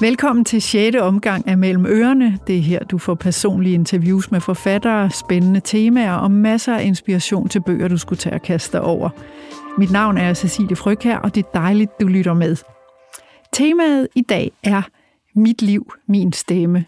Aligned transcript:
Velkommen 0.00 0.44
til 0.44 0.62
6. 0.62 0.96
omgang 0.96 1.48
af 1.48 1.58
Mellem 1.58 1.86
Ørerne. 1.86 2.38
Det 2.46 2.56
er 2.56 2.62
her, 2.62 2.84
du 2.84 2.98
får 2.98 3.14
personlige 3.14 3.74
interviews 3.74 4.30
med 4.30 4.40
forfattere, 4.40 5.10
spændende 5.10 5.60
temaer 5.60 6.14
og 6.14 6.30
masser 6.30 6.74
af 6.74 6.84
inspiration 6.84 7.48
til 7.48 7.60
bøger, 7.60 7.88
du 7.88 7.96
skulle 7.96 8.18
tage 8.18 8.34
og 8.34 8.42
kaste 8.42 8.72
dig 8.72 8.80
over. 8.80 9.10
Mit 9.78 9.90
navn 9.90 10.18
er 10.18 10.34
Cecilie 10.34 10.76
Frøkær, 10.76 11.16
og 11.16 11.34
det 11.34 11.44
er 11.44 11.50
dejligt, 11.54 12.00
du 12.00 12.06
lytter 12.06 12.34
med. 12.34 12.56
Temaet 13.52 14.08
i 14.14 14.20
dag 14.20 14.52
er 14.62 14.82
Mit 15.34 15.62
liv, 15.62 15.92
min 16.08 16.32
stemme. 16.32 16.84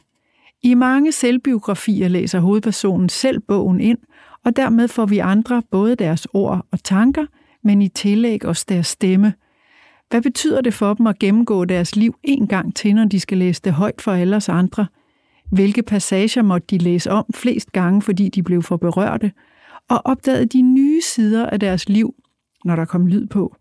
I 0.63 0.75
mange 0.75 1.13
selvbiografier 1.13 2.09
læser 2.09 2.41
hovedpersonen 2.41 3.09
selv 3.09 3.41
bogen 3.41 3.81
ind, 3.81 3.99
og 4.45 4.57
dermed 4.57 4.89
får 4.89 5.07
vi 5.07 5.19
andre 5.19 5.63
både 5.71 5.95
deres 5.95 6.27
ord 6.33 6.67
og 6.73 6.85
tanker, 6.85 7.27
men 7.65 7.83
i 7.83 7.89
tillæg 7.89 8.45
også 8.45 8.65
deres 8.69 8.87
stemme– 8.87 9.33
hvad 10.11 10.23
betyder 10.23 10.61
det 10.61 10.75
for 10.75 10.95
dem 10.95 11.07
at 11.07 11.19
gennemgå 11.19 11.65
deres 11.65 11.97
liv 11.97 12.15
en 12.23 12.47
gang 12.47 12.77
til, 12.77 12.95
når 12.95 13.05
de 13.05 13.21
skal 13.21 13.39
læse 13.39 13.63
det 13.65 13.73
højt 13.73 14.01
for 14.01 14.13
alle 14.13 14.37
os 14.37 14.49
andre? 14.49 14.87
Hvilke 15.51 15.83
passager 15.83 16.43
måtte 16.43 16.67
de 16.71 16.79
læse 16.79 17.11
om 17.11 17.25
flest 17.35 17.73
gange, 17.73 18.03
fordi 18.03 18.29
de 18.29 18.43
blev 18.43 18.63
for 18.63 18.77
berørte? 18.77 19.33
Og 19.89 20.03
opdagede 20.05 20.47
de 20.47 20.63
nye 20.63 21.01
sider 21.03 21.47
af 21.47 21.61
deres 21.61 21.89
liv, 21.89 22.15
når 22.65 22.77
der 22.77 22.85
kom 22.85 23.07
lyd 23.07 23.27
på? 23.27 23.57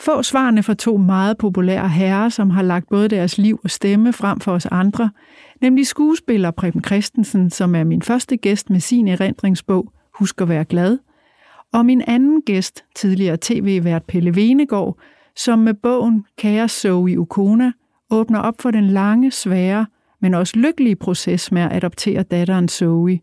Få 0.00 0.22
svarene 0.22 0.62
fra 0.62 0.74
to 0.74 0.96
meget 0.96 1.38
populære 1.38 1.88
herrer, 1.88 2.28
som 2.28 2.50
har 2.50 2.62
lagt 2.62 2.88
både 2.88 3.08
deres 3.08 3.38
liv 3.38 3.60
og 3.64 3.70
stemme 3.70 4.12
frem 4.12 4.40
for 4.40 4.52
os 4.52 4.66
andre, 4.66 5.10
nemlig 5.60 5.86
skuespiller 5.86 6.50
Preben 6.50 6.84
Christensen, 6.84 7.50
som 7.50 7.74
er 7.74 7.84
min 7.84 8.02
første 8.02 8.36
gæst 8.36 8.70
med 8.70 8.80
sin 8.80 9.08
erindringsbog 9.08 9.92
Husk 10.14 10.40
at 10.40 10.48
være 10.48 10.64
glad, 10.64 10.98
og 11.72 11.86
min 11.86 12.02
anden 12.06 12.42
gæst, 12.42 12.84
tidligere 12.94 13.38
tv-vært 13.40 14.04
Pelle 14.04 14.34
Venegård, 14.34 14.98
som 15.38 15.58
med 15.58 15.74
bogen 15.74 16.24
Kære 16.38 16.68
Zoe 16.68 17.18
Ukona 17.18 17.72
åbner 18.10 18.40
op 18.40 18.54
for 18.60 18.70
den 18.70 18.86
lange, 18.86 19.30
svære, 19.30 19.86
men 20.20 20.34
også 20.34 20.52
lykkelige 20.56 20.96
proces 20.96 21.52
med 21.52 21.62
at 21.62 21.72
adoptere 21.72 22.22
datteren 22.22 22.68
Zoe. 22.68 23.20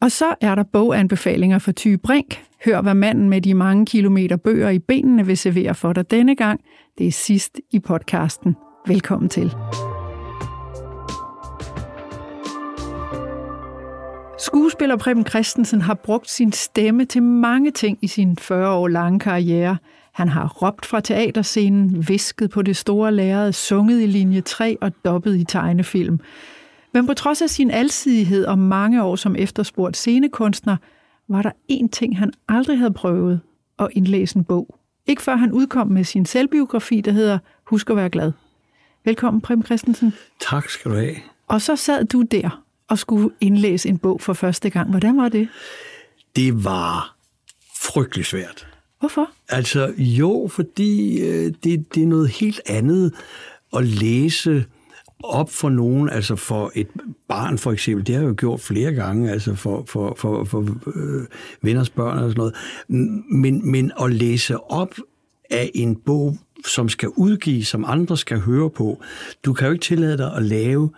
Og 0.00 0.10
så 0.10 0.34
er 0.40 0.54
der 0.54 0.62
boganbefalinger 0.62 1.58
for 1.58 1.72
Ty 1.72 1.96
Brink. 2.02 2.44
Hør, 2.64 2.80
hvad 2.80 2.94
manden 2.94 3.28
med 3.28 3.40
de 3.40 3.54
mange 3.54 3.86
kilometer 3.86 4.36
bøger 4.36 4.70
i 4.70 4.78
benene 4.78 5.26
vil 5.26 5.38
servere 5.38 5.74
for 5.74 5.92
dig 5.92 6.10
denne 6.10 6.36
gang. 6.36 6.60
Det 6.98 7.06
er 7.06 7.12
sidst 7.12 7.60
i 7.70 7.78
podcasten. 7.78 8.56
Velkommen 8.86 9.28
til. 9.28 9.52
Skuespiller 14.38 14.96
Preben 14.96 15.26
Christensen 15.26 15.80
har 15.80 15.94
brugt 15.94 16.30
sin 16.30 16.52
stemme 16.52 17.04
til 17.04 17.22
mange 17.22 17.70
ting 17.70 17.98
i 18.02 18.06
sin 18.06 18.36
40 18.36 18.74
år 18.74 18.88
lange 18.88 19.18
karriere– 19.18 19.76
han 20.12 20.28
har 20.28 20.48
råbt 20.48 20.86
fra 20.86 21.00
teaterscenen, 21.00 22.08
visket 22.08 22.50
på 22.50 22.62
det 22.62 22.76
store 22.76 23.12
lærred, 23.12 23.52
sunget 23.52 24.02
i 24.02 24.06
linje 24.06 24.40
3 24.40 24.76
og 24.80 24.92
dobbet 25.04 25.36
i 25.36 25.44
tegnefilm. 25.44 26.20
Men 26.94 27.06
på 27.06 27.14
trods 27.14 27.42
af 27.42 27.50
sin 27.50 27.70
alsidighed 27.70 28.44
og 28.44 28.58
mange 28.58 29.02
år 29.02 29.16
som 29.16 29.36
efterspurgt 29.36 29.96
scenekunstner, 29.96 30.76
var 31.28 31.42
der 31.42 31.50
én 31.72 31.88
ting, 31.88 32.18
han 32.18 32.32
aldrig 32.48 32.78
havde 32.78 32.92
prøvet, 32.92 33.40
at 33.78 33.88
indlæse 33.92 34.36
en 34.36 34.44
bog. 34.44 34.78
Ikke 35.06 35.22
før 35.22 35.36
han 35.36 35.52
udkom 35.52 35.88
med 35.88 36.04
sin 36.04 36.26
selvbiografi, 36.26 37.00
der 37.00 37.12
hedder 37.12 37.38
Husk 37.64 37.90
at 37.90 37.96
være 37.96 38.10
glad. 38.10 38.32
Velkommen, 39.04 39.40
Prem 39.40 39.64
Christensen. 39.64 40.14
Tak 40.40 40.68
skal 40.68 40.90
du 40.90 40.96
have. 40.96 41.16
Og 41.48 41.62
så 41.62 41.76
sad 41.76 42.04
du 42.04 42.22
der 42.22 42.62
og 42.88 42.98
skulle 42.98 43.30
indlæse 43.40 43.88
en 43.88 43.98
bog 43.98 44.20
for 44.20 44.32
første 44.32 44.70
gang. 44.70 44.90
Hvordan 44.90 45.16
var 45.16 45.28
det? 45.28 45.48
Det 46.36 46.64
var 46.64 47.16
frygtelig 47.82 48.26
svært. 48.26 48.71
Hvorfor? 49.02 49.30
Altså 49.48 49.94
jo, 49.98 50.48
fordi 50.50 51.20
øh, 51.20 51.52
det, 51.64 51.94
det 51.94 52.02
er 52.02 52.06
noget 52.06 52.28
helt 52.28 52.60
andet 52.66 53.14
at 53.76 53.84
læse 53.84 54.64
op 55.22 55.50
for 55.50 55.68
nogen, 55.68 56.08
altså 56.08 56.36
for 56.36 56.72
et 56.74 56.88
barn 57.28 57.58
for 57.58 57.72
eksempel, 57.72 58.06
det 58.06 58.14
har 58.14 58.22
jeg 58.22 58.28
jo 58.28 58.34
gjort 58.38 58.60
flere 58.60 58.92
gange, 58.92 59.30
altså 59.30 59.54
for, 59.54 59.84
for, 59.88 60.14
for, 60.18 60.44
for 60.44 60.66
øh, 60.94 61.26
venners 61.62 61.90
børn 61.90 62.18
og 62.18 62.30
sådan 62.30 62.36
noget, 62.36 62.54
men, 63.32 63.70
men 63.70 63.92
at 64.00 64.12
læse 64.12 64.60
op 64.60 64.94
af 65.50 65.70
en 65.74 65.96
bog, 65.96 66.36
som 66.66 66.88
skal 66.88 67.08
udgives, 67.08 67.68
som 67.68 67.84
andre 67.88 68.16
skal 68.16 68.40
høre 68.40 68.70
på, 68.70 69.02
du 69.44 69.52
kan 69.52 69.66
jo 69.66 69.72
ikke 69.72 69.84
tillade 69.84 70.18
dig 70.18 70.36
at 70.36 70.42
lave 70.42 70.90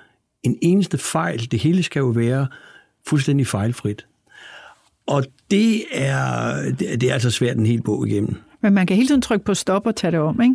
en 0.43 0.59
eneste 0.63 0.99
fejl, 0.99 1.51
det 1.51 1.61
hele 1.61 1.83
skal 1.83 2.01
jo 2.01 2.07
være 2.07 2.47
fuldstændig 3.07 3.47
fejlfrit. 3.47 4.07
Og 5.07 5.25
det 5.51 5.85
er, 5.91 6.55
det 6.79 7.03
er 7.03 7.13
altså 7.13 7.31
svært 7.31 7.57
en 7.57 7.67
hel 7.67 7.83
bog 7.83 8.09
igennem. 8.09 8.35
Men 8.61 8.75
man 8.75 8.87
kan 8.87 8.97
hele 8.97 9.09
tiden 9.09 9.23
trykke 9.23 9.45
på 9.45 9.55
stop 9.55 9.87
og 9.87 9.97
tage 9.97 10.11
det 10.11 10.21
om, 10.21 10.41
ikke? 10.41 10.55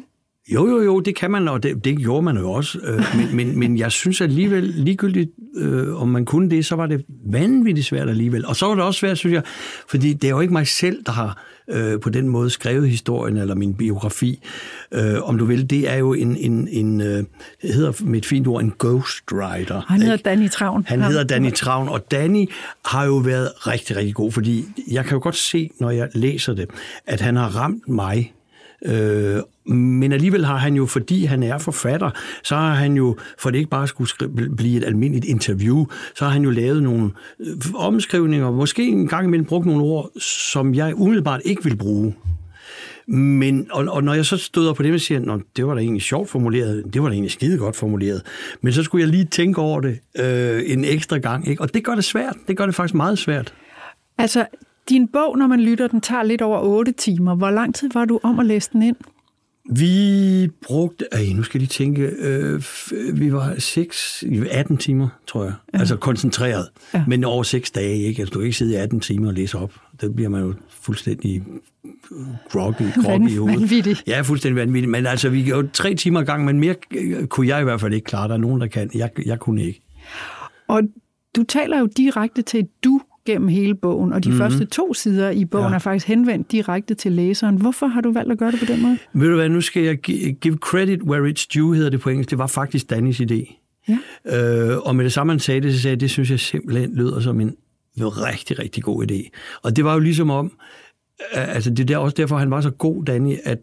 Jo, 0.53 0.67
jo, 0.67 0.81
jo, 0.81 0.99
det 0.99 1.15
kan 1.15 1.31
man, 1.31 1.47
og 1.47 1.63
det, 1.63 1.85
det 1.85 1.97
gjorde 1.97 2.21
man 2.21 2.37
jo 2.37 2.51
også. 2.51 2.79
Øh, 2.83 3.03
men, 3.17 3.35
men, 3.35 3.59
men 3.59 3.77
jeg 3.77 3.91
synes 3.91 4.21
alligevel, 4.21 4.63
ligegyldigt 4.63 5.29
øh, 5.55 6.01
om 6.01 6.07
man 6.07 6.25
kunne 6.25 6.49
det, 6.49 6.65
så 6.65 6.75
var 6.75 6.85
det 6.85 7.05
vanvittigt 7.31 7.87
svært 7.87 8.09
alligevel. 8.09 8.45
Og 8.45 8.55
så 8.55 8.65
var 8.65 8.75
det 8.75 8.83
også 8.83 8.99
svært, 8.99 9.17
synes 9.17 9.33
jeg, 9.33 9.43
fordi 9.89 10.13
det 10.13 10.27
er 10.27 10.31
jo 10.31 10.39
ikke 10.39 10.53
mig 10.53 10.67
selv, 10.67 11.03
der 11.05 11.11
har 11.11 11.43
øh, 11.69 11.99
på 11.99 12.09
den 12.09 12.27
måde 12.27 12.49
skrevet 12.49 12.89
historien 12.89 13.37
eller 13.37 13.55
min 13.55 13.73
biografi, 13.73 14.43
øh, 14.91 15.23
om 15.23 15.37
du 15.37 15.45
vil. 15.45 15.69
Det 15.69 15.89
er 15.89 15.95
jo 15.95 16.13
en, 16.13 16.35
en, 16.35 16.67
en 16.67 17.01
øh, 17.01 17.23
hedder 17.63 18.03
med 18.03 18.17
et 18.17 18.25
fint 18.25 18.47
ord, 18.47 18.61
en 18.61 18.73
ghostwriter. 18.79 19.81
Han 19.87 20.01
hedder 20.01 20.13
ikke? 20.13 20.29
Danny 20.29 20.49
Travn. 20.49 20.85
Han 20.87 21.01
hedder 21.01 21.23
Danny 21.23 21.53
Travn, 21.53 21.89
og 21.89 22.11
Danny 22.11 22.49
har 22.85 23.05
jo 23.05 23.15
været 23.15 23.67
rigtig, 23.67 23.95
rigtig 23.95 24.15
god, 24.15 24.31
fordi 24.31 24.65
jeg 24.91 25.05
kan 25.05 25.13
jo 25.13 25.23
godt 25.23 25.35
se, 25.35 25.69
når 25.79 25.89
jeg 25.89 26.09
læser 26.13 26.53
det, 26.53 26.69
at 27.07 27.21
han 27.21 27.35
har 27.35 27.55
ramt 27.55 27.87
mig 27.87 28.33
Øh, 28.85 29.41
men 29.75 30.11
alligevel 30.11 30.45
har 30.45 30.57
han 30.57 30.75
jo, 30.75 30.85
fordi 30.85 31.25
han 31.25 31.43
er 31.43 31.57
forfatter, 31.57 32.11
så 32.43 32.55
har 32.55 32.73
han 32.73 32.93
jo, 32.93 33.17
for 33.39 33.49
det 33.49 33.57
ikke 33.57 33.69
bare 33.69 33.87
skulle 33.87 34.29
blive 34.57 34.77
et 34.77 34.83
almindeligt 34.83 35.25
interview, 35.25 35.85
så 36.15 36.25
har 36.25 36.31
han 36.31 36.43
jo 36.43 36.49
lavet 36.49 36.83
nogle 36.83 37.11
øh, 37.39 37.55
omskrivninger, 37.75 38.51
måske 38.51 38.87
en 38.87 39.07
gang 39.07 39.25
imellem 39.25 39.45
brugt 39.45 39.65
nogle 39.65 39.83
ord, 39.83 40.09
som 40.19 40.73
jeg 40.73 40.95
umiddelbart 40.95 41.41
ikke 41.45 41.63
vil 41.63 41.75
bruge. 41.77 42.15
Men, 43.11 43.67
og, 43.71 43.85
og 43.89 44.03
når 44.03 44.13
jeg 44.13 44.25
så 44.25 44.37
støder 44.37 44.73
på 44.73 44.83
det, 44.83 44.93
og 44.93 44.99
siger, 44.99 45.33
at 45.33 45.41
det 45.55 45.67
var 45.67 45.73
da 45.73 45.81
egentlig 45.81 46.01
sjovt 46.01 46.29
formuleret, 46.29 46.83
det 46.93 47.01
var 47.01 47.07
da 47.07 47.13
egentlig 47.13 47.31
skide 47.31 47.57
godt 47.57 47.75
formuleret, 47.75 48.21
men 48.61 48.73
så 48.73 48.83
skulle 48.83 49.01
jeg 49.01 49.09
lige 49.09 49.25
tænke 49.25 49.61
over 49.61 49.81
det 49.81 49.99
øh, 50.19 50.61
en 50.65 50.85
ekstra 50.85 51.17
gang, 51.17 51.47
ikke? 51.47 51.61
og 51.61 51.73
det 51.73 51.83
gør 51.83 51.95
det 51.95 52.03
svært. 52.03 52.35
Det 52.47 52.57
gør 52.57 52.65
det 52.65 52.75
faktisk 52.75 52.93
meget 52.95 53.19
svært. 53.19 53.53
Altså, 54.17 54.45
din 54.89 55.07
bog, 55.07 55.37
når 55.37 55.47
man 55.47 55.61
lytter, 55.61 55.87
den 55.87 56.01
tager 56.01 56.23
lidt 56.23 56.41
over 56.41 56.59
8 56.59 56.91
timer. 56.91 57.35
Hvor 57.35 57.49
lang 57.49 57.75
tid 57.75 57.89
var 57.93 58.05
du 58.05 58.19
om 58.23 58.39
at 58.39 58.45
læse 58.45 58.69
den 58.73 58.81
ind? 58.81 58.95
Vi 59.71 60.49
brugte, 60.61 61.05
ej, 61.11 61.25
nu 61.35 61.43
skal 61.43 61.61
de 61.61 61.65
tænke, 61.65 62.01
øh, 62.01 62.63
vi 63.13 63.33
var 63.33 63.55
6, 63.57 64.23
18 64.51 64.77
timer, 64.77 65.07
tror 65.27 65.43
jeg. 65.43 65.53
Ja. 65.73 65.79
Altså 65.79 65.95
koncentreret. 65.95 66.67
Ja. 66.93 67.03
Men 67.07 67.23
over 67.23 67.43
6 67.43 67.71
dage, 67.71 67.97
ikke? 67.97 68.19
Altså, 68.19 68.33
du 68.33 68.39
kan 68.39 68.45
ikke 68.45 68.57
sidde 68.57 68.73
i 68.73 68.75
18 68.75 68.99
timer 68.99 69.27
og 69.27 69.33
læse 69.33 69.57
op. 69.57 69.73
Det 70.01 70.15
bliver 70.15 70.29
man 70.29 70.41
jo 70.41 70.53
fuldstændig 70.69 71.43
groggy, 72.49 72.83
groggy 73.03 73.29
i 73.29 73.35
hovedet. 73.35 73.59
Vanvittigt. 73.59 74.03
Ja, 74.07 74.21
fuldstændig 74.21 74.55
vanvittigt. 74.55 74.91
Men 74.91 75.05
altså, 75.05 75.29
vi 75.29 75.43
gjorde 75.43 75.67
tre 75.73 75.95
timer 75.95 76.23
gang, 76.23 76.45
men 76.45 76.59
mere 76.59 76.75
kunne 77.27 77.47
jeg 77.47 77.61
i 77.61 77.63
hvert 77.63 77.81
fald 77.81 77.93
ikke 77.93 78.05
klare. 78.05 78.27
Der 78.27 78.33
er 78.33 78.37
nogen, 78.37 78.61
der 78.61 78.67
kan. 78.67 78.89
Jeg, 78.93 79.09
jeg 79.25 79.39
kunne 79.39 79.63
ikke. 79.63 79.81
Og 80.67 80.81
du 81.35 81.43
taler 81.43 81.79
jo 81.79 81.89
direkte 81.97 82.41
til 82.41 82.67
du 82.83 83.01
gennem 83.31 83.47
hele 83.47 83.75
bogen, 83.75 84.13
og 84.13 84.23
de 84.23 84.29
mm-hmm. 84.29 84.41
første 84.41 84.65
to 84.65 84.93
sider 84.93 85.29
i 85.29 85.45
bogen 85.45 85.69
ja. 85.69 85.75
er 85.75 85.79
faktisk 85.79 86.07
henvendt 86.07 86.51
direkte 86.51 86.93
til 86.93 87.11
læseren. 87.11 87.55
Hvorfor 87.55 87.87
har 87.87 88.01
du 88.01 88.11
valgt 88.11 88.31
at 88.31 88.37
gøre 88.37 88.51
det 88.51 88.59
på 88.59 88.65
den 88.65 88.81
måde? 88.81 88.97
Ved 89.13 89.29
du 89.29 89.35
hvad, 89.35 89.49
nu 89.49 89.61
skal 89.61 89.83
jeg 89.83 89.97
give 90.41 90.57
credit 90.57 91.03
where 91.03 91.29
it's 91.31 91.47
due, 91.55 91.75
hedder 91.75 91.89
det 91.89 92.01
på 92.01 92.09
engelsk. 92.09 92.29
Det 92.29 92.37
var 92.37 92.47
faktisk 92.47 92.89
Dannys 92.89 93.21
idé. 93.21 93.55
Ja. 93.89 93.97
Øh, 94.25 94.77
og 94.77 94.95
med 94.95 95.03
det 95.03 95.13
samme, 95.13 95.33
han 95.33 95.39
sagde 95.39 95.61
det, 95.61 95.73
så 95.73 95.81
sagde 95.81 95.93
jeg, 95.93 95.99
det 95.99 96.09
synes 96.09 96.31
jeg 96.31 96.39
simpelthen 96.39 96.95
lyder 96.95 97.19
som 97.19 97.41
en 97.41 97.55
rigtig, 97.97 98.59
rigtig 98.59 98.83
god 98.83 99.11
idé. 99.11 99.29
Og 99.61 99.75
det 99.75 99.85
var 99.85 99.93
jo 99.93 99.99
ligesom 99.99 100.29
om, 100.29 100.51
altså 101.31 101.69
det 101.69 101.91
er 101.91 101.97
også 101.97 102.15
derfor, 102.17 102.37
han 102.37 102.51
var 102.51 102.61
så 102.61 102.69
god, 102.69 103.05
Danny, 103.05 103.35
at 103.43 103.59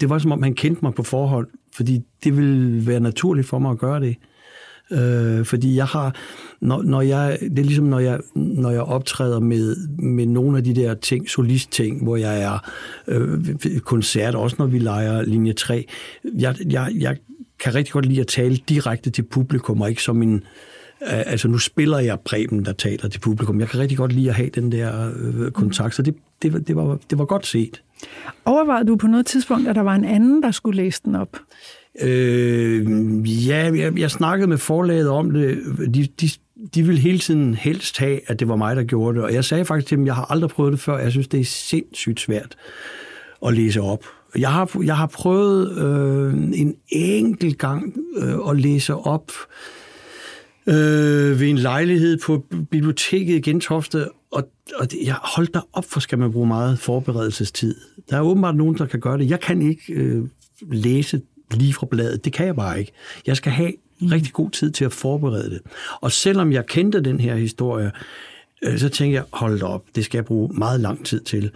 det 0.00 0.10
var 0.10 0.18
som 0.18 0.32
om, 0.32 0.42
han 0.42 0.54
kendte 0.54 0.82
mig 0.82 0.94
på 0.94 1.02
forhånd, 1.02 1.46
fordi 1.74 2.00
det 2.24 2.36
ville 2.36 2.86
være 2.86 3.00
naturligt 3.00 3.46
for 3.48 3.58
mig 3.58 3.70
at 3.70 3.78
gøre 3.78 4.00
det. 4.00 4.16
Øh, 4.90 5.44
fordi 5.44 5.76
jeg 5.76 5.86
har, 5.86 6.14
når, 6.60 6.82
når 6.82 7.00
jeg, 7.00 7.38
det 7.40 7.58
er 7.58 7.64
ligesom 7.64 7.84
når 7.84 7.98
jeg, 7.98 8.20
når 8.34 8.70
jeg 8.70 8.82
optræder 8.82 9.40
med, 9.40 9.76
med 9.98 10.26
nogle 10.26 10.58
af 10.58 10.64
de 10.64 10.74
der 10.74 10.94
ting, 10.94 11.28
solist-ting, 11.28 12.02
hvor 12.02 12.16
jeg 12.16 12.42
er 12.42 12.70
øh, 13.08 13.58
koncert, 13.80 14.34
også 14.34 14.56
når 14.58 14.66
vi 14.66 14.78
leger 14.78 15.22
linje 15.22 15.52
3, 15.52 15.86
jeg, 16.24 16.56
jeg, 16.70 16.92
jeg 16.98 17.16
kan 17.60 17.74
rigtig 17.74 17.92
godt 17.92 18.06
lide 18.06 18.20
at 18.20 18.26
tale 18.26 18.56
direkte 18.56 19.10
til 19.10 19.22
publikum, 19.22 19.80
og 19.80 19.90
ikke 19.90 20.02
som 20.02 20.22
en, 20.22 20.44
altså 21.00 21.48
nu 21.48 21.58
spiller 21.58 21.98
jeg 21.98 22.20
Preben, 22.20 22.64
der 22.64 22.72
taler 22.72 23.08
til 23.08 23.18
publikum. 23.18 23.60
Jeg 23.60 23.68
kan 23.68 23.80
rigtig 23.80 23.98
godt 23.98 24.12
lide 24.12 24.28
at 24.28 24.34
have 24.34 24.48
den 24.48 24.72
der 24.72 25.12
øh, 25.16 25.50
kontakt, 25.50 25.94
så 25.94 26.02
det, 26.02 26.14
det, 26.42 26.68
det, 26.68 26.76
var, 26.76 26.98
det 27.10 27.18
var 27.18 27.24
godt 27.24 27.46
set. 27.46 27.82
Overvejede 28.44 28.86
du 28.86 28.96
på 28.96 29.06
noget 29.06 29.26
tidspunkt, 29.26 29.68
at 29.68 29.76
der 29.76 29.82
var 29.82 29.94
en 29.94 30.04
anden, 30.04 30.42
der 30.42 30.50
skulle 30.50 30.76
læse 30.76 31.00
den 31.04 31.14
op? 31.14 31.36
Øh, 32.02 33.48
ja, 33.48 33.70
jeg, 33.74 33.98
jeg 33.98 34.10
snakkede 34.10 34.48
med 34.48 34.58
forlaget 34.58 35.08
om 35.08 35.30
det. 35.30 35.58
De, 35.94 36.06
de, 36.20 36.30
de 36.74 36.82
ville 36.82 37.00
hele 37.00 37.18
tiden 37.18 37.54
helst 37.54 37.98
have, 37.98 38.20
at 38.26 38.40
det 38.40 38.48
var 38.48 38.56
mig, 38.56 38.76
der 38.76 38.82
gjorde 38.82 39.16
det. 39.16 39.24
Og 39.24 39.34
jeg 39.34 39.44
sagde 39.44 39.64
faktisk 39.64 39.88
til 39.88 39.98
dem, 39.98 40.06
jeg 40.06 40.14
har 40.14 40.30
aldrig 40.30 40.50
prøvet 40.50 40.72
det 40.72 40.80
før. 40.80 40.98
Jeg 40.98 41.10
synes, 41.10 41.28
det 41.28 41.40
er 41.40 41.44
sindssygt 41.44 42.20
svært 42.20 42.56
at 43.46 43.54
læse 43.54 43.80
op. 43.80 44.04
Jeg 44.38 44.52
har, 44.52 44.82
jeg 44.84 44.96
har 44.96 45.06
prøvet 45.06 45.78
øh, 45.78 46.34
en 46.34 46.74
enkelt 46.88 47.58
gang 47.58 47.94
øh, 48.16 48.50
at 48.50 48.60
læse 48.60 48.94
op 48.94 49.32
øh, 50.66 51.40
ved 51.40 51.48
en 51.48 51.58
lejlighed 51.58 52.18
på 52.24 52.44
biblioteket 52.70 53.34
i 53.34 53.40
Gentofte, 53.40 54.08
og, 54.32 54.48
og 54.76 54.90
det, 54.90 54.98
jeg 55.04 55.16
holdt 55.22 55.54
der 55.54 55.60
op 55.72 55.84
for, 55.84 56.00
skal 56.00 56.18
man 56.18 56.32
bruge 56.32 56.46
meget 56.46 56.78
forberedelsestid. 56.78 57.74
Der 58.10 58.16
er 58.16 58.20
åbenbart 58.20 58.56
nogen, 58.56 58.78
der 58.78 58.86
kan 58.86 59.00
gøre 59.00 59.18
det. 59.18 59.30
Jeg 59.30 59.40
kan 59.40 59.62
ikke 59.62 59.92
øh, 59.92 60.24
læse 60.70 61.20
lige 61.54 61.74
fra 61.74 61.86
bladet. 61.90 62.24
Det 62.24 62.32
kan 62.32 62.46
jeg 62.46 62.56
bare 62.56 62.78
ikke. 62.78 62.92
Jeg 63.26 63.36
skal 63.36 63.52
have 63.52 63.72
mm. 64.00 64.06
rigtig 64.06 64.32
god 64.32 64.50
tid 64.50 64.70
til 64.70 64.84
at 64.84 64.92
forberede 64.92 65.50
det. 65.50 65.60
Og 66.00 66.12
selvom 66.12 66.52
jeg 66.52 66.66
kendte 66.66 67.00
den 67.00 67.20
her 67.20 67.36
historie, 67.36 67.92
øh, 68.64 68.78
så 68.78 68.88
tænkte 68.88 69.14
jeg, 69.14 69.24
hold 69.32 69.62
op, 69.62 69.84
det 69.96 70.04
skal 70.04 70.18
jeg 70.18 70.24
bruge 70.24 70.50
meget 70.54 70.80
lang 70.80 71.06
tid 71.06 71.20
til. 71.20 71.50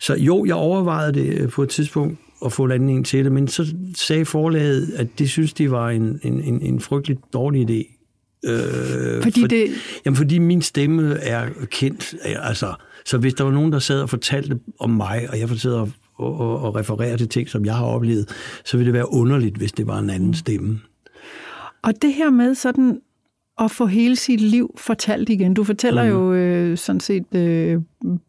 Så 0.00 0.14
jo, 0.14 0.44
jeg 0.44 0.54
overvejede 0.54 1.12
det 1.12 1.40
øh, 1.40 1.48
på 1.48 1.62
et 1.62 1.68
tidspunkt 1.68 2.18
at 2.44 2.52
få 2.52 2.66
landingen 2.66 3.04
til 3.04 3.24
det, 3.24 3.32
men 3.32 3.48
så 3.48 3.74
sagde 3.96 4.24
forlaget, 4.24 4.92
at 4.96 5.06
de 5.18 5.28
synes, 5.28 5.52
det 5.52 5.70
var 5.70 5.90
en, 5.90 6.20
en, 6.22 6.62
en 6.62 6.80
frygtelig 6.80 7.18
dårlig 7.32 7.70
idé. 7.70 7.94
Øh, 8.50 9.22
fordi 9.22 9.40
for, 9.40 9.48
det... 9.48 9.70
Jamen, 10.04 10.16
fordi 10.16 10.38
min 10.38 10.62
stemme 10.62 11.14
er 11.14 11.48
kendt. 11.70 12.14
Altså, 12.22 12.74
så 13.04 13.18
hvis 13.18 13.34
der 13.34 13.44
var 13.44 13.50
nogen, 13.50 13.72
der 13.72 13.78
sad 13.78 14.00
og 14.00 14.10
fortalte 14.10 14.58
om 14.80 14.90
mig, 14.90 15.26
og 15.30 15.38
jeg 15.40 15.48
fortalte 15.48 15.92
og, 16.14 16.40
og, 16.40 16.60
og 16.60 16.76
referere 16.76 17.16
til 17.16 17.28
ting, 17.28 17.48
som 17.48 17.64
jeg 17.64 17.74
har 17.74 17.84
oplevet, 17.84 18.28
så 18.64 18.76
ville 18.76 18.86
det 18.86 18.94
være 18.94 19.12
underligt, 19.12 19.56
hvis 19.56 19.72
det 19.72 19.86
var 19.86 19.98
en 19.98 20.10
anden 20.10 20.34
stemme. 20.34 20.80
Og 21.82 22.02
det 22.02 22.14
her 22.14 22.30
med 22.30 22.54
sådan 22.54 23.00
at 23.58 23.70
få 23.70 23.86
hele 23.86 24.16
sit 24.16 24.40
liv 24.40 24.74
fortalt 24.78 25.28
igen. 25.28 25.54
Du 25.54 25.64
fortæller 25.64 26.04
mm. 26.04 26.10
jo 26.10 26.32
øh, 26.32 26.78
sådan 26.78 27.00
set 27.00 27.34
øh, 27.34 27.80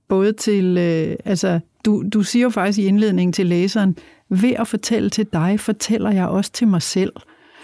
både 0.07 0.33
til, 0.33 0.77
øh, 0.77 1.15
altså 1.25 1.59
du, 1.85 2.03
du 2.13 2.23
siger 2.23 2.43
jo 2.43 2.49
faktisk 2.49 2.79
i 2.79 2.85
indledningen 2.85 3.33
til 3.33 3.45
læseren, 3.45 3.97
ved 4.29 4.53
at 4.53 4.67
fortælle 4.67 5.09
til 5.09 5.27
dig, 5.33 5.59
fortæller 5.59 6.11
jeg 6.11 6.27
også 6.27 6.51
til 6.51 6.67
mig 6.67 6.81
selv. 6.81 7.13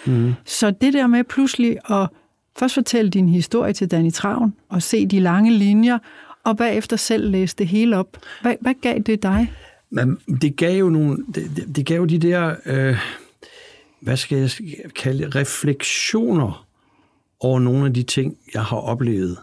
Mm. 0.05 0.33
Så 0.45 0.71
det 0.71 0.93
der 0.93 1.07
med 1.07 1.23
pludselig 1.23 1.77
at 1.89 2.07
først 2.57 2.73
fortælle 2.73 3.11
din 3.11 3.29
historie 3.29 3.73
til 3.73 3.91
Danny 3.91 4.11
Travn, 4.11 4.53
og 4.69 4.81
se 4.81 5.05
de 5.05 5.19
lange 5.19 5.51
linjer, 5.51 5.97
og 6.43 6.57
bagefter 6.57 6.97
selv 6.97 7.29
læse 7.29 7.55
det 7.57 7.67
hele 7.67 7.97
op. 7.97 8.17
Hvad, 8.41 8.55
hvad 8.61 8.73
gav 8.81 8.99
det 8.99 9.23
dig? 9.23 9.51
Men 9.91 10.17
det 10.41 10.55
gav 10.55 10.79
jo 10.79 10.89
nogle, 10.89 11.17
det, 11.35 11.51
det, 11.55 11.75
det 11.75 11.85
gav 11.85 11.97
jo 11.97 12.05
de 12.05 12.17
der, 12.17 12.55
øh, 12.65 12.97
hvad 13.99 14.17
skal 14.17 14.37
jeg 14.37 14.51
kalde 14.95 15.29
refleksioner 15.29 16.67
over 17.39 17.59
nogle 17.59 17.85
af 17.85 17.93
de 17.93 18.03
ting, 18.03 18.37
jeg 18.53 18.63
har 18.63 18.77
oplevet. 18.77 19.37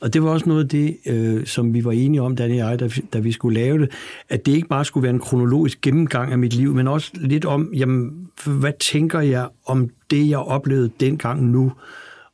Og 0.00 0.14
det 0.14 0.22
var 0.22 0.30
også 0.30 0.48
noget 0.48 0.62
af 0.62 0.68
det, 0.68 0.96
øh, 1.06 1.46
som 1.46 1.74
vi 1.74 1.84
var 1.84 1.92
enige 1.92 2.22
om, 2.22 2.36
Danny 2.36 2.52
og 2.62 2.70
jeg, 2.70 2.80
da, 2.80 2.88
da 3.12 3.18
vi 3.18 3.32
skulle 3.32 3.60
lave 3.60 3.78
det, 3.78 3.90
at 4.28 4.46
det 4.46 4.52
ikke 4.52 4.68
bare 4.68 4.84
skulle 4.84 5.02
være 5.02 5.14
en 5.14 5.20
kronologisk 5.20 5.80
gennemgang 5.80 6.32
af 6.32 6.38
mit 6.38 6.54
liv, 6.54 6.74
men 6.74 6.88
også 6.88 7.10
lidt 7.14 7.44
om, 7.44 7.74
jamen, 7.74 8.28
hvad 8.44 8.72
tænker 8.80 9.20
jeg 9.20 9.48
om 9.66 9.90
det, 10.10 10.28
jeg 10.28 10.38
oplevede 10.38 10.90
dengang 11.00 11.42
nu? 11.42 11.72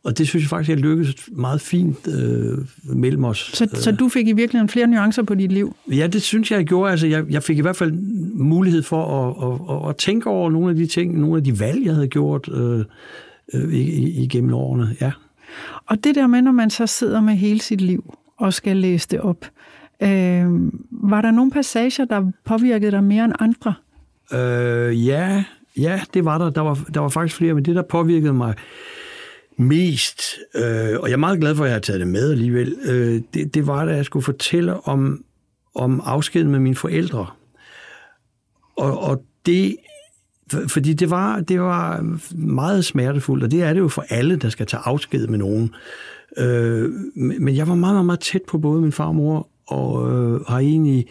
Og 0.07 0.19
det 0.19 0.29
synes 0.29 0.45
jeg 0.45 0.49
faktisk, 0.49 0.71
jeg 0.71 0.79
lykkedes 0.79 1.29
meget 1.33 1.61
fint 1.61 2.09
øh, 2.09 2.59
mellem 2.97 3.25
os. 3.25 3.51
Så, 3.55 3.69
så 3.75 3.93
du 3.93 4.09
fik 4.09 4.29
i 4.29 4.33
virkeligheden 4.33 4.69
flere 4.69 4.87
nuancer 4.87 5.23
på 5.23 5.35
dit 5.35 5.53
liv? 5.53 5.77
Ja, 5.91 6.07
det 6.07 6.23
synes 6.23 6.51
jeg, 6.51 6.57
jeg 6.57 6.67
gjorde. 6.67 6.91
Altså, 6.91 7.07
jeg, 7.07 7.25
jeg 7.31 7.43
fik 7.43 7.59
i 7.59 7.61
hvert 7.61 7.77
fald 7.77 7.93
mulighed 8.35 8.83
for 8.83 9.05
at, 9.21 9.53
at, 9.53 9.77
at, 9.77 9.91
at 9.91 9.97
tænke 9.97 10.31
over 10.31 10.51
nogle 10.51 10.71
af 10.71 10.77
de 10.77 10.87
ting, 10.87 11.21
nogle 11.21 11.37
af 11.37 11.45
de 11.45 11.61
valg, 11.61 11.85
jeg 11.85 11.95
havde 11.95 12.09
gjort 12.09 12.49
øh, 12.53 12.85
øh, 13.55 13.75
igennem 13.75 14.55
årene. 14.55 14.97
Ja. 15.01 15.13
Og 15.87 16.05
det 16.05 16.15
der 16.15 16.27
med, 16.27 16.43
når 16.43 16.53
man 16.53 16.71
så 16.71 16.87
sidder 16.87 17.21
med 17.21 17.35
hele 17.35 17.61
sit 17.61 17.81
liv 17.81 18.15
og 18.37 18.55
skal 18.55 18.77
læse 18.77 19.09
det 19.11 19.21
op, 19.21 19.47
øh, 20.03 20.47
var 20.91 21.21
der 21.23 21.31
nogle 21.31 21.51
passager, 21.51 22.05
der 22.05 22.31
påvirkede 22.45 22.91
dig 22.91 23.05
mere 23.05 23.25
end 23.25 23.33
andre? 23.39 23.75
Øh, 24.33 25.07
ja, 25.07 25.45
ja, 25.77 26.01
det 26.15 26.25
var 26.25 26.39
der. 26.39 26.51
Der 26.51 26.61
var, 26.61 26.79
der 26.95 27.01
var 27.01 27.09
faktisk 27.09 27.37
flere, 27.37 27.55
men 27.55 27.65
det, 27.65 27.75
der 27.75 27.83
påvirkede 27.83 28.33
mig 28.33 28.55
mest, 29.57 30.23
øh, 30.55 31.01
og 31.01 31.09
jeg 31.09 31.13
er 31.13 31.17
meget 31.17 31.41
glad 31.41 31.55
for, 31.55 31.65
at 31.65 31.69
jeg 31.69 31.75
har 31.75 31.81
taget 31.81 32.01
det 32.01 32.09
med 32.09 32.31
alligevel, 32.31 32.77
øh, 32.85 33.23
det, 33.35 33.55
det 33.55 33.67
var, 33.67 33.85
da 33.85 33.95
jeg 33.95 34.05
skulle 34.05 34.25
fortælle 34.25 34.87
om, 34.87 35.25
om 35.75 36.03
afskeden 36.05 36.51
med 36.51 36.59
mine 36.59 36.77
forældre. 36.77 37.27
Og, 38.77 38.99
og 39.01 39.23
det, 39.47 39.77
fordi 40.69 40.93
det 40.93 41.11
var, 41.11 41.41
det 41.41 41.61
var 41.61 42.17
meget 42.35 42.85
smertefuldt, 42.85 43.45
og 43.45 43.51
det 43.51 43.63
er 43.63 43.73
det 43.73 43.81
jo 43.81 43.89
for 43.89 44.05
alle, 44.09 44.37
der 44.37 44.49
skal 44.49 44.67
tage 44.67 44.83
afsked 44.85 45.27
med 45.27 45.39
nogen. 45.39 45.75
Øh, 46.39 46.91
men 47.15 47.57
jeg 47.57 47.69
var 47.69 47.75
meget, 47.75 47.95
meget, 47.95 48.07
meget 48.07 48.21
tæt 48.21 48.43
på 48.49 48.59
både 48.59 48.81
min 48.81 48.93
far 48.93 49.07
og 49.07 49.15
mor, 49.15 49.49
og 49.67 50.13
øh, 50.13 50.41
har 50.41 50.59
egentlig 50.59 51.07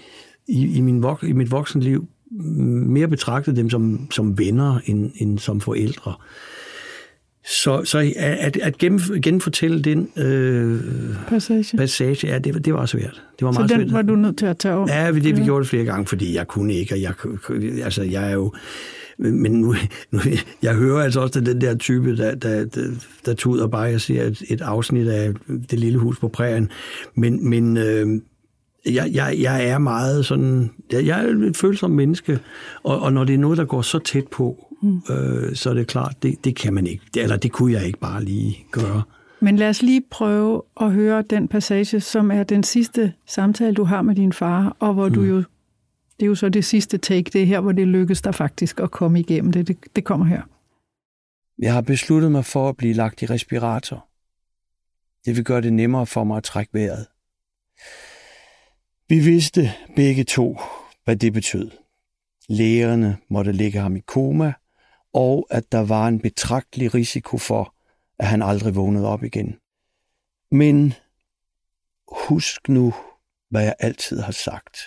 i, 0.47 0.77
i, 0.77 0.81
min 0.81 1.03
vok, 1.03 1.23
i 1.23 1.33
mit 1.33 1.51
voksenliv 1.51 2.07
mere 2.31 3.07
betragtet 3.07 3.55
dem 3.55 3.69
som, 3.69 4.11
som 4.11 4.37
venner 4.37 4.79
end, 4.85 5.11
end 5.15 5.39
som 5.39 5.61
forældre. 5.61 6.11
Øh, 6.11 6.64
så, 7.47 7.83
så 7.83 8.13
at, 8.15 8.57
at 8.57 8.77
genfortælle 9.21 9.81
den 9.81 10.09
øh, 10.17 10.81
passage, 11.27 11.77
passage 11.77 12.27
ja, 12.27 12.39
det, 12.39 12.65
det 12.65 12.73
var 12.73 12.85
svært. 12.85 13.23
Det 13.39 13.45
var 13.45 13.51
meget 13.51 13.69
så 13.69 13.77
den 13.77 13.89
svært. 13.89 13.93
var 13.93 14.01
du 14.01 14.15
nødt 14.15 14.37
til 14.37 14.45
at 14.45 14.57
tage 14.57 14.75
over? 14.75 14.87
Ja, 14.89 15.11
det, 15.11 15.23
vi 15.23 15.29
ja. 15.29 15.43
gjorde 15.43 15.63
det 15.63 15.69
flere 15.69 15.85
gange, 15.85 16.05
fordi 16.05 16.35
jeg 16.35 16.47
kunne 16.47 16.73
ikke, 16.73 16.95
og 16.95 17.01
jeg, 17.01 17.13
altså, 17.83 18.03
jeg 18.03 18.29
er 18.29 18.33
jo 18.33 18.53
men 19.17 19.51
nu, 19.51 19.75
nu, 20.11 20.19
jeg 20.61 20.75
hører 20.75 21.03
altså 21.03 21.19
også 21.19 21.41
den 21.41 21.61
der 21.61 21.75
type, 21.75 22.17
der, 22.17 22.35
der, 22.35 22.65
der, 22.65 22.87
der 23.25 23.33
tuder 23.33 23.67
bare, 23.67 23.81
jeg 23.81 24.01
ser 24.01 24.23
et, 24.23 24.43
et 24.49 24.61
afsnit 24.61 25.07
af 25.07 25.33
Det 25.71 25.79
lille 25.79 25.99
hus 25.99 26.19
på 26.19 26.27
prærien. 26.27 26.69
Men, 27.15 27.49
men 27.49 27.77
øh, 27.77 28.21
jeg, 28.85 29.11
jeg, 29.13 29.35
jeg 29.39 29.67
er 29.67 29.77
meget 29.77 30.25
sådan, 30.25 30.71
jeg, 30.91 31.05
jeg 31.05 31.25
er 31.25 31.47
et 31.47 31.57
følsom 31.57 31.91
menneske, 31.91 32.39
og, 32.83 33.01
og 33.01 33.13
når 33.13 33.23
det 33.23 33.33
er 33.33 33.39
noget, 33.39 33.57
der 33.57 33.65
går 33.65 33.81
så 33.81 33.99
tæt 33.99 34.27
på, 34.27 34.74
mm. 34.85 35.15
øh, 35.15 35.55
så 35.55 35.69
er 35.69 35.73
det 35.73 35.87
klart, 35.87 36.15
det, 36.23 36.45
det 36.45 36.55
kan 36.55 36.73
man 36.73 36.87
ikke, 36.87 37.05
eller 37.15 37.37
det 37.37 37.51
kunne 37.51 37.73
jeg 37.73 37.85
ikke 37.85 37.99
bare 37.99 38.23
lige 38.23 38.65
gøre. 38.71 39.03
Men 39.39 39.55
lad 39.55 39.69
os 39.69 39.81
lige 39.81 40.03
prøve 40.11 40.61
at 40.81 40.91
høre 40.91 41.21
den 41.21 41.47
passage, 41.47 41.99
som 41.99 42.31
er 42.31 42.43
den 42.43 42.63
sidste 42.63 43.13
samtale, 43.27 43.73
du 43.73 43.83
har 43.83 44.01
med 44.01 44.15
din 44.15 44.33
far, 44.33 44.77
og 44.79 44.93
hvor 44.93 45.07
mm. 45.07 45.13
du 45.13 45.21
jo, 45.21 45.37
det 46.19 46.25
er 46.25 46.25
jo 46.25 46.35
så 46.35 46.49
det 46.49 46.65
sidste 46.65 46.97
take, 46.97 47.29
det 47.33 47.41
er 47.41 47.45
her, 47.45 47.59
hvor 47.59 47.71
det 47.71 47.87
lykkes 47.87 48.21
dig 48.21 48.35
faktisk 48.35 48.79
at 48.79 48.91
komme 48.91 49.19
igennem 49.19 49.51
det. 49.51 49.67
Det, 49.67 49.77
det 49.95 50.03
kommer 50.03 50.25
her. 50.25 50.41
Jeg 51.59 51.73
har 51.73 51.81
besluttet 51.81 52.31
mig 52.31 52.45
for 52.45 52.69
at 52.69 52.77
blive 52.77 52.93
lagt 52.93 53.21
i 53.21 53.25
respirator. 53.25 54.07
Det 55.25 55.35
vil 55.35 55.43
gøre 55.43 55.61
det 55.61 55.73
nemmere 55.73 56.05
for 56.05 56.23
mig 56.23 56.37
at 56.37 56.43
trække 56.43 56.73
vejret. 56.73 57.05
Vi 59.09 59.19
vidste 59.19 59.71
begge 59.95 60.23
to, 60.23 60.59
hvad 61.03 61.15
det 61.15 61.33
betød. 61.33 61.71
Lægerne 62.49 63.17
måtte 63.29 63.51
lægge 63.51 63.79
ham 63.79 63.95
i 63.95 63.99
koma, 63.99 64.53
og 65.15 65.47
at 65.49 65.71
der 65.71 65.79
var 65.79 66.07
en 66.07 66.19
betragtelig 66.19 66.93
risiko 66.93 67.37
for, 67.37 67.75
at 68.19 68.27
han 68.27 68.41
aldrig 68.41 68.75
vågnede 68.75 69.07
op 69.07 69.23
igen. 69.23 69.59
Men 70.51 70.93
husk 72.27 72.69
nu, 72.69 72.93
hvad 73.49 73.63
jeg 73.63 73.75
altid 73.79 74.19
har 74.19 74.31
sagt. 74.31 74.77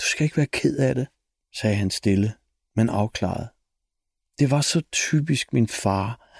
Du 0.00 0.04
skal 0.04 0.24
ikke 0.24 0.36
være 0.36 0.46
ked 0.46 0.78
af 0.78 0.94
det, 0.94 1.08
sagde 1.54 1.76
han 1.76 1.90
stille, 1.90 2.34
men 2.76 2.88
afklaret. 2.88 3.48
Det 4.38 4.50
var 4.50 4.60
så 4.60 4.82
typisk 4.92 5.52
min 5.52 5.68
far, 5.68 6.34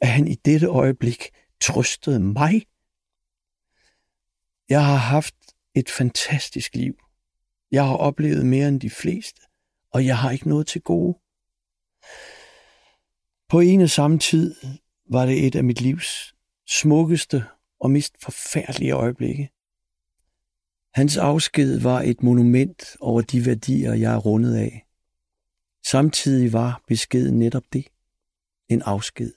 at 0.00 0.08
han 0.08 0.28
i 0.28 0.34
dette 0.34 0.66
øjeblik 0.66 1.30
trøstede 1.60 2.20
mig. 2.20 2.62
Jeg 4.68 4.86
har 4.86 4.96
haft 4.96 5.34
et 5.74 5.90
fantastisk 5.90 6.74
liv. 6.74 6.94
Jeg 7.70 7.86
har 7.86 7.96
oplevet 7.96 8.46
mere 8.46 8.68
end 8.68 8.80
de 8.80 8.90
fleste, 8.90 9.40
og 9.90 10.06
jeg 10.06 10.18
har 10.18 10.30
ikke 10.30 10.48
noget 10.48 10.66
til 10.66 10.80
gode. 10.80 11.23
På 13.48 13.60
en 13.60 13.80
og 13.80 13.90
samme 13.90 14.18
tid 14.18 14.54
var 15.10 15.26
det 15.26 15.46
et 15.46 15.54
af 15.54 15.64
mit 15.64 15.80
livs 15.80 16.34
smukkeste 16.66 17.44
og 17.80 17.90
mest 17.90 18.14
forfærdelige 18.22 18.92
øjeblikke. 18.92 19.50
Hans 20.94 21.16
afsked 21.16 21.80
var 21.80 22.00
et 22.00 22.22
monument 22.22 22.96
over 23.00 23.22
de 23.22 23.46
værdier, 23.46 23.92
jeg 23.94 24.14
er 24.14 24.18
rundet 24.18 24.54
af. 24.56 24.86
Samtidig 25.86 26.52
var 26.52 26.82
beskeden 26.86 27.38
netop 27.38 27.64
det. 27.72 27.88
En 28.68 28.82
afsked. 28.82 29.32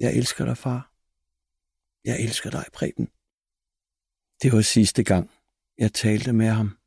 Jeg 0.00 0.16
elsker 0.16 0.44
dig, 0.44 0.56
far. 0.56 0.92
Jeg 2.04 2.20
elsker 2.20 2.50
dig, 2.50 2.64
Preben. 2.72 3.08
Det 4.42 4.52
var 4.52 4.60
sidste 4.60 5.04
gang, 5.04 5.30
jeg 5.78 5.92
talte 5.92 6.32
med 6.32 6.48
ham. 6.48 6.78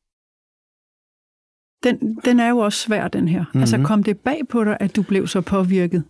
Den, 1.85 2.17
den 2.25 2.39
er 2.39 2.49
jo 2.49 2.57
også 2.57 2.79
svær, 2.79 3.07
den 3.07 3.27
her. 3.27 3.39
Mm-hmm. 3.39 3.59
Altså, 3.59 3.81
kom 3.83 4.03
det 4.03 4.17
bag 4.17 4.41
på 4.49 4.63
dig, 4.63 4.77
at 4.79 4.95
du 4.95 5.01
blev 5.01 5.27
så 5.27 5.41
påvirket? 5.41 6.03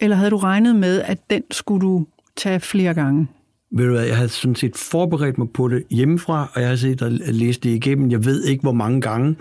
Eller 0.00 0.16
havde 0.16 0.30
du 0.30 0.36
regnet 0.36 0.76
med, 0.76 1.02
at 1.02 1.30
den 1.30 1.42
skulle 1.50 1.86
du 1.86 2.06
tage 2.36 2.60
flere 2.60 2.94
gange? 2.94 3.26
Ved 3.70 3.84
du 3.84 3.90
hvad, 3.92 4.04
jeg 4.04 4.16
havde 4.16 4.28
sådan 4.28 4.54
set 4.54 4.76
forberedt 4.76 5.38
mig 5.38 5.50
på 5.50 5.68
det 5.68 5.82
hjemmefra, 5.90 6.50
og 6.54 6.60
jeg 6.60 6.68
har 6.68 6.76
set 6.76 7.02
og 7.02 7.10
læst 7.10 7.64
det 7.64 7.70
igennem, 7.70 8.10
jeg 8.10 8.24
ved 8.24 8.44
ikke 8.44 8.62
hvor 8.62 8.72
mange 8.72 9.00
gange, 9.00 9.36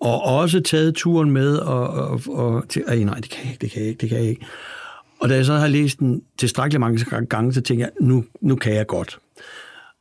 og 0.00 0.22
også 0.22 0.60
taget 0.60 0.94
turen 0.94 1.30
med, 1.30 1.56
og, 1.56 1.88
og, 1.88 2.20
og 2.28 2.68
til, 2.68 2.84
ej, 2.88 2.96
nej, 2.96 3.14
det 3.14 3.30
kan 3.30 3.44
jeg 3.44 3.52
ikke, 3.52 3.60
det 3.60 3.70
kan 3.70 3.80
jeg 3.80 3.88
ikke, 3.88 4.00
det 4.00 4.08
kan 4.08 4.18
jeg 4.18 4.26
ikke. 4.26 4.46
Og 5.20 5.28
da 5.28 5.34
jeg 5.34 5.46
så 5.46 5.54
har 5.54 5.66
læst 5.66 5.98
den 5.98 6.22
tilstrækkeligt 6.38 6.80
mange 6.80 7.26
gange, 7.26 7.52
så 7.52 7.60
tænkte 7.60 7.82
jeg, 7.82 7.90
nu, 8.00 8.24
nu 8.40 8.56
kan 8.56 8.74
jeg 8.74 8.86
godt. 8.86 9.18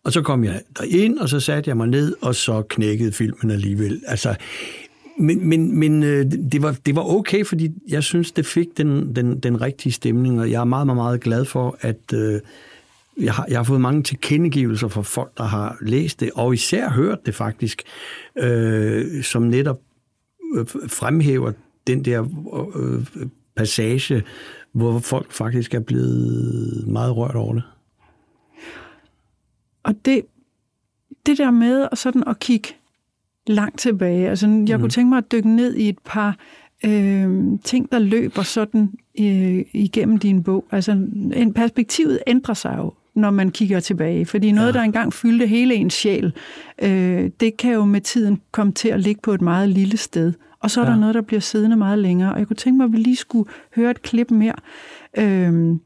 Og 0.03 0.11
så 0.11 0.21
kom 0.21 0.43
jeg 0.43 0.61
derind, 0.79 1.17
og 1.17 1.29
så 1.29 1.39
satte 1.39 1.69
jeg 1.69 1.77
mig 1.77 1.87
ned, 1.87 2.15
og 2.21 2.35
så 2.35 2.61
knækkede 2.61 3.11
filmen 3.11 3.51
alligevel. 3.51 4.01
Altså, 4.07 4.35
men, 5.21 5.49
men, 5.49 5.79
men 5.79 6.03
øh, 6.03 6.25
det, 6.51 6.61
var, 6.61 6.75
det 6.85 6.95
var 6.95 7.03
okay, 7.03 7.45
fordi 7.45 7.69
jeg 7.87 8.03
synes, 8.03 8.31
det 8.31 8.45
fik 8.45 8.77
den, 8.77 9.15
den, 9.15 9.39
den 9.39 9.61
rigtige 9.61 9.93
stemning, 9.93 10.39
og 10.39 10.51
jeg 10.51 10.61
er 10.61 10.65
meget, 10.65 10.87
meget, 10.87 10.97
meget 10.97 11.21
glad 11.21 11.45
for, 11.45 11.77
at 11.81 12.13
øh, 12.13 12.39
jeg, 13.17 13.33
har, 13.33 13.45
jeg 13.49 13.59
har 13.59 13.63
fået 13.63 13.81
mange 13.81 14.03
tilkendegivelser 14.03 14.87
fra 14.87 15.01
folk, 15.01 15.37
der 15.37 15.43
har 15.43 15.77
læst 15.81 16.19
det, 16.19 16.31
og 16.35 16.53
især 16.53 16.89
hørt 16.89 17.25
det 17.25 17.35
faktisk, 17.35 17.83
øh, 18.35 19.23
som 19.23 19.41
netop 19.41 19.79
øh, 20.55 20.65
fremhæver 20.87 21.51
den 21.87 22.05
der 22.05 22.21
øh, 22.75 23.27
passage, 23.55 24.23
hvor 24.71 24.99
folk 24.99 25.31
faktisk 25.31 25.73
er 25.73 25.79
blevet 25.79 26.87
meget 26.87 27.17
rørt 27.17 27.35
over 27.35 27.53
det. 27.53 27.63
Og 29.83 29.95
det, 30.05 30.21
det 31.25 31.37
der 31.37 31.51
med 31.51 31.87
at, 31.91 31.97
sådan 31.97 32.23
at 32.27 32.39
kigge 32.39 32.67
langt 33.48 33.79
tilbage, 33.79 34.29
altså 34.29 34.48
jeg 34.48 34.53
mm. 34.57 34.65
kunne 34.65 34.77
mhm. 34.77 34.89
tænke 34.89 35.10
mig 35.10 35.17
at 35.17 35.31
dykke 35.31 35.50
ned 35.50 35.75
i 35.75 35.89
et 35.89 36.00
par 36.05 36.38
øh, 36.86 37.43
ting, 37.63 37.91
der 37.91 38.00
løber 38.00 38.41
sådan 38.41 38.89
øh, 39.19 39.65
igennem 39.74 40.17
din 40.17 40.43
bog. 40.43 40.65
Altså 40.71 40.91
en 41.36 41.53
perspektivet 41.53 42.19
ændrer 42.27 42.53
sig 42.53 42.75
jo 42.77 42.93
når 43.15 43.29
man 43.29 43.50
kigger 43.50 43.79
tilbage. 43.79 44.25
Fordi 44.25 44.51
noget, 44.51 44.74
ja. 44.74 44.79
der 44.79 44.83
engang 44.83 45.13
fyldte 45.13 45.48
hele 45.48 45.75
ens 45.75 45.93
sjæl, 45.93 46.33
øh, 46.81 47.29
det 47.39 47.57
kan 47.57 47.74
jo 47.74 47.86
med 47.86 48.01
tiden 48.01 48.41
komme 48.51 48.74
til 48.74 48.89
at 48.89 49.00
ligge 49.00 49.21
på 49.21 49.33
et 49.33 49.41
meget 49.41 49.69
lille 49.69 49.98
sted. 49.98 50.33
Og 50.60 50.71
så 50.71 50.81
er 50.81 50.86
ja. 50.86 50.91
der 50.91 50.98
noget, 50.98 51.15
der 51.15 51.21
bliver 51.21 51.39
siddende 51.39 51.75
meget 51.75 52.00
længere. 52.00 52.33
Og 52.33 52.39
jeg 52.39 52.48
kunne 52.48 52.55
tænke 52.55 52.77
mig, 52.77 52.83
at 52.83 52.91
vi 52.91 52.98
lige 52.98 53.15
skulle 53.15 53.50
høre 53.75 53.91
et 53.91 54.01
klip 54.01 54.31
mere, 54.31 54.55
øh, 55.17 55.77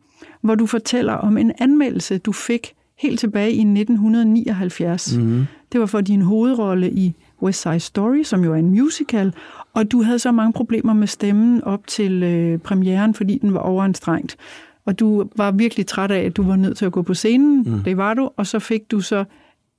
hvor 0.42 0.56
du 0.56 0.66
fortæller 0.66 1.14
om 1.14 1.38
en 1.38 1.52
anmeldelse, 1.60 2.18
du 2.18 2.32
fik 2.32 2.74
helt 2.98 3.20
tilbage 3.20 3.52
i 3.52 3.60
1979. 3.60 5.18
Mm-hmm. 5.18 5.46
Det 5.72 5.80
var 5.80 5.86
for 5.86 6.02
din 6.02 6.22
hovedrolle 6.22 6.92
i 6.92 7.14
West 7.42 7.62
Side 7.62 7.80
Story, 7.80 8.24
som 8.24 8.44
jo 8.44 8.54
er 8.54 8.58
en 8.58 8.70
musical, 8.70 9.34
og 9.74 9.92
du 9.92 10.02
havde 10.02 10.20
så 10.20 10.32
mange 10.32 10.54
problemer 10.54 10.94
med 10.94 11.08
stemmen 11.08 11.64
op 11.64 11.88
til 11.88 12.24
øh, 12.24 12.60
premieren, 12.60 13.14
fordi 13.14 13.38
den 13.38 13.54
var 13.54 13.60
overanstrengt. 13.60 14.38
Og 14.86 15.00
du 15.00 15.30
var 15.36 15.52
virkelig 15.52 15.88
træt 15.88 16.12
af, 16.12 16.20
at 16.20 16.38
du 16.38 16.44
var 16.44 16.56
nødt 16.56 16.78
til 16.78 16.86
at 16.86 16.92
gå 16.92 17.02
på 17.02 17.14
scenen. 17.14 17.64
Mm. 17.66 17.84
Det 17.84 17.98
var 17.98 18.14
du, 18.14 18.32
og 18.38 18.48
så 18.48 18.60
fik 18.60 18.92
du 18.92 19.02
så 19.02 19.26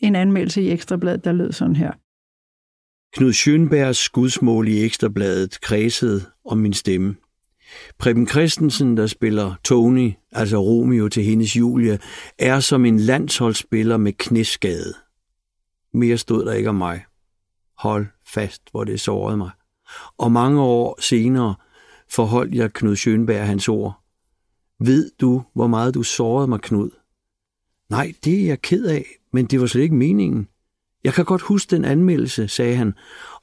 en 0.00 0.16
anmeldelse 0.16 0.62
i 0.62 0.70
Ekstrabladet, 0.70 1.25
der 1.25 1.32
lød 1.32 1.52
sådan 1.52 1.76
her. 1.76 1.92
Knud 3.16 3.32
Schönbergs 3.32 3.92
skudsmål 3.92 4.68
i 4.68 4.84
Ekstrabladet 4.84 5.60
kredsede 5.60 6.20
om 6.44 6.58
min 6.58 6.72
stemme. 6.72 7.14
Preben 7.98 8.28
Christensen, 8.28 8.96
der 8.96 9.06
spiller 9.06 9.54
Tony, 9.64 10.12
altså 10.32 10.56
Romeo 10.56 11.08
til 11.08 11.22
hendes 11.22 11.56
Julie, 11.56 11.98
er 12.38 12.60
som 12.60 12.84
en 12.84 12.98
landsholdsspiller 12.98 13.96
med 13.96 14.12
knæskade. 14.12 14.94
Mere 15.94 16.16
stod 16.16 16.44
der 16.44 16.52
ikke 16.52 16.68
om 16.68 16.75
mig. 16.75 17.04
Hold 17.78 18.06
fast, 18.26 18.62
hvor 18.71 18.85
det 18.85 19.00
sårede 19.00 19.37
mig. 19.37 19.50
Og 20.18 20.33
mange 20.33 20.61
år 20.61 21.00
senere 21.00 21.54
forholdt 22.11 22.54
jeg 22.54 22.73
Knud 22.73 22.97
Schönberg 22.97 23.45
hans 23.45 23.68
ord. 23.68 24.02
Ved 24.80 25.11
du, 25.21 25.45
hvor 25.54 25.66
meget 25.66 25.95
du 25.95 26.02
sårede 26.02 26.49
mig, 26.49 26.61
Knud? 26.61 26.90
Nej, 27.90 28.12
det 28.25 28.40
er 28.40 28.47
jeg 28.47 28.62
ked 28.62 28.87
af, 28.87 29.04
men 29.33 29.47
det 29.47 29.61
var 29.61 29.66
slet 29.66 29.83
ikke 29.83 29.95
meningen. 29.95 30.49
Jeg 31.04 31.14
kan 31.14 31.25
godt 31.25 31.42
huske 31.42 31.76
den 31.76 31.85
anmeldelse, 31.85 32.49
sagde 32.49 32.76
han, 32.76 32.95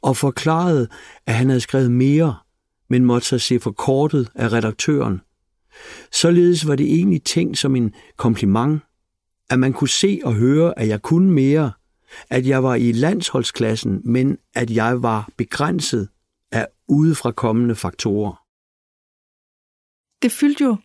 og 0.02 0.18
forklarede, 0.18 0.88
at 1.26 1.34
han 1.34 1.50
havde 1.50 1.62
skrevet 1.62 1.92
mere, 1.92 2.36
men 2.90 3.06
måtte 3.06 3.28
sig 3.28 3.42
se 3.42 3.60
forkortet 3.60 4.32
af 4.36 4.54
redaktøren. 4.54 5.22
Således 6.12 6.68
var 6.68 6.76
det 6.76 6.94
egentlig 6.94 7.24
tænkt 7.24 7.58
som 7.58 7.76
en 7.76 7.94
kompliment, 8.18 8.82
at 9.50 9.60
man 9.60 9.74
kunne 9.74 9.90
se 9.90 10.22
og 10.24 10.34
høre, 10.34 10.80
at 10.80 10.88
jeg 10.88 11.02
kunne 11.02 11.32
mere, 11.32 11.72
at 12.30 12.48
jeg 12.48 12.64
var 12.64 12.76
i 12.76 12.92
landsholdsklassen, 12.92 14.02
men 14.04 14.38
at 14.54 14.72
jeg 14.72 15.04
var 15.04 15.30
begrænset 15.38 16.10
af 16.52 16.68
udefra 16.88 17.32
kommende 17.32 17.76
faktorer. 17.76 18.44
Det 20.22 20.32
fyldte 20.32 20.64
jo 20.64 20.78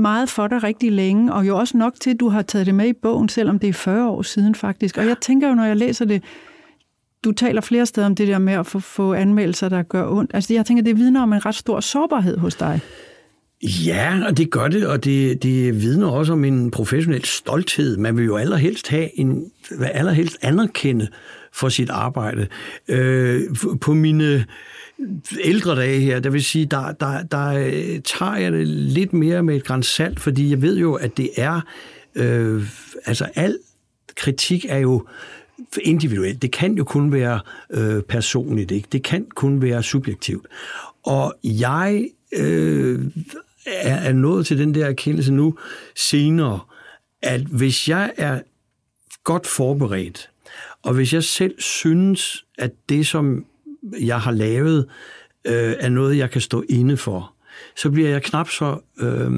meget 0.00 0.28
for 0.30 0.46
dig 0.46 0.62
rigtig 0.62 0.92
længe, 0.92 1.32
og 1.32 1.46
jo 1.46 1.58
også 1.58 1.76
nok 1.76 1.94
til, 2.00 2.10
at 2.10 2.20
du 2.20 2.28
har 2.28 2.42
taget 2.42 2.66
det 2.66 2.74
med 2.74 2.88
i 2.88 2.92
bogen, 2.92 3.28
selvom 3.28 3.58
det 3.58 3.68
er 3.68 3.72
40 3.72 4.08
år 4.08 4.22
siden 4.22 4.54
faktisk. 4.54 4.98
Og 4.98 5.06
jeg 5.06 5.16
tænker 5.20 5.48
jo, 5.48 5.54
når 5.54 5.64
jeg 5.64 5.76
læser 5.76 6.04
det, 6.04 6.22
du 7.24 7.32
taler 7.32 7.60
flere 7.60 7.86
steder 7.86 8.06
om 8.06 8.14
det 8.14 8.28
der 8.28 8.38
med 8.38 8.52
at 8.52 8.66
få, 8.66 8.80
få 8.80 9.14
anmeldelser, 9.14 9.68
der 9.68 9.82
gør 9.82 10.08
ondt. 10.10 10.30
Altså 10.34 10.54
jeg 10.54 10.66
tænker, 10.66 10.84
det 10.84 10.96
vidner 10.96 11.22
om 11.22 11.32
en 11.32 11.46
ret 11.46 11.54
stor 11.54 11.80
sårbarhed 11.80 12.38
hos 12.38 12.54
dig. 12.54 12.80
Ja, 13.62 14.20
og 14.26 14.36
det 14.36 14.50
gør 14.50 14.68
det, 14.68 14.86
og 14.86 15.04
det, 15.04 15.42
det 15.42 15.82
vidner 15.82 16.08
også 16.08 16.32
om 16.32 16.44
en 16.44 16.70
professionel 16.70 17.24
stolthed. 17.24 17.96
Man 17.96 18.16
vil 18.16 18.24
jo 18.24 18.36
allerhelst 18.36 18.88
have 18.88 19.20
en, 19.20 19.50
allerhelst 19.80 20.38
anerkende 20.42 21.08
for 21.52 21.68
sit 21.68 21.90
arbejde. 21.90 22.46
Øh, 22.88 23.42
på 23.80 23.94
mine 23.94 24.44
ældre 25.44 25.76
dage 25.76 26.00
her, 26.00 26.20
der 26.20 26.30
vil 26.30 26.44
sige, 26.44 26.66
der, 26.66 26.92
der, 26.92 27.22
der 27.22 27.48
øh, 27.48 28.00
tager 28.04 28.36
jeg 28.36 28.52
det 28.52 28.68
lidt 28.68 29.12
mere 29.12 29.42
med 29.42 29.56
et 29.56 29.64
græns 29.64 29.86
salt, 29.86 30.20
fordi 30.20 30.50
jeg 30.50 30.62
ved 30.62 30.78
jo, 30.78 30.94
at 30.94 31.16
det 31.16 31.30
er, 31.36 31.60
øh, 32.14 32.62
altså 33.04 33.28
al 33.34 33.58
kritik 34.16 34.66
er 34.68 34.78
jo 34.78 35.06
individuelt. 35.82 36.42
Det 36.42 36.52
kan 36.52 36.74
jo 36.74 36.84
kun 36.84 37.12
være 37.12 37.40
øh, 37.70 38.02
personligt, 38.02 38.70
ikke? 38.70 38.88
Det 38.92 39.02
kan 39.02 39.26
kun 39.34 39.62
være 39.62 39.82
subjektivt. 39.82 40.46
Og 41.02 41.34
jeg 41.44 42.08
øh, 42.36 43.00
er, 43.66 43.94
er 43.94 44.12
nået 44.12 44.46
til 44.46 44.58
den 44.58 44.74
der 44.74 44.86
erkendelse 44.86 45.32
nu 45.32 45.54
senere, 45.96 46.60
at 47.22 47.40
hvis 47.40 47.88
jeg 47.88 48.12
er 48.16 48.40
godt 49.24 49.46
forberedt, 49.46 50.30
og 50.82 50.94
hvis 50.94 51.12
jeg 51.12 51.24
selv 51.24 51.54
synes, 51.60 52.44
at 52.58 52.70
det, 52.88 53.06
som 53.06 53.44
jeg 54.00 54.20
har 54.20 54.32
lavet, 54.32 54.86
øh, 55.46 55.74
er 55.78 55.88
noget, 55.88 56.18
jeg 56.18 56.30
kan 56.30 56.40
stå 56.40 56.64
inde 56.68 56.96
for, 56.96 57.32
så 57.76 57.90
bliver 57.90 58.08
jeg 58.08 58.22
knap 58.22 58.48
så, 58.48 58.78
øh, 59.00 59.30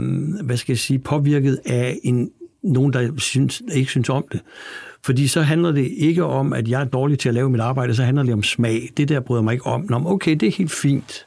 hvad 0.44 0.56
skal 0.56 0.73
jeg 0.73 0.78
sige, 0.78 0.99
påvirket 0.99 1.61
af 1.64 1.99
en, 2.02 2.30
nogen, 2.62 2.92
der 2.92 3.11
synes, 3.18 3.62
ikke 3.75 3.90
synes 3.90 4.08
om 4.08 4.25
det. 4.32 4.40
Fordi 5.04 5.28
så 5.28 5.42
handler 5.42 5.73
det 5.73 5.92
ikke 5.97 6.25
om, 6.25 6.52
at 6.52 6.68
jeg 6.68 6.80
er 6.80 6.85
dårlig 6.85 7.18
til 7.18 7.28
at 7.28 7.35
lave 7.35 7.50
mit 7.50 7.61
arbejde, 7.61 7.94
så 7.94 8.02
handler 8.02 8.23
det 8.23 8.32
om 8.32 8.42
smag. 8.42 8.90
Det 8.97 9.08
der 9.08 9.20
bryder 9.20 9.42
mig 9.42 9.52
ikke 9.52 9.66
om. 9.66 9.87
Nå, 9.90 10.02
okay, 10.06 10.35
det 10.35 10.49
er 10.49 10.52
helt 10.52 10.73
fint. 10.73 11.26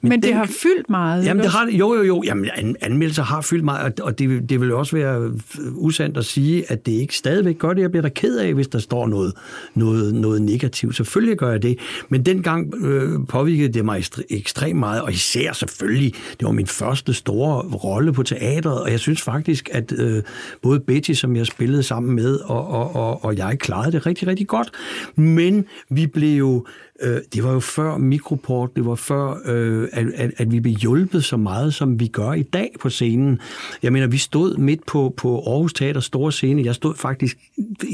Men, 0.00 0.08
Men 0.08 0.22
det 0.22 0.28
den, 0.28 0.36
har 0.36 0.46
fyldt 0.46 0.90
meget. 0.90 1.24
Jamen, 1.24 1.42
det 1.42 1.52
har, 1.52 1.68
jo, 1.70 1.94
jo, 1.94 2.02
jo. 2.02 2.22
Jamen, 2.24 2.76
anmeldelser 2.80 3.22
har 3.22 3.40
fyldt 3.40 3.64
meget, 3.64 4.00
og 4.00 4.18
det, 4.18 4.48
det 4.48 4.60
vil 4.60 4.74
også 4.74 4.96
være 4.96 5.32
usandt 5.74 6.16
at 6.16 6.24
sige, 6.24 6.64
at 6.72 6.86
det 6.86 6.92
ikke 6.92 7.16
stadigvæk 7.16 7.58
gør 7.58 7.72
det. 7.72 7.82
Jeg 7.82 7.90
bliver 7.90 8.02
da 8.02 8.08
ked 8.08 8.38
af, 8.38 8.54
hvis 8.54 8.68
der 8.68 8.78
står 8.78 9.06
noget, 9.06 9.32
noget, 9.74 10.14
noget 10.14 10.42
negativt. 10.42 10.96
Selvfølgelig 10.96 11.38
gør 11.38 11.50
jeg 11.50 11.62
det. 11.62 11.78
Men 12.08 12.26
dengang 12.26 12.74
øh, 12.84 13.18
påvirkede 13.28 13.72
det 13.72 13.84
mig 13.84 14.04
ekstremt 14.30 14.78
meget, 14.78 15.02
og 15.02 15.12
især 15.12 15.52
selvfølgelig, 15.52 16.14
det 16.40 16.46
var 16.46 16.52
min 16.52 16.66
første 16.66 17.14
store 17.14 17.62
rolle 17.84 18.12
på 18.12 18.22
teatret, 18.22 18.80
og 18.80 18.90
jeg 18.90 19.00
synes 19.00 19.22
faktisk, 19.22 19.68
at 19.72 19.92
øh, 19.98 20.22
både 20.62 20.80
Betty, 20.80 21.12
som 21.12 21.36
jeg 21.36 21.46
spillede 21.46 21.82
sammen 21.82 22.14
med, 22.14 22.36
og, 22.36 22.68
og, 22.68 22.96
og, 22.96 23.24
og 23.24 23.36
jeg 23.36 23.58
klarede 23.58 23.92
det 23.92 24.06
rigtig, 24.06 24.28
rigtig 24.28 24.46
godt. 24.46 24.70
Men 25.16 25.64
vi 25.90 26.06
blev 26.06 26.38
jo 26.38 26.66
Øh, 27.02 27.20
det 27.34 27.44
var 27.44 27.52
jo 27.52 27.60
før 27.60 27.96
mikroport, 27.96 28.76
det 28.76 28.86
var 28.86 28.94
før, 28.94 29.40
øh, 29.44 29.88
at, 29.92 30.06
at, 30.14 30.30
at 30.36 30.52
vi 30.52 30.60
blev 30.60 30.74
hjulpet 30.74 31.24
så 31.24 31.36
meget, 31.36 31.74
som 31.74 32.00
vi 32.00 32.06
gør 32.06 32.32
i 32.32 32.42
dag 32.42 32.70
på 32.80 32.90
scenen. 32.90 33.38
Jeg 33.82 33.92
mener, 33.92 34.06
vi 34.06 34.18
stod 34.18 34.56
midt 34.56 34.86
på, 34.86 35.14
på 35.16 35.38
Aarhus 35.38 35.72
Teater 35.72 36.00
store 36.00 36.32
scene. 36.32 36.64
Jeg 36.64 36.74
stod 36.74 36.94
faktisk 36.94 37.38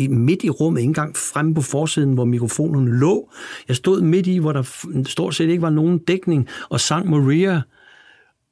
midt 0.09 0.44
i 0.44 0.50
rummet, 0.50 0.80
ikke 0.80 0.88
engang 0.88 1.16
fremme 1.16 1.54
på 1.54 1.62
forsiden, 1.62 2.12
hvor 2.12 2.25
mikrofonen 2.25 2.88
lå. 2.88 3.30
Jeg 3.68 3.76
stod 3.76 4.00
midt 4.00 4.26
i, 4.26 4.38
hvor 4.38 4.52
der 4.52 4.87
stort 5.06 5.35
set 5.35 5.49
ikke 5.49 5.62
var 5.62 5.71
nogen 5.71 5.99
dækning, 5.99 6.49
og 6.68 6.80
sang 6.80 7.11
Maria 7.11 7.62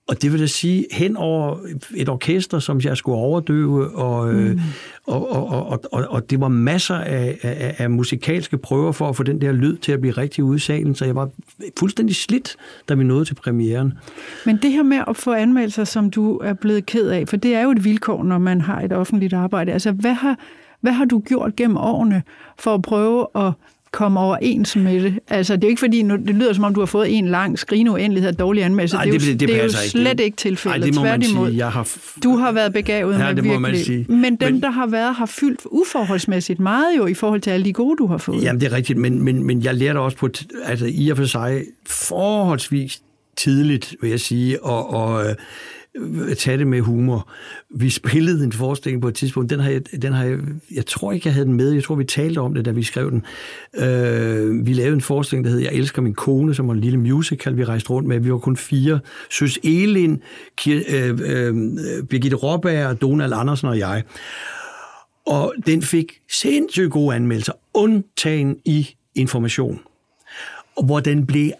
og 0.08 0.22
det 0.22 0.32
vil 0.32 0.40
da 0.40 0.46
sige, 0.46 0.86
hen 0.92 1.16
over 1.16 1.56
et 1.94 2.08
orkester, 2.08 2.58
som 2.58 2.80
jeg 2.84 2.96
skulle 2.96 3.18
overdøve, 3.18 3.90
og, 3.90 4.34
øh, 4.34 4.52
mm. 4.52 4.60
og, 5.06 5.32
og, 5.32 5.66
og, 5.66 5.80
og, 5.92 6.06
og 6.08 6.30
det 6.30 6.40
var 6.40 6.48
masser 6.48 6.94
af, 6.94 7.38
af, 7.42 7.74
af 7.78 7.90
musikalske 7.90 8.58
prøver 8.58 8.92
for 8.92 9.08
at 9.08 9.16
få 9.16 9.22
den 9.22 9.40
der 9.40 9.52
lyd 9.52 9.76
til 9.76 9.92
at 9.92 10.00
blive 10.00 10.12
rigtig 10.12 10.44
ude 10.44 10.56
i 10.56 10.58
salen, 10.58 10.94
så 10.94 11.04
jeg 11.04 11.14
var 11.14 11.30
fuldstændig 11.78 12.16
slidt, 12.16 12.56
da 12.88 12.94
vi 12.94 13.04
nåede 13.04 13.24
til 13.24 13.34
premieren. 13.34 13.92
Men 14.46 14.58
det 14.62 14.72
her 14.72 14.82
med 14.82 15.00
at 15.08 15.16
få 15.16 15.32
anmeldelser, 15.32 15.84
som 15.84 16.10
du 16.10 16.36
er 16.36 16.52
blevet 16.52 16.86
ked 16.86 17.08
af, 17.08 17.28
for 17.28 17.36
det 17.36 17.54
er 17.54 17.62
jo 17.62 17.70
et 17.70 17.84
vilkår, 17.84 18.22
når 18.22 18.38
man 18.38 18.60
har 18.60 18.80
et 18.80 18.92
offentligt 18.92 19.32
arbejde. 19.32 19.72
Altså, 19.72 19.92
hvad 19.92 20.14
har, 20.14 20.38
hvad 20.80 20.92
har 20.92 21.04
du 21.04 21.18
gjort 21.18 21.56
gennem 21.56 21.76
årene 21.76 22.22
for 22.58 22.74
at 22.74 22.82
prøve 22.82 23.26
at 23.34 23.52
komme 23.92 24.20
overens 24.20 24.76
med 24.76 25.00
det. 25.00 25.18
Altså, 25.28 25.56
det 25.56 25.64
er 25.64 25.68
ikke 25.68 25.80
fordi, 25.80 26.02
nu, 26.02 26.16
det 26.16 26.34
lyder 26.34 26.52
som 26.52 26.64
om, 26.64 26.74
du 26.74 26.80
har 26.80 26.86
fået 26.86 27.18
en 27.18 27.28
lang 27.28 27.58
skrigende 27.58 27.92
uendelighed 27.92 28.28
af 28.28 28.36
dårlige 28.36 28.64
anmeldelser. 28.64 28.96
Nej, 28.96 29.04
det, 29.04 29.20
det, 29.20 29.40
det, 29.40 29.48
det, 29.48 29.58
er 29.58 29.62
jo 29.62 29.70
slet 29.70 30.10
ikke, 30.10 30.24
ikke 30.24 30.36
tilfældet. 30.36 30.80
Nej, 30.80 30.86
det 30.86 30.94
må 30.94 31.02
man 31.02 31.22
sige. 31.22 31.56
Jeg 31.56 31.72
har... 31.72 31.96
Du 32.22 32.36
har 32.36 32.52
været 32.52 32.72
begavet 32.72 33.12
ja, 33.12 33.18
med 33.18 33.34
det 33.34 33.44
virkelig. 33.44 33.60
Man 33.60 33.76
sige. 33.76 34.06
Men 34.08 34.36
dem, 34.36 34.52
men... 34.52 34.62
der 34.62 34.70
har 34.70 34.86
været, 34.86 35.14
har 35.14 35.26
fyldt 35.26 35.60
uforholdsmæssigt 35.64 36.60
meget 36.60 36.96
jo, 36.96 37.06
i 37.06 37.14
forhold 37.14 37.40
til 37.40 37.50
alle 37.50 37.64
de 37.64 37.72
gode, 37.72 37.96
du 37.96 38.06
har 38.06 38.18
fået. 38.18 38.42
Jamen, 38.42 38.60
det 38.60 38.72
er 38.72 38.72
rigtigt, 38.72 38.98
men, 38.98 39.22
men, 39.22 39.44
men 39.44 39.62
jeg 39.62 39.74
lærte 39.74 39.98
også 39.98 40.16
på, 40.16 40.28
altså 40.64 40.86
i 40.90 41.08
og 41.08 41.16
for 41.16 41.24
sig, 41.24 41.62
forholdsvis 41.86 43.02
tidligt, 43.36 43.94
vil 44.00 44.10
jeg 44.10 44.20
sige, 44.20 44.64
og, 44.64 44.90
og 44.90 45.26
øh, 45.26 45.34
Øh, 45.96 46.36
tage 46.36 46.58
det 46.58 46.66
med 46.66 46.80
humor. 46.80 47.30
Vi 47.70 47.90
spillede 47.90 48.44
en 48.44 48.52
forestilling 48.52 49.02
på 49.02 49.08
et 49.08 49.14
tidspunkt, 49.14 49.50
den 49.50 49.60
har 49.60 49.70
jeg, 49.70 50.02
den 50.02 50.12
har 50.12 50.24
jeg, 50.24 50.38
jeg 50.74 50.86
tror 50.86 51.12
ikke, 51.12 51.26
jeg 51.26 51.34
havde 51.34 51.46
den 51.46 51.54
med, 51.54 51.70
jeg 51.70 51.84
tror, 51.84 51.94
vi 51.94 52.04
talte 52.04 52.38
om 52.38 52.54
det, 52.54 52.64
da 52.64 52.70
vi 52.70 52.82
skrev 52.82 53.10
den. 53.10 53.22
Øh, 53.74 54.66
vi 54.66 54.72
lavede 54.72 54.94
en 54.94 55.00
forestilling, 55.00 55.44
der 55.44 55.50
hed 55.50 55.60
Jeg 55.60 55.72
elsker 55.72 56.02
min 56.02 56.14
kone, 56.14 56.54
som 56.54 56.68
var 56.68 56.74
en 56.74 56.80
lille 56.80 56.98
musical, 56.98 57.56
vi 57.56 57.64
rejste 57.64 57.90
rundt 57.90 58.08
med. 58.08 58.20
Vi 58.20 58.32
var 58.32 58.38
kun 58.38 58.56
fire. 58.56 59.00
Søs 59.30 59.58
Elin, 59.64 60.22
Kir, 60.56 60.80
øh, 60.88 61.18
øh, 61.24 61.54
Birgitte 62.04 62.36
Råbager, 62.36 62.94
Donald 62.94 63.32
Andersen 63.32 63.68
og 63.68 63.78
jeg. 63.78 64.02
Og 65.26 65.54
den 65.66 65.82
fik 65.82 66.12
sindssygt 66.30 66.90
gode 66.90 67.16
anmeldelser, 67.16 67.52
undtagen 67.74 68.56
i 68.64 68.88
information 69.14 69.80
hvor 70.84 71.00
den 71.00 71.26
blev, 71.26 71.50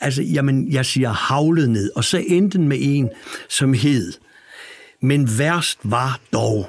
altså, 0.00 0.22
jamen, 0.22 0.72
jeg 0.72 0.86
siger 0.86 1.10
havlet 1.10 1.70
ned. 1.70 1.90
Og 1.96 2.04
så 2.04 2.24
endte 2.28 2.58
den 2.58 2.68
med 2.68 2.78
en, 2.80 3.10
som 3.48 3.74
hed, 3.74 4.12
men 5.02 5.28
værst 5.38 5.78
var 5.84 6.20
dog 6.32 6.66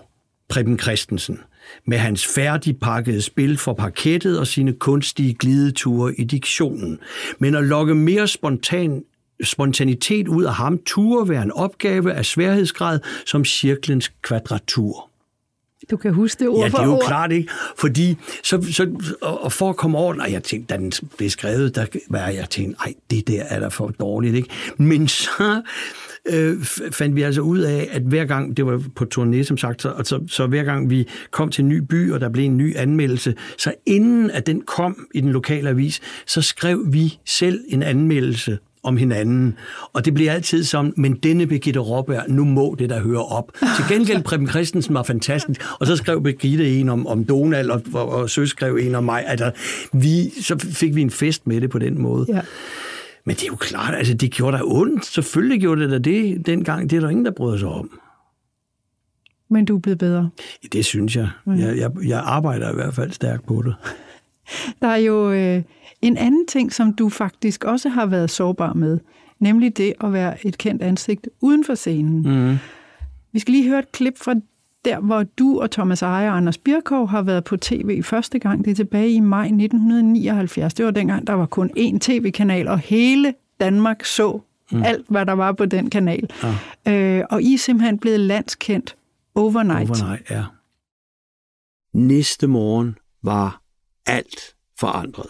Preben 0.49 0.79
Christensen 0.79 1.39
med 1.85 1.97
hans 1.97 2.25
færdigpakkede 2.25 3.21
spil 3.21 3.57
for 3.57 3.73
parkettet 3.73 4.39
og 4.39 4.47
sine 4.47 4.73
kunstige 4.73 5.33
glideture 5.33 6.15
i 6.15 6.23
diktionen. 6.23 6.99
Men 7.39 7.55
at 7.55 7.63
lokke 7.63 7.95
mere 7.95 8.27
spontan 8.27 9.03
spontanitet 9.43 10.27
ud 10.27 10.43
af 10.43 10.53
ham 10.53 10.79
turde 10.85 11.29
være 11.29 11.43
en 11.43 11.51
opgave 11.51 12.13
af 12.13 12.25
sværhedsgrad 12.25 12.99
som 13.25 13.45
cirklens 13.45 14.11
kvadratur. 14.21 15.10
Du 15.91 15.97
kan 15.97 16.13
huske 16.13 16.39
det 16.39 16.47
ord 16.47 16.59
Ja, 16.59 16.65
det 16.65 16.73
er 16.73 16.85
jo 16.85 16.93
ord. 16.93 17.03
klart, 17.07 17.31
ikke? 17.31 17.49
Fordi, 17.77 18.17
så, 18.43 18.67
så, 18.71 18.87
og 19.21 19.51
for 19.51 19.69
at 19.69 19.75
komme 19.75 19.97
over, 19.97 20.13
nej, 20.13 20.27
jeg 20.31 20.43
tænkte, 20.43 20.73
da 20.73 20.79
den 20.79 20.91
blev 21.17 21.29
skrevet, 21.29 21.75
der 21.75 21.85
var 22.09 22.27
jeg 22.27 22.49
tænkte, 22.49 22.77
ej, 22.85 22.93
det 23.11 23.27
der 23.27 23.43
er 23.43 23.59
da 23.59 23.67
for 23.67 23.87
dårligt, 23.87 24.35
ikke? 24.35 24.49
Men 24.77 25.07
så 25.07 25.61
øh, 26.25 26.61
fandt 26.91 27.15
vi 27.15 27.21
altså 27.21 27.41
ud 27.41 27.59
af, 27.59 27.89
at 27.91 28.01
hver 28.01 28.25
gang, 28.25 28.57
det 28.57 28.65
var 28.65 28.83
på 28.95 29.05
turné, 29.15 29.43
som 29.43 29.57
sagt, 29.57 29.81
så, 29.81 29.93
så, 30.03 30.19
så 30.27 30.47
hver 30.47 30.63
gang 30.63 30.89
vi 30.89 31.07
kom 31.31 31.49
til 31.49 31.61
en 31.61 31.69
ny 31.69 31.77
by, 31.77 32.11
og 32.11 32.19
der 32.21 32.29
blev 32.29 32.45
en 32.45 32.57
ny 32.57 32.77
anmeldelse, 32.77 33.35
så 33.57 33.73
inden 33.85 34.31
at 34.31 34.47
den 34.47 34.61
kom 34.61 35.07
i 35.13 35.21
den 35.21 35.31
lokale 35.31 35.69
avis, 35.69 36.01
så 36.25 36.41
skrev 36.41 36.85
vi 36.87 37.19
selv 37.25 37.59
en 37.67 37.83
anmeldelse 37.83 38.57
om 38.83 38.97
hinanden. 38.97 39.55
Og 39.93 40.05
det 40.05 40.13
bliver 40.13 40.31
altid 40.31 40.63
som, 40.63 40.93
men 40.97 41.13
denne 41.13 41.47
Birgitte 41.47 41.79
Råberg, 41.79 42.23
nu 42.29 42.45
må 42.45 42.75
det 42.79 42.89
der 42.89 42.99
høre 42.99 43.25
op. 43.25 43.51
Til 43.53 43.97
gengæld 43.97 44.23
Preben 44.23 44.47
Christensen 44.47 44.93
var 44.93 45.03
fantastisk, 45.03 45.61
og 45.79 45.87
så 45.87 45.95
skrev 45.95 46.23
Birgitte 46.23 46.79
en 46.79 46.89
om, 46.89 47.07
om 47.07 47.25
Donald, 47.25 47.69
og, 47.69 47.81
og, 47.93 48.09
og 48.09 48.29
Søs 48.29 48.49
skrev 48.49 48.75
en 48.75 48.95
om 48.95 49.03
mig. 49.03 49.23
Altså, 49.27 49.51
vi, 49.93 50.29
så 50.41 50.57
fik 50.59 50.95
vi 50.95 51.01
en 51.01 51.11
fest 51.11 51.47
med 51.47 51.61
det 51.61 51.69
på 51.69 51.79
den 51.79 52.01
måde. 52.01 52.25
Ja. 52.29 52.41
Men 53.25 53.35
det 53.35 53.43
er 53.43 53.47
jo 53.47 53.55
klart, 53.55 53.95
altså 53.95 54.13
det 54.13 54.31
gjorde 54.31 54.57
da 54.57 54.61
ondt. 54.65 55.05
Selvfølgelig 55.05 55.61
gjorde 55.61 55.81
det 55.81 55.91
da 55.91 55.97
det 55.97 56.45
dengang. 56.45 56.89
Det 56.89 56.97
er 56.97 56.99
der 56.99 57.09
ingen, 57.09 57.25
der 57.25 57.31
bryder 57.31 57.57
sig 57.57 57.67
om. 57.67 57.99
Men 59.49 59.65
du 59.65 59.75
er 59.75 59.79
blevet 59.79 59.99
bedre. 59.99 60.29
Det 60.73 60.85
synes 60.85 61.15
jeg. 61.15 61.29
Jeg, 61.47 61.77
jeg, 61.77 61.91
jeg 62.07 62.19
arbejder 62.25 62.71
i 62.71 62.73
hvert 62.73 62.93
fald 62.93 63.11
stærkt 63.11 63.45
på 63.47 63.61
det. 63.65 63.75
Der 64.81 64.87
er 64.87 64.97
jo... 64.97 65.31
Øh 65.31 65.63
en 66.01 66.17
anden 66.17 66.47
ting, 66.47 66.73
som 66.73 66.93
du 66.93 67.09
faktisk 67.09 67.63
også 67.63 67.89
har 67.89 68.05
været 68.05 68.29
sårbar 68.29 68.73
med, 68.73 68.99
nemlig 69.39 69.77
det 69.77 69.93
at 70.03 70.13
være 70.13 70.47
et 70.47 70.57
kendt 70.57 70.81
ansigt 70.81 71.29
uden 71.41 71.63
for 71.63 71.75
scenen. 71.75 72.49
Mm. 72.49 72.57
Vi 73.31 73.39
skal 73.39 73.51
lige 73.51 73.69
høre 73.69 73.79
et 73.79 73.91
klip 73.91 74.17
fra 74.17 74.35
der, 74.85 74.99
hvor 74.99 75.23
du 75.23 75.61
og 75.61 75.71
Thomas 75.71 76.01
Ejer 76.01 76.31
og 76.31 76.37
Anders 76.37 76.57
Birkov 76.57 77.07
har 77.07 77.21
været 77.21 77.43
på 77.43 77.57
tv 77.57 78.03
første 78.03 78.39
gang. 78.39 78.65
Det 78.65 78.71
er 78.71 78.75
tilbage 78.75 79.11
i 79.11 79.19
maj 79.19 79.45
1979. 79.45 80.73
Det 80.73 80.85
var 80.85 80.91
dengang, 80.91 81.27
der 81.27 81.33
var 81.33 81.45
kun 81.45 81.71
én 81.77 81.97
tv-kanal, 81.99 82.67
og 82.67 82.79
hele 82.79 83.33
Danmark 83.59 84.05
så 84.05 84.39
mm. 84.71 84.83
alt, 84.83 85.05
hvad 85.09 85.25
der 85.25 85.33
var 85.33 85.51
på 85.51 85.65
den 85.65 85.89
kanal. 85.89 86.29
Ja. 86.85 87.19
Øh, 87.19 87.25
og 87.29 87.41
I 87.41 87.53
er 87.53 87.57
simpelthen 87.57 87.99
blevet 87.99 88.19
landskendt 88.19 88.95
overnight. 89.35 89.89
Overnight, 89.89 90.31
ja. 90.31 90.43
Næste 91.93 92.47
morgen 92.47 92.97
var 93.23 93.61
alt 94.05 94.55
forandret. 94.81 95.29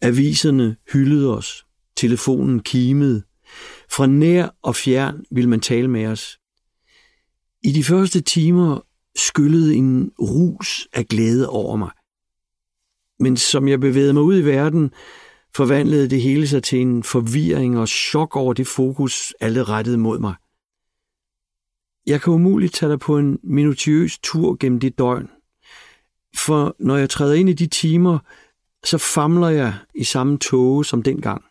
Aviserne 0.00 0.76
hyldede 0.92 1.36
os. 1.36 1.64
Telefonen 1.96 2.60
kimede. 2.60 3.22
Fra 3.90 4.06
nær 4.06 4.48
og 4.62 4.76
fjern 4.76 5.24
ville 5.30 5.50
man 5.50 5.60
tale 5.60 5.88
med 5.88 6.06
os. 6.06 6.38
I 7.62 7.72
de 7.72 7.84
første 7.84 8.20
timer 8.20 8.80
skyllede 9.16 9.74
en 9.74 10.10
rus 10.20 10.88
af 10.92 11.06
glæde 11.06 11.48
over 11.48 11.76
mig. 11.76 11.90
Men 13.20 13.36
som 13.36 13.68
jeg 13.68 13.80
bevægede 13.80 14.12
mig 14.12 14.22
ud 14.22 14.38
i 14.38 14.44
verden, 14.44 14.90
forvandlede 15.54 16.10
det 16.10 16.22
hele 16.22 16.48
sig 16.48 16.62
til 16.62 16.80
en 16.80 17.02
forvirring 17.02 17.78
og 17.78 17.88
chok 17.88 18.36
over 18.36 18.52
det 18.52 18.66
fokus, 18.66 19.34
alle 19.40 19.62
rettede 19.62 19.98
mod 19.98 20.18
mig. 20.18 20.34
Jeg 22.06 22.22
kan 22.22 22.32
umuligt 22.32 22.74
tage 22.74 22.90
dig 22.90 23.00
på 23.00 23.18
en 23.18 23.38
minutiøs 23.42 24.18
tur 24.18 24.56
gennem 24.60 24.80
det 24.80 24.98
døgn. 24.98 25.28
For 26.36 26.76
når 26.78 26.96
jeg 26.96 27.10
træder 27.10 27.34
ind 27.34 27.48
i 27.48 27.52
de 27.52 27.66
timer, 27.66 28.18
så 28.84 28.98
famler 28.98 29.48
jeg 29.48 29.74
i 29.94 30.04
samme 30.04 30.38
tåge 30.38 30.84
som 30.84 31.02
dengang. 31.02 31.44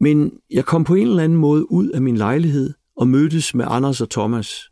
Men 0.00 0.32
jeg 0.50 0.64
kom 0.64 0.84
på 0.84 0.94
en 0.94 1.06
eller 1.06 1.22
anden 1.22 1.38
måde 1.38 1.72
ud 1.72 1.88
af 1.88 2.02
min 2.02 2.16
lejlighed 2.16 2.74
og 2.96 3.08
mødtes 3.08 3.54
med 3.54 3.64
Anders 3.68 4.00
og 4.00 4.10
Thomas. 4.10 4.70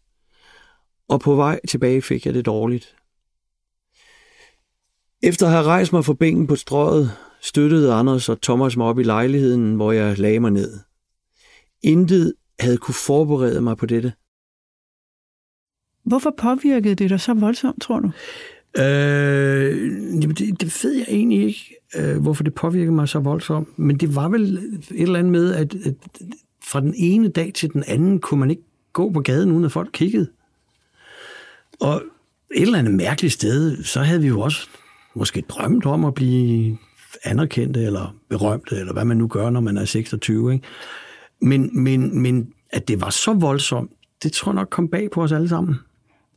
Og 1.09 1.21
på 1.21 1.35
vej 1.35 1.61
tilbage 1.69 2.03
fik 2.03 2.27
jeg 2.27 2.35
det 2.35 2.47
dårligt. 2.47 2.97
Efter 5.23 5.47
at 5.47 5.53
have 5.53 5.65
rejst 5.65 5.93
mig 5.93 6.05
fra 6.05 6.15
bænken 6.15 6.47
på 6.47 6.57
strøget, 6.57 7.11
støttede 7.41 7.93
Anders 7.93 8.29
og 8.29 8.41
Thomas 8.41 8.77
mig 8.77 8.87
op 8.87 8.99
i 8.99 9.03
lejligheden, 9.03 9.75
hvor 9.75 9.93
jeg 9.93 10.19
lagde 10.19 10.41
mig 10.41 10.51
ned. 10.51 10.81
Intet 11.83 12.35
havde 12.61 12.77
kunne 12.77 12.95
forberede 12.95 13.61
mig 13.61 13.77
på 13.77 13.87
dette. 13.87 14.13
Hvorfor 16.05 16.35
påvirkede 16.39 16.95
det 16.95 17.11
dig 17.11 17.21
så 17.21 17.35
voldsomt, 17.35 17.83
tror 17.83 18.01
du? 18.01 18.11
Øh, 18.79 19.91
jamen 20.23 20.37
det, 20.37 20.61
det 20.61 20.85
ved 20.85 20.93
jeg 20.93 21.07
egentlig 21.09 21.43
ikke, 21.47 21.75
øh, 21.97 22.23
hvorfor 22.23 22.45
det 22.45 22.55
påvirker 22.55 22.93
mig 22.93 23.09
så 23.09 23.19
voldsomt. 23.19 23.79
Men 23.79 23.97
det 23.97 24.15
var 24.15 24.29
vel 24.29 24.59
et 24.91 25.03
eller 25.03 25.19
andet 25.19 25.33
med, 25.33 25.55
at, 25.55 25.75
at 25.75 25.95
fra 26.65 26.81
den 26.81 26.95
ene 26.97 27.29
dag 27.29 27.53
til 27.55 27.73
den 27.73 27.85
anden 27.87 28.19
kunne 28.19 28.41
man 28.41 28.51
ikke 28.51 28.63
gå 28.93 29.11
på 29.11 29.21
gaden, 29.21 29.53
uden 29.53 29.65
at 29.65 29.73
folk 29.73 29.91
kiggede. 29.93 30.31
Og 31.81 32.03
et 32.55 32.63
eller 32.63 32.79
andet 32.79 32.95
mærkeligt 32.95 33.35
sted, 33.35 33.83
så 33.83 34.01
havde 34.01 34.21
vi 34.21 34.29
jo 34.29 34.41
også 34.41 34.69
måske 35.15 35.45
drømt 35.49 35.87
om 35.87 36.05
at 36.05 36.15
blive 36.15 36.79
anerkendte 37.25 37.83
eller 37.83 38.17
berømte, 38.29 38.77
eller 38.77 38.93
hvad 38.93 39.05
man 39.05 39.17
nu 39.17 39.29
gør, 39.29 39.51
når 39.51 39.61
man 39.61 39.77
er 39.77 39.85
26. 39.85 40.53
Ikke? 40.53 40.67
Men, 41.41 41.83
men, 41.83 42.23
men 42.23 42.53
at 42.71 42.89
det 42.89 43.01
var 43.01 43.11
så 43.11 43.33
voldsomt, 43.33 43.91
det 44.23 44.33
tror 44.33 44.53
jeg 44.53 44.55
nok 44.55 44.69
kom 44.71 44.89
bag 44.89 45.11
på 45.11 45.23
os 45.23 45.33
alle 45.33 45.49
sammen. 45.49 45.75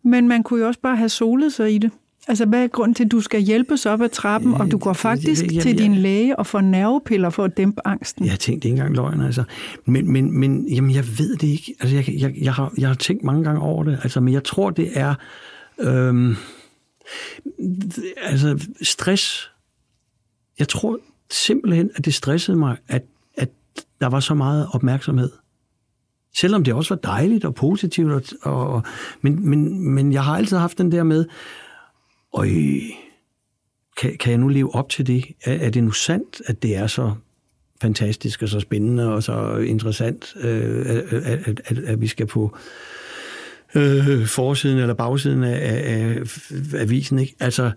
Men 0.04 0.28
man 0.28 0.44
kunne 0.44 0.60
jo 0.60 0.68
også 0.68 0.80
bare 0.80 0.96
have 0.96 1.10
solet 1.10 1.54
sig 1.54 1.76
i 1.76 1.78
det. 1.78 1.92
Altså, 2.28 2.46
hvad 2.46 2.64
er 2.64 2.68
grunden 2.68 2.96
til, 2.96 3.06
at 3.06 3.12
du 3.12 3.22
skal 3.22 3.42
hjælpes 3.42 3.86
op 3.86 4.02
ad 4.02 4.10
trappen, 4.10 4.54
og 4.54 4.72
du 4.72 4.78
går 4.78 4.94
faktisk 4.94 5.44
jeg, 5.44 5.54
jeg, 5.54 5.62
til 5.62 5.78
din 5.78 5.96
læge 5.96 6.40
og 6.40 6.48
får 6.48 6.62
nervepiller 6.62 7.30
for 7.30 7.44
at 7.44 7.58
dæmpe 7.58 7.82
angsten? 7.88 8.26
Jeg 8.26 8.32
har 8.32 8.38
tænkt 8.38 8.66
ikke 8.66 8.74
engang 8.74 8.96
løgn, 8.96 9.22
altså. 9.22 9.44
Men, 9.86 10.12
men, 10.12 10.40
men 10.40 10.68
jamen, 10.68 10.96
jeg 10.96 11.04
ved 11.18 11.36
det 11.36 11.48
ikke. 11.48 11.76
Altså, 11.80 11.96
jeg, 11.96 12.10
jeg, 12.20 12.34
jeg, 12.42 12.54
har, 12.54 12.74
jeg 12.78 12.88
har 12.88 12.96
tænkt 12.96 13.24
mange 13.24 13.44
gange 13.44 13.62
over 13.62 13.84
det, 13.84 14.00
altså, 14.04 14.20
men 14.20 14.34
jeg 14.34 14.44
tror, 14.44 14.70
det 14.70 14.90
er... 14.94 15.16
Øhm, 15.80 16.36
altså, 18.18 18.68
stress. 18.82 19.52
Jeg 20.60 20.68
tror 20.68 21.00
simpelthen, 21.32 21.90
at 21.96 22.06
det 22.06 22.14
stressede 22.14 22.58
mig, 22.58 22.78
at, 22.88 23.04
at 23.38 23.50
der 24.02 24.08
var 24.08 24.20
så 24.20 24.34
meget 24.34 24.68
opmærksomhed. 24.74 25.32
Selvom 26.38 26.64
det 26.64 26.74
også 26.74 26.94
var 26.94 27.00
dejligt 27.02 27.46
og 27.46 27.56
positivt, 27.56 28.12
og, 28.12 28.24
og, 28.42 28.84
men, 29.22 29.50
men, 29.50 29.90
men 29.90 30.14
jeg 30.14 30.24
har 30.24 30.38
altid 30.38 30.58
haft 30.58 30.78
den 30.78 30.92
der 30.92 31.04
med, 31.04 31.26
og 32.34 32.48
kan, 33.98 34.18
kan 34.20 34.32
jeg 34.32 34.38
nu 34.38 34.48
leve 34.48 34.76
op 34.76 34.90
til 34.90 35.08
det? 35.08 35.26
Er, 35.46 35.54
er 35.54 35.70
det 35.70 35.84
nu 35.84 35.92
sandt, 35.92 36.42
at 36.46 36.64
det 36.64 36.76
er 36.76 36.88
så 36.88 37.14
fantastisk 37.82 38.42
og 38.42 38.50
så 38.50 38.60
spændende 38.60 39.14
og 39.14 39.24
så 39.24 39.58
interessant, 39.58 40.36
øh, 40.40 40.86
at, 40.86 41.14
at, 41.14 41.62
at, 41.66 41.80
at 41.80 42.02
vi 42.02 42.08
skal 42.08 42.26
på 42.26 42.58
øh, 43.76 44.26
forsiden 44.26 44.78
eller 44.78 44.94
bagsiden 44.94 45.44
af, 45.44 45.60
af, 45.62 46.16
af 46.76 46.82
avisen? 46.82 47.20
Ikke? 47.20 47.36
Altså, 47.40 47.72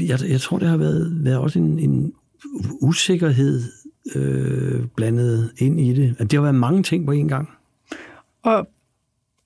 jeg, 0.00 0.18
jeg 0.28 0.40
tror, 0.40 0.58
det 0.58 0.68
har 0.68 0.76
været, 0.76 1.24
været 1.24 1.38
også 1.38 1.58
en, 1.58 1.78
en 1.78 2.12
usikkerhed 2.80 3.62
øh, 4.14 4.86
blandet 4.96 5.52
ind 5.58 5.80
i 5.80 5.92
det. 5.92 6.14
At 6.18 6.30
det 6.30 6.36
har 6.36 6.42
været 6.42 6.54
mange 6.54 6.82
ting 6.82 7.06
på 7.06 7.12
én 7.12 7.28
gang. 7.28 7.48
Og 8.42 8.68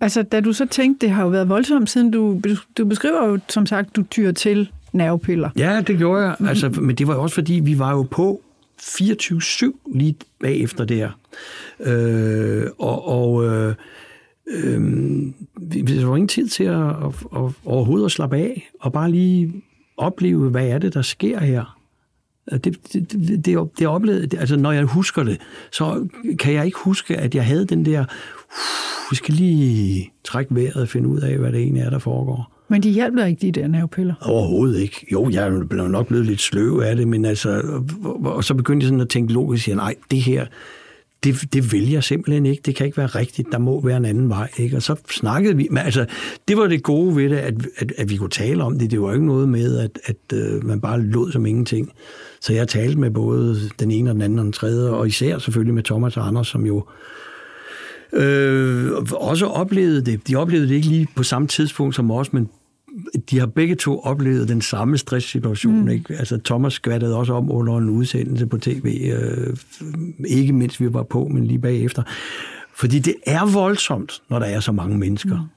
Altså, 0.00 0.22
da 0.22 0.40
du 0.40 0.52
så 0.52 0.66
tænkte, 0.66 1.06
det 1.06 1.14
har 1.14 1.22
jo 1.22 1.28
været 1.28 1.48
voldsomt, 1.48 1.90
siden 1.90 2.10
du, 2.10 2.40
du 2.78 2.84
beskriver 2.84 3.26
jo, 3.28 3.38
som 3.48 3.66
sagt, 3.66 3.96
du 3.96 4.02
tyrer 4.02 4.32
til 4.32 4.70
nervepiller. 4.92 5.50
Ja, 5.56 5.80
det 5.86 5.98
gjorde 5.98 6.22
jeg. 6.22 6.36
Altså, 6.48 6.68
men 6.68 6.96
det 6.96 7.06
var 7.06 7.14
jo 7.14 7.22
også, 7.22 7.34
fordi 7.34 7.54
vi 7.64 7.78
var 7.78 7.90
jo 7.90 8.02
på 8.02 8.40
24-7 8.80 9.90
lige 9.94 10.16
bagefter 10.40 10.84
der. 10.84 11.10
Øh, 11.80 12.66
og 12.78 13.08
og 13.08 13.44
øh, 13.44 13.74
øh, 14.46 14.82
vi 15.56 16.06
var 16.06 16.16
ingen 16.16 16.28
tid 16.28 16.48
til 16.48 16.64
at, 16.64 16.88
at, 16.88 17.14
at, 17.36 17.52
overhovedet 17.64 18.04
at 18.04 18.12
slappe 18.12 18.36
af, 18.36 18.70
og 18.80 18.92
bare 18.92 19.10
lige 19.10 19.52
opleve, 19.96 20.50
hvad 20.50 20.66
er 20.66 20.78
det, 20.78 20.94
der 20.94 21.02
sker 21.02 21.40
her. 21.40 21.80
Det, 22.50 22.64
det, 22.64 23.12
det, 23.12 23.44
det, 23.44 23.58
det 23.78 23.86
oplevede, 23.86 24.38
altså 24.38 24.56
når 24.56 24.72
jeg 24.72 24.84
husker 24.84 25.22
det, 25.22 25.38
så 25.72 26.08
kan 26.38 26.54
jeg 26.54 26.66
ikke 26.66 26.78
huske, 26.78 27.16
at 27.16 27.34
jeg 27.34 27.44
havde 27.44 27.64
den 27.64 27.84
der, 27.84 28.04
vi 29.10 29.16
skal 29.16 29.34
lige 29.34 30.10
trække 30.24 30.54
vejret 30.54 30.76
og 30.76 30.88
finde 30.88 31.08
ud 31.08 31.20
af, 31.20 31.38
hvad 31.38 31.52
det 31.52 31.60
egentlig 31.60 31.82
er, 31.82 31.90
der 31.90 31.98
foregår. 31.98 32.52
Men 32.68 32.82
de 32.82 32.90
hjælper 32.90 33.24
ikke, 33.24 33.40
de 33.40 33.60
der 33.60 33.66
nervepiller? 33.66 34.14
Overhovedet 34.20 34.80
ikke. 34.80 35.06
Jo, 35.12 35.30
jeg 35.30 35.46
er 35.46 35.88
nok 35.88 36.06
blevet 36.06 36.26
lidt 36.26 36.40
sløv 36.40 36.82
af 36.84 36.96
det, 36.96 37.08
men 37.08 37.24
altså, 37.24 37.80
og 38.24 38.44
så 38.44 38.54
begyndte 38.54 38.84
jeg 38.84 38.88
sådan 38.88 39.00
at 39.00 39.08
tænke 39.08 39.32
logisk, 39.32 39.68
at 39.68 39.76
nej, 39.76 39.94
det 40.10 40.22
her, 40.22 40.46
det, 41.24 41.52
det 41.52 41.72
vil 41.72 41.90
jeg 41.90 42.04
simpelthen 42.04 42.46
ikke. 42.46 42.62
Det 42.66 42.74
kan 42.74 42.86
ikke 42.86 42.98
være 42.98 43.06
rigtigt. 43.06 43.48
Der 43.52 43.58
må 43.58 43.80
være 43.80 43.96
en 43.96 44.04
anden 44.04 44.28
vej. 44.28 44.50
Ikke? 44.56 44.76
Og 44.76 44.82
så 44.82 44.96
snakkede 45.10 45.56
vi. 45.56 45.68
Men 45.70 45.78
altså, 45.78 46.06
det 46.48 46.56
var 46.56 46.66
det 46.66 46.82
gode 46.82 47.16
ved 47.16 47.30
det, 47.30 47.36
at, 47.36 47.54
at, 47.76 47.92
at 47.98 48.10
vi 48.10 48.16
kunne 48.16 48.30
tale 48.30 48.64
om 48.64 48.78
det. 48.78 48.90
Det 48.90 49.00
var 49.00 49.12
ikke 49.12 49.26
noget 49.26 49.48
med, 49.48 49.78
at, 49.78 49.98
at 50.04 50.38
uh, 50.38 50.64
man 50.64 50.80
bare 50.80 51.00
lod 51.00 51.32
som 51.32 51.46
ingenting. 51.46 51.92
Så 52.40 52.53
jeg 52.53 52.68
talte 52.68 52.98
med 52.98 53.11
både 53.11 53.70
den 53.79 53.90
ene 53.90 54.11
og 54.11 54.14
den 54.14 54.22
anden 54.22 54.38
og 54.38 54.44
den 54.44 54.53
tredje, 54.53 54.90
og 54.90 55.07
især 55.07 55.38
selvfølgelig 55.38 55.74
med 55.74 55.83
Thomas 55.83 56.16
og 56.16 56.26
Anders, 56.26 56.48
som 56.48 56.66
jo 56.66 56.87
øh, 58.12 58.92
også 59.12 59.46
oplevede 59.46 60.05
det. 60.05 60.29
De 60.29 60.37
oplevede 60.37 60.68
det 60.68 60.74
ikke 60.74 60.88
lige 60.88 61.09
på 61.16 61.22
samme 61.22 61.48
tidspunkt 61.48 61.94
som 61.94 62.11
os, 62.11 62.33
men 62.33 62.48
de 63.31 63.38
har 63.38 63.46
begge 63.46 63.74
to 63.74 64.00
oplevet 64.00 64.48
den 64.48 64.61
samme 64.62 64.98
stresssituation. 64.98 65.81
Mm. 65.81 65.88
Ikke? 65.88 66.14
Altså, 66.14 66.38
Thomas 66.44 66.72
skvattede 66.72 67.16
også 67.16 67.33
om 67.33 67.50
under 67.50 67.76
en 67.76 67.90
udsendelse 67.90 68.46
på 68.46 68.59
tv, 68.59 69.12
øh, 69.14 69.57
ikke 70.26 70.53
mens 70.53 70.81
vi 70.81 70.92
var 70.92 71.03
på, 71.03 71.29
men 71.29 71.46
lige 71.46 71.59
bagefter. 71.59 72.03
Fordi 72.74 72.98
det 72.98 73.14
er 73.26 73.53
voldsomt, 73.53 74.22
når 74.29 74.38
der 74.38 74.46
er 74.46 74.61
så 74.61 74.72
mange 74.72 74.98
mennesker. 74.98 75.37
Mm. 75.37 75.48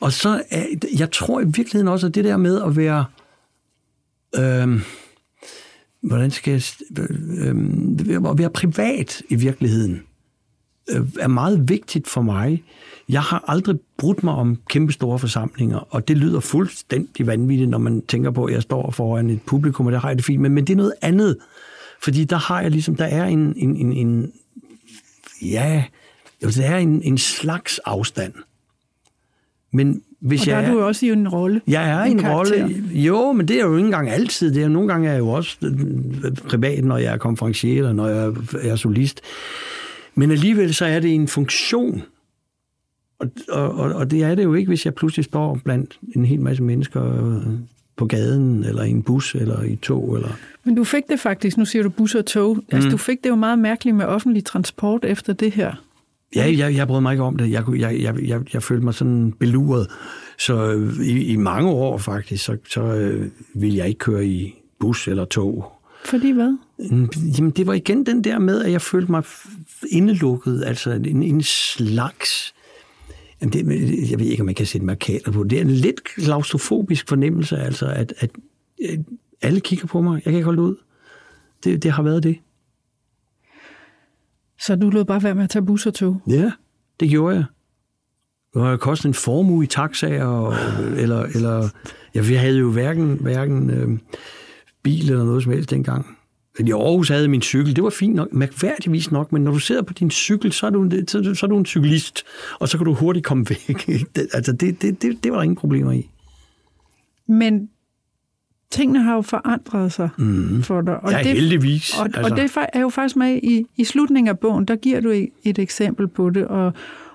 Og 0.00 0.12
så, 0.12 0.42
er, 0.50 0.64
jeg 0.98 1.10
tror 1.10 1.40
i 1.40 1.44
virkeligheden 1.44 1.88
også, 1.88 2.06
at 2.06 2.14
det 2.14 2.24
der 2.24 2.36
med 2.36 2.62
at 2.62 2.76
være... 2.76 3.04
Øh, 4.38 4.80
hvordan 6.02 6.30
skal 6.30 6.50
jeg... 6.52 6.62
Øh, 6.98 7.48
øhm, 7.48 8.26
at 8.26 8.38
være 8.38 8.50
privat 8.50 9.22
i 9.28 9.34
virkeligheden, 9.34 10.02
øh, 10.90 11.06
er 11.20 11.28
meget 11.28 11.68
vigtigt 11.68 12.08
for 12.08 12.22
mig. 12.22 12.64
Jeg 13.08 13.22
har 13.22 13.44
aldrig 13.46 13.76
brudt 13.96 14.22
mig 14.22 14.34
om 14.34 14.58
kæmpe 14.68 14.92
store 14.92 15.18
forsamlinger, 15.18 15.78
og 15.78 16.08
det 16.08 16.16
lyder 16.16 16.40
fuldstændig 16.40 17.26
vanvittigt, 17.26 17.70
når 17.70 17.78
man 17.78 18.02
tænker 18.02 18.30
på, 18.30 18.44
at 18.44 18.54
jeg 18.54 18.62
står 18.62 18.90
foran 18.90 19.30
et 19.30 19.42
publikum, 19.42 19.86
og 19.86 19.92
der 19.92 19.98
har 19.98 20.08
jeg 20.08 20.16
det 20.16 20.24
fint, 20.24 20.42
men, 20.42 20.52
men 20.52 20.66
det 20.66 20.72
er 20.72 20.76
noget 20.76 20.94
andet. 21.02 21.36
Fordi 22.02 22.24
der 22.24 22.36
har 22.36 22.60
jeg 22.60 22.70
ligesom, 22.70 22.96
der 22.96 23.04
er 23.04 23.24
en, 23.24 23.54
en, 23.56 23.76
en, 23.76 23.92
en 23.92 24.32
ja, 25.42 25.84
der 26.40 26.62
er 26.62 26.78
en, 26.78 27.02
en 27.02 27.18
slags 27.18 27.78
afstand. 27.78 28.32
Men 29.72 30.02
hvis 30.20 30.40
og 30.40 30.46
der 30.46 30.58
jeg 30.58 30.68
er 30.68 30.72
du 30.72 30.80
også 30.80 31.06
i 31.06 31.10
en 31.10 31.28
rolle. 31.28 31.60
Jeg 31.66 31.90
er 31.90 32.02
en, 32.02 32.18
en 32.18 32.28
rolle. 32.28 32.82
Jo, 32.90 33.32
men 33.32 33.48
det 33.48 33.60
er 33.60 33.64
jo 33.64 33.76
ikke 33.76 33.86
engang 33.86 34.10
altid. 34.10 34.54
Det 34.54 34.62
er, 34.62 34.68
nogle 34.68 34.88
gange 34.88 35.08
er 35.08 35.12
jeg 35.12 35.18
jo 35.18 35.28
også 35.28 35.56
øh, 35.62 36.36
privat, 36.48 36.84
når 36.84 36.98
jeg 36.98 37.12
er 37.12 37.16
konferencier, 37.16 37.76
eller 37.76 37.92
når 37.92 38.08
jeg 38.08 38.32
er 38.62 38.76
solist. 38.76 39.20
Men 40.14 40.30
alligevel 40.30 40.74
så 40.74 40.84
er 40.84 41.00
det 41.00 41.14
en 41.14 41.28
funktion. 41.28 42.02
Og, 43.18 43.28
og, 43.48 43.74
og 43.92 44.10
det 44.10 44.22
er 44.22 44.34
det 44.34 44.44
jo 44.44 44.54
ikke, 44.54 44.68
hvis 44.68 44.84
jeg 44.84 44.94
pludselig 44.94 45.24
står 45.24 45.60
blandt 45.64 45.98
en 46.16 46.24
hel 46.24 46.40
masse 46.40 46.62
mennesker 46.62 47.36
øh, 47.36 47.42
på 47.96 48.06
gaden, 48.06 48.64
eller 48.64 48.82
i 48.82 48.90
en 48.90 49.02
bus, 49.02 49.34
eller 49.34 49.62
i 49.62 49.76
tog. 49.76 50.16
Eller... 50.16 50.28
Men 50.64 50.74
du 50.74 50.84
fik 50.84 51.02
det 51.10 51.20
faktisk, 51.20 51.56
nu 51.56 51.64
siger 51.64 51.82
du 51.82 51.88
bus 51.88 52.14
og 52.14 52.26
tog. 52.26 52.64
Altså, 52.72 52.88
mm. 52.88 52.90
Du 52.90 52.96
fik 52.96 53.24
det 53.24 53.30
jo 53.30 53.36
meget 53.36 53.58
mærkeligt 53.58 53.96
med 53.96 54.04
offentlig 54.04 54.44
transport 54.44 55.04
efter 55.04 55.32
det 55.32 55.52
her. 55.52 55.74
Ja, 56.36 56.54
jeg, 56.56 56.74
jeg 56.74 56.86
brød 56.86 57.00
mig 57.00 57.12
ikke 57.12 57.22
om 57.24 57.36
det. 57.36 57.50
Jeg, 57.50 57.64
jeg, 57.68 58.00
jeg, 58.02 58.28
jeg, 58.28 58.54
jeg 58.54 58.62
følte 58.62 58.84
mig 58.84 58.94
sådan 58.94 59.32
beluret. 59.32 59.86
Så 60.38 60.72
øh, 60.72 61.06
i, 61.06 61.24
i 61.24 61.36
mange 61.36 61.70
år 61.70 61.98
faktisk, 61.98 62.44
så, 62.44 62.56
så 62.68 62.82
øh, 62.82 63.30
ville 63.54 63.76
jeg 63.76 63.88
ikke 63.88 63.98
køre 63.98 64.26
i 64.26 64.54
bus 64.80 65.08
eller 65.08 65.24
tog. 65.24 65.72
Fordi 66.04 66.30
hvad? 66.30 66.56
Jamen, 67.38 67.50
det 67.50 67.66
var 67.66 67.72
igen 67.72 68.06
den 68.06 68.24
der 68.24 68.38
med, 68.38 68.62
at 68.62 68.72
jeg 68.72 68.82
følte 68.82 69.10
mig 69.10 69.24
indelukket, 69.90 70.64
altså 70.66 70.90
en, 70.90 71.22
en 71.22 71.42
slags... 71.42 72.54
Jamen 73.40 73.52
det, 73.52 74.10
jeg 74.10 74.18
ved 74.18 74.26
ikke, 74.26 74.40
om 74.42 74.46
man 74.46 74.54
kan 74.54 74.66
sætte 74.66 74.86
markader 74.86 75.30
på. 75.32 75.44
Det 75.44 75.58
er 75.58 75.62
en 75.62 75.70
lidt 75.70 76.04
klaustrofobisk 76.04 77.08
fornemmelse, 77.08 77.56
altså, 77.56 77.86
at, 77.86 78.14
at, 78.18 78.30
at 78.88 78.98
alle 79.42 79.60
kigger 79.60 79.86
på 79.86 80.02
mig. 80.02 80.14
Jeg 80.14 80.22
kan 80.22 80.34
ikke 80.34 80.44
holde 80.44 80.62
ud. 80.62 80.76
Det, 81.64 81.82
det 81.82 81.90
har 81.90 82.02
været 82.02 82.22
det. 82.22 82.36
Så 84.60 84.76
du 84.76 84.90
lod 84.90 85.04
bare 85.04 85.22
være 85.22 85.34
med 85.34 85.44
at 85.44 85.50
tage 85.50 85.64
bus 85.64 85.86
og 85.86 85.94
tog? 85.94 86.20
Ja, 86.26 86.52
det 87.00 87.10
gjorde 87.10 87.36
jeg. 87.36 87.44
Det 88.54 88.62
har 88.62 88.76
kostet 88.76 89.08
en 89.08 89.14
formue 89.14 89.64
i 89.64 89.66
taxaer, 89.66 90.50
eller, 90.96 91.22
eller 91.22 91.68
ja, 92.14 92.20
vi 92.20 92.34
havde 92.34 92.58
jo 92.58 92.70
hverken, 92.70 93.18
hverken 93.20 93.70
øh, 93.70 93.98
bil 94.82 95.10
eller 95.10 95.24
noget 95.24 95.42
som 95.42 95.52
helst 95.52 95.70
dengang. 95.70 96.06
I 96.66 96.72
Aarhus 96.72 97.08
havde 97.08 97.28
min 97.28 97.42
cykel, 97.42 97.76
det 97.76 97.84
var 97.84 97.90
fint 97.90 98.14
nok, 98.14 98.32
mærkværdigvis 98.32 99.10
nok, 99.10 99.32
men 99.32 99.44
når 99.44 99.52
du 99.52 99.58
sidder 99.58 99.82
på 99.82 99.92
din 99.92 100.10
cykel, 100.10 100.52
så 100.52 100.66
er 100.66 100.70
du, 100.70 100.90
så, 101.08 101.34
så 101.34 101.46
er 101.46 101.48
du 101.48 101.58
en 101.58 101.66
cyklist, 101.66 102.24
og 102.60 102.68
så 102.68 102.78
kan 102.78 102.84
du 102.84 102.94
hurtigt 102.94 103.26
komme 103.26 103.46
væk. 103.48 103.86
Det, 103.86 104.28
altså, 104.34 104.52
det, 104.52 104.82
det, 104.82 105.02
det, 105.02 105.24
det 105.24 105.32
var 105.32 105.38
der 105.38 105.42
ingen 105.42 105.56
problemer 105.56 105.92
i. 105.92 106.10
Men 107.28 107.68
tingene 108.70 109.02
har 109.02 109.14
jo 109.14 109.22
forandret 109.22 109.92
sig 109.92 110.08
mm. 110.18 110.62
for 110.62 110.80
dig. 110.80 111.00
Og 111.00 111.12
ja, 111.12 111.18
det, 111.18 111.26
heldigvis. 111.26 111.98
Og, 111.98 112.04
altså. 112.04 112.22
og 112.22 112.30
det 112.30 112.50
er 112.72 112.80
jo 112.80 112.88
faktisk 112.88 113.16
med 113.16 113.40
i, 113.42 113.66
i 113.76 113.84
slutningen 113.84 114.28
af 114.28 114.38
bogen, 114.38 114.64
der 114.64 114.76
giver 114.76 115.00
du 115.00 115.10
et, 115.10 115.28
et 115.44 115.58
eksempel 115.58 116.08
på 116.08 116.30
det, 116.30 116.46
og, 116.46 116.72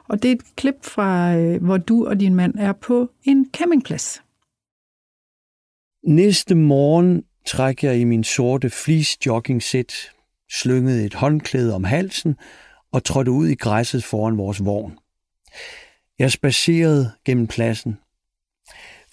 og 0.08 0.24
det 0.24 0.32
er 0.32 0.36
et 0.36 0.56
klip 0.56 0.86
fra, 0.86 1.36
øh, 1.36 1.64
hvor 1.64 1.78
du 1.78 2.08
og 2.08 2.20
din 2.20 2.36
mand 2.36 2.54
er 2.58 2.74
på 2.74 3.10
en 3.24 3.50
campingplads. 3.54 4.22
Næste 6.08 6.56
morgen 6.56 7.24
trækker 7.48 7.92
jeg 7.92 8.00
i 8.00 8.04
min 8.04 8.24
sorte 8.24 8.70
fleece 8.70 9.18
jogging 9.26 9.64
sæt, 9.64 9.94
slyngede 10.52 11.06
et 11.06 11.14
håndklæde 11.14 11.76
om 11.76 11.84
halsen 11.84 12.36
og 12.92 13.04
trådte 13.04 13.32
ud 13.32 13.48
i 13.48 13.56
græsset 13.56 14.04
foran 14.04 14.38
vores 14.38 14.66
vogn. 14.66 14.98
Jeg 16.20 16.32
spacerede 16.32 17.12
gennem 17.26 17.48
pladsen. 17.48 17.98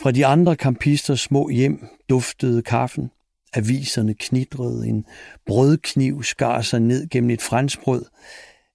Fra 0.03 0.11
de 0.11 0.27
andre 0.27 0.57
kampisters 0.57 1.21
små 1.21 1.49
hjem 1.49 1.87
duftede 2.09 2.63
kaffen. 2.63 3.11
Aviserne 3.53 4.15
knidrede, 4.15 4.89
En 4.89 5.05
brødkniv 5.47 6.23
skar 6.23 6.63
sig 6.63 6.81
ned 6.81 7.09
gennem 7.09 7.31
et 7.31 7.43
franskbrød. 7.43 8.05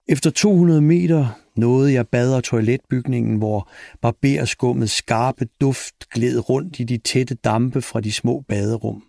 Efter 0.07 0.29
200 0.29 0.81
meter 0.81 1.41
nåede 1.55 1.93
jeg 1.93 2.07
bad- 2.07 2.33
og 2.33 2.43
toiletbygningen, 2.43 3.38
hvor 3.38 3.69
barberskummet 4.01 4.89
skarpe 4.89 5.47
duft 5.61 6.09
gled 6.09 6.49
rundt 6.49 6.79
i 6.79 6.83
de 6.83 6.97
tætte 6.97 7.35
dampe 7.35 7.81
fra 7.81 8.01
de 8.01 8.11
små 8.11 8.43
baderum. 8.47 9.03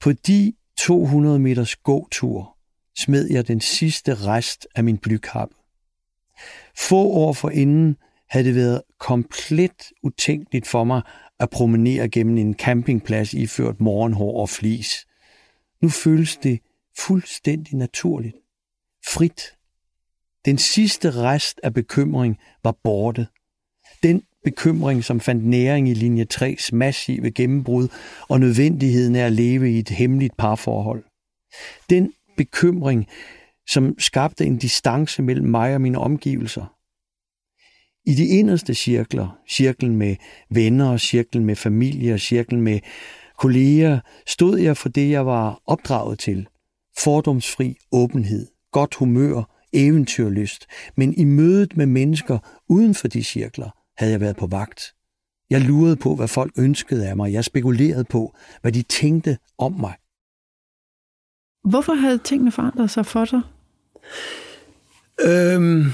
På 0.00 0.12
de 0.12 0.52
200 0.78 1.38
meters 1.38 1.76
gåtur 1.76 2.56
smed 2.98 3.30
jeg 3.30 3.48
den 3.48 3.60
sidste 3.60 4.14
rest 4.14 4.66
af 4.74 4.84
min 4.84 4.98
blykap. 4.98 5.48
Få 6.76 6.96
år 6.96 7.32
forinden 7.32 7.96
havde 8.30 8.44
det 8.44 8.54
været 8.54 8.82
komplet 8.98 9.92
utænkeligt 10.02 10.66
for 10.66 10.84
mig 10.84 11.02
at 11.40 11.50
promenere 11.50 12.08
gennem 12.08 12.38
en 12.38 12.54
campingplads 12.54 13.34
iført 13.34 13.80
morgenhår 13.80 14.40
og 14.40 14.48
flis. 14.48 15.06
Nu 15.82 15.88
føles 15.88 16.36
det 16.36 16.60
fuldstændig 16.98 17.76
naturligt. 17.76 18.36
Frit. 19.06 19.42
Den 20.44 20.58
sidste 20.58 21.10
rest 21.10 21.60
af 21.62 21.74
bekymring 21.74 22.38
var 22.64 22.76
borte. 22.84 23.26
Den 24.02 24.22
bekymring, 24.44 25.04
som 25.04 25.20
fandt 25.20 25.44
næring 25.44 25.88
i 25.88 25.94
linje 25.94 26.26
3's 26.34 26.68
massive 26.72 27.30
gennembrud 27.30 27.88
og 28.28 28.40
nødvendigheden 28.40 29.16
af 29.16 29.26
at 29.26 29.32
leve 29.32 29.72
i 29.72 29.78
et 29.78 29.88
hemmeligt 29.88 30.36
parforhold. 30.36 31.04
Den 31.90 32.12
bekymring, 32.36 33.06
som 33.68 33.98
skabte 33.98 34.44
en 34.44 34.58
distance 34.58 35.22
mellem 35.22 35.50
mig 35.50 35.74
og 35.74 35.80
mine 35.80 35.98
omgivelser. 35.98 36.79
I 38.06 38.14
de 38.14 38.26
inderste 38.26 38.74
cirkler, 38.74 39.38
cirklen 39.48 39.96
med 39.96 40.16
venner, 40.50 40.96
cirklen 40.96 41.44
med 41.44 41.56
familie 41.56 42.14
og 42.14 42.20
cirklen 42.20 42.62
med 42.62 42.80
kolleger, 43.38 44.00
stod 44.26 44.58
jeg 44.58 44.76
for 44.76 44.88
det, 44.88 45.10
jeg 45.10 45.26
var 45.26 45.62
opdraget 45.66 46.18
til. 46.18 46.48
Fordomsfri 46.98 47.76
åbenhed, 47.92 48.46
godt 48.72 48.94
humør, 48.94 49.60
eventyrlyst, 49.72 50.66
men 50.96 51.14
i 51.14 51.24
mødet 51.24 51.76
med 51.76 51.86
mennesker 51.86 52.38
uden 52.68 52.94
for 52.94 53.08
de 53.08 53.24
cirkler, 53.24 53.70
havde 53.96 54.12
jeg 54.12 54.20
været 54.20 54.36
på 54.36 54.46
vagt. 54.46 54.94
Jeg 55.50 55.60
lurede 55.60 55.96
på, 55.96 56.14
hvad 56.14 56.28
folk 56.28 56.52
ønskede 56.58 57.08
af 57.08 57.16
mig. 57.16 57.32
Jeg 57.32 57.44
spekulerede 57.44 58.04
på, 58.04 58.34
hvad 58.60 58.72
de 58.72 58.82
tænkte 58.82 59.38
om 59.58 59.72
mig. 59.72 59.94
Hvorfor 61.70 61.94
havde 61.94 62.18
tingene 62.18 62.52
forandret 62.52 62.90
sig 62.90 63.06
for 63.06 63.24
dig? 63.24 63.40
Øhm, 65.20 65.84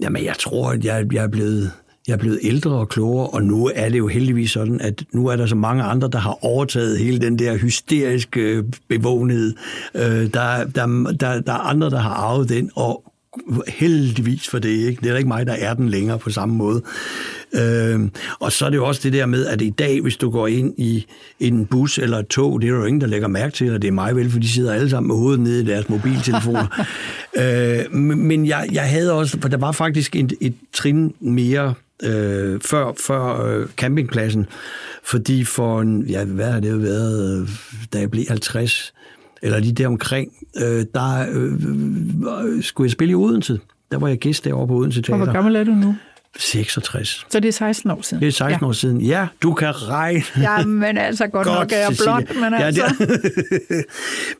jamen, 0.00 0.24
jeg 0.24 0.34
tror, 0.38 0.70
at 0.70 0.84
jeg, 0.84 1.12
jeg 1.12 1.24
er 1.24 1.28
blevet 1.28 1.72
jeg 2.08 2.14
er 2.14 2.18
blevet 2.18 2.38
ældre 2.42 2.70
og 2.70 2.88
klogere, 2.88 3.26
og 3.26 3.42
nu 3.42 3.70
er 3.74 3.88
det 3.88 3.98
jo 3.98 4.08
heldigvis 4.08 4.50
sådan, 4.50 4.80
at 4.80 5.04
nu 5.12 5.26
er 5.26 5.36
der 5.36 5.46
så 5.46 5.54
mange 5.54 5.82
andre, 5.82 6.08
der 6.08 6.18
har 6.18 6.44
overtaget 6.44 6.98
hele 6.98 7.18
den 7.18 7.38
der 7.38 7.56
hysteriske 7.56 8.40
øh, 8.40 8.64
bevågenhed. 8.88 9.54
Øh, 9.94 10.02
der, 10.02 10.64
der, 10.64 11.14
der, 11.20 11.40
der 11.40 11.52
er 11.52 11.68
andre, 11.68 11.90
der 11.90 11.98
har 11.98 12.14
arvet 12.14 12.48
den, 12.48 12.70
og 12.74 13.13
heldigvis 13.68 14.48
for 14.48 14.58
det, 14.58 14.68
ikke? 14.68 15.00
Det 15.00 15.08
er 15.08 15.12
da 15.12 15.16
ikke 15.16 15.28
mig, 15.28 15.46
der 15.46 15.52
er 15.52 15.74
den 15.74 15.88
længere 15.88 16.18
på 16.18 16.30
samme 16.30 16.54
måde. 16.54 16.82
Øh, 17.52 18.00
og 18.40 18.52
så 18.52 18.66
er 18.66 18.70
det 18.70 18.76
jo 18.76 18.86
også 18.86 19.00
det 19.04 19.12
der 19.12 19.26
med, 19.26 19.46
at 19.46 19.62
i 19.62 19.70
dag, 19.70 20.00
hvis 20.00 20.16
du 20.16 20.30
går 20.30 20.46
ind 20.46 20.74
i 20.78 21.06
en 21.40 21.66
bus 21.66 21.98
eller 21.98 22.18
et 22.18 22.26
tog, 22.26 22.60
det 22.60 22.68
er 22.68 22.72
der 22.72 22.78
jo 22.78 22.86
ingen, 22.86 23.00
der 23.00 23.06
lægger 23.06 23.28
mærke 23.28 23.54
til, 23.54 23.74
og 23.74 23.82
det 23.82 23.88
er 23.88 23.92
mig 23.92 24.16
vel, 24.16 24.30
for 24.30 24.38
de 24.38 24.48
sidder 24.48 24.74
alle 24.74 24.90
sammen 24.90 25.08
med 25.08 25.16
hovedet 25.16 25.40
nede 25.40 25.62
i 25.62 25.66
deres 25.66 25.88
mobiltelefoner. 25.88 26.84
øh, 27.40 27.94
men 27.98 28.46
jeg, 28.46 28.68
jeg 28.72 28.90
havde 28.90 29.12
også, 29.12 29.38
for 29.40 29.48
der 29.48 29.56
var 29.56 29.72
faktisk 29.72 30.16
et, 30.16 30.32
et 30.40 30.54
trin 30.72 31.14
mere 31.20 31.74
øh, 32.02 32.60
før, 32.60 32.92
før 33.06 33.46
øh, 33.46 33.68
campingpladsen, 33.76 34.46
fordi 35.04 35.44
for 35.44 35.80
en, 35.80 36.02
ja, 36.02 36.24
hvad 36.24 36.52
har 36.52 36.60
det 36.60 36.70
jo 36.70 36.76
været, 36.76 37.40
øh, 37.40 37.48
da 37.92 37.98
jeg 37.98 38.10
blev 38.10 38.24
50, 38.28 38.94
eller 39.44 39.58
lige 39.58 39.72
der 39.72 39.86
omkring, 39.86 40.32
øh, 40.56 40.84
der 40.94 41.26
øh, 41.32 41.52
øh, 42.46 42.62
skulle 42.62 42.86
jeg 42.86 42.92
spille 42.92 43.12
i 43.12 43.14
Odense. 43.14 43.60
Der 43.92 43.98
var 43.98 44.08
jeg 44.08 44.18
gæst 44.18 44.44
derovre 44.44 44.66
på 44.66 44.74
Odense 44.74 45.02
Teater. 45.02 45.12
Og 45.12 45.24
hvor 45.24 45.32
gammel 45.32 45.56
er 45.56 45.64
du 45.64 45.70
nu? 45.70 45.94
66. 46.36 47.26
Så 47.30 47.40
det 47.40 47.48
er 47.48 47.52
16 47.52 47.90
år 47.90 48.02
siden? 48.02 48.20
Det 48.20 48.28
er 48.28 48.32
16 48.32 48.58
ja. 48.62 48.68
år 48.68 48.72
siden. 48.72 49.00
Ja, 49.00 49.26
du 49.42 49.54
kan 49.54 49.88
regne. 49.88 50.22
Ja, 50.40 50.64
men 50.64 50.98
altså 50.98 51.26
godt, 51.26 51.46
godt 51.46 51.58
nok 51.58 51.72
er 51.72 51.76
jeg 51.76 51.96
blond, 52.04 52.40
men 52.40 52.60
ja, 52.60 52.66
altså. 52.66 53.06
Det 53.70 53.84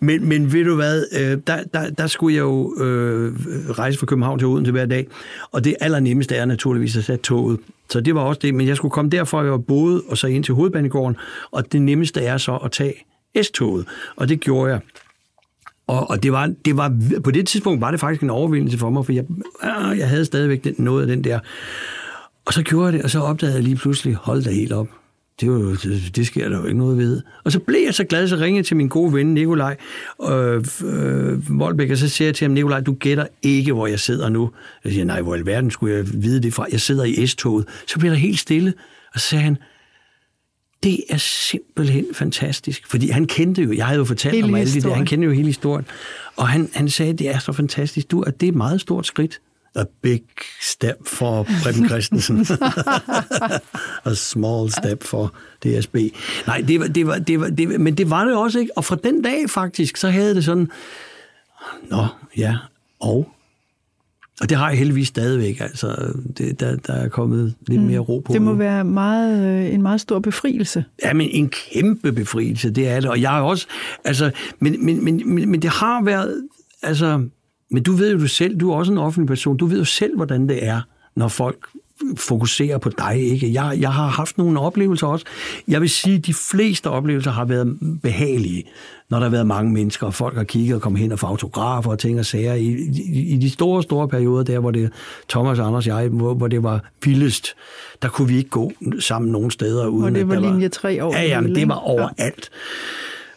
men, 0.06 0.28
men 0.28 0.52
ved 0.52 0.64
du 0.64 0.74
hvad, 0.74 1.04
øh, 1.12 1.38
der, 1.46 1.62
der, 1.74 1.90
der 1.90 2.06
skulle 2.06 2.36
jeg 2.36 2.42
jo 2.42 2.74
øh, 2.80 3.32
rejse 3.70 3.98
fra 3.98 4.06
København 4.06 4.38
til 4.38 4.48
Odense 4.48 4.72
hver 4.72 4.86
dag, 4.86 5.06
og 5.52 5.64
det 5.64 5.74
allernemmeste 5.80 6.36
er 6.36 6.44
naturligvis 6.44 6.96
at 6.96 7.04
sætte 7.04 7.24
toget. 7.24 7.60
Så 7.90 8.00
det 8.00 8.14
var 8.14 8.20
også 8.20 8.40
det, 8.42 8.54
men 8.54 8.66
jeg 8.66 8.76
skulle 8.76 8.92
komme 8.92 9.10
derfra, 9.10 9.42
jeg 9.42 9.50
var 9.50 9.58
boet, 9.58 10.02
og 10.08 10.18
så 10.18 10.26
ind 10.26 10.44
til 10.44 10.54
hovedbanegården, 10.54 11.16
og 11.50 11.72
det 11.72 11.82
nemmeste 11.82 12.20
er 12.20 12.36
så 12.36 12.56
at 12.56 12.72
tage 12.72 12.94
S-toget, 13.42 13.86
og 14.16 14.28
det 14.28 14.40
gjorde 14.40 14.72
jeg. 14.72 14.80
Og, 15.86 16.10
og 16.10 16.22
det, 16.22 16.32
var, 16.32 16.52
det 16.64 16.76
var, 16.76 16.96
på 17.24 17.30
det 17.30 17.46
tidspunkt 17.46 17.80
var 17.80 17.90
det 17.90 18.00
faktisk 18.00 18.22
en 18.22 18.30
overvindelse 18.30 18.78
for 18.78 18.90
mig, 18.90 19.06
for 19.06 19.12
jeg, 19.12 19.24
øh, 19.64 19.98
jeg 19.98 20.08
havde 20.08 20.24
stadigvæk 20.24 20.64
den, 20.64 20.74
noget 20.78 21.02
af 21.02 21.06
den 21.06 21.24
der. 21.24 21.38
Og 22.44 22.52
så 22.52 22.62
gjorde 22.62 22.84
jeg 22.84 22.92
det, 22.92 23.02
og 23.02 23.10
så 23.10 23.20
opdagede 23.20 23.56
jeg 23.56 23.64
lige 23.64 23.76
pludselig, 23.76 24.14
hold 24.14 24.42
da 24.42 24.50
helt 24.50 24.72
op. 24.72 24.88
Det, 25.40 25.50
var, 25.50 25.56
det, 25.56 26.16
det 26.16 26.26
sker 26.26 26.48
der 26.48 26.58
jo 26.58 26.64
ikke 26.64 26.78
noget 26.78 26.98
ved. 26.98 27.22
Og 27.44 27.52
så 27.52 27.58
blev 27.58 27.80
jeg 27.84 27.94
så 27.94 28.04
glad, 28.04 28.28
så 28.28 28.36
ringede 28.36 28.66
til 28.66 28.76
min 28.76 28.88
gode 28.88 29.12
ven 29.12 29.34
Nikolaj 29.34 29.76
øh, 30.30 30.64
øh, 30.84 31.58
Voldbæk, 31.58 31.90
og 31.90 31.96
så 31.96 32.08
siger 32.08 32.28
jeg 32.28 32.34
til 32.34 32.44
ham, 32.44 32.52
Nikolaj, 32.52 32.80
du 32.80 32.92
gætter 32.94 33.26
ikke, 33.42 33.72
hvor 33.72 33.86
jeg 33.86 34.00
sidder 34.00 34.28
nu. 34.28 34.50
Jeg 34.84 34.92
siger, 34.92 35.04
nej, 35.04 35.22
hvor 35.22 35.34
i 35.34 35.38
alverden 35.38 35.70
skulle 35.70 35.96
jeg 35.96 36.04
vide 36.22 36.42
det 36.42 36.54
fra? 36.54 36.66
Jeg 36.72 36.80
sidder 36.80 37.04
i 37.04 37.26
S-toget. 37.26 37.66
Så 37.86 37.98
bliver 37.98 38.12
der 38.12 38.18
helt 38.18 38.38
stille, 38.38 38.72
og 39.14 39.20
så 39.20 39.28
sagde 39.28 39.44
han, 39.44 39.58
det 40.84 41.04
er 41.08 41.16
simpelthen 41.16 42.06
fantastisk. 42.12 42.86
Fordi 42.86 43.08
han 43.08 43.26
kendte 43.26 43.62
jo, 43.62 43.72
jeg 43.72 43.86
havde 43.86 43.98
jo 43.98 44.04
fortalt 44.04 44.34
hele 44.34 44.48
om 44.48 44.54
alle 44.54 44.72
de 44.72 44.80
der, 44.80 44.94
han 44.94 45.06
kendte 45.06 45.24
jo 45.24 45.32
hele 45.32 45.46
historien. 45.46 45.86
Og 46.36 46.48
han, 46.48 46.70
han 46.74 46.88
sagde, 46.88 47.12
det 47.12 47.28
er 47.28 47.38
så 47.38 47.52
fantastisk, 47.52 48.10
du, 48.10 48.22
at 48.22 48.40
det 48.40 48.46
er 48.46 48.50
et 48.50 48.56
meget 48.56 48.80
stort 48.80 49.06
skridt. 49.06 49.40
A 49.76 49.84
big 50.02 50.22
step 50.62 51.06
for 51.06 51.46
Preben 51.62 51.88
Christensen. 51.90 52.46
A 54.04 54.14
small 54.14 54.72
step 54.72 55.04
for 55.04 55.34
DSB. 55.64 55.96
Nej, 56.46 56.64
det 56.68 56.80
var, 56.80 56.86
det 56.86 57.06
var, 57.06 57.18
det 57.18 57.40
var, 57.40 57.48
det 57.48 57.68
var, 57.68 57.78
men 57.78 57.94
det 57.94 58.10
var 58.10 58.24
det 58.24 58.36
også 58.36 58.58
ikke. 58.58 58.78
Og 58.78 58.84
fra 58.84 58.96
den 59.04 59.22
dag 59.22 59.50
faktisk, 59.50 59.96
så 59.96 60.08
havde 60.08 60.34
det 60.34 60.44
sådan, 60.44 60.70
nå, 61.90 62.06
ja, 62.36 62.56
og 63.00 63.34
og 64.40 64.48
det 64.48 64.58
har 64.58 64.68
jeg 64.68 64.78
heldigvis 64.78 65.08
stadigvæk. 65.08 65.60
Altså, 65.60 66.12
det, 66.38 66.60
der, 66.60 66.76
der 66.76 66.92
er 66.92 67.08
kommet 67.08 67.54
lidt 67.66 67.80
mm. 67.80 67.86
mere 67.86 67.98
ro 67.98 68.18
på. 68.18 68.32
Det 68.32 68.42
må 68.42 68.50
nu. 68.50 68.56
være 68.56 68.84
meget, 68.84 69.46
øh, 69.46 69.74
en 69.74 69.82
meget 69.82 70.00
stor 70.00 70.18
befrielse. 70.18 70.84
Ja, 71.04 71.12
men 71.12 71.28
en 71.30 71.48
kæmpe 71.48 72.12
befrielse, 72.12 72.70
det 72.70 72.88
er 72.88 73.00
det. 73.00 73.10
Og 73.10 73.20
jeg 73.20 73.38
er 73.38 73.42
også... 73.42 73.66
Altså, 74.04 74.30
men, 74.58 74.84
men, 74.84 75.04
men, 75.04 75.34
men, 75.34 75.50
men 75.50 75.62
det 75.62 75.70
har 75.70 76.02
været... 76.04 76.42
Altså, 76.82 77.24
men 77.70 77.82
du 77.82 77.92
ved 77.92 78.12
jo 78.12 78.18
du 78.18 78.26
selv, 78.26 78.60
du 78.60 78.70
er 78.70 78.76
også 78.76 78.92
en 78.92 78.98
offentlig 78.98 79.28
person, 79.28 79.56
du 79.56 79.66
ved 79.66 79.78
jo 79.78 79.84
selv, 79.84 80.16
hvordan 80.16 80.48
det 80.48 80.66
er, 80.66 80.80
når 81.16 81.28
folk 81.28 81.58
fokusere 82.16 82.80
på 82.80 82.90
dig. 82.98 83.20
Ikke? 83.20 83.52
Jeg, 83.52 83.76
jeg 83.80 83.92
har 83.92 84.08
haft 84.08 84.38
nogle 84.38 84.60
oplevelser 84.60 85.06
også. 85.06 85.26
Jeg 85.68 85.80
vil 85.80 85.90
sige, 85.90 86.16
at 86.16 86.26
de 86.26 86.34
fleste 86.34 86.90
oplevelser 86.90 87.30
har 87.30 87.44
været 87.44 87.78
behagelige, 88.02 88.64
når 89.10 89.18
der 89.18 89.24
har 89.24 89.30
været 89.30 89.46
mange 89.46 89.72
mennesker, 89.72 90.06
og 90.06 90.14
folk 90.14 90.36
har 90.36 90.44
kigget 90.44 90.74
og 90.74 90.82
kommet 90.82 91.00
hen 91.02 91.12
og 91.12 91.18
få 91.18 91.26
autografer 91.26 91.90
og 91.90 91.98
ting 91.98 92.18
og 92.18 92.26
sager. 92.26 92.54
I, 92.54 92.66
i, 92.66 93.34
I 93.34 93.36
de 93.36 93.50
store, 93.50 93.82
store 93.82 94.08
perioder, 94.08 94.44
der 94.44 94.58
hvor 94.58 94.70
det 94.70 94.92
Thomas, 95.28 95.58
Anders 95.58 95.88
og 95.88 96.02
jeg, 96.02 96.08
hvor, 96.08 96.34
hvor 96.34 96.48
det 96.48 96.62
var 96.62 96.90
vildest, 97.04 97.54
der 98.02 98.08
kunne 98.08 98.28
vi 98.28 98.36
ikke 98.36 98.50
gå 98.50 98.72
sammen 99.00 99.32
nogen 99.32 99.50
steder. 99.50 99.86
Uden 99.86 100.04
og 100.04 100.14
det 100.14 100.28
var 100.28 100.34
at 100.34 100.42
linje 100.42 100.68
3 100.68 101.02
over. 101.02 101.16
Ja, 101.16 101.24
ja, 101.24 101.40
men 101.40 101.54
det 101.54 101.68
var 101.68 101.74
overalt. 101.74 102.50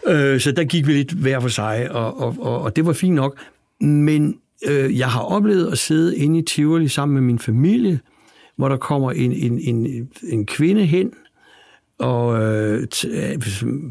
Ja. 0.08 0.34
Øh, 0.34 0.40
så 0.40 0.52
der 0.52 0.64
gik 0.64 0.88
vi 0.88 0.94
lidt 0.94 1.12
hver 1.12 1.40
for 1.40 1.50
sig, 1.50 1.92
og, 1.92 2.22
og, 2.22 2.36
og, 2.40 2.62
og 2.62 2.76
det 2.76 2.86
var 2.86 2.94
fint 2.94 3.16
nok. 3.16 3.38
Men 3.82 4.36
øh, 4.68 5.00
jeg 5.00 5.08
har 5.08 5.22
oplevet 5.22 5.72
at 5.72 5.78
sidde 5.78 6.18
inde 6.18 6.40
i 6.40 6.42
Tivoli 6.42 6.88
sammen 6.88 7.14
med 7.14 7.22
min 7.22 7.40
familie, 7.40 8.00
hvor 8.58 8.70
der 8.70 8.78
kommer 8.78 9.12
en, 9.12 9.32
en, 9.32 9.60
en, 9.60 10.10
en 10.24 10.46
kvinde 10.46 10.86
hen, 10.86 11.12
og 12.00 12.44
øh, 12.44 12.88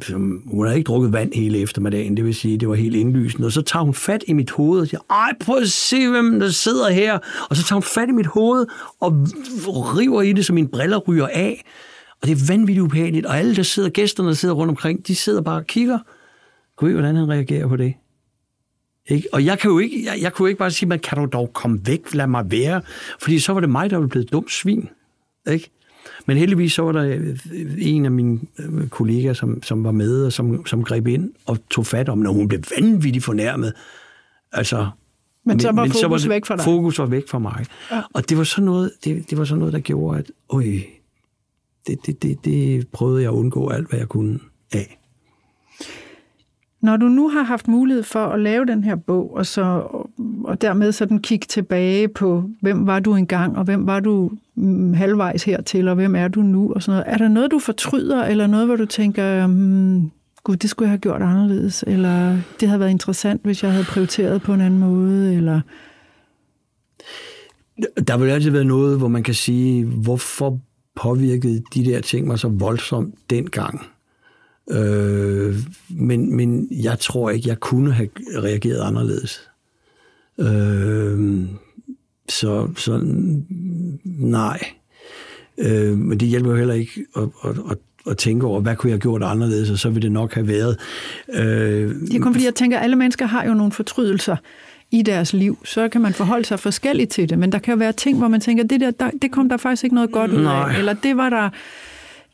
som, 0.01 0.43
hun 0.47 0.67
havde 0.67 0.79
ikke 0.79 0.89
drukket 0.89 1.13
vand 1.13 1.33
hele 1.35 1.59
eftermiddagen, 1.59 2.17
det 2.17 2.25
vil 2.25 2.35
sige, 2.35 2.59
det 2.59 2.69
var 2.69 2.75
helt 2.75 2.97
indlysende. 2.97 3.47
Og 3.47 3.53
så 3.53 3.63
tager 3.63 3.85
hun 3.85 3.95
fat 3.95 4.25
i 4.27 4.33
mit 4.33 4.51
hoved 4.51 4.81
og 4.81 4.87
siger, 4.87 5.01
ej, 5.11 5.33
prøv 5.41 5.57
at 5.57 5.69
se, 5.69 6.11
hvem 6.11 6.41
der 6.41 6.49
sidder 6.49 6.91
her. 6.91 7.19
Og 7.51 7.57
så 7.57 7.65
tager 7.65 7.77
hun 7.77 7.83
fat 7.83 8.09
i 8.09 8.13
mit 8.13 8.27
hoved 8.27 8.67
og 9.01 9.13
river 9.99 10.23
i 10.23 10.33
det, 10.33 10.47
så 10.47 10.53
mine 10.53 10.69
briller 10.69 10.99
ryger 10.99 11.29
af. 11.33 11.65
Og 12.23 12.29
det 12.29 12.33
er 12.33 12.53
vanvittigt 12.53 12.85
ubehageligt. 12.85 13.27
Og 13.27 13.39
alle, 13.39 13.57
der 13.57 13.63
sidder, 13.63 13.89
gæsterne, 13.89 14.29
der 14.29 14.35
sidder 14.35 14.55
rundt 14.55 14.71
omkring, 14.71 15.07
de 15.07 15.15
sidder 15.15 15.43
bare 15.43 15.57
og 15.57 15.67
kigger. 15.67 15.99
Gud, 16.77 16.93
hvordan 16.93 17.17
han 17.17 17.29
reagerer 17.29 17.69
på 17.69 17.77
det? 17.77 17.95
Ikke? 19.09 19.29
Og 19.33 19.45
jeg 19.45 19.59
kan 19.59 19.71
jo 19.71 19.79
ikke, 19.79 20.05
jeg, 20.05 20.19
jeg 20.21 20.33
kunne 20.33 20.49
ikke 20.49 20.59
bare 20.59 20.71
sige, 20.71 20.89
man 20.89 20.99
kan 20.99 21.19
du 21.19 21.29
dog 21.33 21.53
komme 21.53 21.81
væk, 21.85 22.15
lad 22.15 22.27
mig 22.27 22.51
være. 22.51 22.83
Fordi 23.21 23.39
så 23.39 23.53
var 23.53 23.61
det 23.61 23.71
mig, 23.71 23.91
der 23.91 23.97
var 23.97 24.07
blevet 24.07 24.33
dumt 24.33 24.53
svin. 24.53 24.89
Ikke? 25.51 25.71
Men 26.27 26.37
heldigvis 26.37 26.73
så 26.73 26.83
var 26.83 26.93
der 26.93 27.35
en 27.79 28.05
af 28.05 28.11
mine 28.11 28.41
øh, 28.59 28.89
kollegaer, 28.89 29.33
som, 29.33 29.63
som 29.63 29.85
var 29.85 29.93
med, 29.93 30.25
og 30.25 30.33
som, 30.33 30.67
som 30.67 30.85
greb 30.85 31.07
ind 31.07 31.33
og 31.47 31.59
tog 31.71 31.87
fat 31.87 32.09
om, 32.09 32.19
når 32.19 32.33
hun 32.33 32.49
blev 32.49 32.63
vanvittigt 32.79 33.25
fornærmet. 33.25 33.73
Altså, 34.53 34.89
men 35.45 35.61
så 35.61 35.73
var 35.73 35.83
men, 35.83 35.91
fokus 35.91 36.01
så 36.01 36.09
var 36.09 36.17
det, 36.19 36.29
væk 36.29 36.47
fra 36.47 36.57
dig? 36.57 36.65
Fokus 36.65 36.99
var 36.99 37.07
væk 37.07 37.29
fra 37.29 37.39
mig. 37.39 37.67
Ja. 37.91 38.03
Og 38.15 38.29
det 38.29 38.39
var 38.39 38.45
sådan 38.45 38.65
noget, 38.65 38.93
det, 39.05 39.31
det 39.31 39.39
var 39.39 39.45
sådan 39.45 39.59
noget, 39.59 39.73
der 39.73 39.81
gjorde, 39.81 40.19
at 40.19 40.31
øj, 40.49 40.65
det, 41.87 42.07
det, 42.07 42.23
det, 42.23 42.45
det 42.45 42.89
prøvede 42.89 43.23
jeg 43.23 43.31
at 43.31 43.35
undgå 43.35 43.69
alt, 43.69 43.89
hvad 43.89 43.99
jeg 43.99 44.09
kunne 44.09 44.39
af. 44.73 44.99
Når 46.81 46.97
du 46.97 47.07
nu 47.07 47.29
har 47.29 47.43
haft 47.43 47.69
mulighed 47.69 48.03
for 48.03 48.27
at 48.27 48.41
lave 48.41 48.67
den 48.67 48.85
her 48.85 48.95
bog, 48.95 49.37
og, 49.37 49.47
så, 49.47 49.63
og 50.45 50.61
dermed 50.61 50.93
sådan 50.93 51.19
kigge 51.19 51.47
tilbage 51.47 52.09
på, 52.09 52.51
hvem 52.61 52.87
var 52.87 53.01
du 53.01 53.15
engang, 53.15 53.59
og 53.59 53.65
hvem 53.65 53.87
var 53.87 54.01
du 54.01 54.31
mm, 54.55 54.95
halvvejs 54.95 55.45
hertil, 55.45 55.89
og 55.89 55.95
hvem 55.95 56.17
er 56.17 56.29
du 56.29 56.43
nu, 56.43 56.73
og 56.73 56.83
sådan 56.83 56.99
noget. 56.99 57.15
Er 57.15 57.19
der 57.19 57.29
noget, 57.29 57.51
du 57.51 57.59
fortryder, 57.59 58.25
eller 58.25 58.47
noget, 58.47 58.67
hvor 58.67 58.77
du 58.77 58.87
tænker, 58.87 59.47
hmm, 59.47 60.11
gud, 60.45 60.57
det 60.57 60.71
skulle 60.71 60.87
jeg 60.87 60.91
have 60.91 60.99
gjort 60.99 61.23
anderledes, 61.23 61.85
eller 61.87 62.39
det 62.61 62.69
havde 62.69 62.81
været 62.81 62.91
interessant, 62.91 63.43
hvis 63.45 63.63
jeg 63.63 63.73
havde 63.73 63.85
prioriteret 63.85 64.43
på 64.43 64.55
en 64.55 64.61
anden 64.61 64.81
måde, 64.81 65.35
eller... 65.35 65.61
Der 68.07 68.17
vil 68.17 68.31
altid 68.31 68.51
være 68.51 68.65
noget, 68.65 68.99
hvor 68.99 69.09
man 69.09 69.23
kan 69.23 69.35
sige, 69.35 69.85
hvorfor 69.85 70.61
påvirkede 70.97 71.63
de 71.75 71.85
der 71.85 72.01
ting 72.01 72.27
mig 72.27 72.39
så 72.39 72.49
voldsomt 72.49 73.15
dengang? 73.31 73.87
Øh, 74.71 75.55
men, 75.89 76.37
men 76.37 76.69
jeg 76.71 76.99
tror 76.99 77.31
ikke, 77.31 77.49
jeg 77.49 77.61
kunne 77.61 77.93
have 77.93 78.09
reageret 78.37 78.81
anderledes. 78.81 79.49
Øh, 80.39 81.45
så, 82.29 82.69
så 82.77 83.01
nej. 84.05 84.61
Øh, 85.59 85.99
men 85.99 86.21
det 86.21 86.29
hjælper 86.29 86.51
jo 86.51 86.57
heller 86.57 86.75
ikke 86.75 87.07
at, 87.17 87.23
at, 87.45 87.57
at, 87.71 87.79
at 88.11 88.17
tænke 88.17 88.47
over, 88.47 88.61
hvad 88.61 88.77
kunne 88.77 88.91
jeg 88.91 88.95
have 88.95 89.01
gjort 89.01 89.23
anderledes, 89.23 89.71
og 89.71 89.79
så 89.79 89.89
ville 89.89 90.03
det 90.03 90.13
nok 90.13 90.35
have 90.35 90.49
været. 90.49 90.79
Øh, 91.35 91.45
det 92.01 92.15
er 92.15 92.21
kun 92.21 92.35
fordi, 92.35 92.45
jeg 92.45 92.55
tænker, 92.55 92.79
at 92.79 92.85
alle 92.85 92.97
mennesker 92.97 93.27
har 93.27 93.45
jo 93.45 93.55
nogle 93.55 93.73
fortrydelser 93.73 94.37
i 94.91 95.03
deres 95.03 95.33
liv, 95.33 95.59
så 95.65 95.89
kan 95.89 96.01
man 96.01 96.13
forholde 96.13 96.45
sig 96.45 96.61
forskelligt 96.61 97.11
til 97.11 97.29
det, 97.29 97.39
men 97.39 97.53
der 97.53 97.59
kan 97.59 97.73
jo 97.73 97.79
være 97.79 97.93
ting, 97.93 98.19
hvor 98.19 98.29
man 98.29 98.41
tænker, 98.41 98.65
det 98.65 98.81
der, 98.81 98.91
der 98.91 99.11
det 99.23 99.31
kom 99.31 99.49
der 99.49 99.57
faktisk 99.57 99.85
ikke 99.85 99.95
noget 99.95 100.13
godt 100.13 100.31
ud 100.31 100.45
af, 100.45 100.79
eller 100.79 100.93
det 100.93 101.17
var 101.17 101.31
der 101.31 101.51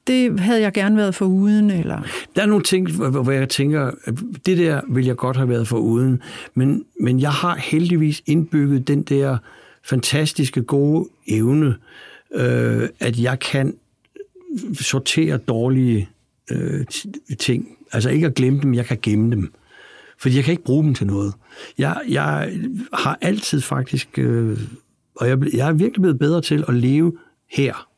det 0.07 0.41
havde 0.41 0.61
jeg 0.61 0.73
gerne 0.73 0.97
været 0.97 1.15
for 1.15 1.27
uden, 1.27 1.71
eller... 1.71 2.03
Der 2.37 2.43
er 2.43 2.47
nogle 2.47 2.65
ting, 2.65 2.91
hvor 2.93 3.31
jeg 3.31 3.49
tænker, 3.49 3.91
at 4.05 4.15
det 4.47 4.59
der 4.59 4.81
vil 4.88 5.05
jeg 5.05 5.17
godt 5.17 5.37
have 5.37 5.49
været 5.49 5.69
for 5.69 5.79
uden, 5.79 6.23
men, 6.55 6.85
men 7.01 7.21
jeg 7.21 7.33
har 7.33 7.57
heldigvis 7.57 8.23
indbygget 8.27 8.88
den 8.88 9.03
der 9.03 9.38
fantastiske 9.85 10.62
gode 10.62 11.09
evne, 11.29 11.77
øh, 12.35 12.88
at 13.01 13.19
jeg 13.19 13.38
kan 13.38 13.75
sortere 14.75 15.37
dårlige 15.37 16.09
øh, 16.51 16.87
ting. 17.38 17.69
Altså 17.93 18.11
ikke 18.11 18.27
at 18.27 18.35
glemme 18.35 18.61
dem, 18.61 18.75
jeg 18.75 18.87
kan 18.87 18.99
gemme 19.03 19.31
dem. 19.31 19.53
Fordi 20.19 20.37
jeg 20.37 20.45
kan 20.45 20.53
ikke 20.53 20.65
bruge 20.65 20.85
dem 20.85 20.95
til 20.95 21.07
noget. 21.07 21.35
Jeg, 21.79 22.01
jeg 22.09 22.53
har 22.93 23.19
altid 23.21 23.61
faktisk, 23.61 24.19
øh, 24.19 24.59
og 25.17 25.29
jeg, 25.29 25.55
jeg 25.55 25.69
er 25.69 25.73
virkelig 25.73 26.03
blevet 26.03 26.19
bedre 26.19 26.41
til 26.41 26.65
at 26.69 26.75
leve 26.75 27.12
her 27.51 27.92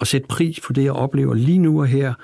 at 0.00 0.06
sætte 0.06 0.26
pris 0.26 0.60
på 0.60 0.72
det, 0.72 0.84
jeg 0.84 0.92
oplever 0.92 1.34
lige 1.34 1.58
nu 1.58 1.80
og 1.80 1.86
her. 1.86 2.14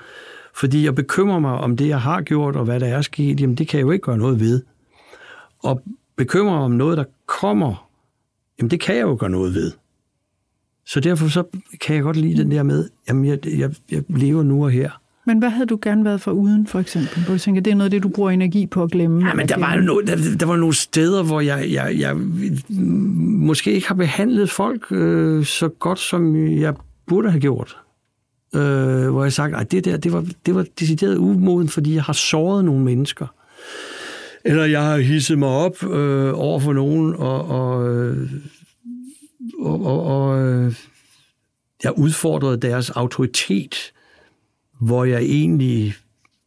Fordi 0.55 0.85
jeg 0.85 0.95
bekymrer 0.95 1.39
mig 1.39 1.53
om 1.53 1.77
det, 1.77 1.87
jeg 1.87 2.01
har 2.01 2.21
gjort, 2.21 2.55
og 2.55 2.65
hvad 2.65 2.79
der 2.79 2.87
er 2.87 3.01
sket, 3.01 3.41
jamen 3.41 3.55
det 3.55 3.67
kan 3.67 3.77
jeg 3.77 3.85
jo 3.85 3.91
ikke 3.91 4.03
gøre 4.03 4.17
noget 4.17 4.39
ved. 4.39 4.63
Og 5.59 5.81
bekymrer 6.17 6.53
mig 6.53 6.63
om 6.63 6.71
noget, 6.71 6.97
der 6.97 7.03
kommer, 7.25 7.89
jamen 8.59 8.71
det 8.71 8.79
kan 8.79 8.95
jeg 8.95 9.01
jo 9.01 9.17
gøre 9.19 9.29
noget 9.29 9.53
ved. 9.53 9.71
Så 10.85 10.99
derfor 10.99 11.27
så 11.27 11.43
kan 11.81 11.95
jeg 11.95 12.03
godt 12.03 12.17
lide 12.17 12.43
den 12.43 12.51
der 12.51 12.63
med, 12.63 12.89
jamen 13.07 13.25
jeg, 13.25 13.45
jeg, 13.45 13.71
jeg 13.91 14.03
lever 14.09 14.43
nu 14.43 14.63
og 14.63 14.71
her. 14.71 15.01
Men 15.25 15.39
hvad 15.39 15.49
havde 15.49 15.65
du 15.65 15.79
gerne 15.81 16.05
været 16.05 16.21
for 16.21 16.31
uden, 16.31 16.67
for 16.67 16.79
eksempel? 16.79 17.23
Hvor 17.25 17.33
du 17.33 17.39
tænker, 17.39 17.61
det 17.61 17.71
er 17.71 17.75
noget 17.75 17.85
af 17.85 17.91
det, 17.91 18.03
du 18.03 18.09
bruger 18.09 18.31
energi 18.31 18.67
på 18.67 18.83
at 18.83 18.91
glemme? 18.91 19.27
Ja, 19.27 19.33
men 19.33 19.49
der 19.49 19.59
var, 19.59 19.75
jo 19.75 19.81
no, 19.81 19.99
der, 19.99 20.15
der 20.39 20.45
var 20.45 20.55
nogle 20.55 20.75
steder, 20.75 21.23
hvor 21.23 21.41
jeg, 21.41 21.67
jeg, 21.71 21.95
jeg 21.99 22.15
måske 22.17 23.71
ikke 23.71 23.87
har 23.87 23.95
behandlet 23.95 24.49
folk 24.49 24.91
øh, 24.91 25.45
så 25.45 25.67
godt, 25.67 25.99
som 25.99 26.35
jeg 26.47 26.73
burde 27.07 27.31
have 27.31 27.41
gjort. 27.41 27.77
Øh, 28.55 29.09
hvor 29.09 29.23
jeg 29.23 29.33
sagde, 29.33 29.57
at 29.57 29.71
det 29.71 29.85
der, 29.85 29.97
det 29.97 30.13
var, 30.13 30.25
det 30.45 30.55
var 30.55 30.65
decideret 30.79 31.17
umoden, 31.17 31.69
fordi 31.69 31.95
jeg 31.95 32.03
har 32.03 32.13
såret 32.13 32.65
nogle 32.65 32.83
mennesker. 32.83 33.27
Eller 34.45 34.65
jeg 34.65 34.83
har 34.83 34.97
hisset 34.97 35.39
mig 35.39 35.49
op 35.49 35.83
øh, 35.83 36.39
over 36.39 36.59
for 36.59 36.73
nogen, 36.73 37.15
og, 37.15 37.47
og, 37.47 37.89
øh, 37.89 38.31
og, 39.59 39.85
og, 39.85 40.03
og 40.03 40.41
øh, 40.41 40.75
jeg 41.83 41.97
udfordrede 41.97 42.57
deres 42.57 42.89
autoritet 42.89 43.91
hvor 44.81 45.05
jeg 45.05 45.21
egentlig 45.21 45.93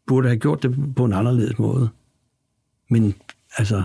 burde 0.06 0.28
have 0.28 0.38
gjort 0.38 0.62
det 0.62 0.94
på 0.96 1.04
en 1.04 1.12
anderledes 1.12 1.58
måde. 1.58 1.88
Men 2.90 3.14
altså... 3.56 3.84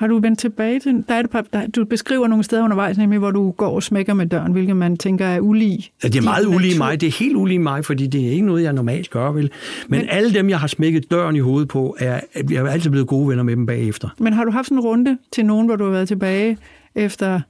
Har 0.00 0.06
du 0.06 0.18
vendt 0.18 0.38
tilbage 0.38 0.80
til... 0.80 1.04
Der 1.08 1.14
er 1.14 1.22
det, 1.22 1.52
der, 1.52 1.66
du 1.66 1.84
beskriver 1.84 2.26
nogle 2.26 2.44
steder 2.44 2.64
undervejs, 2.64 2.98
nemlig 2.98 3.18
hvor 3.18 3.30
du 3.30 3.50
går 3.50 3.74
og 3.74 3.82
smækker 3.82 4.14
med 4.14 4.26
døren, 4.26 4.52
hvilket 4.52 4.76
man 4.76 4.96
tænker 4.96 5.26
er 5.26 5.40
ulig. 5.40 5.90
Ja, 6.02 6.08
det 6.08 6.18
er 6.18 6.22
meget 6.22 6.46
ulig 6.46 6.78
mig. 6.78 7.00
Det 7.00 7.06
er 7.06 7.18
helt 7.18 7.36
ulig 7.36 7.60
mig, 7.60 7.84
fordi 7.84 8.06
det 8.06 8.26
er 8.26 8.30
ikke 8.30 8.46
noget, 8.46 8.62
jeg 8.62 8.72
normalt 8.72 9.10
gør, 9.10 9.32
vel? 9.32 9.50
Men, 9.88 10.00
men 10.00 10.08
alle 10.08 10.34
dem, 10.34 10.48
jeg 10.48 10.60
har 10.60 10.66
smækket 10.66 11.10
døren 11.10 11.36
i 11.36 11.38
hovedet 11.38 11.68
på, 11.68 11.96
er, 11.98 12.20
jeg 12.50 12.66
er 12.66 12.70
altid 12.70 12.90
blevet 12.90 13.06
gode 13.08 13.28
venner 13.28 13.42
med 13.42 13.56
dem 13.56 13.66
bagefter. 13.66 14.08
Men 14.18 14.32
har 14.32 14.44
du 14.44 14.50
haft 14.50 14.66
sådan 14.66 14.78
en 14.78 14.84
runde 14.84 15.18
til 15.32 15.46
nogen, 15.46 15.66
hvor 15.66 15.76
du 15.76 15.84
har 15.84 15.90
været 15.90 16.08
tilbage 16.08 16.58
efter 16.94 17.40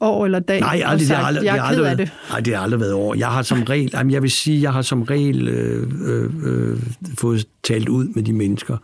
år 0.00 0.24
eller 0.24 0.38
dag? 0.38 0.60
Nej, 0.60 0.82
aldrig, 0.84 1.06
sagt, 1.06 1.16
det 1.16 1.16
har 1.16 1.26
aldrig, 1.26 1.44
jeg 1.44 1.56
er 1.56 1.62
aldrig, 1.62 1.98
det. 1.98 2.12
Nej, 2.30 2.40
det 2.40 2.54
har 2.54 2.62
aldrig 2.62 2.80
været 2.80 2.94
år. 2.94 3.14
Jeg 3.14 3.28
har 3.28 3.42
som 3.42 3.62
regel, 3.62 3.90
jamen 3.94 4.10
jeg 4.10 4.22
vil 4.22 4.30
sige, 4.30 4.62
jeg 4.62 4.72
har 4.72 4.82
som 4.82 5.02
regel 5.02 5.48
øh, 5.48 5.88
øh, 6.06 6.30
øh, 6.44 6.78
fået 7.18 7.46
talt 7.62 7.88
ud 7.88 8.06
med 8.14 8.22
de 8.22 8.32
mennesker, 8.32 8.76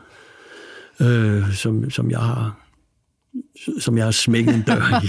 øh, 1.01 1.53
som, 1.53 1.91
som 1.91 2.11
jeg 2.11 2.19
har 2.19 2.68
som 3.79 3.97
jeg 3.97 4.05
har 4.05 4.11
smækket 4.11 4.55
en 4.55 4.63
dør 4.63 5.03
i. 5.03 5.07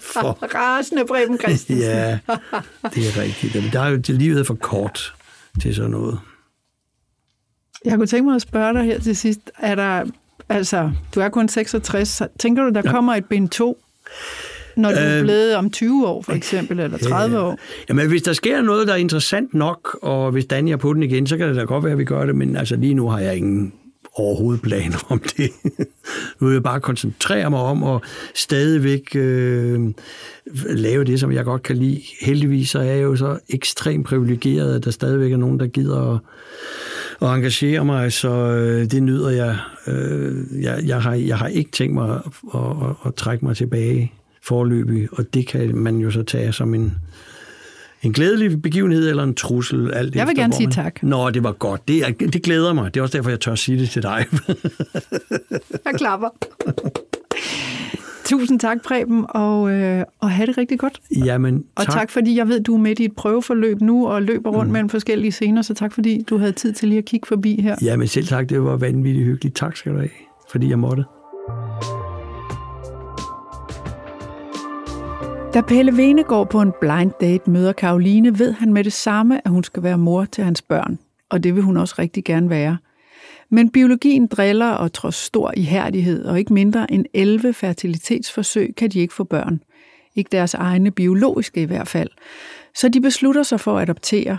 For... 0.00 0.38
Rasende 0.54 1.04
Preben 1.04 1.38
Christensen. 1.38 1.78
ja, 1.78 2.18
det 2.94 3.06
er 3.06 3.22
rigtigt. 3.22 3.72
Der 3.72 3.80
er 3.80 3.88
jo 3.88 3.96
det 3.96 4.14
livet 4.14 4.46
for 4.46 4.54
kort 4.54 5.14
til 5.60 5.74
sådan 5.74 5.90
noget. 5.90 6.18
Jeg 7.84 7.94
kunne 7.94 8.06
tænke 8.06 8.24
mig 8.24 8.34
at 8.34 8.42
spørge 8.42 8.74
dig 8.74 8.84
her 8.84 9.00
til 9.00 9.16
sidst. 9.16 9.50
Er 9.58 9.74
der, 9.74 10.04
altså, 10.48 10.92
du 11.14 11.20
er 11.20 11.28
kun 11.28 11.48
66. 11.48 12.22
Tænker 12.38 12.62
du, 12.62 12.70
der 12.70 12.82
ja. 12.84 12.90
kommer 12.90 13.14
et 13.14 13.24
bind 13.24 13.48
2? 13.48 13.78
Når 14.76 14.90
du 14.90 14.96
er 14.98 15.18
øh, 15.18 15.22
blevet 15.22 15.54
om 15.54 15.70
20 15.70 16.06
år, 16.06 16.22
for 16.22 16.32
eksempel, 16.32 16.80
eller 16.80 16.98
30 16.98 17.40
år? 17.40 17.58
Jamen, 17.88 18.08
hvis 18.08 18.22
der 18.22 18.32
sker 18.32 18.62
noget, 18.62 18.86
der 18.86 18.92
er 18.92 18.96
interessant 18.96 19.54
nok, 19.54 19.98
og 20.02 20.30
hvis 20.30 20.46
Daniel 20.46 20.72
er 20.72 20.76
på 20.76 20.94
den 20.94 21.02
igen, 21.02 21.26
så 21.26 21.36
kan 21.36 21.48
det 21.48 21.56
da 21.56 21.62
godt 21.62 21.84
være, 21.84 21.92
at 21.92 21.98
vi 21.98 22.04
gør 22.04 22.26
det, 22.26 22.34
men 22.34 22.56
altså 22.56 22.76
lige 22.76 22.94
nu 22.94 23.08
har 23.08 23.18
jeg 23.18 23.36
ingen 23.36 23.72
overhovedet 24.16 24.62
planer 24.62 25.06
om 25.08 25.18
det. 25.18 25.50
nu 26.40 26.46
vil 26.46 26.52
jeg 26.52 26.62
bare 26.62 26.80
koncentrere 26.80 27.50
mig 27.50 27.60
om 27.60 27.84
at 27.84 28.00
stadigvæk 28.34 29.16
øh, 29.16 29.80
lave 30.64 31.04
det, 31.04 31.20
som 31.20 31.32
jeg 31.32 31.44
godt 31.44 31.62
kan 31.62 31.76
lide. 31.76 32.02
Heldigvis 32.20 32.70
så 32.70 32.78
er 32.78 32.84
jeg 32.84 33.02
jo 33.02 33.16
så 33.16 33.38
ekstremt 33.48 34.06
privilegeret, 34.06 34.74
at 34.74 34.84
der 34.84 34.90
stadigvæk 34.90 35.32
er 35.32 35.36
nogen, 35.36 35.60
der 35.60 35.66
gider 35.66 36.14
at, 36.14 36.20
at 37.22 37.34
engagere 37.36 37.84
mig, 37.84 38.12
så 38.12 38.30
øh, 38.30 38.90
det 38.90 39.02
nyder 39.02 39.30
jeg. 39.30 39.58
Øh, 39.86 40.62
jeg, 40.62 40.82
jeg, 40.86 41.02
har, 41.02 41.14
jeg 41.14 41.38
har 41.38 41.48
ikke 41.48 41.70
tænkt 41.70 41.94
mig 41.94 42.10
at, 42.10 42.20
at, 42.54 42.60
at, 42.60 42.96
at 43.06 43.14
trække 43.14 43.44
mig 43.44 43.56
tilbage 43.56 44.12
forløbig, 44.42 45.08
og 45.12 45.34
det 45.34 45.46
kan 45.46 45.76
man 45.76 45.98
jo 45.98 46.10
så 46.10 46.22
tage 46.22 46.52
som 46.52 46.74
en, 46.74 46.94
en 48.02 48.12
glædelig 48.12 48.62
begivenhed 48.62 49.10
eller 49.10 49.22
en 49.22 49.34
trussel. 49.34 49.92
Alt 49.92 50.14
jeg 50.14 50.26
vil 50.26 50.32
efter, 50.32 50.42
gerne 50.42 50.54
sige 50.54 50.70
tak. 50.70 51.02
Nå, 51.02 51.30
det 51.30 51.44
var 51.44 51.52
godt. 51.52 51.88
Det, 51.88 51.98
er, 51.98 52.10
det 52.10 52.42
glæder 52.42 52.72
mig. 52.72 52.94
Det 52.94 53.00
er 53.00 53.02
også 53.02 53.16
derfor, 53.16 53.30
jeg 53.30 53.40
tør 53.40 53.54
sige 53.54 53.78
det 53.78 53.90
til 53.90 54.02
dig. 54.02 54.26
jeg 55.86 55.94
klapper. 55.96 56.28
Tusind 58.24 58.60
tak, 58.60 58.82
Preben, 58.82 59.24
og, 59.28 59.70
øh, 59.70 60.04
og 60.20 60.30
have 60.30 60.46
det 60.46 60.58
rigtig 60.58 60.78
godt. 60.78 61.00
Jamen, 61.24 61.58
tak. 61.58 61.88
Og 61.88 61.92
tak, 61.92 62.10
fordi 62.10 62.36
jeg 62.36 62.48
ved, 62.48 62.60
du 62.60 62.74
er 62.74 62.78
midt 62.78 62.98
i 62.98 63.04
et 63.04 63.16
prøveforløb 63.16 63.80
nu 63.80 64.08
og 64.08 64.22
løber 64.22 64.50
rundt 64.50 64.68
mm. 64.68 64.72
mellem 64.72 64.88
forskellige 64.88 65.32
scener, 65.32 65.62
så 65.62 65.74
tak, 65.74 65.92
fordi 65.92 66.22
du 66.22 66.38
havde 66.38 66.52
tid 66.52 66.72
til 66.72 66.88
lige 66.88 66.98
at 66.98 67.04
kigge 67.04 67.26
forbi 67.26 67.60
her. 67.60 67.76
Jamen 67.82 68.08
selv 68.08 68.26
tak, 68.26 68.48
det 68.48 68.62
var 68.62 68.76
vanvittigt 68.76 69.26
hyggeligt. 69.26 69.56
Tak 69.56 69.76
skal 69.76 69.92
du 69.92 69.98
have, 69.98 70.10
fordi 70.50 70.70
jeg 70.70 70.78
måtte. 70.78 71.04
Da 75.56 75.60
Pelle 75.60 75.96
Venegård 75.96 76.50
på 76.50 76.60
en 76.60 76.72
blind 76.80 77.12
date 77.20 77.50
møder 77.50 77.72
Karoline, 77.72 78.38
ved 78.38 78.52
han 78.52 78.72
med 78.72 78.84
det 78.84 78.92
samme, 78.92 79.46
at 79.46 79.50
hun 79.50 79.64
skal 79.64 79.82
være 79.82 79.98
mor 79.98 80.24
til 80.24 80.44
hans 80.44 80.62
børn. 80.62 80.98
Og 81.30 81.42
det 81.42 81.54
vil 81.54 81.62
hun 81.62 81.76
også 81.76 81.94
rigtig 81.98 82.24
gerne 82.24 82.50
være. 82.50 82.78
Men 83.50 83.70
biologien 83.70 84.26
driller, 84.26 84.70
og 84.70 84.92
trods 84.92 85.14
stor 85.14 85.52
ihærdighed 85.56 86.24
og 86.24 86.38
ikke 86.38 86.52
mindre 86.52 86.92
end 86.92 87.06
11 87.14 87.52
fertilitetsforsøg, 87.52 88.74
kan 88.76 88.90
de 88.90 88.98
ikke 88.98 89.14
få 89.14 89.24
børn. 89.24 89.62
Ikke 90.14 90.28
deres 90.32 90.54
egne 90.54 90.90
biologiske 90.90 91.62
i 91.62 91.64
hvert 91.64 91.88
fald. 91.88 92.10
Så 92.74 92.88
de 92.88 93.00
beslutter 93.00 93.42
sig 93.42 93.60
for 93.60 93.76
at 93.76 93.82
adoptere. 93.82 94.38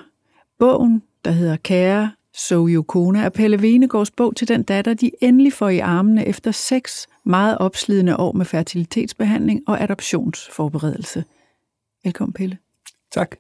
Bogen, 0.59 1.01
der 1.25 1.31
hedder 1.31 1.55
Kære 1.55 2.11
So 2.35 2.81
Kona, 2.81 3.21
er 3.21 3.29
Pelle 3.29 3.61
Venegårds 3.61 4.11
bog 4.11 4.35
til 4.35 4.47
den 4.47 4.63
datter, 4.63 4.93
de 4.93 5.11
endelig 5.21 5.53
får 5.53 5.69
i 5.69 5.79
armene 5.79 6.27
efter 6.27 6.51
seks 6.51 7.07
meget 7.27 7.57
opslidende 7.57 8.17
år 8.17 8.31
med 8.31 8.45
fertilitetsbehandling 8.45 9.61
og 9.67 9.83
adoptionsforberedelse. 9.83 11.23
Velkommen, 12.03 12.33
Pelle. 12.33 12.57
Tak. 13.11 13.35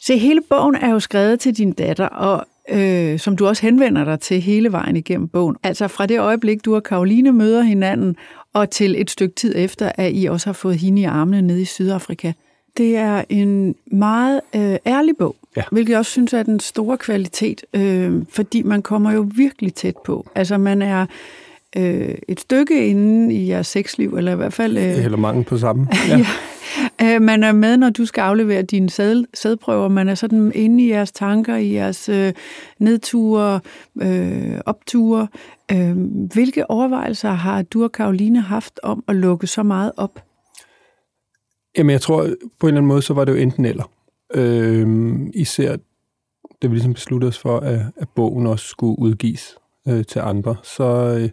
Se, 0.00 0.18
hele 0.18 0.40
bogen 0.50 0.74
er 0.74 0.90
jo 0.90 1.00
skrevet 1.00 1.40
til 1.40 1.56
din 1.56 1.72
datter, 1.72 2.06
og 2.06 2.46
øh, 2.68 3.18
som 3.18 3.36
du 3.36 3.46
også 3.46 3.62
henvender 3.62 4.04
dig 4.04 4.20
til 4.20 4.40
hele 4.40 4.72
vejen 4.72 4.96
igennem 4.96 5.28
bogen. 5.28 5.56
Altså 5.62 5.88
fra 5.88 6.06
det 6.06 6.20
øjeblik, 6.20 6.64
du 6.64 6.74
og 6.74 6.82
Karoline 6.82 7.32
møder 7.32 7.62
hinanden, 7.62 8.16
og 8.54 8.70
til 8.70 9.00
et 9.00 9.10
stykke 9.10 9.34
tid 9.34 9.54
efter, 9.56 9.92
at 9.94 10.12
I 10.14 10.24
også 10.24 10.46
har 10.46 10.52
fået 10.52 10.78
hende 10.78 11.02
i 11.02 11.04
armene 11.04 11.42
nede 11.42 11.62
i 11.62 11.64
Sydafrika. 11.64 12.32
Det 12.76 12.96
er 12.96 13.24
en 13.28 13.74
meget 13.86 14.40
øh, 14.54 14.76
ærlig 14.86 15.16
bog, 15.18 15.36
ja. 15.56 15.62
hvilket 15.72 15.90
jeg 15.90 15.98
også 15.98 16.10
synes 16.10 16.32
er 16.32 16.42
den 16.42 16.60
store 16.60 16.98
kvalitet, 16.98 17.64
øh, 17.74 18.22
fordi 18.28 18.62
man 18.62 18.82
kommer 18.82 19.12
jo 19.12 19.28
virkelig 19.36 19.74
tæt 19.74 19.94
på. 20.04 20.26
Altså 20.34 20.58
man 20.58 20.82
er 20.82 21.06
øh, 21.76 22.14
et 22.28 22.40
stykke 22.40 22.86
inde 22.86 23.34
i 23.34 23.48
jeres 23.48 23.66
sexliv, 23.66 24.14
eller 24.14 24.32
i 24.32 24.36
hvert 24.36 24.52
fald... 24.52 24.78
Øh, 24.78 25.04
eller 25.04 25.18
mange 25.18 25.44
på 25.44 25.58
sammen. 25.58 25.88
Ja. 26.08 26.18
ja. 26.18 26.26
Øh, 27.02 27.22
man 27.22 27.44
er 27.44 27.52
med, 27.52 27.76
når 27.76 27.90
du 27.90 28.06
skal 28.06 28.22
aflevere 28.22 28.62
dine 28.62 28.90
sæd, 28.90 29.24
sædprøver. 29.34 29.88
Man 29.88 30.08
er 30.08 30.14
sådan 30.14 30.52
inde 30.54 30.84
i 30.84 30.90
jeres 30.90 31.12
tanker, 31.12 31.56
i 31.56 31.72
jeres 31.72 32.08
øh, 32.08 32.32
nedture, 32.78 33.60
øh, 34.02 34.60
opture. 34.66 35.28
Øh, 35.72 35.96
hvilke 36.32 36.70
overvejelser 36.70 37.30
har 37.30 37.62
du 37.62 37.84
og 37.84 37.92
Karoline 37.92 38.40
haft 38.40 38.80
om 38.82 39.04
at 39.08 39.16
lukke 39.16 39.46
så 39.46 39.62
meget 39.62 39.92
op? 39.96 40.24
Jamen, 41.78 41.90
jeg 41.90 42.00
tror, 42.00 42.22
på 42.60 42.66
en 42.66 42.68
eller 42.68 42.78
anden 42.78 42.88
måde, 42.88 43.02
så 43.02 43.14
var 43.14 43.24
det 43.24 43.32
jo 43.32 43.36
enten 43.36 43.64
eller. 43.64 43.90
Øh, 44.34 45.20
især, 45.34 45.76
da 46.62 46.66
vi 46.66 46.74
ligesom 46.74 46.94
besluttede 46.94 47.28
os 47.28 47.38
for, 47.38 47.58
at, 47.58 47.80
at 47.96 48.08
bogen 48.16 48.46
også 48.46 48.66
skulle 48.66 48.98
udgives 48.98 49.56
øh, 49.88 50.04
til 50.04 50.18
andre, 50.18 50.56
så, 50.62 51.18
øh, 51.20 51.28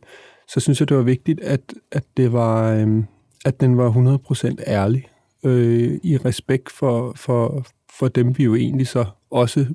så 0.53 0.59
synes 0.59 0.79
jeg, 0.79 0.89
det 0.89 0.97
var 0.97 1.03
vigtigt, 1.03 1.39
at, 1.39 1.73
at, 1.91 2.03
det 2.17 2.33
var, 2.33 2.73
øh, 2.73 3.03
at 3.45 3.61
den 3.61 3.77
var 3.77 3.91
100% 3.91 4.55
ærlig, 4.67 5.05
øh, 5.43 5.99
i 6.03 6.17
respekt 6.17 6.71
for, 6.71 7.13
for, 7.15 7.65
for 7.99 8.07
dem, 8.07 8.37
vi 8.37 8.43
jo 8.43 8.55
egentlig 8.55 8.87
så 8.87 9.05
også 9.31 9.65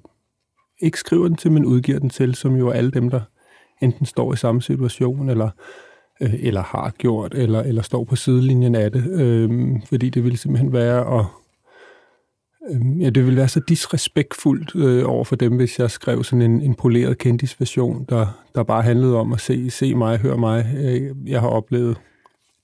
ikke 0.83 0.99
skriver 0.99 1.29
den 1.29 1.37
til, 1.37 1.53
men 1.53 1.65
udgiver 1.65 1.99
den 1.99 2.11
til, 2.11 2.35
som 2.35 2.57
jo 2.57 2.69
er 2.69 2.73
alle 2.73 2.91
dem, 2.91 3.11
der 3.11 3.21
enten 3.83 4.07
står 4.07 4.33
i 4.33 4.37
samme 4.37 4.63
situation, 4.63 5.29
eller 5.29 5.51
øh, 6.21 6.35
eller 6.41 6.63
har 6.63 6.91
gjort, 6.99 7.35
eller, 7.35 7.63
eller 7.63 7.83
står 7.83 8.05
på 8.05 8.17
sidelinjen 8.17 8.75
af 8.75 8.93
det, 8.93 9.21
øh, 9.21 9.71
fordi 9.87 10.11
det 10.11 10.25
ville 10.25 10.39
simpelthen 10.39 10.73
være 10.73 11.19
at 11.19 11.25
ja, 13.01 13.11
det 13.11 13.25
ville 13.25 13.37
være 13.37 13.49
så 13.49 13.61
disrespektfuldt 13.61 14.77
øh, 14.77 15.03
over 15.07 15.25
for 15.25 15.37
dem, 15.37 15.57
hvis 15.57 15.79
jeg 15.79 15.91
skrev 15.91 16.25
sådan 16.25 16.43
en, 16.43 16.63
en 16.63 16.75
poleret 16.75 17.19
kendisversion, 17.19 18.07
der, 18.09 18.27
der 18.55 18.63
bare 18.63 18.83
handlede 18.83 19.17
om 19.17 19.33
at 19.33 19.41
se, 19.41 19.71
se 19.71 19.95
mig, 19.95 20.19
høre 20.19 20.39
mig. 20.39 20.75
Øh, 20.77 21.11
jeg 21.27 21.41
har 21.41 21.49
oplevet 21.49 21.97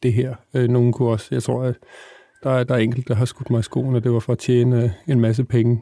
det 0.03 0.13
her. 0.13 0.35
Øh, 0.55 0.69
nogen 0.69 0.93
kunne 0.93 1.09
også, 1.09 1.29
jeg 1.31 1.43
tror, 1.43 1.63
at 1.63 1.75
der, 2.43 2.51
er, 2.51 2.65
der 2.65 2.75
er 2.75 2.79
enkelt, 2.79 3.09
der 3.09 3.15
har 3.15 3.25
skudt 3.25 3.51
mig 3.51 3.61
i 3.61 3.63
skoen, 3.63 3.95
og 3.95 4.05
det 4.05 4.13
var 4.13 4.21
for 4.21 4.33
at 4.33 4.39
tjene 4.39 4.85
øh, 4.85 4.91
en 5.09 5.21
masse 5.21 5.45
penge. 5.45 5.81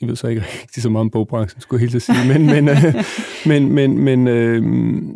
De 0.00 0.08
ved 0.08 0.16
så 0.16 0.26
ikke 0.26 0.40
rigtig 0.62 0.82
så 0.82 0.90
meget 0.90 1.00
om 1.00 1.10
bogbranchen, 1.10 1.60
skulle 1.60 1.82
jeg 1.82 1.90
helt 1.90 2.02
sige, 2.02 2.28
men, 2.28 2.46
men, 2.46 2.68
øh, 2.68 2.94
men, 3.46 3.72
men, 3.72 3.98
men 3.98 4.28
øh, 4.28 4.62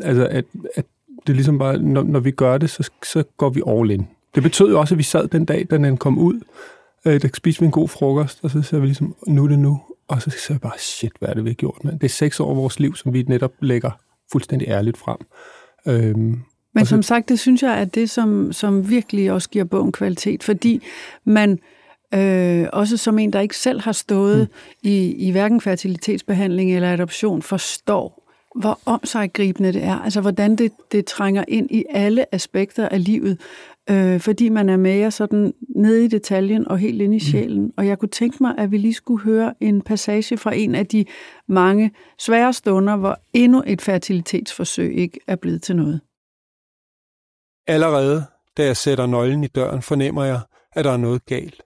altså, 0.02 0.26
at, 0.26 0.44
at 0.74 0.84
det 1.26 1.32
er 1.32 1.34
ligesom 1.34 1.58
bare, 1.58 1.78
når, 1.78 2.02
når 2.02 2.20
vi 2.20 2.30
gør 2.30 2.58
det, 2.58 2.70
så, 2.70 2.90
så 3.04 3.24
går 3.36 3.48
vi 3.48 3.62
all 3.66 3.90
in. 3.90 4.08
Det 4.34 4.42
betød 4.42 4.68
jo 4.68 4.80
også, 4.80 4.94
at 4.94 4.98
vi 4.98 5.02
sad 5.02 5.28
den 5.28 5.44
dag, 5.44 5.66
da 5.70 5.76
den 5.76 5.96
kom 5.96 6.18
ud, 6.18 6.40
øh, 7.06 7.22
der 7.22 7.28
spiste 7.34 7.60
vi 7.60 7.66
en 7.66 7.72
god 7.72 7.88
frokost, 7.88 8.38
og 8.42 8.50
så 8.50 8.62
sagde 8.62 8.82
vi 8.82 8.86
ligesom, 8.86 9.16
nu 9.26 9.44
er 9.44 9.48
det 9.48 9.58
nu. 9.58 9.80
Og 10.08 10.22
så 10.22 10.30
sagde 10.30 10.58
vi 10.58 10.58
bare, 10.58 10.78
shit, 10.78 11.12
hvad 11.18 11.28
er 11.28 11.34
det, 11.34 11.44
vi 11.44 11.50
har 11.50 11.54
gjort, 11.54 11.84
man? 11.84 11.94
Det 11.94 12.04
er 12.04 12.08
seks 12.08 12.40
år 12.40 12.50
af 12.50 12.56
vores 12.56 12.80
liv, 12.80 12.96
som 12.96 13.12
vi 13.12 13.22
netop 13.22 13.52
lægger 13.60 13.90
fuldstændig 14.32 14.68
ærligt 14.68 14.96
frem. 14.96 15.18
Øhm, 15.86 16.42
Men 16.74 16.86
som 16.86 17.02
sagt, 17.02 17.28
det 17.28 17.38
synes 17.38 17.62
jeg 17.62 17.80
er 17.80 17.84
det, 17.84 18.10
som, 18.10 18.52
som 18.52 18.90
virkelig 18.90 19.32
også 19.32 19.50
giver 19.50 19.64
bogen 19.64 19.92
kvalitet, 19.92 20.42
fordi 20.42 20.82
man 21.24 21.58
øh, 22.14 22.66
også 22.72 22.96
som 22.96 23.18
en, 23.18 23.32
der 23.32 23.40
ikke 23.40 23.56
selv 23.56 23.80
har 23.80 23.92
stået 23.92 24.48
mm. 24.50 24.88
i, 24.90 25.12
i 25.12 25.30
hverken 25.30 25.60
fertilitetsbehandling 25.60 26.74
eller 26.74 26.92
adoption, 26.92 27.42
forstår, 27.42 28.24
hvor 28.54 28.78
omsaggribende 28.86 29.72
det 29.72 29.84
er. 29.84 29.98
Altså, 29.98 30.20
hvordan 30.20 30.56
det, 30.56 30.72
det 30.92 31.04
trænger 31.04 31.44
ind 31.48 31.70
i 31.70 31.84
alle 31.90 32.34
aspekter 32.34 32.88
af 32.88 33.04
livet, 33.04 33.40
øh, 33.90 34.20
fordi 34.20 34.48
man 34.48 34.68
er 34.68 34.76
mere 34.76 35.10
sådan 35.10 35.54
nede 35.76 36.04
i 36.04 36.08
detaljen 36.08 36.68
og 36.68 36.78
helt 36.78 37.02
inde 37.02 37.16
i 37.16 37.18
mm. 37.18 37.20
sjælen. 37.20 37.62
Mm. 37.62 37.72
Og 37.76 37.86
jeg 37.86 37.98
kunne 37.98 38.08
tænke 38.08 38.36
mig, 38.40 38.54
at 38.58 38.70
vi 38.70 38.78
lige 38.78 38.94
skulle 38.94 39.24
høre 39.24 39.54
en 39.60 39.82
passage 39.82 40.36
fra 40.36 40.54
en 40.54 40.74
af 40.74 40.86
de 40.86 41.04
mange 41.48 41.92
svære 42.18 42.52
stunder, 42.52 42.96
hvor 42.96 43.18
endnu 43.32 43.62
et 43.66 43.82
fertilitetsforsøg 43.82 44.94
ikke 44.96 45.20
er 45.26 45.36
blevet 45.36 45.62
til 45.62 45.76
noget. 45.76 46.00
Allerede 47.66 48.24
da 48.56 48.64
jeg 48.64 48.76
sætter 48.76 49.06
nøglen 49.06 49.44
i 49.44 49.46
døren, 49.46 49.82
fornemmer 49.82 50.24
jeg, 50.24 50.40
at 50.72 50.84
der 50.84 50.90
er 50.90 50.96
noget 50.96 51.26
galt. 51.26 51.62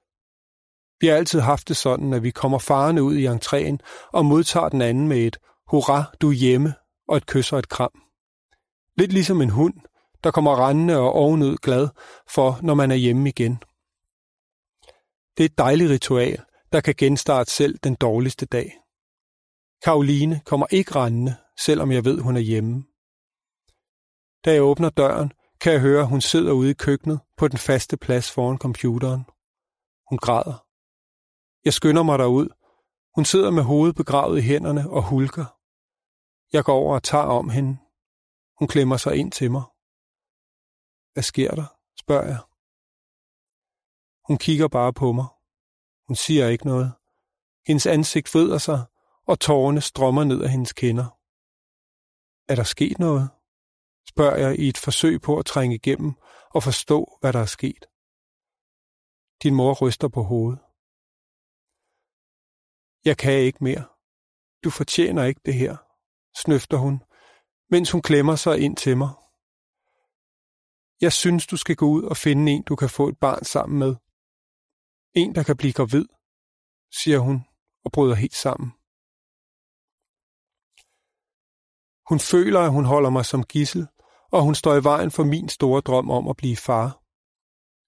Vi 1.00 1.06
har 1.06 1.14
altid 1.14 1.40
haft 1.40 1.68
det 1.68 1.76
sådan, 1.76 2.12
at 2.12 2.22
vi 2.22 2.30
kommer 2.30 2.58
farende 2.58 3.02
ud 3.02 3.14
i 3.14 3.26
entréen 3.26 3.76
og 4.12 4.24
modtager 4.24 4.68
den 4.68 4.82
anden 4.82 5.08
med 5.08 5.18
et 5.18 5.36
hurra, 5.70 6.04
du 6.20 6.28
er 6.28 6.34
hjemme 6.34 6.74
og 7.08 7.16
et 7.16 7.26
kys 7.26 7.52
og 7.52 7.58
et 7.58 7.68
kram. 7.68 7.90
Lidt 8.96 9.12
ligesom 9.12 9.42
en 9.42 9.50
hund, 9.50 9.74
der 10.24 10.30
kommer 10.30 10.68
rendende 10.68 10.96
og 10.96 11.12
ovenud 11.12 11.56
glad 11.56 11.88
for, 12.34 12.58
når 12.62 12.74
man 12.74 12.90
er 12.90 12.94
hjemme 12.94 13.28
igen. 13.28 13.62
Det 15.36 15.44
er 15.44 15.48
et 15.48 15.58
dejligt 15.58 15.90
ritual, 15.90 16.44
der 16.72 16.80
kan 16.80 16.94
genstarte 16.98 17.50
selv 17.50 17.78
den 17.78 17.94
dårligste 17.94 18.46
dag. 18.46 18.72
Karoline 19.84 20.40
kommer 20.44 20.66
ikke 20.70 20.94
rendende, 20.94 21.36
selvom 21.58 21.92
jeg 21.92 22.04
ved, 22.04 22.20
hun 22.20 22.36
er 22.36 22.40
hjemme. 22.40 22.84
Da 24.44 24.52
jeg 24.52 24.62
åbner 24.62 24.90
døren, 24.90 25.32
kan 25.60 25.72
jeg 25.72 25.80
høre, 25.80 26.00
at 26.00 26.08
hun 26.08 26.20
sidder 26.20 26.52
ude 26.52 26.70
i 26.70 26.74
køkkenet 26.74 27.20
på 27.36 27.48
den 27.48 27.58
faste 27.58 27.96
plads 27.96 28.30
foran 28.30 28.58
computeren. 28.58 29.24
Hun 30.10 30.18
græder. 30.18 30.66
Jeg 31.64 31.72
skynder 31.72 32.02
mig 32.02 32.18
derud. 32.18 32.48
Hun 33.14 33.24
sidder 33.24 33.50
med 33.50 33.62
hovedet 33.62 33.96
begravet 33.96 34.38
i 34.38 34.42
hænderne 34.42 34.90
og 34.90 35.08
hulker. 35.08 35.44
Jeg 36.52 36.64
går 36.64 36.74
over 36.74 36.94
og 36.94 37.02
tager 37.02 37.24
om 37.24 37.50
hende. 37.50 37.78
Hun 38.58 38.68
klemmer 38.68 38.96
sig 38.96 39.16
ind 39.16 39.32
til 39.32 39.50
mig. 39.50 39.62
Hvad 41.18 41.22
sker 41.22 41.54
der? 41.54 41.66
spørger 42.00 42.26
jeg. 42.26 42.42
Hun 44.28 44.38
kigger 44.38 44.68
bare 44.68 44.92
på 44.92 45.12
mig. 45.12 45.26
Hun 46.08 46.16
siger 46.16 46.48
ikke 46.48 46.66
noget. 46.66 46.92
Hendes 47.66 47.86
ansigt 47.86 48.34
vrider 48.34 48.58
sig, 48.58 48.80
og 49.26 49.40
tårerne 49.40 49.80
strømmer 49.80 50.24
ned 50.24 50.42
af 50.42 50.50
hendes 50.50 50.72
kinder. 50.72 51.06
Er 52.50 52.54
der 52.54 52.62
sket 52.62 52.98
noget? 52.98 53.28
spørger 54.08 54.36
jeg 54.36 54.58
i 54.58 54.68
et 54.68 54.78
forsøg 54.78 55.20
på 55.20 55.38
at 55.38 55.46
trænge 55.46 55.74
igennem 55.76 56.12
og 56.50 56.62
forstå, 56.62 57.18
hvad 57.20 57.32
der 57.32 57.40
er 57.40 57.52
sket. 57.58 57.84
Din 59.42 59.54
mor 59.54 59.74
ryster 59.82 60.08
på 60.08 60.22
hovedet. 60.22 60.60
Jeg 63.04 63.16
kan 63.18 63.32
ikke 63.48 63.64
mere. 63.64 63.84
Du 64.64 64.70
fortjener 64.70 65.24
ikke 65.24 65.40
det 65.44 65.54
her, 65.54 65.76
snøfter 66.42 66.76
hun, 66.76 67.02
mens 67.70 67.90
hun 67.90 68.02
klemmer 68.02 68.36
sig 68.36 68.58
ind 68.60 68.76
til 68.76 68.96
mig. 68.96 69.10
Jeg 71.00 71.12
synes, 71.12 71.46
du 71.46 71.56
skal 71.56 71.76
gå 71.76 71.86
ud 71.86 72.02
og 72.02 72.16
finde 72.16 72.52
en, 72.52 72.62
du 72.62 72.76
kan 72.76 72.90
få 72.90 73.08
et 73.08 73.18
barn 73.18 73.44
sammen 73.44 73.78
med. 73.78 73.96
En, 75.14 75.34
der 75.34 75.42
kan 75.42 75.56
blive 75.56 75.72
gravid, 75.72 76.06
siger 77.02 77.18
hun 77.18 77.44
og 77.84 77.92
bryder 77.92 78.14
helt 78.14 78.34
sammen. 78.34 78.72
Hun 82.08 82.20
føler, 82.20 82.60
at 82.60 82.72
hun 82.72 82.84
holder 82.84 83.10
mig 83.10 83.24
som 83.24 83.42
gissel, 83.44 83.86
og 84.30 84.42
hun 84.42 84.54
står 84.54 84.74
i 84.74 84.84
vejen 84.84 85.10
for 85.10 85.24
min 85.24 85.48
store 85.48 85.80
drøm 85.80 86.10
om 86.10 86.28
at 86.28 86.36
blive 86.36 86.56
far. 86.56 87.02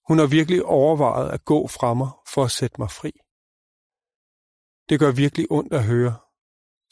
Hun 0.09 0.19
har 0.19 0.27
virkelig 0.27 0.65
overvejet 0.65 1.31
at 1.31 1.45
gå 1.45 1.67
fra 1.67 1.95
mig 1.95 2.11
for 2.35 2.45
at 2.45 2.51
sætte 2.51 2.81
mig 2.81 2.91
fri. 2.91 3.13
Det 4.89 5.01
gør 5.01 5.13
virkelig 5.13 5.47
ondt 5.51 5.73
at 5.73 5.85
høre. 5.85 6.15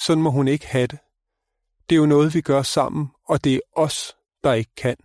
Sådan 0.00 0.22
må 0.22 0.30
hun 0.30 0.48
ikke 0.48 0.66
have 0.66 0.86
det. 0.86 0.98
Det 1.88 1.94
er 1.94 2.00
jo 2.00 2.06
noget, 2.06 2.34
vi 2.34 2.40
gør 2.40 2.62
sammen, 2.62 3.08
og 3.24 3.44
det 3.44 3.54
er 3.54 3.60
os, 3.76 4.16
der 4.44 4.52
ikke 4.52 4.74
kan. 4.76 4.96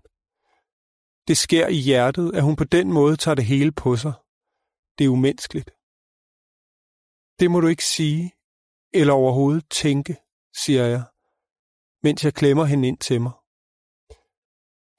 Det 1.27 1.37
sker 1.37 1.67
i 1.67 1.79
hjertet, 1.87 2.35
at 2.35 2.43
hun 2.43 2.55
på 2.55 2.63
den 2.63 2.93
måde 2.93 3.15
tager 3.15 3.35
det 3.35 3.45
hele 3.45 3.71
på 3.71 3.95
sig. 3.95 4.13
Det 4.97 5.03
er 5.05 5.09
umenneskeligt. 5.09 5.69
Det 7.39 7.51
må 7.51 7.59
du 7.59 7.67
ikke 7.67 7.85
sige, 7.85 8.31
eller 8.93 9.13
overhovedet 9.13 9.69
tænke, 9.69 10.13
siger 10.63 10.85
jeg, 10.85 11.03
mens 12.03 12.25
jeg 12.25 12.33
klemmer 12.33 12.65
hende 12.65 12.87
ind 12.87 12.97
til 12.97 13.21
mig. 13.21 13.31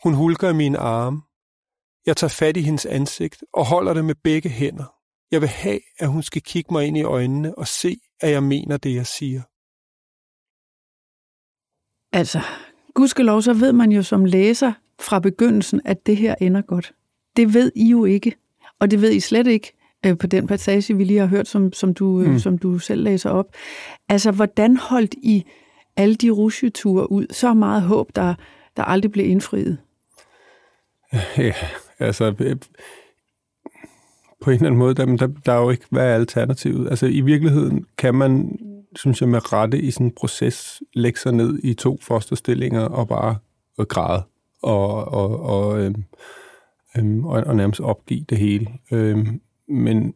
Hun 0.04 0.14
hulker 0.14 0.48
i 0.50 0.54
mine 0.62 0.78
arme. 0.78 1.22
Jeg 2.06 2.16
tager 2.16 2.36
fat 2.40 2.56
i 2.56 2.60
hendes 2.60 2.86
ansigt 2.86 3.44
og 3.52 3.66
holder 3.66 3.94
det 3.94 4.04
med 4.04 4.14
begge 4.14 4.48
hænder. 4.48 4.88
Jeg 5.30 5.40
vil 5.40 5.48
have, 5.48 5.80
at 5.98 6.08
hun 6.08 6.22
skal 6.22 6.42
kigge 6.42 6.72
mig 6.72 6.86
ind 6.86 6.96
i 6.96 7.02
øjnene 7.02 7.58
og 7.58 7.66
se, 7.68 8.00
at 8.20 8.30
jeg 8.30 8.42
mener 8.42 8.76
det, 8.76 8.94
jeg 8.94 9.06
siger. 9.06 9.42
Altså, 12.18 12.40
gudskelov, 12.94 13.42
så 13.42 13.52
ved 13.54 13.72
man 13.72 13.92
jo 13.92 14.02
som 14.02 14.24
læser 14.24 14.72
fra 15.04 15.18
begyndelsen, 15.18 15.80
at 15.84 16.06
det 16.06 16.16
her 16.16 16.34
ender 16.40 16.62
godt. 16.62 16.92
Det 17.36 17.54
ved 17.54 17.72
I 17.74 17.90
jo 17.90 18.04
ikke, 18.04 18.36
og 18.80 18.90
det 18.90 19.00
ved 19.00 19.12
I 19.12 19.20
slet 19.20 19.46
ikke 19.46 19.72
øh, 20.06 20.18
på 20.18 20.26
den 20.26 20.46
passage, 20.46 20.96
vi 20.96 21.04
lige 21.04 21.20
har 21.20 21.26
hørt, 21.26 21.48
som, 21.48 21.72
som, 21.72 21.94
du, 21.94 22.20
øh, 22.20 22.30
mm. 22.30 22.38
som 22.38 22.58
du 22.58 22.78
selv 22.78 23.02
læser 23.02 23.30
op. 23.30 23.46
Altså, 24.08 24.30
hvordan 24.30 24.76
holdt 24.76 25.14
I 25.14 25.44
alle 25.96 26.14
de 26.14 26.30
rusjeture 26.30 27.12
ud? 27.12 27.26
Så 27.30 27.54
meget 27.54 27.82
håb, 27.82 28.16
der, 28.16 28.34
der 28.76 28.82
aldrig 28.84 29.12
blev 29.12 29.26
indfriet. 29.26 29.78
Ja, 31.38 31.52
altså 31.98 32.34
øh, 32.40 32.56
på 34.40 34.50
en 34.50 34.54
eller 34.54 34.66
anden 34.66 34.78
måde, 34.78 34.94
der, 34.94 35.06
der, 35.06 35.26
der 35.46 35.52
er 35.52 35.60
jo 35.60 35.70
ikke, 35.70 35.84
hvad 35.90 36.06
er 36.10 36.14
alternativet? 36.14 36.88
Altså 36.90 37.06
i 37.06 37.20
virkeligheden 37.20 37.86
kan 37.98 38.14
man, 38.14 38.58
synes 38.96 39.20
jeg, 39.20 39.28
med 39.28 39.52
rette 39.52 39.78
i 39.78 39.90
sådan 39.90 40.06
en 40.06 40.12
proces 40.16 40.82
lægge 40.94 41.18
sig 41.18 41.32
ned 41.32 41.58
i 41.62 41.74
to 41.74 41.98
fosterstillinger 42.02 42.80
og 42.80 43.08
bare 43.08 43.36
og 43.78 43.88
græde 43.88 44.22
og, 44.64 45.08
og, 45.08 45.40
og, 45.40 45.80
øhm, 45.80 46.04
øhm, 46.98 47.24
og, 47.24 47.44
og 47.46 47.56
nærmest 47.56 47.80
opgive 47.80 48.24
det 48.28 48.38
hele. 48.38 48.66
Øhm, 48.92 49.40
men, 49.68 50.14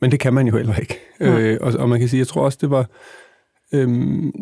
men 0.00 0.10
det 0.10 0.20
kan 0.20 0.34
man 0.34 0.46
jo 0.46 0.56
heller 0.56 0.76
ikke. 0.76 0.98
Ja. 1.20 1.38
Øh, 1.38 1.58
og, 1.60 1.72
og 1.78 1.88
man 1.88 1.98
kan 1.98 2.08
sige, 2.08 2.18
jeg 2.18 2.26
tror 2.26 2.44
også, 2.44 2.58
det 2.60 2.70
var 2.70 2.86
øhm, 3.72 4.32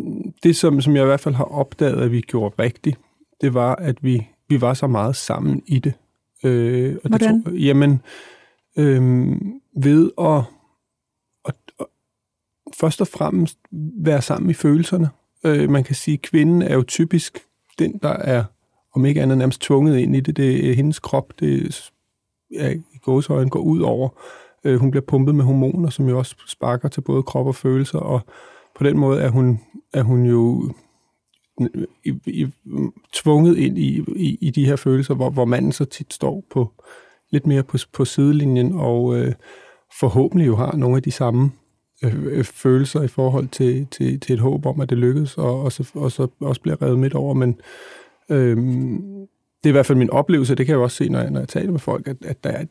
det, 0.42 0.56
som, 0.56 0.80
som 0.80 0.96
jeg 0.96 1.02
i 1.02 1.06
hvert 1.06 1.20
fald 1.20 1.34
har 1.34 1.44
opdaget, 1.44 2.02
at 2.02 2.12
vi 2.12 2.20
gjorde 2.20 2.62
rigtigt, 2.62 2.98
det 3.40 3.54
var, 3.54 3.74
at 3.74 4.04
vi 4.04 4.26
vi 4.48 4.60
var 4.60 4.74
så 4.74 4.86
meget 4.86 5.16
sammen 5.16 5.62
i 5.66 5.78
det. 5.78 5.94
Øh, 6.44 6.96
og 7.04 7.08
Hvordan? 7.08 7.34
Det 7.34 7.44
tror, 7.44 7.52
jamen, 7.52 8.02
øh, 8.78 9.32
ved 9.82 10.10
at, 10.18 10.42
at, 11.44 11.54
at 11.80 11.86
først 12.80 13.00
og 13.00 13.08
fremmest 13.08 13.58
være 14.04 14.22
sammen 14.22 14.50
i 14.50 14.54
følelserne. 14.54 15.10
Øh, 15.44 15.70
man 15.70 15.84
kan 15.84 15.94
sige, 15.94 16.14
at 16.14 16.22
kvinden 16.22 16.62
er 16.62 16.74
jo 16.74 16.82
typisk 16.82 17.38
den, 17.78 17.98
der 18.02 18.08
er, 18.08 18.44
om 18.94 19.04
ikke 19.04 19.22
andet, 19.22 19.38
nærmest 19.38 19.60
tvunget 19.60 19.98
ind 19.98 20.16
i 20.16 20.20
det. 20.20 20.36
Det 20.36 20.64
er 20.64 20.70
øh, 20.70 20.76
hendes 20.76 20.98
krop, 20.98 21.32
det 21.40 21.80
er, 22.56 22.70
i 22.70 22.98
gåsøjne 23.02 23.50
går 23.50 23.60
ud 23.60 23.80
over. 23.80 24.08
Øh, 24.64 24.76
hun 24.76 24.90
bliver 24.90 25.04
pumpet 25.04 25.34
med 25.34 25.44
hormoner, 25.44 25.90
som 25.90 26.08
jo 26.08 26.18
også 26.18 26.36
sparker 26.46 26.88
til 26.88 27.00
både 27.00 27.22
krop 27.22 27.46
og 27.46 27.54
følelser, 27.54 27.98
og 27.98 28.20
på 28.76 28.84
den 28.84 28.98
måde 28.98 29.20
er 29.22 29.28
hun, 29.28 29.60
er 29.92 30.02
hun 30.02 30.26
jo 30.26 30.72
i, 32.04 32.14
i, 32.26 32.46
tvunget 33.12 33.58
ind 33.58 33.78
i, 33.78 34.04
i, 34.16 34.38
i 34.40 34.50
de 34.50 34.66
her 34.66 34.76
følelser, 34.76 35.14
hvor, 35.14 35.30
hvor 35.30 35.44
manden 35.44 35.72
så 35.72 35.84
tit 35.84 36.12
står 36.12 36.44
på 36.50 36.72
lidt 37.30 37.46
mere 37.46 37.62
på, 37.62 37.78
på 37.92 38.04
sidelinjen 38.04 38.72
og 38.74 39.16
øh, 39.16 39.34
forhåbentlig 40.00 40.46
jo 40.46 40.56
har 40.56 40.76
nogle 40.76 40.96
af 40.96 41.02
de 41.02 41.10
samme 41.10 41.52
øh, 42.02 42.44
følelser 42.44 43.02
i 43.02 43.08
forhold 43.08 43.48
til, 43.48 43.86
til, 43.90 44.20
til 44.20 44.32
et 44.32 44.40
håb 44.40 44.66
om, 44.66 44.80
at 44.80 44.90
det 44.90 44.98
lykkes, 44.98 45.38
og, 45.38 45.62
og, 45.62 45.72
så, 45.72 45.90
og 45.94 46.12
så 46.12 46.28
også 46.40 46.60
bliver 46.60 46.82
revet 46.82 46.98
midt 46.98 47.14
over. 47.14 47.34
Men 47.34 47.60
øh, 48.30 48.56
det 49.62 49.64
er 49.64 49.68
i 49.68 49.70
hvert 49.70 49.86
fald 49.86 49.98
min 49.98 50.10
oplevelse, 50.10 50.54
det 50.54 50.66
kan 50.66 50.72
jeg 50.72 50.82
også 50.82 50.96
se, 50.96 51.08
når 51.08 51.20
jeg, 51.20 51.30
når 51.30 51.40
jeg 51.40 51.48
taler 51.48 51.70
med 51.70 51.80
folk, 51.80 52.08
at, 52.08 52.16
at 52.24 52.44
der 52.44 52.50
er, 52.50 52.64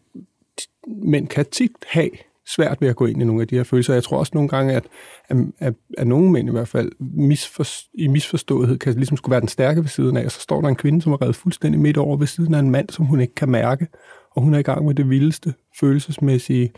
mænd 0.87 1.27
kan 1.27 1.45
tit 1.51 1.71
have 1.87 2.09
svært 2.47 2.81
ved 2.81 2.87
at 2.87 2.95
gå 2.95 3.05
ind 3.05 3.21
i 3.21 3.25
nogle 3.25 3.41
af 3.41 3.47
de 3.47 3.55
her 3.55 3.63
følelser. 3.63 3.93
Jeg 3.93 4.03
tror 4.03 4.17
også 4.17 4.31
nogle 4.35 4.49
gange, 4.49 4.73
at, 4.73 4.85
at, 5.27 5.37
at, 5.59 5.73
at 5.97 6.07
nogle 6.07 6.31
mænd 6.31 6.49
i 6.49 6.51
hvert 6.51 6.67
fald 6.67 6.91
misfor, 6.99 7.65
i 7.93 8.07
misforståethed 8.07 8.77
kan 8.77 8.93
ligesom 8.93 9.17
skulle 9.17 9.31
være 9.31 9.39
den 9.39 9.47
stærke 9.47 9.81
ved 9.81 9.87
siden 9.87 10.17
af, 10.17 10.25
og 10.25 10.31
så 10.31 10.39
står 10.39 10.61
der 10.61 10.67
en 10.67 10.75
kvinde, 10.75 11.01
som 11.01 11.11
er 11.11 11.21
reddet 11.21 11.35
fuldstændig 11.35 11.81
midt 11.81 11.97
over 11.97 12.17
ved 12.17 12.27
siden 12.27 12.53
af 12.53 12.59
en 12.59 12.71
mand, 12.71 12.89
som 12.89 13.05
hun 13.05 13.19
ikke 13.19 13.35
kan 13.35 13.49
mærke, 13.49 13.87
og 14.31 14.41
hun 14.41 14.53
er 14.53 14.59
i 14.59 14.61
gang 14.61 14.85
med 14.85 14.95
det 14.95 15.09
vildeste 15.09 15.53
følelsesmæssige 15.79 16.71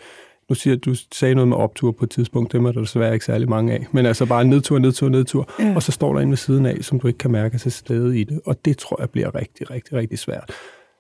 nu 0.49 0.55
siger 0.55 0.75
du 0.75 0.95
sagde 1.11 1.35
noget 1.35 1.47
med 1.47 1.57
optur 1.57 1.91
på 1.91 2.05
et 2.05 2.09
tidspunkt, 2.09 2.51
det 2.51 2.57
er 2.57 2.71
der 2.71 2.81
desværre 2.81 3.13
ikke 3.13 3.25
særlig 3.25 3.49
mange 3.49 3.73
af, 3.73 3.87
men 3.91 4.05
altså 4.05 4.25
bare 4.25 4.45
nedtur, 4.45 4.79
nedtur, 4.79 5.09
nedtur, 5.09 5.49
ja. 5.59 5.75
og 5.75 5.83
så 5.83 5.91
står 5.91 6.13
der 6.13 6.21
en 6.21 6.29
ved 6.29 6.37
siden 6.37 6.65
af, 6.65 6.77
som 6.81 6.99
du 6.99 7.07
ikke 7.07 7.17
kan 7.17 7.31
mærke 7.31 7.59
sig 7.59 7.71
stede 7.71 8.19
i 8.19 8.23
det, 8.23 8.41
og 8.45 8.65
det 8.65 8.77
tror 8.77 9.01
jeg 9.01 9.09
bliver 9.09 9.35
rigtig, 9.35 9.71
rigtig, 9.71 9.93
rigtig 9.93 10.19
svært. 10.19 10.51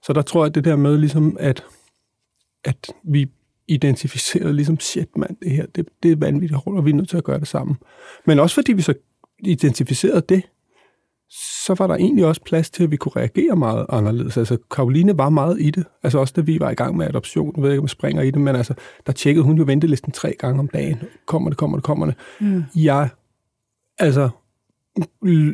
Så 0.03 0.13
der 0.13 0.21
tror 0.21 0.45
jeg, 0.45 0.55
det 0.55 0.65
der 0.65 0.75
med 0.75 0.97
ligesom, 0.97 1.37
at, 1.39 1.63
at 2.63 2.87
vi 3.03 3.27
identificeret 3.67 4.55
ligesom, 4.55 4.79
shit 4.79 5.17
mand, 5.17 5.37
det 5.41 5.51
her, 5.51 5.65
det, 5.75 5.87
det 6.03 6.11
er 6.11 6.15
vanvittigt 6.15 6.61
hårdt, 6.63 6.77
og 6.77 6.85
vi 6.85 6.89
er 6.89 6.95
nødt 6.95 7.09
til 7.09 7.17
at 7.17 7.23
gøre 7.23 7.39
det 7.39 7.47
sammen. 7.47 7.77
Men 8.25 8.39
også 8.39 8.55
fordi 8.55 8.73
vi 8.73 8.81
så 8.81 8.93
identificerede 9.39 10.21
det, 10.29 10.43
så 11.65 11.75
var 11.77 11.87
der 11.87 11.95
egentlig 11.95 12.25
også 12.25 12.41
plads 12.41 12.69
til, 12.69 12.83
at 12.83 12.91
vi 12.91 12.95
kunne 12.95 13.11
reagere 13.15 13.55
meget 13.55 13.85
anderledes. 13.89 14.37
Altså, 14.37 14.57
Karoline 14.71 15.17
var 15.17 15.29
meget 15.29 15.61
i 15.61 15.69
det. 15.71 15.85
Altså 16.03 16.19
også 16.19 16.33
da 16.37 16.41
vi 16.41 16.59
var 16.59 16.69
i 16.69 16.73
gang 16.73 16.97
med 16.97 17.07
adoption. 17.07 17.53
Jeg 17.55 17.63
ved 17.63 17.71
ikke, 17.71 17.79
om 17.79 17.83
jeg 17.83 17.89
springer 17.89 18.21
i 18.21 18.31
det, 18.31 18.41
men 18.41 18.55
altså, 18.55 18.73
der 19.07 19.13
tjekkede 19.13 19.45
hun 19.45 19.57
jo 19.57 19.63
ventelisten 19.63 20.11
tre 20.11 20.35
gange 20.39 20.59
om 20.59 20.67
dagen. 20.67 20.97
Kommer 21.25 21.49
det, 21.49 21.57
kommer 21.57 21.77
det, 21.77 21.83
kommer 21.83 22.05
det. 22.05 22.15
Mm. 22.39 22.63
Jeg, 22.75 23.09
altså, 23.97 24.29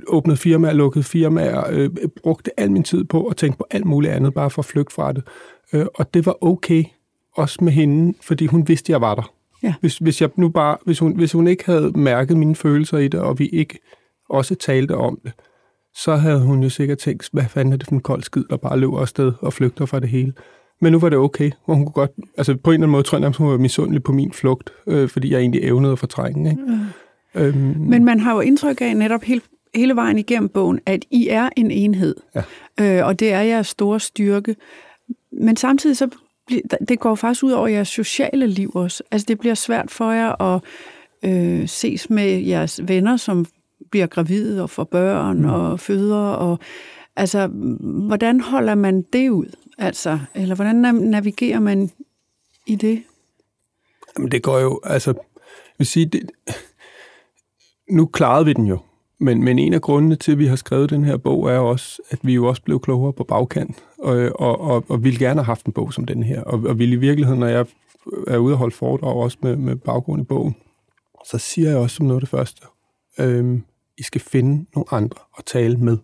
åbnede 0.07 0.38
firmaer, 0.38 0.73
lukkede 0.73 1.03
firmaer, 1.03 1.63
øh, 1.69 1.89
brugte 2.23 2.59
al 2.59 2.71
min 2.71 2.84
tid 2.84 3.03
på 3.03 3.28
at 3.28 3.38
tænke 3.38 3.57
på 3.57 3.67
alt 3.71 3.86
muligt 3.86 4.13
andet, 4.13 4.34
bare 4.34 4.49
for 4.49 4.61
at 4.61 4.65
flygte 4.65 4.93
fra 4.93 5.13
det. 5.13 5.23
Øh, 5.73 5.86
og 5.95 6.13
det 6.13 6.26
var 6.26 6.43
okay, 6.43 6.84
også 7.36 7.63
med 7.63 7.73
hende, 7.73 8.13
fordi 8.21 8.45
hun 8.45 8.67
vidste, 8.67 8.86
at 8.86 8.89
jeg 8.89 9.01
var 9.01 9.15
der. 9.15 9.32
Ja. 9.63 9.73
Hvis, 9.80 9.97
hvis, 9.97 10.21
jeg 10.21 10.30
nu 10.36 10.49
bare, 10.49 10.78
hvis, 10.86 10.99
hun, 10.99 11.15
hvis 11.15 11.32
hun 11.32 11.47
ikke 11.47 11.65
havde 11.65 11.91
mærket 11.95 12.38
mine 12.38 12.55
følelser 12.55 12.97
i 12.97 13.07
det, 13.07 13.19
og 13.19 13.39
vi 13.39 13.47
ikke 13.47 13.80
også 14.30 14.55
talte 14.55 14.95
om 14.95 15.19
det, 15.23 15.34
så 15.95 16.15
havde 16.15 16.41
hun 16.41 16.63
jo 16.63 16.69
sikkert 16.69 16.97
tænkt, 16.97 17.29
hvad 17.33 17.43
fanden 17.49 17.73
er 17.73 17.77
det 17.77 17.87
for 17.87 17.95
en 17.95 18.01
kold 18.01 18.23
skid, 18.23 18.43
der 18.49 18.57
bare 18.57 18.79
løber 18.79 18.99
afsted 18.99 19.33
og 19.39 19.53
flygter 19.53 19.85
fra 19.85 19.99
det 19.99 20.09
hele. 20.09 20.33
Men 20.81 20.91
nu 20.91 20.99
var 20.99 21.09
det 21.09 21.17
okay, 21.17 21.51
og 21.65 21.75
hun 21.75 21.85
kunne 21.85 21.93
godt, 21.93 22.11
altså 22.37 22.55
på 22.63 22.69
en 22.69 22.73
eller 22.73 22.83
anden 22.83 22.91
måde 22.91 23.03
tror 23.03 23.17
jeg, 23.17 23.27
at 23.27 23.35
hun 23.35 23.49
var 23.49 23.57
misundelig 23.57 24.03
på 24.03 24.11
min 24.11 24.31
flugt, 24.31 24.69
øh, 24.87 25.09
fordi 25.09 25.31
jeg 25.31 25.39
egentlig 25.39 25.63
evnede 25.63 25.91
at 25.91 25.99
fortrænge. 25.99 26.49
Ikke? 26.49 26.61
Mm. 26.61 27.41
Øhm, 27.41 27.75
Men 27.79 28.05
man 28.05 28.19
har 28.19 28.33
jo 28.33 28.39
indtryk 28.39 28.81
af 28.81 28.97
netop 28.97 29.23
hele, 29.23 29.41
hele 29.75 29.95
vejen 29.95 30.17
igennem 30.17 30.49
bogen, 30.49 30.79
at 30.85 31.05
I 31.11 31.27
er 31.27 31.49
en 31.55 31.71
enhed, 31.71 32.15
ja. 32.35 32.99
øh, 32.99 33.07
og 33.07 33.19
det 33.19 33.33
er 33.33 33.41
jeres 33.41 33.67
store 33.67 33.99
styrke. 33.99 34.55
Men 35.31 35.55
samtidig 35.55 35.97
så 35.97 36.09
det 36.89 36.99
går 36.99 37.15
faktisk 37.15 37.43
ud 37.43 37.51
over 37.51 37.67
jeres 37.67 37.87
sociale 37.87 38.47
liv 38.47 38.71
også. 38.73 39.03
Altså 39.11 39.25
det 39.27 39.39
bliver 39.39 39.55
svært 39.55 39.91
for 39.91 40.11
jer 40.11 40.41
at 40.41 40.61
øh, 41.25 41.67
ses 41.67 42.09
med 42.09 42.41
jeres 42.41 42.81
venner, 42.87 43.17
som 43.17 43.45
bliver 43.91 44.07
gravide 44.07 44.63
og 44.63 44.69
får 44.69 44.84
børn 44.84 45.41
mm. 45.41 45.49
og 45.49 45.80
føder. 45.80 46.17
Og, 46.17 46.59
altså, 47.15 47.47
hvordan 48.07 48.41
holder 48.41 48.76
man 48.76 49.01
det 49.13 49.30
ud? 49.30 49.55
Altså, 49.78 50.19
eller 50.36 50.55
hvordan 50.55 50.76
navigerer 50.95 51.59
man 51.59 51.89
i 52.67 52.76
det? 52.76 53.03
Jamen, 54.17 54.32
det 54.32 54.43
går 54.43 54.59
jo, 54.59 54.80
altså, 54.84 55.11
jeg 55.11 55.76
vil 55.78 55.88
sige, 55.88 56.05
det, 56.05 56.32
nu 57.89 58.05
klarede 58.05 58.45
vi 58.45 58.53
den 58.53 58.67
jo. 58.67 58.80
Men, 59.19 59.43
men 59.43 59.59
en 59.59 59.73
af 59.73 59.82
grundene 59.82 60.15
til, 60.15 60.32
at 60.32 60.39
vi 60.39 60.47
har 60.47 60.55
skrevet 60.55 60.89
den 60.89 61.03
her 61.03 61.17
bog, 61.17 61.49
er 61.51 61.59
også, 61.59 62.01
at 62.09 62.19
vi 62.21 62.34
jo 62.34 62.47
også 62.47 62.61
blev 62.61 62.80
klogere 62.80 63.13
på 63.13 63.23
bagkant, 63.23 63.84
og, 63.99 64.30
og, 64.36 64.61
og, 64.61 64.86
og 64.89 65.03
ville 65.03 65.19
gerne 65.19 65.39
have 65.39 65.45
haft 65.45 65.65
en 65.65 65.73
bog 65.73 65.93
som 65.93 66.05
den 66.05 66.23
her. 66.23 66.41
Og, 66.41 66.63
og 66.65 66.80
ville 66.80 66.95
i 66.95 66.99
virkeligheden, 66.99 67.39
når 67.39 67.47
jeg 67.47 67.65
er 68.28 68.38
ude 68.38 68.53
og 68.53 68.57
holde 68.57 68.76
foredrag 68.76 69.15
også 69.15 69.38
med, 69.41 69.55
med 69.55 69.76
baggrund 69.76 70.21
i 70.21 70.26
bogen, 70.26 70.55
så 71.26 71.38
siger 71.38 71.69
jeg 71.69 71.78
også 71.78 71.95
som 71.95 72.05
noget 72.05 72.17
af 72.17 72.21
det 72.21 72.30
første, 72.30 72.61
øhm, 73.20 73.63
I 73.97 74.03
skal 74.03 74.22
finde 74.22 74.66
nogle 74.76 74.86
andre 74.91 75.20
at 75.38 75.45
tale 75.45 75.78
med. 75.78 75.97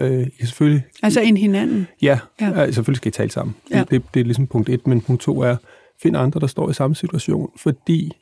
Øh, 0.00 0.20
I 0.20 0.30
kan 0.38 0.46
selvfølgelig... 0.46 0.84
Altså 1.02 1.20
en 1.20 1.36
hinanden? 1.36 1.86
Ja, 2.02 2.18
ja. 2.40 2.70
selvfølgelig 2.70 2.96
skal 2.96 3.08
I 3.08 3.12
tale 3.12 3.30
sammen. 3.30 3.56
Ja. 3.70 3.78
Det, 3.78 3.90
det, 3.90 4.02
det 4.14 4.20
er 4.20 4.24
ligesom 4.24 4.46
punkt 4.46 4.68
et, 4.68 4.86
men 4.86 5.00
punkt 5.00 5.22
to 5.22 5.40
er, 5.40 5.56
find 6.02 6.16
andre, 6.16 6.40
der 6.40 6.46
står 6.46 6.70
i 6.70 6.74
samme 6.74 6.96
situation, 6.96 7.50
fordi 7.56 8.12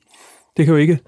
det 0.57 0.65
kan 0.65 0.75
jo 0.75 0.81
ikke 0.81 0.99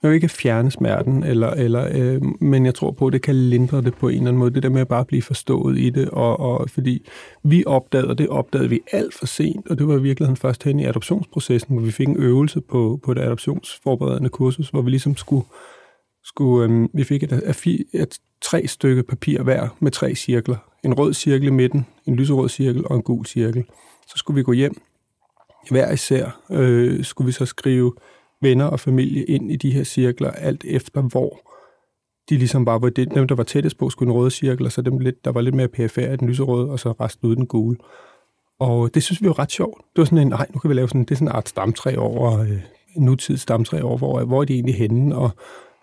kan 0.00 0.10
jo 0.10 0.14
ikke 0.14 0.28
fjerne 0.28 0.70
smerten, 0.70 1.22
eller, 1.22 1.50
eller, 1.50 1.88
øh, 1.92 2.22
men 2.40 2.66
jeg 2.66 2.74
tror 2.74 2.90
på, 2.90 3.06
at 3.06 3.12
det 3.12 3.22
kan 3.22 3.34
lindre 3.34 3.82
det 3.82 3.94
på 3.94 4.08
en 4.08 4.14
eller 4.14 4.28
anden 4.28 4.38
måde. 4.38 4.54
Det 4.54 4.62
der 4.62 4.68
med 4.68 4.80
at 4.80 4.88
bare 4.88 5.04
blive 5.04 5.22
forstået 5.22 5.78
i 5.78 5.90
det, 5.90 6.10
og, 6.10 6.40
og 6.40 6.70
fordi 6.70 7.06
vi 7.42 7.64
opdagede, 7.66 8.08
og 8.08 8.18
det 8.18 8.28
opdagede 8.28 8.68
vi 8.68 8.80
alt 8.92 9.14
for 9.14 9.26
sent, 9.26 9.68
og 9.68 9.78
det 9.78 9.88
var 9.88 9.94
i 9.94 10.02
virkeligheden 10.02 10.36
først 10.36 10.62
hen 10.62 10.80
i 10.80 10.84
adoptionsprocessen, 10.84 11.76
hvor 11.76 11.84
vi 11.84 11.90
fik 11.90 12.08
en 12.08 12.16
øvelse 12.16 12.60
på, 12.60 13.00
på 13.04 13.14
det 13.14 13.20
adoptionsforberedende 13.20 14.28
kursus, 14.28 14.68
hvor 14.68 14.82
vi 14.82 14.90
ligesom 14.90 15.16
skulle, 15.16 15.44
skulle 16.26 16.72
øh, 16.72 16.88
vi 16.92 17.04
fik 17.04 17.22
et, 17.22 17.32
et, 17.32 17.86
et, 17.92 18.18
tre 18.42 18.66
stykke 18.66 19.02
papir 19.02 19.42
hver 19.42 19.68
med 19.80 19.90
tre 19.90 20.14
cirkler. 20.14 20.56
En 20.84 20.94
rød 20.94 21.14
cirkel 21.14 21.46
i 21.46 21.50
midten, 21.50 21.86
en 22.06 22.16
lyserød 22.16 22.48
cirkel 22.48 22.88
og 22.88 22.96
en 22.96 23.02
gul 23.02 23.26
cirkel. 23.26 23.64
Så 24.06 24.14
skulle 24.16 24.34
vi 24.34 24.42
gå 24.42 24.52
hjem. 24.52 24.80
Hver 25.70 25.92
især 25.92 26.40
øh, 26.50 27.04
skulle 27.04 27.26
vi 27.26 27.32
så 27.32 27.46
skrive 27.46 27.92
venner 28.42 28.64
og 28.64 28.80
familie 28.80 29.24
ind 29.24 29.52
i 29.52 29.56
de 29.56 29.70
her 29.70 29.84
cirkler, 29.84 30.30
alt 30.30 30.64
efter 30.64 31.02
hvor 31.02 31.40
de 32.28 32.36
ligesom 32.36 32.64
bare 32.64 32.78
hvor 32.78 32.88
det, 32.88 33.14
dem, 33.14 33.28
der 33.28 33.34
var 33.34 33.42
tættest 33.42 33.78
på, 33.78 33.90
skulle 33.90 34.12
en 34.12 34.18
røde 34.18 34.30
cirkel, 34.30 34.66
og 34.66 34.72
så 34.72 34.82
dem, 34.82 34.98
lidt, 34.98 35.24
der 35.24 35.32
var 35.32 35.40
lidt 35.40 35.54
mere 35.54 35.68
PFR 35.68 36.00
i 36.00 36.16
den 36.16 36.28
lyserøde, 36.28 36.70
og 36.70 36.80
så 36.80 36.92
resten 36.92 37.28
ud 37.28 37.36
den 37.36 37.46
gule. 37.46 37.76
Og 38.58 38.94
det 38.94 39.02
synes 39.02 39.22
vi 39.22 39.28
var 39.28 39.38
ret 39.38 39.52
sjovt. 39.52 39.78
Det 39.78 39.98
var 39.98 40.04
sådan 40.04 40.18
en, 40.18 40.28
nej, 40.28 40.46
nu 40.54 40.60
kan 40.60 40.70
vi 40.70 40.74
lave 40.74 40.88
sådan, 40.88 41.04
det 41.04 41.10
er 41.10 41.14
sådan 41.14 41.28
en 41.28 41.36
art 41.36 41.48
stamtræ 41.48 41.94
over, 41.96 42.40
øh, 42.40 42.60
en 42.96 43.02
nutids 43.02 43.40
stamtræ 43.40 43.80
over, 43.80 43.98
hvor, 43.98 44.24
hvor 44.24 44.40
er 44.40 44.44
de 44.44 44.54
egentlig 44.54 44.74
henne, 44.74 45.16
og 45.16 45.30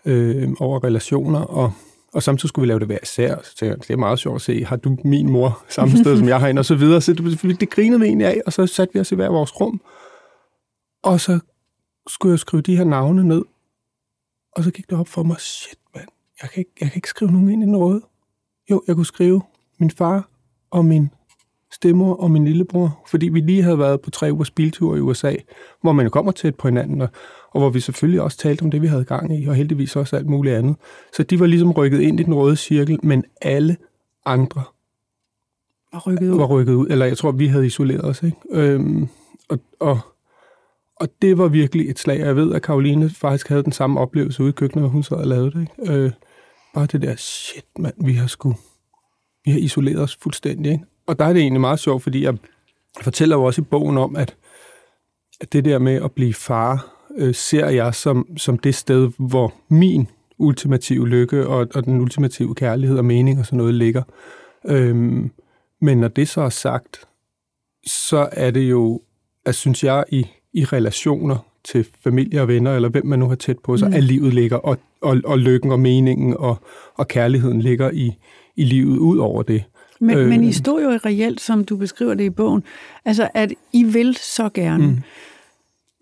øh, 0.06 0.50
over 0.60 0.84
relationer, 0.84 1.40
og, 1.40 1.72
og 2.14 2.24
samtidig 2.24 2.50
skulle 2.50 2.64
vi 2.64 2.68
lave 2.68 2.80
det 2.80 2.88
hver 2.88 2.98
især. 3.04 3.36
Så 3.44 3.56
tænkte 3.56 3.66
jeg, 3.66 3.78
det 3.88 3.90
er 3.90 3.98
meget 3.98 4.20
sjovt 4.20 4.36
at 4.36 4.42
se, 4.42 4.66
har 4.66 4.76
du 4.76 4.98
min 5.04 5.30
mor 5.30 5.64
samme 5.70 5.98
sted, 5.98 6.18
som 6.18 6.28
jeg 6.28 6.40
har 6.40 6.48
hende, 6.48 6.60
og 6.60 6.66
så 6.66 6.76
videre. 6.76 7.02
Så 7.02 7.14
det, 7.14 7.60
det 7.60 7.70
grinede 7.70 8.00
vi 8.00 8.06
egentlig 8.06 8.28
af, 8.28 8.42
og 8.46 8.54
så 8.54 8.68
satte 8.68 8.94
vi 8.94 9.00
os 9.00 9.12
i 9.12 9.16
hver 9.16 9.30
vores 9.30 9.62
rum, 9.62 9.82
og 11.04 11.20
så 11.20 11.40
skulle 12.08 12.32
jeg 12.32 12.40
skrive 12.40 12.62
de 12.62 12.78
her 12.78 12.84
navne 12.84 13.24
ned, 13.24 13.42
og 14.56 14.64
så 14.64 14.72
gik 14.72 14.90
det 14.90 15.00
op 15.00 15.08
for 15.08 15.24
mig, 15.24 15.40
shit 15.40 15.80
mand, 15.96 16.08
jeg 16.42 16.50
kan 16.50 16.62
ikke, 16.62 16.72
jeg 16.82 16.92
kan 16.92 16.98
ikke 16.98 17.08
skrive 17.08 17.32
nogen 17.32 17.50
ind 17.50 17.64
i 17.64 17.66
noget. 17.66 18.02
Jo, 18.72 18.84
jeg 18.88 18.96
kunne 18.96 19.06
skrive 19.06 19.42
min 19.80 19.92
far 19.92 20.30
og 20.72 20.86
min 20.86 21.10
stemmer 21.72 22.14
og 22.14 22.32
min 22.32 22.46
lillebror, 22.46 23.04
fordi 23.08 23.30
vi 23.30 23.40
lige 23.40 23.64
havde 23.64 23.80
været 23.80 24.02
på 24.02 24.12
tre 24.12 24.32
ugers 24.32 24.52
biltur 24.52 24.96
i 24.96 25.00
USA, 25.00 25.36
hvor 25.82 25.92
man 25.92 26.10
kommer 26.10 26.32
tæt 26.32 26.56
på 26.56 26.68
hinanden, 26.68 27.02
og, 27.02 27.10
og 27.54 27.60
hvor 27.60 27.70
vi 27.70 27.80
selvfølgelig 27.80 28.22
også 28.22 28.38
talte 28.38 28.64
om 28.64 28.72
det, 28.72 28.82
vi 28.82 28.88
havde 28.88 29.04
gang 29.04 29.40
i, 29.40 29.46
og 29.46 29.56
heldigvis 29.56 29.96
også 29.96 30.16
alt 30.16 30.28
muligt 30.28 30.56
andet. 30.56 30.76
Så 31.14 31.24
de 31.24 31.40
var 31.40 31.46
ligesom 31.46 31.72
rykket 31.72 32.02
ind 32.02 32.20
i 32.20 32.24
den 32.24 32.34
røde 32.34 32.56
cirkel, 32.56 33.00
men 33.04 33.24
alle 33.42 33.78
andre 34.26 34.64
var 35.94 36.00
rykket 36.00 36.30
ud. 36.30 36.38
Var 36.38 36.46
rykket 36.46 36.74
ud. 36.74 36.88
Eller 36.90 37.06
jeg 37.06 37.18
tror, 37.18 37.32
vi 37.32 37.48
havde 37.48 37.66
isoleret 37.66 38.06
os. 38.06 38.24
Ikke? 38.24 38.38
Øhm, 38.52 39.08
og, 39.50 39.60
og 39.80 40.00
og 40.96 41.10
det 41.22 41.38
var 41.38 41.48
virkelig 41.48 41.90
et 41.90 42.00
slag. 42.00 42.20
Jeg 42.20 42.36
ved, 42.36 42.54
at 42.54 42.62
Karoline 42.62 43.10
faktisk 43.10 43.50
havde 43.50 43.64
den 43.64 43.72
samme 43.72 44.00
oplevelse 44.00 44.44
ude 44.44 44.50
i 44.50 44.54
køkkenet, 44.54 44.84
hvor 44.84 44.90
hun 44.90 45.04
sad 45.04 45.18
og 45.18 45.28
lavede 45.28 45.52
det. 45.52 45.62
Ikke? 45.62 45.94
Øh, 45.94 46.12
bare 46.74 46.86
det 46.86 47.02
der, 47.02 47.16
shit 47.16 47.66
mand, 47.80 47.94
vi 48.06 48.14
har 48.14 48.28
sgu, 48.28 48.56
vi 49.46 49.52
har 49.52 49.60
isoleret 49.60 50.02
os 50.02 50.16
fuldstændig. 50.16 50.72
Ikke? 50.72 50.86
Og 51.08 51.20
der 51.20 51.26
er 51.26 51.34
det 51.34 51.42
egentlig 51.42 51.62
meget 51.62 51.80
sjovt, 51.80 52.04
fordi 52.04 52.24
jeg 52.24 52.38
fortæller 53.02 53.36
jo 53.36 53.44
også 53.44 53.62
i 53.62 53.66
bogen 53.66 53.98
om, 53.98 54.16
at, 54.16 54.36
at 55.42 55.54
det 55.54 55.66
der 55.66 55.80
med 55.80 55.94
at 56.04 56.12
blive 56.12 56.34
far, 56.34 56.93
øh, 57.18 57.36
ser 57.36 57.70
jeg 57.70 57.96
som, 57.96 58.38
som 58.38 58.58
det 58.58 58.76
sted, 58.76 59.12
hvor 59.18 59.54
min 59.70 60.08
ultimative 60.38 61.08
lykke 61.08 61.48
og, 61.48 61.68
og 61.76 61.86
den 61.86 62.02
ultimative 62.02 62.56
kærlighed 62.56 62.98
og 62.98 63.06
mening 63.06 63.40
og 63.40 63.46
sådan 63.46 63.58
noget 63.58 63.74
ligger. 63.74 64.04
Øhm, 64.68 65.32
men 65.82 65.98
når 65.98 66.08
det 66.08 66.28
så 66.28 66.42
er 66.42 66.50
sagt, 66.50 67.06
så 67.88 68.30
er 68.32 68.52
det 68.52 68.70
jo, 68.70 69.02
at 69.46 69.56
synes 69.56 69.84
jeg, 69.84 70.04
i 70.10 70.28
i 70.54 70.66
relationer 70.66 71.38
til 71.64 71.86
familie 72.04 72.42
og 72.42 72.48
venner, 72.48 72.76
eller 72.76 72.90
hvem 72.90 73.06
man 73.06 73.20
nu 73.20 73.28
har 73.28 73.36
tæt 73.36 73.60
på 73.60 73.78
sig, 73.78 73.90
mm. 73.90 73.94
at 73.94 74.04
livet 74.04 74.34
ligger, 74.34 74.58
og, 74.58 74.78
og, 75.02 75.22
og 75.26 75.40
lykken 75.40 75.72
og 75.72 75.80
meningen 75.80 76.38
og, 76.38 76.62
og 76.96 77.08
kærligheden 77.08 77.62
ligger 77.62 77.92
i, 77.92 78.14
i 78.56 78.64
livet 78.64 78.98
ud 78.98 79.18
over 79.18 79.44
det. 79.44 79.64
Men, 80.00 80.18
øh, 80.18 80.30
men 80.30 80.44
I 80.44 80.52
stod 80.52 80.84
jo 80.84 80.90
reelt, 80.90 81.42
som 81.42 81.66
du 81.66 81.78
beskriver 81.78 82.14
det 82.14 82.24
i 82.24 82.30
bogen, 82.30 82.64
altså 83.06 83.30
at 83.34 83.54
I 83.74 83.84
vil 83.84 84.16
så 84.16 84.50
gerne. 84.54 84.88
Mm. 84.88 84.98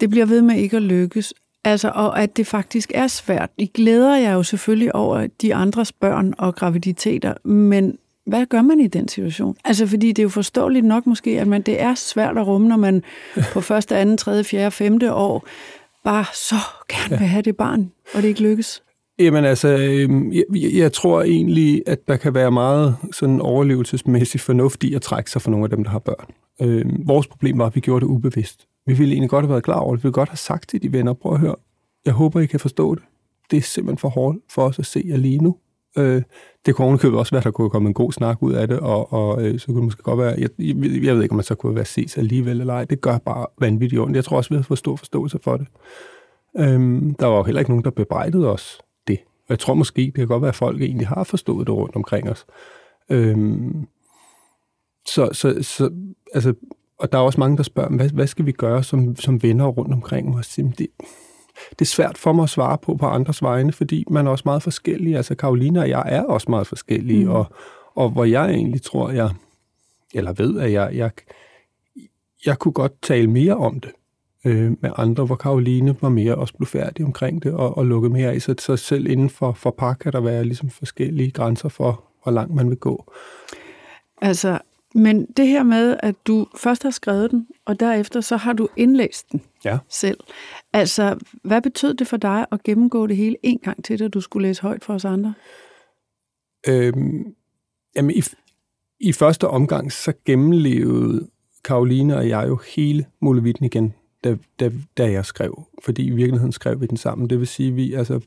Det 0.01 0.09
bliver 0.09 0.25
ved 0.25 0.41
med 0.41 0.55
ikke 0.55 0.77
at 0.77 0.83
lykkes. 0.83 1.33
Altså, 1.63 1.91
og 1.95 2.21
at 2.21 2.37
det 2.37 2.47
faktisk 2.47 2.91
er 2.95 3.07
svært. 3.07 3.49
I 3.57 3.65
glæder 3.65 4.15
jer 4.15 4.33
jo 4.33 4.43
selvfølgelig 4.43 4.95
over 4.95 5.27
de 5.41 5.55
andres 5.55 5.91
børn 5.91 6.33
og 6.37 6.55
graviditeter, 6.55 7.47
men 7.47 7.97
hvad 8.25 8.45
gør 8.45 8.61
man 8.61 8.79
i 8.79 8.87
den 8.87 9.07
situation? 9.07 9.55
Altså, 9.65 9.87
fordi 9.87 10.07
det 10.07 10.19
er 10.19 10.23
jo 10.23 10.29
forståeligt 10.29 10.85
nok 10.85 11.07
måske, 11.07 11.39
at 11.39 11.47
man, 11.47 11.61
det 11.61 11.81
er 11.81 11.95
svært 11.95 12.37
at 12.37 12.47
rumme, 12.47 12.67
når 12.67 12.77
man 12.77 13.03
på 13.53 13.61
første, 13.71 13.97
anden, 13.97 14.17
tredje, 14.17 14.43
fjerde, 14.43 14.71
femte 14.71 15.13
år 15.13 15.47
bare 16.03 16.25
så 16.33 16.55
gerne 16.89 17.19
vil 17.19 17.27
have 17.27 17.41
det 17.41 17.57
barn, 17.57 17.91
og 18.13 18.21
det 18.21 18.27
ikke 18.27 18.41
lykkes. 18.41 18.83
Jamen 19.19 19.45
altså, 19.45 19.67
øhm, 19.67 20.33
jeg, 20.33 20.43
jeg 20.53 20.93
tror 20.93 21.21
egentlig, 21.21 21.83
at 21.87 22.07
der 22.07 22.17
kan 22.17 22.33
være 22.33 22.51
meget 22.51 22.95
sådan 23.11 23.41
overlevelsesmæssig 23.41 24.41
fornuft 24.41 24.83
i 24.83 24.93
at 24.93 25.01
trække 25.01 25.31
sig 25.31 25.41
for 25.41 25.51
nogle 25.51 25.63
af 25.63 25.69
dem, 25.69 25.83
der 25.83 25.91
har 25.91 25.99
børn. 25.99 26.33
Øhm, 26.61 27.07
vores 27.07 27.27
problem 27.27 27.57
var, 27.57 27.65
at 27.65 27.75
vi 27.75 27.79
gjorde 27.79 28.05
det 28.05 28.11
ubevidst. 28.11 28.67
Vi 28.91 28.97
ville 28.97 29.13
egentlig 29.13 29.29
godt 29.29 29.45
have 29.45 29.49
været 29.49 29.63
klar 29.63 29.79
over 29.79 29.95
det. 29.95 30.03
Vi 30.03 30.07
ville 30.07 30.13
godt 30.13 30.29
have 30.29 30.37
sagt 30.37 30.69
til 30.69 30.81
de 30.81 30.93
venner, 30.93 31.13
prøv 31.13 31.33
at 31.33 31.39
høre, 31.39 31.55
jeg 32.05 32.13
håber, 32.13 32.39
I 32.39 32.45
kan 32.45 32.59
forstå 32.59 32.95
det. 32.95 33.03
Det 33.51 33.57
er 33.57 33.61
simpelthen 33.61 33.97
for 33.97 34.09
hårdt 34.09 34.37
for 34.49 34.61
os 34.61 34.79
at 34.79 34.85
se 34.85 35.03
jer 35.05 35.17
lige 35.17 35.37
nu. 35.37 35.57
Øh, 35.97 36.21
det 36.65 36.75
kunne 36.75 36.85
ovenikøbet 36.85 37.19
også 37.19 37.35
være, 37.35 37.43
der 37.43 37.51
kunne 37.51 37.69
komme 37.69 37.87
en 37.87 37.93
god 37.93 38.11
snak 38.11 38.43
ud 38.43 38.53
af 38.53 38.67
det, 38.67 38.79
og, 38.79 39.13
og 39.13 39.43
øh, 39.43 39.59
så 39.59 39.65
kunne 39.65 39.75
det 39.75 39.83
måske 39.83 40.03
godt 40.03 40.19
være, 40.19 40.35
jeg, 40.37 40.49
jeg 41.05 41.15
ved 41.15 41.23
ikke, 41.23 41.31
om 41.31 41.35
man 41.35 41.43
så 41.43 41.55
kunne 41.55 41.75
være 41.75 41.85
ses 41.85 42.17
alligevel 42.17 42.59
eller 42.59 42.73
ej. 42.73 42.85
Det 42.85 43.01
gør 43.01 43.17
bare 43.17 43.47
vanvittigt 43.59 44.01
ondt. 44.01 44.15
Jeg 44.15 44.25
tror 44.25 44.37
også, 44.37 44.49
vi 44.49 44.55
havde 44.55 44.63
fået 44.63 44.77
stor 44.77 44.95
forståelse 44.95 45.39
for 45.43 45.57
det. 45.57 45.67
Øhm, 46.59 47.15
der 47.15 47.25
var 47.25 47.37
jo 47.37 47.43
heller 47.43 47.59
ikke 47.59 47.71
nogen, 47.71 47.83
der 47.83 47.91
bebrejdede 47.91 48.51
os 48.51 48.81
det. 49.07 49.19
Og 49.19 49.49
jeg 49.49 49.59
tror 49.59 49.73
måske, 49.73 50.01
det 50.01 50.13
kan 50.13 50.27
godt 50.27 50.41
være, 50.41 50.49
at 50.49 50.55
folk 50.55 50.81
egentlig 50.81 51.07
har 51.07 51.23
forstået 51.23 51.67
det 51.67 51.75
rundt 51.75 51.95
omkring 51.95 52.29
os. 52.29 52.45
Øhm, 53.09 53.87
så, 55.07 55.29
så, 55.33 55.57
så, 55.61 55.91
altså, 56.33 56.53
og 57.01 57.11
der 57.11 57.17
er 57.17 57.21
også 57.21 57.39
mange, 57.39 57.57
der 57.57 57.63
spørger, 57.63 57.89
hvad, 57.89 58.09
hvad 58.09 58.27
skal 58.27 58.45
vi 58.45 58.51
gøre 58.51 58.83
som, 58.83 59.15
som 59.15 59.43
venner 59.43 59.65
rundt 59.65 59.93
omkring 59.93 60.37
os? 60.37 60.55
Det, 60.55 60.87
det 61.69 61.81
er 61.81 61.85
svært 61.85 62.17
for 62.17 62.33
mig 62.33 62.43
at 62.43 62.49
svare 62.49 62.77
på 62.77 62.95
på 62.95 63.05
andres 63.05 63.41
vegne, 63.41 63.71
fordi 63.71 64.05
man 64.09 64.27
er 64.27 64.31
også 64.31 64.43
meget 64.45 64.63
forskellig. 64.63 65.15
Altså 65.15 65.35
Karoline 65.35 65.79
og 65.79 65.89
jeg 65.89 66.03
er 66.05 66.23
også 66.23 66.47
meget 66.49 66.67
forskellige, 66.67 67.25
mm. 67.25 67.31
og, 67.31 67.45
og 67.95 68.09
hvor 68.09 68.25
jeg 68.25 68.49
egentlig 68.49 68.81
tror, 68.81 69.09
jeg, 69.09 69.29
eller 70.13 70.33
ved, 70.33 70.59
at 70.59 70.71
jeg, 70.71 70.91
jeg, 70.93 71.11
jeg 72.45 72.59
kunne 72.59 72.71
godt 72.71 73.01
tale 73.01 73.27
mere 73.27 73.55
om 73.55 73.79
det 73.79 73.91
øh, 74.45 74.71
med 74.81 74.91
andre, 74.95 75.25
hvor 75.25 75.35
Karoline 75.35 75.95
var 76.01 76.09
mere 76.09 76.35
også 76.35 76.53
blev 76.53 76.67
færdig 76.67 77.05
omkring 77.05 77.43
det 77.43 77.53
og, 77.53 77.77
og 77.77 77.85
lukket 77.85 78.11
mere 78.11 78.31
af. 78.31 78.41
Så, 78.41 78.55
så 78.59 78.77
selv 78.77 79.07
inden 79.07 79.29
for, 79.29 79.51
for 79.51 79.71
par 79.71 79.93
kan 79.93 80.11
der 80.13 80.21
være 80.21 80.43
ligesom 80.43 80.69
forskellige 80.69 81.31
grænser 81.31 81.69
for, 81.69 82.03
hvor 82.23 82.31
langt 82.31 82.55
man 82.55 82.69
vil 82.69 82.77
gå. 82.77 83.13
Altså, 84.21 84.59
men 84.95 85.25
det 85.25 85.47
her 85.47 85.63
med, 85.63 85.97
at 85.99 86.15
du 86.27 86.47
først 86.57 86.83
har 86.83 86.89
skrevet 86.89 87.31
den, 87.31 87.47
og 87.65 87.79
derefter 87.79 88.21
så 88.21 88.37
har 88.37 88.53
du 88.53 88.67
indlæst 88.77 89.31
den 89.31 89.41
ja. 89.65 89.77
selv. 89.89 90.17
Altså, 90.73 91.19
hvad 91.43 91.61
betød 91.61 91.93
det 91.93 92.07
for 92.07 92.17
dig 92.17 92.45
at 92.51 92.63
gennemgå 92.63 93.07
det 93.07 93.17
hele 93.17 93.35
en 93.43 93.59
gang 93.59 93.83
til, 93.83 93.99
da 93.99 94.07
du 94.07 94.21
skulle 94.21 94.47
læse 94.47 94.61
højt 94.61 94.83
for 94.83 94.93
os 94.93 95.05
andre? 95.05 95.33
Øhm, 96.67 97.35
jamen, 97.95 98.15
i, 98.15 98.23
i 98.99 99.13
første 99.13 99.47
omgang, 99.47 99.91
så 99.91 100.13
gennemlevede 100.25 101.27
Karoline 101.63 102.17
og 102.17 102.29
jeg 102.29 102.45
jo 102.47 102.59
hele 102.75 103.05
Mulevitten 103.21 103.65
igen, 103.65 103.93
da, 104.23 104.37
da, 104.59 104.71
da 104.97 105.11
jeg 105.11 105.25
skrev. 105.25 105.63
Fordi 105.83 106.05
i 106.05 106.09
virkeligheden 106.09 106.51
skrev 106.51 106.81
vi 106.81 106.85
den 106.85 106.97
sammen. 106.97 107.29
Det 107.29 107.39
vil 107.39 107.47
sige, 107.47 107.71
vi, 107.71 107.93
altså, 107.93 108.19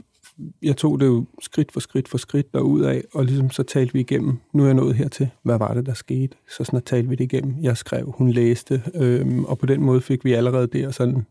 jeg 0.63 0.77
tog 0.77 1.01
det 1.01 1.07
jo 1.07 1.25
skridt 1.41 1.73
for 1.73 1.81
skridt 1.81 2.09
for 2.09 2.19
skridt 2.19 2.47
af, 2.55 3.03
og 3.15 3.25
ligesom 3.25 3.51
så 3.51 3.63
talte 3.63 3.93
vi 3.93 4.01
igennem, 4.01 4.39
nu 4.53 4.63
er 4.63 4.67
jeg 4.67 4.75
nået 4.75 4.95
hertil, 4.95 5.31
hvad 5.43 5.59
var 5.59 5.75
det, 5.75 5.87
der 5.87 5.95
skete? 5.95 6.37
Så 6.49 6.65
snart 6.65 6.85
talte 6.85 7.09
vi 7.09 7.15
det 7.15 7.25
igennem. 7.25 7.55
Jeg 7.61 7.77
skrev, 7.77 8.15
hun 8.19 8.31
læste, 8.31 8.83
øhm, 8.95 9.45
og 9.45 9.59
på 9.59 9.67
den 9.67 9.83
måde 9.83 10.01
fik 10.01 10.25
vi 10.25 10.33
allerede 10.33 10.67
der 10.67 10.91
sådan 10.91 11.27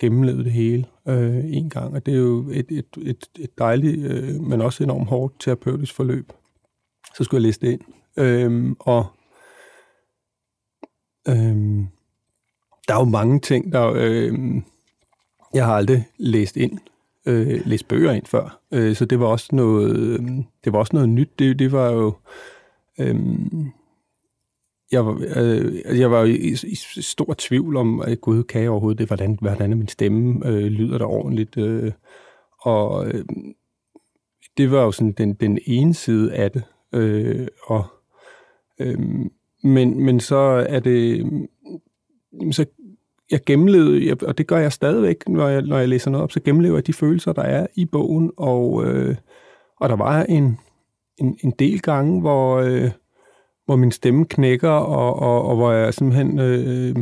gennemlevet 0.00 0.44
det 0.44 0.52
hele 0.52 0.86
øh, 1.08 1.44
en 1.44 1.70
gang, 1.70 1.94
og 1.94 2.06
det 2.06 2.14
er 2.14 2.18
jo 2.18 2.50
et, 2.50 2.66
et, 2.68 2.86
et, 3.02 3.28
et 3.38 3.58
dejligt, 3.58 4.12
øh, 4.12 4.40
men 4.40 4.60
også 4.60 4.84
enormt 4.84 5.08
hårdt 5.08 5.40
terapeutisk 5.40 5.94
forløb. 5.94 6.32
Så 7.16 7.24
skulle 7.24 7.38
jeg 7.38 7.42
læse 7.42 7.60
det 7.60 7.72
ind. 7.72 7.80
Øhm, 8.16 8.76
og 8.80 9.06
øhm, 11.28 11.86
der 12.88 12.94
er 12.94 12.98
jo 12.98 13.04
mange 13.04 13.40
ting, 13.40 13.72
der... 13.72 13.92
Øh, 13.96 14.32
jeg 15.54 15.66
har 15.66 15.74
aldrig 15.74 16.04
læst 16.18 16.56
ind 16.56 16.78
øh, 17.26 17.66
læst 17.66 17.88
bøger 17.88 18.12
ind 18.12 18.26
før. 18.26 18.60
Øh, 18.72 18.94
så 18.96 19.04
det 19.04 19.20
var 19.20 19.26
også 19.26 19.48
noget, 19.52 19.96
øh, 19.96 20.20
det 20.64 20.72
var 20.72 20.78
også 20.78 20.96
noget 20.96 21.08
nyt. 21.08 21.38
Det, 21.38 21.58
det 21.58 21.72
var 21.72 21.90
jo... 21.90 22.12
Øh, 23.00 23.16
jeg 24.92 25.06
var, 25.06 25.22
øh, 25.36 26.00
jeg 26.00 26.10
var 26.10 26.24
i, 26.24 26.34
i 26.64 26.74
stor 27.00 27.34
tvivl 27.38 27.76
om, 27.76 28.00
at 28.00 28.20
gud, 28.20 28.42
kan 28.42 28.62
jeg 28.62 28.70
overhovedet 28.70 28.98
det? 28.98 29.06
Hvordan, 29.06 29.38
hvordan 29.40 29.72
er 29.72 29.76
min 29.76 29.88
stemme? 29.88 30.46
Øh, 30.46 30.64
lyder 30.64 30.98
der 30.98 31.06
ordentligt? 31.06 31.56
Øh, 31.58 31.92
og 32.60 33.06
øh, 33.06 33.24
det 34.56 34.70
var 34.70 34.82
jo 34.82 34.92
sådan 34.92 35.12
den, 35.12 35.34
den 35.34 35.58
ene 35.66 35.94
side 35.94 36.34
af 36.34 36.50
det. 36.50 36.62
Øh, 36.92 37.48
og, 37.66 37.84
øh, 38.80 38.98
men, 39.62 40.04
men 40.04 40.20
så 40.20 40.36
er 40.68 40.80
det... 40.80 41.26
Så 42.50 42.66
jeg 43.30 43.40
gennemlevede, 43.46 44.16
og 44.22 44.38
det 44.38 44.46
gør 44.46 44.58
jeg 44.58 44.72
stadigvæk, 44.72 45.28
når 45.28 45.48
jeg, 45.48 45.62
når 45.62 45.78
jeg 45.78 45.88
læser 45.88 46.10
noget 46.10 46.22
op, 46.22 46.32
så 46.32 46.40
gennemlever 46.40 46.76
jeg 46.76 46.86
de 46.86 46.92
følelser, 46.92 47.32
der 47.32 47.42
er 47.42 47.66
i 47.74 47.84
bogen, 47.84 48.30
og, 48.36 48.84
øh, 48.86 49.16
og 49.80 49.88
der 49.88 49.96
var 49.96 50.22
en, 50.22 50.58
en, 51.18 51.38
en 51.44 51.50
del 51.58 51.80
gange, 51.80 52.20
hvor, 52.20 52.56
øh, 52.56 52.90
hvor 53.66 53.76
min 53.76 53.90
stemme 53.90 54.24
knækker, 54.24 54.70
og, 54.70 55.18
og, 55.18 55.42
og 55.48 55.56
hvor 55.56 55.72
jeg 55.72 55.94
simpelthen 55.94 56.38
øh, 56.38 56.96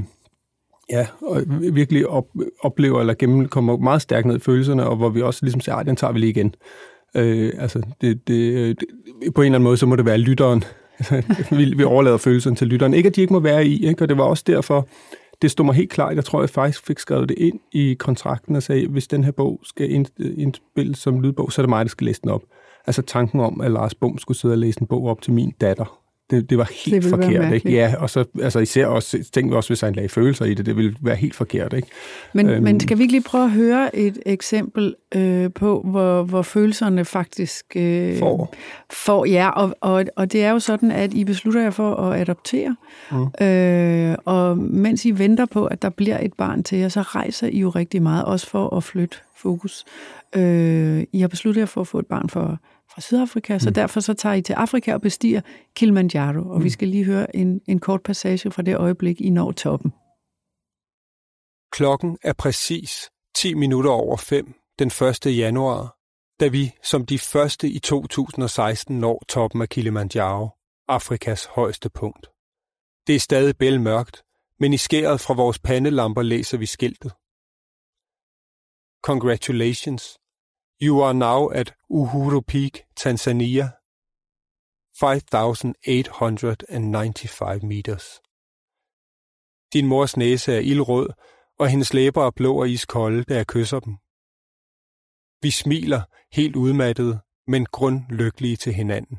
ja, 0.90 1.06
og 1.22 1.42
virkelig 1.72 2.08
op, 2.08 2.26
oplever, 2.60 3.00
eller 3.00 3.14
gennem, 3.14 3.48
kommer 3.48 3.76
meget 3.76 4.02
stærkt 4.02 4.26
ned 4.26 4.36
i 4.36 4.40
følelserne, 4.40 4.86
og 4.86 4.96
hvor 4.96 5.08
vi 5.08 5.22
også 5.22 5.40
ligesom 5.42 5.60
siger, 5.60 5.82
den 5.82 5.96
tager 5.96 6.12
vi 6.12 6.18
lige 6.18 6.30
igen. 6.30 6.54
Øh, 7.16 7.52
altså, 7.58 7.82
det, 8.00 8.28
det, 8.28 8.52
øh, 8.52 8.68
det, 8.68 8.86
på 9.34 9.40
en 9.40 9.46
eller 9.46 9.56
anden 9.56 9.64
måde, 9.64 9.76
så 9.76 9.86
må 9.86 9.96
det 9.96 10.06
være 10.06 10.18
lytteren. 10.18 10.64
Altså, 11.10 11.54
vi, 11.56 11.64
vi 11.64 11.84
overlader 11.84 12.16
følelserne 12.16 12.56
til 12.56 12.66
lytteren. 12.66 12.94
Ikke, 12.94 13.06
at 13.06 13.16
de 13.16 13.20
ikke 13.20 13.32
må 13.32 13.40
være 13.40 13.66
i, 13.66 13.86
ikke? 13.86 14.04
og 14.04 14.08
det 14.08 14.18
var 14.18 14.24
også 14.24 14.44
derfor, 14.46 14.88
det 15.42 15.50
stod 15.50 15.66
mig 15.66 15.74
helt 15.74 15.90
klart. 15.90 16.16
Jeg 16.16 16.24
tror, 16.24 16.40
jeg 16.40 16.50
faktisk 16.50 16.86
fik 16.86 16.98
skrevet 16.98 17.28
det 17.28 17.38
ind 17.38 17.60
i 17.72 17.94
kontrakten 17.94 18.56
og 18.56 18.62
sagde, 18.62 18.88
hvis 18.88 19.08
den 19.08 19.24
her 19.24 19.32
bog 19.32 19.60
skal 19.64 19.90
indspilles 20.36 20.98
som 20.98 21.20
lydbog, 21.20 21.52
så 21.52 21.60
er 21.60 21.62
det 21.62 21.68
mig, 21.70 21.84
der 21.84 21.88
skal 21.88 22.04
læse 22.04 22.20
den 22.22 22.30
op. 22.30 22.42
Altså 22.86 23.02
tanken 23.02 23.40
om, 23.40 23.60
at 23.60 23.70
Lars 23.70 23.94
Bum 23.94 24.18
skulle 24.18 24.38
sidde 24.38 24.54
og 24.54 24.58
læse 24.58 24.80
en 24.80 24.86
bog 24.86 25.06
op 25.06 25.22
til 25.22 25.32
min 25.32 25.52
datter, 25.60 26.01
det, 26.32 26.50
det 26.50 26.58
var 26.58 26.70
helt 26.84 27.02
det 27.02 27.10
forkert. 27.10 27.52
Ikke? 27.52 27.70
Ja, 27.70 27.94
og 27.98 28.10
så 28.10 28.24
altså 28.42 28.58
især 28.58 28.86
også, 28.86 29.10
tænkte 29.32 29.50
vi 29.50 29.56
også, 29.56 29.70
hvis 29.70 29.80
han 29.80 29.92
lagde 29.92 30.08
følelser 30.08 30.44
i 30.44 30.54
det, 30.54 30.66
det 30.66 30.76
ville 30.76 30.96
være 31.00 31.16
helt 31.16 31.34
forkert. 31.34 31.72
Ikke? 31.72 31.88
Men, 32.32 32.48
øhm, 32.48 32.62
men 32.62 32.80
skal 32.80 32.98
vi 32.98 33.02
ikke 33.02 33.12
lige 33.12 33.22
prøve 33.22 33.44
at 33.44 33.50
høre 33.50 33.96
et 33.96 34.18
eksempel 34.26 34.94
øh, 35.14 35.50
på, 35.52 35.80
hvor, 35.84 36.22
hvor 36.22 36.42
følelserne 36.42 37.04
faktisk 37.04 37.64
øh, 37.76 38.18
får? 38.18 38.54
får 38.90 39.24
ja, 39.24 39.48
og, 39.48 39.76
og, 39.80 40.04
og 40.16 40.32
det 40.32 40.44
er 40.44 40.50
jo 40.50 40.58
sådan, 40.58 40.90
at 40.90 41.14
I 41.14 41.24
beslutter 41.24 41.62
jer 41.62 41.70
for 41.70 41.94
at 41.94 42.20
adoptere, 42.20 42.76
mm. 43.10 43.46
øh, 43.46 44.16
og 44.24 44.58
mens 44.58 45.04
I 45.04 45.10
venter 45.10 45.46
på, 45.46 45.66
at 45.66 45.82
der 45.82 45.90
bliver 45.90 46.18
et 46.22 46.32
barn 46.32 46.62
til 46.62 46.78
jer, 46.78 46.88
så 46.88 47.02
rejser 47.02 47.46
I 47.46 47.58
jo 47.58 47.68
rigtig 47.68 48.02
meget, 48.02 48.24
også 48.24 48.46
for 48.46 48.76
at 48.76 48.84
flytte 48.84 49.16
fokus. 49.36 49.84
Øh, 50.36 51.04
I 51.12 51.20
har 51.20 51.28
besluttet 51.28 51.60
jer 51.60 51.66
for 51.66 51.80
at 51.80 51.86
få 51.86 51.98
et 51.98 52.06
barn 52.06 52.28
for 52.28 52.58
fra 52.94 53.00
Sydafrika, 53.00 53.58
så 53.58 53.70
mm. 53.70 53.74
derfor 53.74 54.00
så 54.00 54.14
tager 54.14 54.34
I 54.34 54.42
til 54.42 54.52
Afrika 54.52 54.94
og 54.94 55.00
bestiger 55.00 55.40
Kilimanjaro, 55.76 56.48
og 56.48 56.58
mm. 56.58 56.64
vi 56.64 56.70
skal 56.70 56.88
lige 56.88 57.04
høre 57.04 57.36
en, 57.36 57.60
en 57.66 57.78
kort 57.78 58.02
passage 58.02 58.50
fra 58.50 58.62
det 58.62 58.76
øjeblik, 58.76 59.20
I 59.20 59.30
når 59.30 59.52
toppen. 59.52 59.90
Klokken 61.72 62.18
er 62.22 62.32
præcis 62.32 63.10
10 63.36 63.54
minutter 63.54 63.90
over 63.90 64.16
5 64.16 64.54
den 64.78 64.88
1. 64.88 65.36
januar, 65.36 65.96
da 66.40 66.48
vi 66.48 66.72
som 66.82 67.06
de 67.06 67.18
første 67.18 67.68
i 67.68 67.78
2016 67.78 68.98
når 68.98 69.22
toppen 69.28 69.62
af 69.62 69.68
Kilimanjaro, 69.68 70.48
Afrikas 70.88 71.44
højeste 71.44 71.90
punkt. 71.90 72.26
Det 73.06 73.14
er 73.14 73.20
stadig 73.20 73.56
bælmørkt, 73.56 74.22
men 74.60 74.72
i 74.72 74.76
skæret 74.76 75.20
fra 75.20 75.34
vores 75.34 75.58
pandelamper 75.58 76.22
læser 76.22 76.58
vi 76.58 76.66
skiltet. 76.66 77.12
Congratulations, 79.02 80.18
You 80.84 81.02
are 81.02 81.14
now 81.14 81.50
at 81.50 81.74
Uhuru 81.90 82.40
Peak, 82.40 82.72
Tanzania. 82.96 83.70
5,895 85.00 87.62
meters. 87.62 88.20
Din 89.72 89.86
mors 89.86 90.16
næse 90.16 90.52
er 90.52 90.60
ildrød, 90.60 91.08
og 91.58 91.68
hendes 91.68 91.94
læber 91.94 92.26
er 92.26 92.30
blå 92.30 92.60
og 92.60 92.70
iskolde, 92.70 93.24
da 93.24 93.34
jeg 93.34 93.46
kysser 93.46 93.80
dem. 93.80 93.96
Vi 95.42 95.50
smiler, 95.50 96.02
helt 96.32 96.56
udmattede, 96.56 97.20
men 97.46 97.66
grundlykkelige 97.66 98.56
til 98.56 98.74
hinanden. 98.74 99.16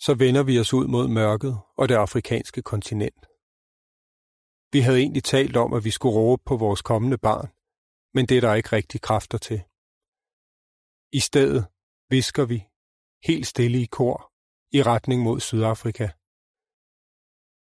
Så 0.00 0.14
vender 0.18 0.42
vi 0.42 0.60
os 0.60 0.74
ud 0.74 0.86
mod 0.86 1.08
mørket 1.08 1.58
og 1.76 1.88
det 1.88 1.94
afrikanske 1.94 2.62
kontinent. 2.62 3.26
Vi 4.72 4.80
havde 4.80 4.98
egentlig 4.98 5.24
talt 5.24 5.56
om, 5.56 5.72
at 5.72 5.84
vi 5.84 5.90
skulle 5.90 6.14
råbe 6.14 6.42
på 6.46 6.56
vores 6.56 6.82
kommende 6.82 7.18
barn, 7.18 7.48
men 8.14 8.26
det 8.26 8.36
er 8.36 8.40
der 8.40 8.54
ikke 8.54 8.72
rigtig 8.72 9.00
kræfter 9.00 9.38
til. 9.38 9.62
I 11.12 11.20
stedet 11.20 11.66
visker 12.10 12.44
vi, 12.44 12.64
helt 13.24 13.46
stille 13.46 13.82
i 13.82 13.86
kor, 13.86 14.32
i 14.72 14.82
retning 14.82 15.22
mod 15.22 15.40
Sydafrika. 15.40 16.08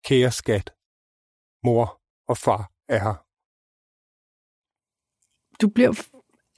Kære 0.05 0.31
skat, 0.31 0.73
mor 1.63 2.01
og 2.27 2.37
far 2.37 2.71
er 2.87 2.99
her. 2.99 3.25
Du 5.61 5.69
bliver, 5.69 6.07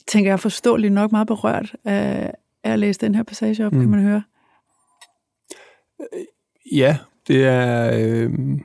tænker 0.06 0.30
jeg, 0.30 0.40
forståeligt 0.40 0.92
nok 0.92 1.12
meget 1.12 1.26
berørt 1.26 1.76
af, 1.84 2.34
af 2.64 2.72
at 2.72 2.78
læse 2.78 3.00
den 3.00 3.14
her 3.14 3.22
passage 3.22 3.66
op, 3.66 3.72
mm. 3.72 3.80
kan 3.80 3.90
man 3.90 4.02
høre. 4.02 4.24
Ja, 6.72 6.98
det 7.26 7.44
er... 7.44 7.90
Øh 7.94 8.60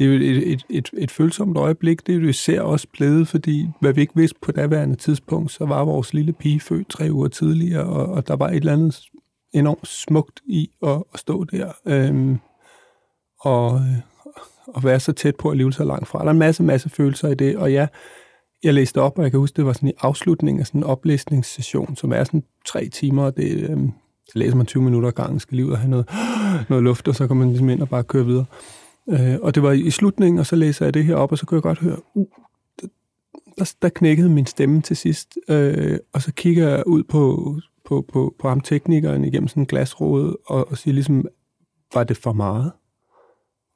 det 0.00 0.06
er 0.06 0.10
jo 0.10 0.16
et, 0.16 0.52
et, 0.52 0.64
et, 0.70 0.90
et 0.98 1.10
følsomt 1.10 1.56
øjeblik. 1.56 2.06
Det 2.06 2.14
er 2.14 2.18
jo 2.18 2.28
især 2.28 2.60
også 2.60 2.86
blevet, 2.92 3.28
fordi 3.28 3.68
hvad 3.80 3.92
vi 3.92 4.00
ikke 4.00 4.16
vidste 4.16 4.38
på 4.42 4.52
daværende 4.52 4.96
tidspunkt, 4.96 5.52
så 5.52 5.66
var 5.66 5.84
vores 5.84 6.14
lille 6.14 6.32
pige 6.32 6.60
født 6.60 6.88
tre 6.88 7.08
uger 7.10 7.28
tidligere, 7.28 7.84
og, 7.84 8.06
og 8.06 8.28
der 8.28 8.36
var 8.36 8.48
et 8.48 8.56
eller 8.56 8.72
andet 8.72 9.00
enormt 9.52 9.88
smukt 9.88 10.40
i 10.46 10.70
at, 10.82 11.02
at 11.14 11.20
stå 11.20 11.44
der 11.44 11.72
øhm, 11.86 12.38
og, 13.40 13.74
øh, 13.74 13.96
og 14.66 14.84
være 14.84 15.00
så 15.00 15.12
tæt 15.12 15.36
på 15.36 15.50
at 15.50 15.56
leve 15.56 15.72
så 15.72 15.84
langt 15.84 16.08
fra. 16.08 16.18
Der 16.18 16.26
er 16.26 16.30
en 16.30 16.38
masse, 16.38 16.62
masse 16.62 16.88
følelser 16.88 17.28
i 17.28 17.34
det, 17.34 17.56
og 17.56 17.72
ja, 17.72 17.86
jeg 18.62 18.74
læste 18.74 19.00
op, 19.00 19.18
og 19.18 19.24
jeg 19.24 19.30
kan 19.30 19.40
huske, 19.40 19.56
det 19.56 19.66
var 19.66 19.72
sådan 19.72 19.88
i 19.88 19.92
afslutningen 20.00 20.60
af 20.60 20.66
sådan 20.66 20.80
en 20.80 20.84
oplæsningssession, 20.84 21.96
som 21.96 22.12
er 22.12 22.24
sådan 22.24 22.44
tre 22.66 22.88
timer, 22.88 23.24
og 23.24 23.36
det 23.36 23.70
øhm, 23.70 23.92
læser 24.34 24.56
man 24.56 24.66
20 24.66 24.82
minutter 24.82 25.08
ad 25.08 25.12
gangen, 25.12 25.40
skal 25.40 25.56
lige 25.56 25.66
ud 25.66 25.72
og 25.72 25.78
have 25.78 25.90
noget, 25.90 26.10
noget 26.70 26.84
luft, 26.84 27.08
og 27.08 27.14
så 27.14 27.26
kan 27.26 27.36
man 27.36 27.48
ligesom 27.48 27.70
ind 27.70 27.82
og 27.82 27.88
bare 27.88 28.04
køre 28.04 28.26
videre. 28.26 28.44
Øh, 29.10 29.36
og 29.42 29.54
det 29.54 29.62
var 29.62 29.72
i 29.72 29.90
slutningen, 29.90 30.38
og 30.38 30.46
så 30.46 30.56
læser 30.56 30.86
jeg 30.86 30.94
det 30.94 31.04
her 31.04 31.14
op, 31.14 31.32
og 31.32 31.38
så 31.38 31.46
kunne 31.46 31.56
jeg 31.56 31.62
godt 31.62 31.78
høre, 31.78 31.96
uh, 32.14 32.26
der, 33.58 33.74
der 33.82 33.88
knækkede 33.88 34.28
min 34.28 34.46
stemme 34.46 34.82
til 34.82 34.96
sidst. 34.96 35.38
Øh, 35.48 35.98
og 36.12 36.22
så 36.22 36.32
kigger 36.32 36.68
jeg 36.68 36.86
ud 36.86 37.02
på, 37.02 37.54
på, 37.84 38.04
på, 38.12 38.34
på 38.38 38.48
ham 38.48 38.60
teknikeren 38.60 39.24
igennem 39.24 39.48
sådan 39.48 39.62
en 39.62 39.66
glasråde, 39.66 40.36
og, 40.46 40.70
og 40.70 40.78
siger 40.78 40.94
ligesom, 40.94 41.24
var 41.94 42.04
det 42.04 42.16
for 42.16 42.32
meget? 42.32 42.72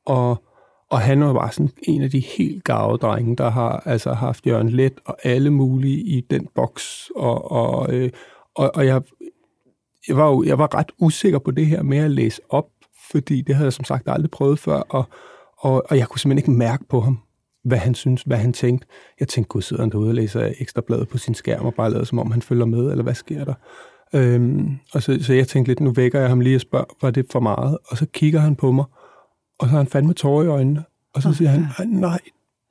Og, 0.06 0.42
Og 0.90 1.00
han 1.00 1.24
var 1.24 1.32
bare 1.32 1.52
sådan 1.52 1.70
en 1.82 2.02
af 2.02 2.10
de 2.10 2.20
helt 2.20 2.64
gave 2.64 2.96
drenge, 2.96 3.36
der 3.36 3.50
har 3.50 3.82
altså 3.86 4.12
haft 4.12 4.46
Jørgen 4.46 4.70
Let 4.70 5.00
og 5.04 5.16
alle 5.22 5.50
mulige 5.50 6.00
i 6.00 6.20
den 6.20 6.48
boks. 6.54 7.10
Og, 7.16 7.52
og, 7.52 7.94
øh, 7.94 8.10
og, 8.54 8.70
og 8.74 8.86
jeg, 8.86 9.02
jeg, 10.08 10.16
var 10.16 10.28
jo, 10.28 10.42
jeg 10.42 10.58
var 10.58 10.74
ret 10.74 10.92
usikker 10.98 11.38
på 11.38 11.50
det 11.50 11.66
her 11.66 11.82
med 11.82 11.98
at 11.98 12.10
læse 12.10 12.42
op, 12.48 12.68
fordi 13.14 13.40
det 13.40 13.54
havde 13.54 13.66
jeg 13.66 13.72
som 13.72 13.84
sagt 13.84 14.08
aldrig 14.08 14.30
prøvet 14.30 14.58
før, 14.58 14.76
og, 14.76 15.04
og, 15.58 15.84
og 15.90 15.98
jeg 15.98 16.08
kunne 16.08 16.20
simpelthen 16.20 16.52
ikke 16.52 16.58
mærke 16.58 16.84
på 16.88 17.00
ham, 17.00 17.18
hvad 17.64 17.78
han 17.78 17.94
synes, 17.94 18.22
hvad 18.22 18.36
han 18.36 18.52
tænkte. 18.52 18.86
Jeg 19.20 19.28
tænkte, 19.28 19.48
gud, 19.48 19.62
sidder 19.62 19.82
han 19.82 19.90
derude 19.90 20.08
og 20.08 20.14
læser 20.14 20.52
ekstrabladet 20.58 21.08
på 21.08 21.18
sin 21.18 21.34
skærm 21.34 21.66
og 21.66 21.74
bare 21.74 21.90
lader, 21.90 22.04
som 22.04 22.18
om 22.18 22.30
han 22.30 22.42
følger 22.42 22.66
med, 22.66 22.90
eller 22.90 23.02
hvad 23.02 23.14
sker 23.14 23.44
der? 23.44 23.54
Øhm, 24.14 24.78
og 24.92 25.02
så, 25.02 25.18
så 25.22 25.34
jeg 25.34 25.48
tænkte 25.48 25.70
lidt, 25.70 25.80
nu 25.80 25.90
vækker 25.90 26.20
jeg 26.20 26.28
ham 26.28 26.40
lige 26.40 26.56
og 26.56 26.60
spørger, 26.60 26.84
var 27.02 27.10
det 27.10 27.26
for 27.32 27.40
meget? 27.40 27.78
Og 27.88 27.96
så 27.96 28.06
kigger 28.06 28.40
han 28.40 28.56
på 28.56 28.72
mig, 28.72 28.84
og 29.58 29.66
så 29.66 29.70
har 29.70 29.76
han 29.76 29.86
fandme 29.86 30.12
tårer 30.12 30.44
i 30.44 30.46
øjnene. 30.46 30.84
Og 31.14 31.22
så 31.22 31.32
siger 31.32 31.50
han, 31.50 31.88
nej, 31.88 32.18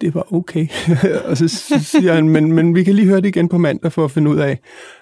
det 0.01 0.15
var 0.15 0.33
okay. 0.33 0.67
og 1.29 1.37
så 1.37 1.47
siger 1.79 2.13
han, 2.13 2.29
men, 2.29 2.51
men 2.51 2.75
vi 2.75 2.83
kan 2.83 2.95
lige 2.95 3.07
høre 3.07 3.21
det 3.21 3.27
igen 3.27 3.49
på 3.49 3.57
mandag 3.57 3.91
for 3.91 4.05
at 4.05 4.11
finde 4.11 4.31
ud 4.31 4.37
af, 4.37 4.59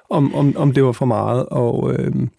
om, 0.10 0.36
om, 0.36 0.58
om 0.58 0.72
det 0.72 0.84
var 0.84 0.92
for 0.92 1.06
meget. 1.06 1.46
Og, 1.46 1.94
øhm, 1.94 2.30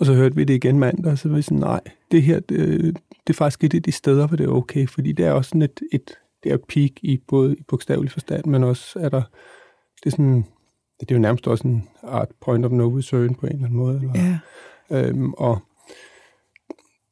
og 0.00 0.06
så 0.06 0.14
hørte 0.14 0.36
vi 0.36 0.44
det 0.44 0.54
igen 0.54 0.78
mandag, 0.78 1.12
og 1.12 1.18
så 1.18 1.28
var 1.28 1.36
vi 1.36 1.42
sådan, 1.42 1.58
nej, 1.58 1.80
det 2.10 2.22
her, 2.22 2.40
det, 2.40 2.80
det 3.26 3.32
er 3.32 3.34
faktisk 3.34 3.64
et 3.64 3.74
af 3.74 3.82
de 3.82 3.92
steder, 3.92 4.26
hvor 4.26 4.36
det 4.36 4.46
er 4.46 4.50
okay, 4.50 4.86
fordi 4.88 5.12
det 5.12 5.26
er 5.26 5.32
også 5.32 5.48
sådan 5.48 5.62
et, 5.62 5.80
et 5.92 6.10
det 6.44 6.52
er 6.52 6.56
peak 6.68 6.90
i 7.02 7.20
både 7.28 7.56
i 7.56 7.62
bogstavelig 7.62 8.12
forstand, 8.12 8.44
men 8.44 8.64
også 8.64 8.98
er 8.98 9.08
der, 9.08 9.22
det 10.04 10.06
er 10.06 10.10
sådan, 10.10 10.44
det 11.00 11.10
er 11.10 11.14
jo 11.14 11.20
nærmest 11.20 11.46
også 11.46 11.68
en 11.68 11.88
art 12.02 12.28
point 12.40 12.64
of 12.64 12.72
no 12.72 12.96
return 12.96 13.34
på 13.34 13.46
en 13.46 13.52
eller 13.52 13.64
anden 13.64 13.78
måde. 13.78 13.96
Eller, 13.96 14.38
ja. 14.90 15.08
øhm, 15.08 15.32
og 15.32 15.58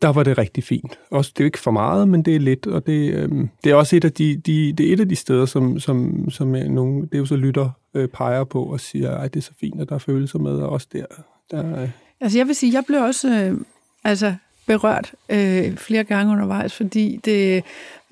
der 0.03 0.09
var 0.09 0.22
det 0.22 0.38
rigtig 0.38 0.64
fint. 0.64 0.99
Også, 1.11 1.32
det 1.34 1.40
er 1.40 1.44
jo 1.44 1.47
ikke 1.47 1.59
for 1.59 1.70
meget, 1.70 2.09
men 2.09 2.22
det 2.22 2.36
er 2.36 2.40
lidt, 2.40 2.66
og 2.66 2.86
det, 2.86 3.14
øhm, 3.14 3.49
det 3.64 3.70
er 3.70 3.74
også 3.74 3.97
et 3.97 4.05
af 4.05 4.12
de, 4.12 4.36
de, 4.36 4.72
det 4.72 4.88
er 4.88 4.92
et 4.92 5.01
af 5.01 5.09
de 5.09 5.16
steder, 5.16 5.47
som, 5.47 5.80
som, 5.80 6.30
som 6.30 6.49
nogen, 6.49 7.03
det 7.03 7.14
er 7.14 7.18
jo 7.18 7.26
så 7.26 7.36
lytter 7.36 7.70
øh, 7.94 8.09
peger 8.09 8.44
på 8.44 8.64
og 8.64 8.80
siger, 8.80 9.11
at 9.11 9.34
det 9.34 9.40
er 9.40 9.44
så 9.44 9.53
fint, 9.61 9.80
at 9.80 9.88
der 9.88 9.94
er 9.94 9.99
følelser 9.99 10.38
med, 10.38 10.53
og 10.53 10.68
også 10.68 10.88
der. 10.92 11.07
der 11.51 11.82
øh. 11.82 11.90
Altså 12.20 12.38
jeg 12.38 12.47
vil 12.47 12.55
sige, 12.55 12.72
jeg 12.72 12.84
blev 12.86 13.03
også 13.03 13.28
øh, 13.28 13.61
altså, 14.05 14.34
berørt 14.67 15.14
øh, 15.29 15.77
flere 15.77 16.05
gange 16.05 16.33
undervejs, 16.33 16.75
fordi 16.75 17.21
det, 17.25 17.64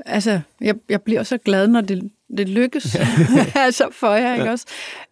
altså, 0.07 0.41
jeg, 0.61 0.75
jeg 0.89 1.03
bliver 1.03 1.23
så 1.23 1.39
glad, 1.39 1.69
når 1.69 1.81
det, 1.81 2.11
det 2.37 2.49
lykkes, 2.49 2.97
altså 3.55 3.89
for 3.93 4.15
jer, 4.15 4.35
ikke 4.35 4.45
ja. 4.45 4.51
også? 4.51 4.67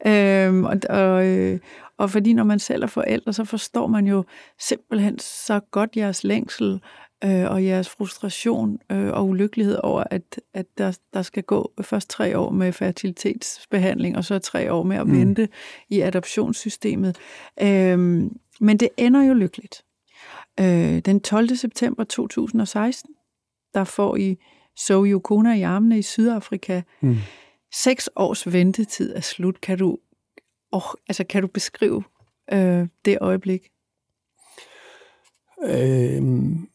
Øhm, 0.07 0.65
og, 0.65 0.77
og, 0.89 1.27
øh, 1.27 1.59
og 1.99 2.11
fordi 2.11 2.33
når 2.33 2.45
man 2.45 2.59
selv 2.59 2.83
er 2.83 2.87
forældre, 2.87 3.33
så 3.33 3.45
forstår 3.45 3.87
man 3.87 4.07
jo 4.07 4.25
simpelthen 4.61 5.19
så 5.19 5.61
godt 5.71 5.97
jeres 5.97 6.25
længsel 6.25 6.81
øh, 7.25 7.51
og 7.51 7.65
jeres 7.65 7.89
frustration 7.89 8.79
øh, 8.93 9.13
og 9.13 9.29
ulykkelighed 9.29 9.79
over, 9.83 10.05
at, 10.11 10.41
at 10.55 10.67
der, 10.79 10.99
der 11.15 11.23
skal 11.23 11.43
gå 11.43 11.73
først 11.83 12.11
tre 12.11 12.39
år 12.39 12.51
med 12.51 12.73
fertilitetsbehandling, 12.73 14.17
og 14.17 14.25
så 14.25 14.39
tre 14.39 14.73
år 14.73 14.83
med 14.83 14.97
at 14.97 15.07
mm. 15.07 15.19
vente 15.19 15.49
i 15.89 16.01
adoptionssystemet. 16.01 17.17
Øh, 17.63 17.99
men 18.61 18.77
det 18.77 18.89
ender 18.97 19.23
jo 19.23 19.35
lykkeligt. 19.35 19.83
Øh, 20.61 20.99
den 20.99 21.21
12. 21.21 21.57
september 21.57 22.05
2016, 22.05 23.15
der 23.75 23.85
får 23.85 24.17
I 24.17 24.37
så 24.77 25.05
Yukona 25.05 25.55
i 25.55 25.63
armene 25.63 25.99
i 25.99 26.03
Sydafrika. 26.03 26.83
Mm. 27.01 27.17
Seks 27.75 28.11
års 28.17 28.53
ventetid 28.53 29.17
er 29.17 29.21
slut. 29.21 29.61
Kan 29.61 29.79
du, 29.79 29.99
oh, 30.73 30.83
altså, 31.09 31.25
kan 31.25 31.43
du 31.43 31.49
beskrive 31.49 32.03
øh, 32.53 32.87
det 33.05 33.19
øjeblik? 33.21 33.69
Øhm, 35.65 36.69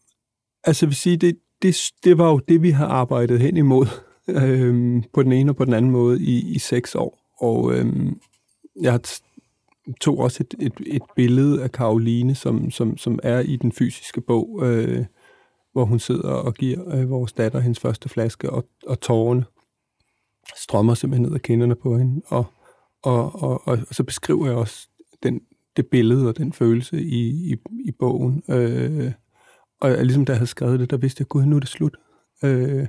altså 0.63 0.85
jeg 0.85 0.89
vil 0.89 0.95
sige, 0.95 1.17
det, 1.17 1.37
det, 1.61 1.91
det 2.03 2.17
var 2.17 2.29
jo 2.29 2.39
det, 2.39 2.61
vi 2.61 2.69
har 2.69 2.87
arbejdet 2.87 3.39
hen 3.39 3.57
imod 3.57 3.85
øhm, 4.27 5.03
på 5.13 5.23
den 5.23 5.31
ene 5.31 5.51
og 5.51 5.55
på 5.55 5.65
den 5.65 5.73
anden 5.73 5.91
måde 5.91 6.21
i, 6.21 6.55
i 6.55 6.59
seks 6.59 6.95
år. 6.95 7.19
Og 7.39 7.73
øhm, 7.73 8.19
jeg 8.81 8.91
har 8.91 9.01
tog 10.01 10.19
også 10.19 10.43
et, 10.43 10.55
et, 10.59 10.73
et 10.85 11.01
billede 11.15 11.63
af 11.63 11.71
Karoline, 11.71 12.35
som, 12.35 12.71
som, 12.71 12.97
som 12.97 13.19
er 13.23 13.39
i 13.39 13.55
den 13.55 13.71
fysiske 13.71 14.21
bog, 14.21 14.59
øh, 14.63 15.05
hvor 15.71 15.85
hun 15.85 15.99
sidder 15.99 16.29
og 16.29 16.53
giver 16.53 16.95
øh, 16.95 17.09
vores 17.09 17.33
datter 17.33 17.59
hendes 17.59 17.79
første 17.79 18.09
flaske, 18.09 18.49
og, 18.49 18.65
og 18.87 19.01
tårerne 19.01 19.45
strømmer 20.57 20.93
simpelthen 20.93 21.27
ned 21.27 21.35
ad 21.35 21.39
kinderne 21.39 21.75
på 21.75 21.97
hende. 21.97 22.21
Og, 22.27 22.45
og, 23.03 23.43
og, 23.43 23.67
og, 23.67 23.79
og 23.89 23.95
så 23.95 24.03
beskriver 24.03 24.45
jeg 24.45 24.55
også 24.55 24.89
den, 25.23 25.41
det 25.77 25.87
billede 25.87 26.27
og 26.27 26.37
den 26.37 26.53
følelse 26.53 27.01
i, 27.01 27.51
i, 27.53 27.55
i 27.85 27.91
bogen. 27.99 28.43
Øh, 28.49 29.11
og 29.81 29.91
ligesom 29.91 30.25
da 30.25 30.31
jeg 30.31 30.37
havde 30.37 30.49
skrevet 30.49 30.79
det, 30.79 30.89
der 30.89 30.97
vidste 30.97 31.21
jeg, 31.21 31.27
gud, 31.27 31.45
nu 31.45 31.55
er 31.55 31.59
det 31.59 31.69
slut. 31.69 31.97
Øh, 32.43 32.87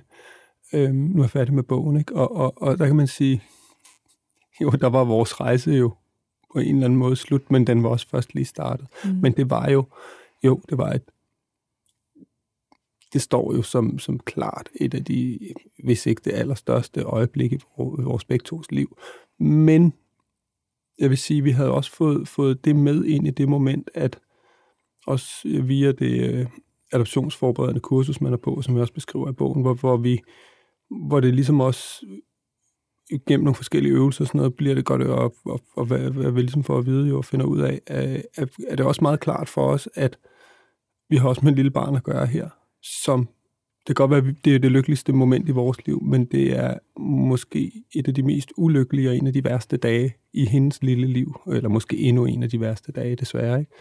øh, 0.72 0.92
nu 0.92 1.18
er 1.18 1.24
jeg 1.24 1.30
færdig 1.30 1.54
med 1.54 1.62
bogen. 1.62 1.96
Ikke? 1.96 2.14
Og, 2.14 2.36
og, 2.36 2.62
og 2.62 2.78
der 2.78 2.86
kan 2.86 2.96
man 2.96 3.06
sige, 3.06 3.42
jo, 4.60 4.70
der 4.70 4.86
var 4.86 5.04
vores 5.04 5.40
rejse 5.40 5.70
jo 5.70 5.94
på 6.52 6.58
en 6.58 6.74
eller 6.74 6.84
anden 6.84 6.98
måde 6.98 7.16
slut, 7.16 7.50
men 7.50 7.66
den 7.66 7.82
var 7.82 7.88
også 7.88 8.08
først 8.08 8.34
lige 8.34 8.44
startet. 8.44 8.86
Mm. 9.04 9.10
Men 9.10 9.32
det 9.32 9.50
var 9.50 9.68
jo, 9.68 9.84
jo, 10.44 10.60
det 10.68 10.78
var 10.78 10.92
et, 10.92 11.02
det 13.12 13.22
står 13.22 13.54
jo 13.54 13.62
som, 13.62 13.98
som 13.98 14.18
klart 14.18 14.68
et 14.80 14.94
af 14.94 15.04
de, 15.04 15.38
hvis 15.84 16.06
ikke 16.06 16.22
det 16.24 16.32
allerstørste 16.32 17.02
øjeblik 17.02 17.52
i 17.52 17.58
vores 17.78 18.24
begge 18.24 18.44
tos 18.44 18.70
liv. 18.70 18.98
Men 19.38 19.92
jeg 20.98 21.10
vil 21.10 21.18
sige, 21.18 21.42
vi 21.42 21.50
havde 21.50 21.70
også 21.70 21.92
fået, 21.92 22.28
fået 22.28 22.64
det 22.64 22.76
med 22.76 23.04
ind 23.04 23.26
i 23.26 23.30
det 23.30 23.48
moment, 23.48 23.90
at 23.94 24.18
også 25.06 25.48
via 25.62 25.92
det 25.92 26.32
øh, 26.32 26.46
adoptionsforberedende 26.92 27.80
kursus, 27.80 28.20
man 28.20 28.32
er 28.32 28.36
på, 28.36 28.62
som 28.62 28.74
jeg 28.74 28.80
også 28.80 28.92
beskriver 28.92 29.30
i 29.30 29.32
bogen, 29.32 29.62
hvor, 29.62 29.74
hvor 29.74 29.96
vi 29.96 30.20
hvor 30.90 31.20
det 31.20 31.34
ligesom 31.34 31.60
også 31.60 32.06
gennem 33.26 33.44
nogle 33.44 33.54
forskellige 33.54 33.92
øvelser 33.92 34.24
og 34.24 34.28
sådan 34.28 34.38
noget, 34.38 34.54
bliver 34.54 34.74
det 34.74 34.84
godt 34.84 35.02
at, 35.02 35.08
og, 35.08 35.34
og, 35.44 35.60
og 35.76 35.84
hvad, 35.84 36.10
hvad 36.10 36.30
vi 36.30 36.40
ligesom 36.40 36.64
får 36.64 36.78
at 36.78 36.86
vide 36.86 37.08
jo, 37.08 37.16
og 37.16 37.24
finder 37.24 37.46
ud 37.46 37.60
af, 37.60 37.80
at, 37.86 38.50
er 38.68 38.76
det 38.76 38.86
også 38.86 39.00
meget 39.02 39.20
klart 39.20 39.48
for 39.48 39.66
os, 39.66 39.88
at 39.94 40.18
vi 41.10 41.16
har 41.16 41.28
også 41.28 41.40
med 41.44 41.52
en 41.52 41.56
lille 41.56 41.70
barn 41.70 41.96
at 41.96 42.02
gøre 42.02 42.26
her, 42.26 42.48
som 42.82 43.28
det 43.88 43.96
kan 43.96 44.08
godt 44.08 44.10
være, 44.10 44.34
det 44.44 44.54
er 44.54 44.58
det 44.58 44.72
lykkeligste 44.72 45.12
moment 45.12 45.48
i 45.48 45.52
vores 45.52 45.86
liv, 45.86 46.02
men 46.02 46.24
det 46.24 46.58
er 46.58 46.74
måske 47.00 47.72
et 47.94 48.08
af 48.08 48.14
de 48.14 48.22
mest 48.22 48.52
ulykkelige 48.56 49.08
og 49.08 49.16
en 49.16 49.26
af 49.26 49.32
de 49.32 49.44
værste 49.44 49.76
dage 49.76 50.14
i 50.32 50.46
hendes 50.46 50.82
lille 50.82 51.06
liv, 51.06 51.40
eller 51.52 51.68
måske 51.68 51.96
endnu 51.98 52.24
en 52.24 52.42
af 52.42 52.50
de 52.50 52.60
værste 52.60 52.92
dage, 52.92 53.16
desværre. 53.16 53.60
Ikke? 53.60 53.72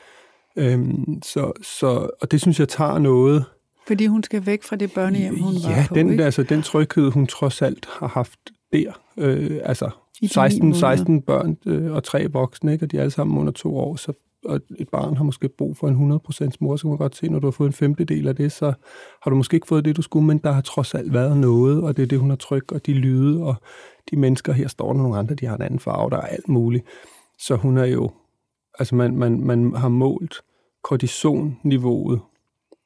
Øhm, 0.73 1.21
så, 1.23 1.51
så, 1.61 2.09
og 2.21 2.31
det 2.31 2.41
synes 2.41 2.59
jeg 2.59 2.69
tager 2.69 2.99
noget... 2.99 3.45
Fordi 3.87 4.05
hun 4.05 4.23
skal 4.23 4.45
væk 4.45 4.63
fra 4.63 4.75
det 4.75 4.93
børnehjem, 4.93 5.39
hun 5.39 5.53
ja, 5.53 5.75
var 5.75 5.85
på, 5.87 5.95
den, 5.95 6.11
ikke? 6.11 6.25
altså 6.25 6.43
den 6.43 6.61
tryghed, 6.61 7.11
hun 7.11 7.27
trods 7.27 7.61
alt 7.61 7.87
har 7.99 8.07
haft 8.07 8.39
der. 8.73 9.01
Øh, 9.17 9.59
altså 9.63 9.89
16, 10.31 10.73
16 10.73 11.21
børn 11.21 11.57
øh, 11.65 11.91
og 11.91 12.03
tre 12.03 12.27
voksne, 12.31 12.73
ikke? 12.73 12.85
og 12.85 12.91
de 12.91 12.97
er 12.97 13.01
alle 13.01 13.11
sammen 13.11 13.37
under 13.37 13.51
to 13.51 13.77
år, 13.77 13.95
så 13.95 14.13
og 14.45 14.61
et 14.77 14.89
barn 14.89 15.17
har 15.17 15.23
måske 15.23 15.49
brug 15.49 15.77
for 15.77 15.87
en 15.87 16.11
100% 16.11 16.51
mor, 16.59 16.75
så 16.75 16.81
kan 16.81 16.89
man 16.89 16.97
godt 16.97 17.15
se, 17.15 17.29
når 17.29 17.39
du 17.39 17.47
har 17.47 17.51
fået 17.51 17.67
en 17.67 17.73
femtedel 17.73 18.27
af 18.27 18.35
det, 18.35 18.51
så 18.51 18.73
har 19.21 19.29
du 19.31 19.35
måske 19.35 19.55
ikke 19.55 19.67
fået 19.67 19.85
det, 19.85 19.97
du 19.97 20.01
skulle, 20.01 20.25
men 20.25 20.37
der 20.37 20.51
har 20.51 20.61
trods 20.61 20.95
alt 20.95 21.13
været 21.13 21.37
noget, 21.37 21.83
og 21.83 21.97
det 21.97 22.03
er 22.03 22.07
det, 22.07 22.19
hun 22.19 22.29
har 22.29 22.37
tryk, 22.37 22.71
og 22.71 22.85
de 22.85 22.93
lyde, 22.93 23.43
og 23.43 23.55
de 24.11 24.15
mennesker, 24.15 24.53
her 24.53 24.67
står 24.67 24.93
der 24.93 25.01
nogle 25.01 25.17
andre, 25.17 25.35
de 25.35 25.45
har 25.45 25.55
en 25.55 25.61
anden 25.61 25.79
farve, 25.79 26.09
der 26.09 26.17
er 26.17 26.21
alt 26.27 26.47
muligt. 26.47 26.85
Så 27.39 27.55
hun 27.55 27.77
er 27.77 27.85
jo, 27.85 28.11
altså 28.79 28.95
man, 28.95 29.15
man, 29.15 29.43
man 29.43 29.75
har 29.75 29.89
målt 29.89 30.35
kortisonniveauet 30.83 32.19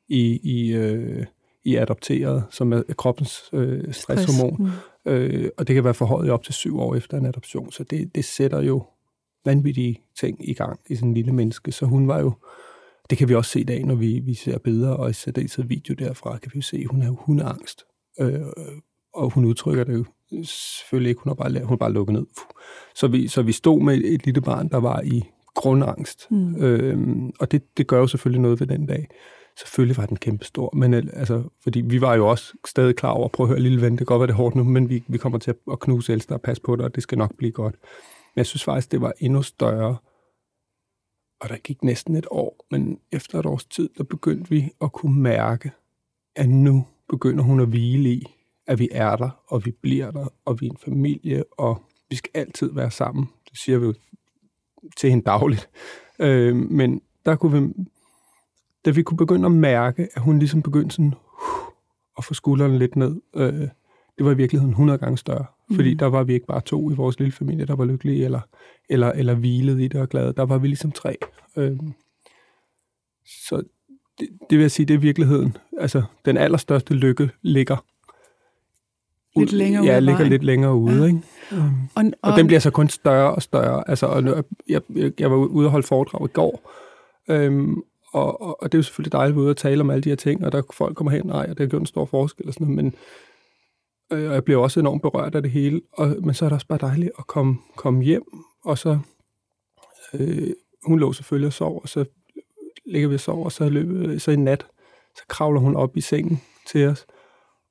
i, 0.07 0.39
i, 0.43 0.73
øh, 0.73 1.25
i 1.63 1.75
adopteret, 1.75 2.43
som 2.49 2.73
er 2.73 2.81
kroppens 2.97 3.49
øh, 3.53 3.93
stresshormon. 3.93 4.55
Stress. 4.55 4.87
Mm. 5.05 5.11
Øh, 5.11 5.49
og 5.57 5.67
det 5.67 5.73
kan 5.73 5.83
være 5.83 5.93
forhøjet 5.93 6.29
op 6.29 6.43
til 6.43 6.53
syv 6.53 6.79
år 6.79 6.95
efter 6.95 7.17
en 7.17 7.25
adoption, 7.25 7.71
så 7.71 7.83
det, 7.83 8.15
det 8.15 8.25
sætter 8.25 8.61
jo 8.61 8.83
vanvittige 9.45 10.01
ting 10.19 10.49
i 10.49 10.53
gang 10.53 10.79
i 10.89 10.95
sådan 10.95 11.09
en 11.09 11.13
lille 11.13 11.33
menneske. 11.33 11.71
Så 11.71 11.85
hun 11.85 12.07
var 12.07 12.19
jo, 12.19 12.33
det 13.09 13.17
kan 13.17 13.29
vi 13.29 13.35
også 13.35 13.51
se 13.51 13.59
i 13.59 13.63
dag, 13.63 13.83
når 13.83 13.95
vi, 13.95 14.19
vi 14.19 14.33
ser 14.33 14.57
billeder, 14.57 14.91
og 14.91 15.09
i 15.09 15.13
særdeleshed 15.13 15.63
video 15.63 15.93
derfra, 15.93 16.37
kan 16.37 16.51
vi 16.53 16.57
jo 16.57 16.61
se, 16.61 16.77
at 16.77 16.87
hun 16.87 17.01
er 17.01 17.07
jo 17.07 17.17
hundeangst. 17.19 17.83
Øh, 18.19 18.41
og 19.13 19.29
hun 19.29 19.45
udtrykker 19.45 19.83
det 19.83 19.93
jo 19.93 20.05
selvfølgelig 20.43 21.09
ikke, 21.09 21.21
hun 21.23 21.29
har 21.29 21.35
bare, 21.35 21.59
hun 21.59 21.69
har 21.69 21.75
bare 21.75 21.91
lukket 21.91 22.13
ned. 22.13 22.25
Så 22.95 23.07
vi, 23.07 23.27
så 23.27 23.41
vi 23.41 23.51
stod 23.51 23.81
med 23.81 23.97
et 23.97 24.25
lille 24.25 24.41
barn, 24.41 24.69
der 24.69 24.77
var 24.77 25.01
i 25.01 25.23
grundangst. 25.55 26.27
Mm. 26.31 26.55
Øhm, 26.55 27.31
og 27.39 27.51
det, 27.51 27.77
det 27.77 27.87
gør 27.87 27.99
jo 27.99 28.07
selvfølgelig 28.07 28.41
noget 28.41 28.59
ved 28.59 28.67
den 28.67 28.85
dag. 28.85 29.07
Selvfølgelig 29.61 29.97
var 29.97 30.05
den 30.05 30.17
kæmpestor, 30.17 30.75
men 30.75 30.93
øh, 30.93 31.03
altså, 31.13 31.43
fordi 31.63 31.81
vi 31.81 32.01
var 32.01 32.15
jo 32.15 32.27
også 32.27 32.53
stadig 32.67 32.95
klar 32.95 33.09
over, 33.09 33.27
prøv 33.27 33.45
at 33.45 33.47
høre, 33.47 33.59
lille 33.59 33.81
ven, 33.81 33.91
det 33.91 33.97
kan 33.97 34.05
godt 34.05 34.19
være 34.19 34.27
det 34.27 34.35
hårdt 34.35 34.55
nu, 34.55 34.63
men 34.63 34.89
vi, 34.89 35.03
vi 35.07 35.17
kommer 35.17 35.39
til 35.39 35.55
at 35.71 35.79
knuse 35.79 36.13
Elster 36.13 36.35
og 36.35 36.41
passe 36.41 36.63
på 36.63 36.75
dig, 36.75 36.85
og 36.85 36.95
det 36.95 37.03
skal 37.03 37.17
nok 37.17 37.35
blive 37.37 37.51
godt. 37.51 37.75
Men 38.35 38.39
jeg 38.39 38.45
synes 38.45 38.63
faktisk, 38.63 38.91
det 38.91 39.01
var 39.01 39.13
endnu 39.19 39.41
større, 39.41 39.97
og 41.41 41.49
der 41.49 41.57
gik 41.57 41.83
næsten 41.83 42.15
et 42.15 42.27
år, 42.31 42.65
men 42.71 42.99
efter 43.11 43.39
et 43.39 43.45
års 43.45 43.65
tid, 43.65 43.89
der 43.97 44.03
begyndte 44.03 44.49
vi 44.49 44.69
at 44.81 44.91
kunne 44.91 45.21
mærke, 45.21 45.71
at 46.35 46.49
nu 46.49 46.85
begynder 47.09 47.43
hun 47.43 47.59
at 47.59 47.67
hvile 47.67 48.09
i, 48.09 48.25
at 48.67 48.79
vi 48.79 48.89
er 48.91 49.15
der, 49.15 49.29
og 49.47 49.65
vi 49.65 49.71
bliver 49.71 50.11
der, 50.11 50.27
og 50.45 50.61
vi 50.61 50.67
er 50.67 50.71
en 50.71 50.77
familie, 50.77 51.43
og 51.57 51.81
vi 52.09 52.15
skal 52.15 52.31
altid 52.33 52.73
være 52.73 52.91
sammen. 52.91 53.29
Det 53.49 53.59
siger 53.63 53.77
vi 53.77 53.85
jo 53.85 53.93
til 54.97 55.09
hende 55.09 55.23
dagligt. 55.23 55.69
Øh, 56.19 56.55
men 56.55 57.01
der 57.25 57.35
kunne 57.35 57.61
vi, 57.61 57.73
da 58.85 58.89
vi 58.89 59.03
kunne 59.03 59.17
begynde 59.17 59.45
at 59.45 59.51
mærke, 59.51 60.07
at 60.13 60.21
hun 60.21 60.39
ligesom 60.39 60.61
begyndte 60.61 60.95
sådan, 60.95 61.13
og 62.17 62.23
få 62.23 62.33
skuldrene 62.33 62.77
lidt 62.77 62.95
ned, 62.95 63.21
øh, 63.35 63.67
det 64.17 64.25
var 64.25 64.31
i 64.31 64.37
virkeligheden 64.37 64.71
100 64.71 64.99
gange 64.99 65.17
større. 65.17 65.45
Mm. 65.69 65.75
Fordi 65.75 65.93
der 65.93 66.05
var 66.05 66.23
vi 66.23 66.33
ikke 66.33 66.45
bare 66.45 66.61
to 66.61 66.91
i 66.91 66.93
vores 66.93 67.19
lille 67.19 67.31
familie, 67.31 67.65
der 67.65 67.75
var 67.75 67.85
lykkelige 67.85 68.25
eller, 68.25 68.41
eller, 68.89 69.11
eller 69.11 69.33
hvilet 69.33 69.81
i 69.81 69.87
det 69.87 70.01
og 70.01 70.09
glade. 70.09 70.33
Der 70.33 70.45
var 70.45 70.57
vi 70.57 70.67
ligesom 70.67 70.91
tre. 70.91 71.17
Øh, 71.57 71.77
så 73.25 73.63
det, 74.19 74.29
det 74.49 74.57
vil 74.57 74.61
jeg 74.63 74.71
sige, 74.71 74.85
det 74.85 74.93
er 74.93 74.97
virkeligheden. 74.97 75.57
Altså, 75.77 76.03
den 76.25 76.37
allerstørste 76.37 76.93
lykke 76.93 77.29
ligger 77.41 77.85
lidt 79.35 79.51
længere 79.51 79.85
ja, 79.85 79.99
ligger 79.99 80.23
lidt 80.23 80.43
længere 80.43 80.75
ude. 80.75 81.01
Ja. 81.01 81.05
Ikke? 81.05 81.21
Um, 81.51 81.89
og, 81.95 82.03
og, 82.21 82.31
og 82.31 82.37
den 82.37 82.47
bliver 82.47 82.59
så 82.59 82.71
kun 82.71 82.89
større 82.89 83.35
og 83.35 83.41
større. 83.41 83.89
Altså, 83.89 84.05
og 84.05 84.45
jeg, 84.69 84.81
jeg, 84.95 85.11
jeg 85.19 85.31
var 85.31 85.37
ude 85.37 85.67
og 85.67 85.71
holde 85.71 85.87
foredrag 85.87 86.25
i 86.25 86.31
går, 86.33 86.71
øhm, 87.29 87.83
og, 88.11 88.41
og, 88.41 88.63
og 88.63 88.71
det 88.71 88.77
er 88.77 88.79
jo 88.79 88.83
selvfølgelig 88.83 89.11
dejligt 89.11 89.33
at 89.33 89.35
være 89.35 89.43
ude 89.43 89.51
og 89.51 89.57
tale 89.57 89.81
om 89.81 89.89
alle 89.89 90.01
de 90.01 90.09
her 90.09 90.15
ting, 90.15 90.45
og 90.45 90.51
der 90.51 90.61
folk 90.73 90.95
kommer 90.95 91.11
hen, 91.11 91.25
nej, 91.25 91.45
og 91.49 91.49
det 91.49 91.59
har 91.59 91.67
gjort 91.67 91.81
en 91.81 91.85
stor 91.85 92.05
forskel 92.05 92.47
og 92.47 92.53
sådan 92.53 92.67
noget, 92.67 92.83
men 92.83 92.95
øh, 94.11 94.29
og 94.29 94.33
jeg 94.33 94.43
bliver 94.43 94.61
også 94.61 94.79
enormt 94.79 95.01
berørt 95.01 95.35
af 95.35 95.41
det 95.41 95.51
hele, 95.51 95.81
og, 95.91 96.15
men 96.21 96.33
så 96.33 96.45
er 96.45 96.49
det 96.49 96.55
også 96.55 96.67
bare 96.67 96.79
dejligt 96.81 97.11
at 97.19 97.27
komme, 97.27 97.57
komme 97.75 98.03
hjem, 98.03 98.23
og 98.65 98.77
så, 98.77 98.99
øh, 100.13 100.49
hun 100.85 100.99
lå 100.99 101.13
selvfølgelig 101.13 101.47
og 101.47 101.53
sov, 101.53 101.79
og 101.83 101.89
så 101.89 102.05
ligger 102.85 103.09
vi 103.09 103.15
og 103.15 103.19
sover, 103.19 103.45
og 103.45 103.51
så, 103.51 103.69
løber, 103.69 104.19
så 104.19 104.31
i 104.31 104.35
nat, 104.35 104.65
så 105.15 105.23
kravler 105.27 105.59
hun 105.59 105.75
op 105.75 105.97
i 105.97 106.01
sengen 106.01 106.41
til 106.67 106.87
os, 106.87 107.05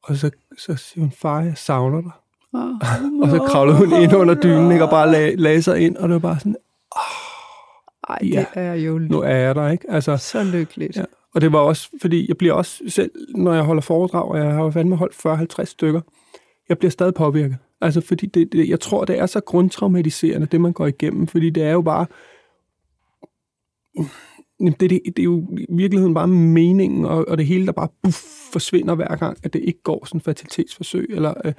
og 0.03 0.17
så, 0.17 0.31
så 0.59 0.77
siger 0.77 1.03
hun, 1.03 1.13
far, 1.13 1.41
jeg 1.41 1.57
savner 1.57 2.01
dig. 2.01 2.13
Oh, 2.53 2.71
og 3.23 3.29
så 3.31 3.47
kravlede 3.49 3.79
hun 3.79 4.03
ind 4.03 4.15
under 4.15 4.35
dynen, 4.35 4.73
ikke, 4.73 4.85
og 4.85 4.91
bare 4.91 5.13
lag, 5.13 5.39
lagde 5.39 5.63
sig 5.63 5.81
ind, 5.81 5.97
og 5.97 6.09
det 6.09 6.13
var 6.13 6.19
bare 6.19 6.39
sådan, 6.39 6.57
ej, 8.11 8.29
ja, 8.29 8.45
det 8.55 8.63
er 8.63 8.75
jo 8.75 8.99
nu 8.99 9.21
er 9.21 9.37
jeg 9.37 9.55
der, 9.55 9.69
ikke? 9.69 9.91
Altså, 9.91 10.17
så 10.17 10.45
lykkeligt. 10.45 10.97
Ja. 10.97 11.05
Og 11.35 11.41
det 11.41 11.53
var 11.53 11.59
også, 11.59 11.89
fordi 12.01 12.29
jeg 12.29 12.37
bliver 12.37 12.55
også 12.55 12.83
selv, 12.89 13.11
når 13.35 13.53
jeg 13.53 13.63
holder 13.63 13.83
foredrag, 13.83 14.29
og 14.29 14.39
jeg 14.39 14.53
har 14.53 14.63
jo 14.63 14.71
fandme 14.71 14.97
holdt 14.97 15.61
40-50 15.61 15.65
stykker, 15.65 16.01
jeg 16.69 16.79
bliver 16.79 16.91
stadig 16.91 17.15
påvirket. 17.15 17.57
Altså, 17.81 18.01
fordi 18.01 18.27
det, 18.27 18.53
det, 18.53 18.69
jeg 18.69 18.81
tror, 18.81 19.05
det 19.05 19.19
er 19.19 19.27
så 19.27 19.41
grundtraumatiserende, 19.41 20.47
det 20.47 20.61
man 20.61 20.73
går 20.73 20.87
igennem, 20.87 21.27
fordi 21.27 21.51
det 21.51 21.63
er 21.63 21.73
jo 21.73 21.83
bare, 21.83 22.07
det, 24.61 24.81
det, 24.81 24.91
det 24.91 25.19
er 25.19 25.23
jo 25.23 25.47
i 25.59 25.67
virkeligheden 25.69 26.15
bare 26.15 26.27
meningen, 26.27 27.05
og, 27.05 27.29
og 27.29 27.39
det 27.39 27.47
hele, 27.47 27.67
der 27.67 27.73
bare 27.73 27.89
buff, 28.03 28.23
forsvinder 28.53 28.95
hver 28.95 29.17
gang, 29.17 29.39
at 29.43 29.53
det 29.53 29.63
ikke 29.65 29.83
går 29.83 30.07
sådan 30.07 30.21
fertilitetsforsøg. 30.21 31.07
Eller, 31.11 31.35
øh, 31.45 31.53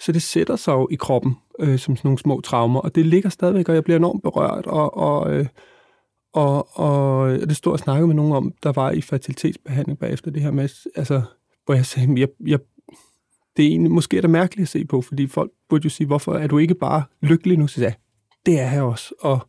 så 0.00 0.12
det 0.12 0.22
sætter 0.22 0.56
sig 0.56 0.72
jo 0.72 0.88
i 0.90 0.94
kroppen 0.94 1.36
øh, 1.60 1.78
som 1.78 1.96
sådan 1.96 2.08
nogle 2.08 2.18
små 2.18 2.40
traumer, 2.40 2.80
og 2.80 2.94
det 2.94 3.06
ligger 3.06 3.28
stadigvæk, 3.28 3.68
og 3.68 3.74
jeg 3.74 3.84
bliver 3.84 3.96
enormt 3.96 4.22
berørt, 4.22 4.66
og, 4.66 4.96
og, 4.96 5.34
øh, 5.34 5.46
og, 6.32 6.78
og 6.78 7.30
det 7.30 7.56
stod 7.56 7.72
og 7.72 7.78
snakkede 7.78 8.06
med 8.06 8.14
nogen 8.14 8.32
om, 8.32 8.54
der 8.62 8.72
var 8.72 8.90
i 8.90 9.00
fertilitetsbehandling 9.00 9.98
bagefter 9.98 10.30
det 10.30 10.42
her 10.42 10.50
med, 10.50 10.68
altså, 10.96 11.22
hvor 11.64 11.74
jeg 11.74 11.86
sagde, 11.86 12.20
jeg, 12.20 12.28
jeg, 12.46 12.58
det 13.56 13.64
er 13.64 13.68
egentlig, 13.68 13.92
måske 13.92 14.16
er 14.16 14.20
det 14.20 14.30
mærkeligt 14.30 14.64
at 14.64 14.68
se 14.68 14.84
på, 14.84 15.02
fordi 15.02 15.26
folk 15.26 15.50
burde 15.68 15.84
jo 15.84 15.90
sige, 15.90 16.06
hvorfor 16.06 16.34
er 16.34 16.46
du 16.46 16.58
ikke 16.58 16.74
bare 16.74 17.02
lykkelig 17.20 17.58
nu? 17.58 17.66
Så 17.66 17.80
jeg, 17.80 17.94
det 18.46 18.60
er 18.60 18.70
jeg 18.70 18.82
også, 18.82 19.14
og 19.20 19.40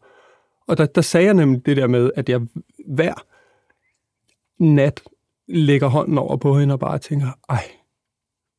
og 0.69 0.77
der, 0.77 0.85
der 0.85 1.01
sagde 1.01 1.25
jeg 1.25 1.33
nemlig 1.33 1.65
det 1.65 1.77
der 1.77 1.87
med, 1.87 2.11
at 2.15 2.29
jeg 2.29 2.41
hver 2.87 3.13
nat 4.59 5.03
lægger 5.47 5.87
hånden 5.87 6.17
over 6.17 6.37
på 6.37 6.59
hende 6.59 6.73
og 6.73 6.79
bare 6.79 6.97
tænker, 6.97 7.27
ej, 7.49 7.63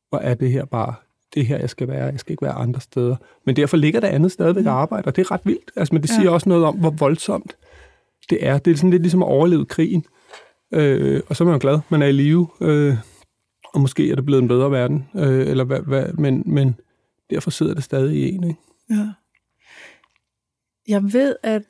hvor 0.08 0.18
er 0.18 0.34
det 0.34 0.52
her 0.52 0.64
bare 0.64 0.94
det 1.34 1.46
her, 1.46 1.58
jeg 1.58 1.70
skal 1.70 1.88
være. 1.88 2.04
Jeg 2.04 2.20
skal 2.20 2.32
ikke 2.32 2.42
være 2.42 2.52
andre 2.52 2.80
steder. 2.80 3.16
Men 3.46 3.56
derfor 3.56 3.76
ligger 3.76 4.00
der 4.00 4.08
andet 4.08 4.32
stadigvæk 4.32 4.64
mm. 4.64 4.68
arbejde, 4.70 5.06
og 5.06 5.16
det 5.16 5.22
er 5.22 5.30
ret 5.30 5.40
vildt. 5.44 5.70
Altså, 5.76 5.94
men 5.94 6.02
det 6.02 6.10
siger 6.10 6.24
ja. 6.24 6.30
også 6.30 6.48
noget 6.48 6.64
om, 6.64 6.76
hvor 6.78 6.90
voldsomt 6.90 7.56
det 8.30 8.46
er. 8.46 8.58
Det 8.58 8.70
er 8.70 8.76
sådan 8.76 8.90
lidt 8.90 9.02
ligesom 9.02 9.22
at 9.22 9.28
overleve 9.28 9.66
krigen. 9.66 10.04
Øh, 10.74 11.22
og 11.28 11.36
så 11.36 11.44
er 11.44 11.46
man 11.46 11.54
jo 11.54 11.60
glad, 11.60 11.80
man 11.88 12.02
er 12.02 12.06
i 12.06 12.12
live. 12.12 12.48
Øh, 12.60 12.96
og 13.74 13.80
måske 13.80 14.10
er 14.10 14.14
det 14.14 14.26
blevet 14.26 14.42
en 14.42 14.48
bedre 14.48 14.70
verden. 14.70 15.08
Øh, 15.14 15.48
eller 15.48 15.64
hvad, 15.64 15.80
hvad, 15.80 16.12
men, 16.12 16.42
men 16.46 16.74
derfor 17.30 17.50
sidder 17.50 17.74
det 17.74 17.84
stadig 17.84 18.16
i 18.16 18.34
en. 18.34 18.44
Ikke? 18.44 18.60
Ja. 18.90 19.08
Jeg 20.88 21.12
ved, 21.12 21.36
at 21.42 21.62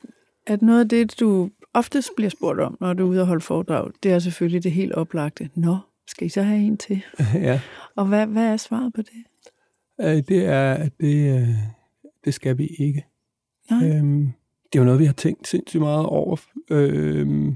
at 0.47 0.61
noget 0.61 0.79
af 0.79 0.89
det, 0.89 1.19
du 1.19 1.49
oftest 1.73 2.09
bliver 2.15 2.29
spurgt 2.29 2.59
om, 2.59 2.77
når 2.79 2.93
du 2.93 3.03
er 3.05 3.09
ude 3.09 3.21
og 3.21 3.27
holde 3.27 3.41
foredrag, 3.41 3.91
det 4.03 4.11
er 4.11 4.19
selvfølgelig 4.19 4.63
det 4.63 4.71
helt 4.71 4.93
oplagte. 4.93 5.49
Nå, 5.55 5.77
skal 6.07 6.27
I 6.27 6.29
så 6.29 6.41
have 6.41 6.59
en 6.59 6.77
til? 6.77 7.03
ja. 7.33 7.61
Og 7.95 8.05
hvad, 8.05 8.27
hvad 8.27 8.45
er 8.45 8.57
svaret 8.57 8.93
på 8.93 9.01
det? 9.01 9.23
Øh, 10.01 10.23
det 10.27 10.45
er, 10.45 10.73
at 10.73 10.91
det, 10.99 11.39
øh, 11.39 11.49
det 12.25 12.33
skal 12.33 12.57
vi 12.57 12.67
ikke. 12.67 13.05
Nej. 13.69 13.89
Øhm, 13.89 14.31
det 14.73 14.79
er 14.79 14.81
jo 14.81 14.85
noget, 14.85 14.99
vi 14.99 15.05
har 15.05 15.13
tænkt 15.13 15.47
sindssygt 15.47 15.81
meget 15.81 16.05
over. 16.05 16.37
Øhm, 16.69 17.55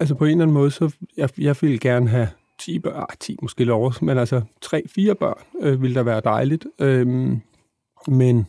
altså 0.00 0.14
på 0.14 0.24
en 0.24 0.30
eller 0.30 0.42
anden 0.42 0.54
måde, 0.54 0.70
så 0.70 0.94
jeg, 1.16 1.30
jeg 1.38 1.56
ville 1.60 1.78
gerne 1.78 2.08
have 2.08 2.28
10 2.60 2.78
børn, 2.78 3.06
10 3.20 3.36
måske 3.42 3.64
lov, 3.64 3.92
men 4.02 4.18
altså 4.18 4.42
3-4 4.64 5.14
børn 5.14 5.42
øh, 5.60 5.82
ville 5.82 5.94
da 5.94 6.02
være 6.02 6.20
dejligt. 6.20 6.66
Øhm, 6.80 7.40
men 8.08 8.46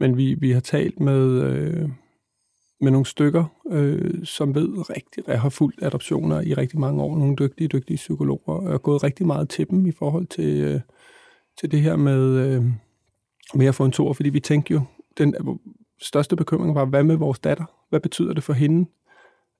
men 0.00 0.16
vi, 0.16 0.34
vi 0.34 0.50
har 0.50 0.60
talt 0.60 1.00
med, 1.00 1.42
øh, 1.42 1.88
med 2.80 2.90
nogle 2.90 3.06
stykker, 3.06 3.44
øh, 3.70 4.24
som 4.24 4.54
ved 4.54 4.90
rigtig, 4.90 5.24
jeg 5.26 5.40
har 5.40 5.48
fulgt 5.48 5.82
adoptioner 5.82 6.40
i 6.40 6.54
rigtig 6.54 6.80
mange 6.80 7.02
år, 7.02 7.16
nogle 7.16 7.36
dygtige, 7.36 7.68
dygtige 7.68 7.96
psykologer, 7.96 8.52
og 8.52 8.70
har 8.70 8.78
gået 8.78 9.02
rigtig 9.02 9.26
meget 9.26 9.48
til 9.48 9.70
dem 9.70 9.86
i 9.86 9.92
forhold 9.92 10.26
til, 10.26 10.60
øh, 10.60 10.80
til 11.60 11.70
det 11.70 11.80
her 11.80 11.96
med, 11.96 12.22
øh, 12.22 12.64
med 13.54 13.66
at 13.66 13.74
få 13.74 13.84
en 13.84 13.92
tor, 13.92 14.12
fordi 14.12 14.28
vi 14.28 14.40
tænkte 14.40 14.72
jo, 14.72 14.80
den 15.18 15.58
største 16.00 16.36
bekymring 16.36 16.74
var, 16.74 16.84
hvad 16.84 17.04
med 17.04 17.16
vores 17.16 17.38
datter? 17.38 17.64
Hvad 17.88 18.00
betyder 18.00 18.34
det 18.34 18.42
for 18.42 18.52
hende? 18.52 18.90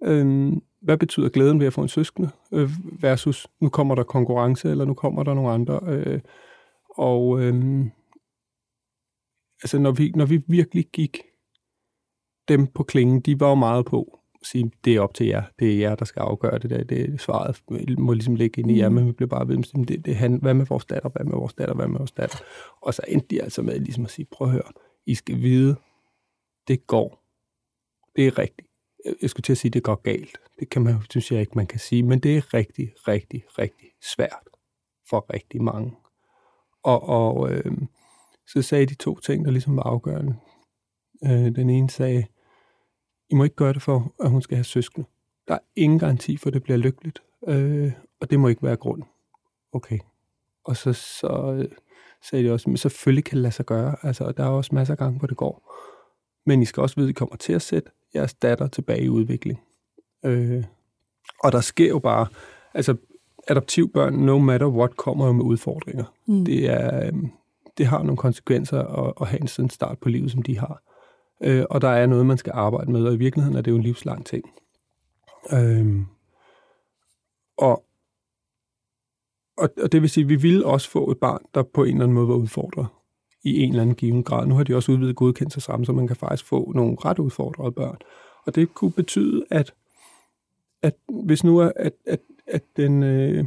Øh, 0.04 0.52
hvad 0.80 0.98
betyder 0.98 1.28
glæden 1.28 1.60
ved 1.60 1.66
at 1.66 1.72
få 1.72 1.82
en 1.82 1.88
søskende? 1.88 2.30
Øh, 2.52 2.70
versus, 3.02 3.46
nu 3.60 3.68
kommer 3.68 3.94
der 3.94 4.02
konkurrence, 4.02 4.70
eller 4.70 4.84
nu 4.84 4.94
kommer 4.94 5.22
der 5.22 5.34
nogle 5.34 5.50
andre. 5.50 5.80
Øh, 5.86 6.20
og, 6.98 7.42
øh, 7.42 7.86
altså 9.62 9.78
når 9.78 9.90
vi, 9.90 10.12
når 10.14 10.26
vi 10.26 10.42
virkelig 10.46 10.86
gik 10.92 11.22
dem 12.48 12.66
på 12.66 12.82
klingen, 12.82 13.20
de 13.20 13.40
var 13.40 13.48
jo 13.48 13.54
meget 13.54 13.86
på 13.86 14.20
at 14.40 14.46
sige, 14.46 14.70
det 14.84 14.96
er 14.96 15.00
op 15.00 15.14
til 15.14 15.26
jer, 15.26 15.42
det 15.58 15.72
er 15.72 15.78
jer, 15.78 15.94
der 15.94 16.04
skal 16.04 16.20
afgøre 16.20 16.58
det 16.58 16.70
der, 16.70 16.84
det 16.84 17.20
svaret 17.20 17.62
må 17.98 18.12
ligesom 18.12 18.34
ligge 18.34 18.60
ind 18.60 18.70
i 18.70 18.78
jer, 18.78 18.88
mm. 18.88 18.94
men 18.94 19.06
vi 19.06 19.12
blev 19.12 19.28
bare 19.28 19.48
ved 19.48 19.56
med, 19.56 19.86
det, 19.86 20.04
det 20.04 20.16
han, 20.16 20.38
hvad 20.42 20.54
med 20.54 20.66
vores 20.66 20.84
datter, 20.84 21.08
hvad 21.08 21.24
med 21.24 21.34
vores 21.34 21.54
datter, 21.54 21.74
hvad 21.74 21.88
med 21.88 21.98
vores 21.98 22.12
datter, 22.12 22.38
og 22.80 22.94
så 22.94 23.02
endte 23.08 23.26
de 23.30 23.42
altså 23.42 23.62
med 23.62 23.78
ligesom 23.78 24.04
at 24.04 24.10
sige, 24.10 24.26
prøv 24.30 24.48
at 24.48 24.52
høre, 24.52 24.72
i 25.06 25.14
skal 25.14 25.42
vide, 25.42 25.76
det 26.68 26.86
går, 26.86 27.22
det 28.16 28.26
er 28.26 28.38
rigtigt, 28.38 28.68
jeg 29.22 29.30
skulle 29.30 29.44
til 29.44 29.52
at 29.52 29.58
sige, 29.58 29.70
det 29.70 29.82
går 29.82 29.94
galt, 29.94 30.38
det 30.60 30.70
kan 30.70 30.82
man, 30.82 30.94
synes 31.10 31.32
jeg 31.32 31.40
ikke, 31.40 31.52
man 31.54 31.66
kan 31.66 31.78
sige, 31.78 32.02
men 32.02 32.18
det 32.18 32.36
er 32.36 32.54
rigtig, 32.54 32.92
rigtig, 33.08 33.44
rigtig 33.58 33.92
svært 34.14 34.48
for 35.08 35.26
rigtig 35.34 35.62
mange, 35.62 35.96
og, 36.82 37.02
og 37.02 37.52
øh, 37.52 37.78
så 38.46 38.62
sagde 38.62 38.86
de 38.86 38.94
to 38.94 39.18
ting, 39.18 39.44
der 39.44 39.50
ligesom 39.50 39.76
var 39.76 39.82
afgørende. 39.82 40.36
Øh, 41.24 41.30
den 41.30 41.70
ene 41.70 41.90
sagde, 41.90 42.26
I 43.30 43.34
må 43.34 43.44
ikke 43.44 43.56
gøre 43.56 43.72
det 43.72 43.82
for, 43.82 44.14
at 44.20 44.30
hun 44.30 44.42
skal 44.42 44.56
have 44.56 44.64
søskende. 44.64 45.06
Der 45.48 45.54
er 45.54 45.58
ingen 45.76 45.98
garanti 45.98 46.36
for, 46.36 46.46
at 46.46 46.54
det 46.54 46.62
bliver 46.62 46.76
lykkeligt, 46.76 47.22
øh, 47.48 47.92
og 48.20 48.30
det 48.30 48.40
må 48.40 48.48
ikke 48.48 48.62
være 48.62 48.76
grund. 48.76 49.02
Okay. 49.72 49.98
Og 50.64 50.76
så, 50.76 50.92
så 50.92 51.52
øh, 51.52 51.76
sagde 52.30 52.44
de 52.44 52.52
også, 52.52 52.70
men 52.70 52.76
selvfølgelig 52.76 53.24
kan 53.24 53.36
det 53.36 53.42
lade 53.42 53.54
sig 53.54 53.66
gøre. 53.66 53.96
Altså, 54.02 54.32
der 54.32 54.44
er 54.44 54.48
også 54.48 54.74
masser 54.74 54.94
af 54.94 54.98
gange, 54.98 55.18
hvor 55.18 55.28
det 55.28 55.36
går. 55.36 55.72
Men 56.46 56.62
I 56.62 56.64
skal 56.64 56.80
også 56.80 56.96
vide, 56.96 57.06
at 57.06 57.10
I 57.10 57.12
kommer 57.12 57.36
til 57.36 57.52
at 57.52 57.62
sætte 57.62 57.90
jeres 58.14 58.34
datter 58.34 58.66
tilbage 58.66 59.02
i 59.02 59.08
udvikling. 59.08 59.60
Øh, 60.24 60.64
og 61.44 61.52
der 61.52 61.60
sker 61.60 61.88
jo 61.88 61.98
bare, 61.98 62.26
altså 62.74 62.96
adoptivbørn, 63.48 64.12
no 64.12 64.38
matter 64.38 64.66
what, 64.66 64.96
kommer 64.96 65.26
jo 65.26 65.32
med 65.32 65.44
udfordringer. 65.44 66.04
Mm. 66.26 66.44
Det 66.44 66.70
er, 66.70 67.06
øh, 67.06 67.12
det 67.78 67.86
har 67.86 68.02
nogle 68.02 68.16
konsekvenser 68.16 68.82
at, 68.82 69.12
at 69.20 69.26
have 69.26 69.40
en 69.40 69.48
sådan 69.48 69.70
start 69.70 69.98
på 69.98 70.08
livet, 70.08 70.30
som 70.30 70.42
de 70.42 70.58
har. 70.58 70.82
Øh, 71.42 71.64
og 71.70 71.80
der 71.80 71.88
er 71.88 72.06
noget, 72.06 72.26
man 72.26 72.38
skal 72.38 72.52
arbejde 72.54 72.92
med, 72.92 73.06
og 73.06 73.14
i 73.14 73.16
virkeligheden 73.16 73.56
er 73.56 73.62
det 73.62 73.70
jo 73.70 73.76
en 73.76 73.82
livslang 73.82 74.26
ting. 74.26 74.44
Øh, 75.52 76.00
og, 77.58 77.84
og, 79.58 79.68
og 79.82 79.92
det 79.92 80.02
vil 80.02 80.10
sige, 80.10 80.24
at 80.24 80.28
vi 80.28 80.36
ville 80.36 80.66
også 80.66 80.90
få 80.90 81.10
et 81.10 81.18
barn, 81.18 81.42
der 81.54 81.62
på 81.62 81.84
en 81.84 81.88
eller 81.88 82.04
anden 82.04 82.14
måde 82.14 82.28
var 82.28 82.34
udfordret 82.34 82.86
i 83.44 83.62
en 83.62 83.68
eller 83.68 83.82
anden 83.82 83.96
given 83.96 84.22
grad. 84.22 84.46
Nu 84.46 84.54
har 84.54 84.64
de 84.64 84.76
også 84.76 84.92
udvidet 84.92 85.16
godkendelsesramme, 85.16 85.86
så 85.86 85.92
man 85.92 86.06
kan 86.06 86.16
faktisk 86.16 86.44
få 86.44 86.72
nogle 86.74 86.96
ret 87.04 87.18
udfordrede 87.18 87.72
børn. 87.72 87.96
Og 88.46 88.54
det 88.54 88.74
kunne 88.74 88.92
betyde, 88.92 89.44
at, 89.50 89.74
at 90.82 90.94
hvis 91.24 91.44
nu 91.44 91.58
er, 91.58 91.72
at, 91.76 91.92
at, 92.06 92.20
at 92.46 92.62
den, 92.76 93.02
øh, 93.02 93.44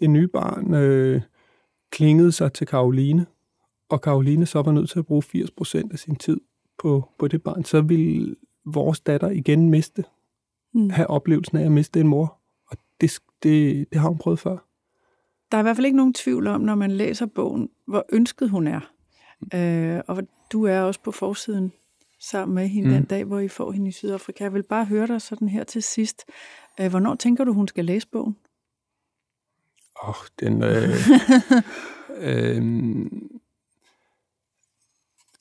det 0.00 0.10
nye 0.10 0.28
barn 0.28 0.74
øh, 0.74 1.22
klingede 1.90 2.32
sig 2.32 2.52
til 2.52 2.66
Karoline, 2.66 3.26
og 3.88 4.00
Karoline 4.00 4.46
så 4.46 4.62
var 4.62 4.72
nødt 4.72 4.90
til 4.90 4.98
at 4.98 5.06
bruge 5.06 5.22
80% 5.22 5.92
af 5.92 5.98
sin 5.98 6.16
tid 6.16 6.40
på, 6.78 7.08
på 7.18 7.28
det 7.28 7.42
barn, 7.42 7.64
så 7.64 7.80
ville 7.80 8.36
vores 8.64 9.00
datter 9.00 9.30
igen 9.30 9.70
miste, 9.70 10.04
mm. 10.74 10.90
have 10.90 11.06
oplevelsen 11.06 11.58
af 11.58 11.64
at 11.64 11.72
miste 11.72 12.00
en 12.00 12.08
mor. 12.08 12.38
Og 12.70 12.76
det, 13.00 13.18
det, 13.42 13.86
det 13.92 14.00
har 14.00 14.08
hun 14.08 14.18
prøvet 14.18 14.38
før. 14.38 14.65
Der 15.50 15.58
er 15.58 15.60
i 15.60 15.62
hvert 15.62 15.76
fald 15.76 15.86
ikke 15.86 15.96
nogen 15.96 16.14
tvivl 16.14 16.46
om, 16.46 16.60
når 16.60 16.74
man 16.74 16.90
læser 16.90 17.26
bogen, 17.26 17.68
hvor 17.86 18.04
ønsket 18.12 18.50
hun 18.50 18.66
er. 18.66 18.80
Øh, 19.54 20.00
og 20.06 20.22
du 20.52 20.64
er 20.64 20.80
også 20.80 21.00
på 21.00 21.12
forsiden 21.12 21.72
sammen 22.20 22.54
med 22.54 22.68
hende 22.68 22.88
mm. 22.88 22.94
den 22.94 23.04
dag, 23.04 23.24
hvor 23.24 23.38
I 23.38 23.48
får 23.48 23.72
hende 23.72 23.88
i 23.88 23.92
Sydafrika. 23.92 24.44
Jeg 24.44 24.54
vil 24.54 24.62
bare 24.62 24.84
høre 24.84 25.06
dig 25.06 25.22
sådan 25.22 25.48
her 25.48 25.64
til 25.64 25.82
sidst. 25.82 26.24
Øh, 26.80 26.90
hvornår 26.90 27.14
tænker 27.14 27.44
du, 27.44 27.52
hun 27.52 27.68
skal 27.68 27.84
læse 27.84 28.08
bogen? 28.08 28.36
Åh, 30.02 30.08
oh, 30.08 30.14
den... 30.40 30.62
Øh, 30.62 30.88
øh, 32.28 32.62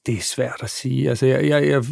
det 0.06 0.18
er 0.18 0.22
svært 0.22 0.64
at 0.64 0.70
sige. 0.70 1.10
Altså, 1.10 1.26
jeg, 1.26 1.48
jeg, 1.48 1.68
jeg 1.68 1.84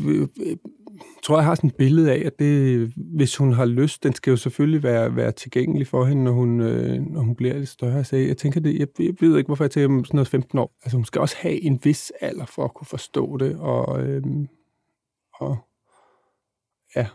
tror, 1.24 1.38
jeg 1.38 1.46
har 1.46 1.56
sådan 1.56 1.70
et 1.70 1.76
billede 1.76 2.12
af, 2.12 2.24
at 2.26 2.40
det, 2.40 2.92
hvis 2.96 3.36
hun 3.38 3.54
har 3.54 3.66
lyst, 3.66 4.04
den 4.04 4.14
skal 4.14 4.32
jo 4.32 4.38
selvfølgelig 4.38 4.84
være, 4.84 5.16
være 5.16 5.32
tilgængelig 5.32 5.88
for 5.88 6.06
hende, 6.06 6.24
når 6.24 6.32
hun, 6.32 6.62
øh, 6.62 7.02
når 7.02 7.22
hun 7.22 7.36
bliver 7.36 7.54
lidt 7.54 7.70
større. 7.70 8.04
Så 8.04 8.16
jeg 8.16 8.38
tænker 8.38 8.60
det, 8.60 8.80
jeg, 8.80 8.88
jeg 9.00 9.14
ved 9.20 9.38
ikke, 9.38 9.48
hvorfor 9.48 9.64
jeg 9.64 9.72
tænker 9.72 9.98
om 9.98 10.06
sådan 10.06 10.18
noget 10.18 10.28
15 10.28 10.60
år. 10.60 10.76
Altså, 10.84 10.98
hun 10.98 11.06
skal 11.06 11.22
også 11.22 11.36
have 11.40 11.62
en 11.62 11.80
vis 11.84 12.12
alder 12.22 12.46
for 12.46 12.66
at 12.66 12.74
kunne 12.74 12.88
forstå 12.88 13.38
det, 13.38 13.58
og, 13.60 14.02
øh, 14.02 14.24
og 15.40 15.58
ja, 16.96 17.08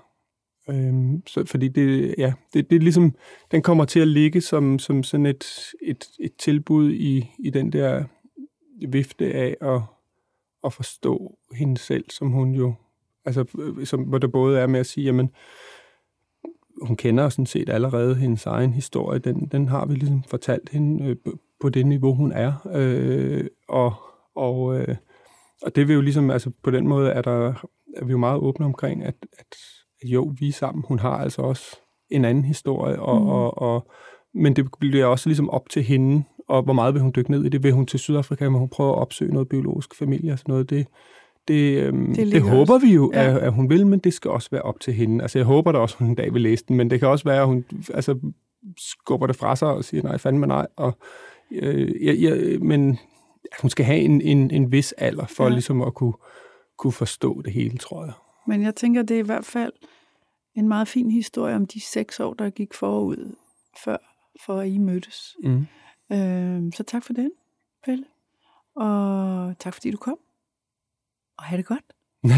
Øhm, 0.70 1.26
så, 1.26 1.44
fordi 1.46 1.68
det, 1.68 2.14
ja, 2.18 2.32
det, 2.52 2.70
det 2.70 2.76
er 2.76 2.80
ligesom, 2.80 3.14
den 3.50 3.62
kommer 3.62 3.84
til 3.84 4.00
at 4.00 4.08
ligge 4.08 4.40
som, 4.40 4.78
som 4.78 5.02
sådan 5.02 5.26
et, 5.26 5.44
et, 5.82 6.08
et 6.20 6.36
tilbud 6.36 6.92
i, 6.92 7.30
i 7.38 7.50
den 7.50 7.72
der 7.72 8.04
vifte 8.88 9.32
af 9.32 9.56
at, 9.60 9.80
at 10.64 10.72
forstå 10.72 11.38
hende 11.52 11.78
selv, 11.78 12.04
som 12.10 12.30
hun 12.30 12.54
jo, 12.54 12.74
altså, 13.28 13.44
som, 13.84 14.02
hvor 14.02 14.18
der 14.18 14.28
både 14.28 14.58
er 14.58 14.66
med 14.66 14.80
at 14.80 14.86
sige, 14.86 15.04
jamen, 15.04 15.30
hun 16.82 16.96
kender 16.96 17.28
sådan 17.28 17.46
set 17.46 17.68
allerede 17.68 18.14
hendes 18.14 18.46
egen 18.46 18.72
historie, 18.72 19.18
den, 19.18 19.48
den 19.52 19.68
har 19.68 19.86
vi 19.86 19.94
ligesom 19.94 20.22
fortalt 20.22 20.68
hende 20.68 21.04
øh, 21.04 21.16
på 21.60 21.68
det 21.68 21.86
niveau, 21.86 22.14
hun 22.14 22.32
er, 22.32 22.52
øh, 22.74 23.44
og, 23.68 23.94
og, 24.34 24.80
øh, 24.80 24.96
og 25.62 25.76
det 25.76 25.88
vil 25.88 25.94
jo 25.94 26.00
ligesom, 26.00 26.30
altså 26.30 26.50
på 26.62 26.70
den 26.70 26.88
måde 26.88 27.10
er 27.10 27.22
der, 27.22 27.52
er 27.96 28.04
vi 28.04 28.10
jo 28.10 28.18
meget 28.18 28.40
åbne 28.40 28.66
omkring, 28.66 29.04
at, 29.04 29.14
at 29.38 29.56
jo, 30.04 30.34
vi 30.38 30.48
er 30.48 30.52
sammen. 30.52 30.84
Hun 30.88 30.98
har 30.98 31.16
altså 31.18 31.42
også 31.42 31.76
en 32.10 32.24
anden 32.24 32.44
historie, 32.44 33.00
og, 33.00 33.20
mm. 33.20 33.28
og, 33.28 33.58
og, 33.58 33.90
men 34.34 34.56
det 34.56 34.68
bliver 34.78 35.06
også 35.06 35.28
ligesom 35.28 35.50
op 35.50 35.68
til 35.68 35.82
hende, 35.82 36.24
og 36.48 36.62
hvor 36.62 36.72
meget 36.72 36.94
vil 36.94 37.02
hun 37.02 37.12
dykke 37.16 37.30
ned 37.30 37.44
i 37.44 37.48
det? 37.48 37.62
Vil 37.62 37.72
hun 37.72 37.86
til 37.86 38.00
Sydafrika, 38.00 38.48
men 38.48 38.58
hun 38.58 38.68
prøver 38.68 38.92
at 38.92 38.98
opsøge 38.98 39.32
noget 39.32 39.48
biologisk 39.48 39.94
familie 39.94 40.32
og 40.32 40.38
sådan 40.38 40.52
noget? 40.52 40.70
Det, 40.70 40.86
det, 41.48 41.82
øhm, 41.82 42.14
det, 42.14 42.32
det 42.32 42.42
håber 42.42 42.74
også. 42.74 42.86
vi 42.86 42.92
jo, 42.92 43.10
ja. 43.14 43.30
at, 43.30 43.38
at 43.38 43.52
hun 43.52 43.70
vil, 43.70 43.86
men 43.86 43.98
det 43.98 44.14
skal 44.14 44.30
også 44.30 44.48
være 44.50 44.62
op 44.62 44.80
til 44.80 44.94
hende. 44.94 45.22
Altså, 45.22 45.38
jeg 45.38 45.46
håber 45.46 45.72
da 45.72 45.78
også, 45.78 45.94
at 45.94 45.98
hun 45.98 46.08
en 46.08 46.14
dag 46.14 46.34
vil 46.34 46.42
læse 46.42 46.64
den, 46.68 46.76
men 46.76 46.90
det 46.90 47.00
kan 47.00 47.08
også 47.08 47.24
være, 47.24 47.40
at 47.40 47.46
hun 47.46 47.64
altså, 47.94 48.18
skubber 48.76 49.26
det 49.26 49.36
fra 49.36 49.56
sig 49.56 49.68
og 49.68 49.84
siger, 49.84 50.02
nej, 50.02 50.18
fandme 50.18 50.46
nej. 50.46 50.66
Og, 50.76 50.98
øh, 51.52 52.06
ja, 52.06 52.12
ja, 52.12 52.58
men 52.58 52.98
hun 53.62 53.70
skal 53.70 53.84
have 53.84 53.98
en, 53.98 54.20
en, 54.20 54.50
en 54.50 54.72
vis 54.72 54.92
alder 54.92 55.26
for 55.26 55.44
ja. 55.44 55.50
ligesom 55.50 55.82
at 55.82 55.94
kunne, 55.94 56.14
kunne 56.76 56.92
forstå 56.92 57.42
det 57.42 57.52
hele, 57.52 57.78
tror 57.78 58.04
jeg. 58.04 58.14
Men 58.46 58.62
jeg 58.62 58.74
tænker, 58.74 59.02
det 59.02 59.14
er 59.14 59.18
i 59.18 59.26
hvert 59.26 59.44
fald 59.44 59.72
en 60.54 60.68
meget 60.68 60.88
fin 60.88 61.10
historie 61.10 61.54
om 61.54 61.66
de 61.66 61.80
seks 61.80 62.20
år, 62.20 62.34
der 62.34 62.50
gik 62.50 62.74
forud, 62.74 63.34
før 63.84 63.96
for 64.44 64.60
at 64.60 64.68
I 64.68 64.78
mødtes. 64.78 65.36
Mm. 65.42 65.66
Øh, 66.12 66.72
så 66.76 66.84
tak 66.86 67.04
for 67.04 67.12
den, 67.12 67.30
Pelle. 67.84 68.04
Og 68.76 69.54
tak 69.58 69.74
fordi 69.74 69.90
du 69.90 69.96
kom. 69.96 70.18
Og 71.38 71.44
have 71.44 71.56
det 71.56 71.66
godt. 71.66 71.84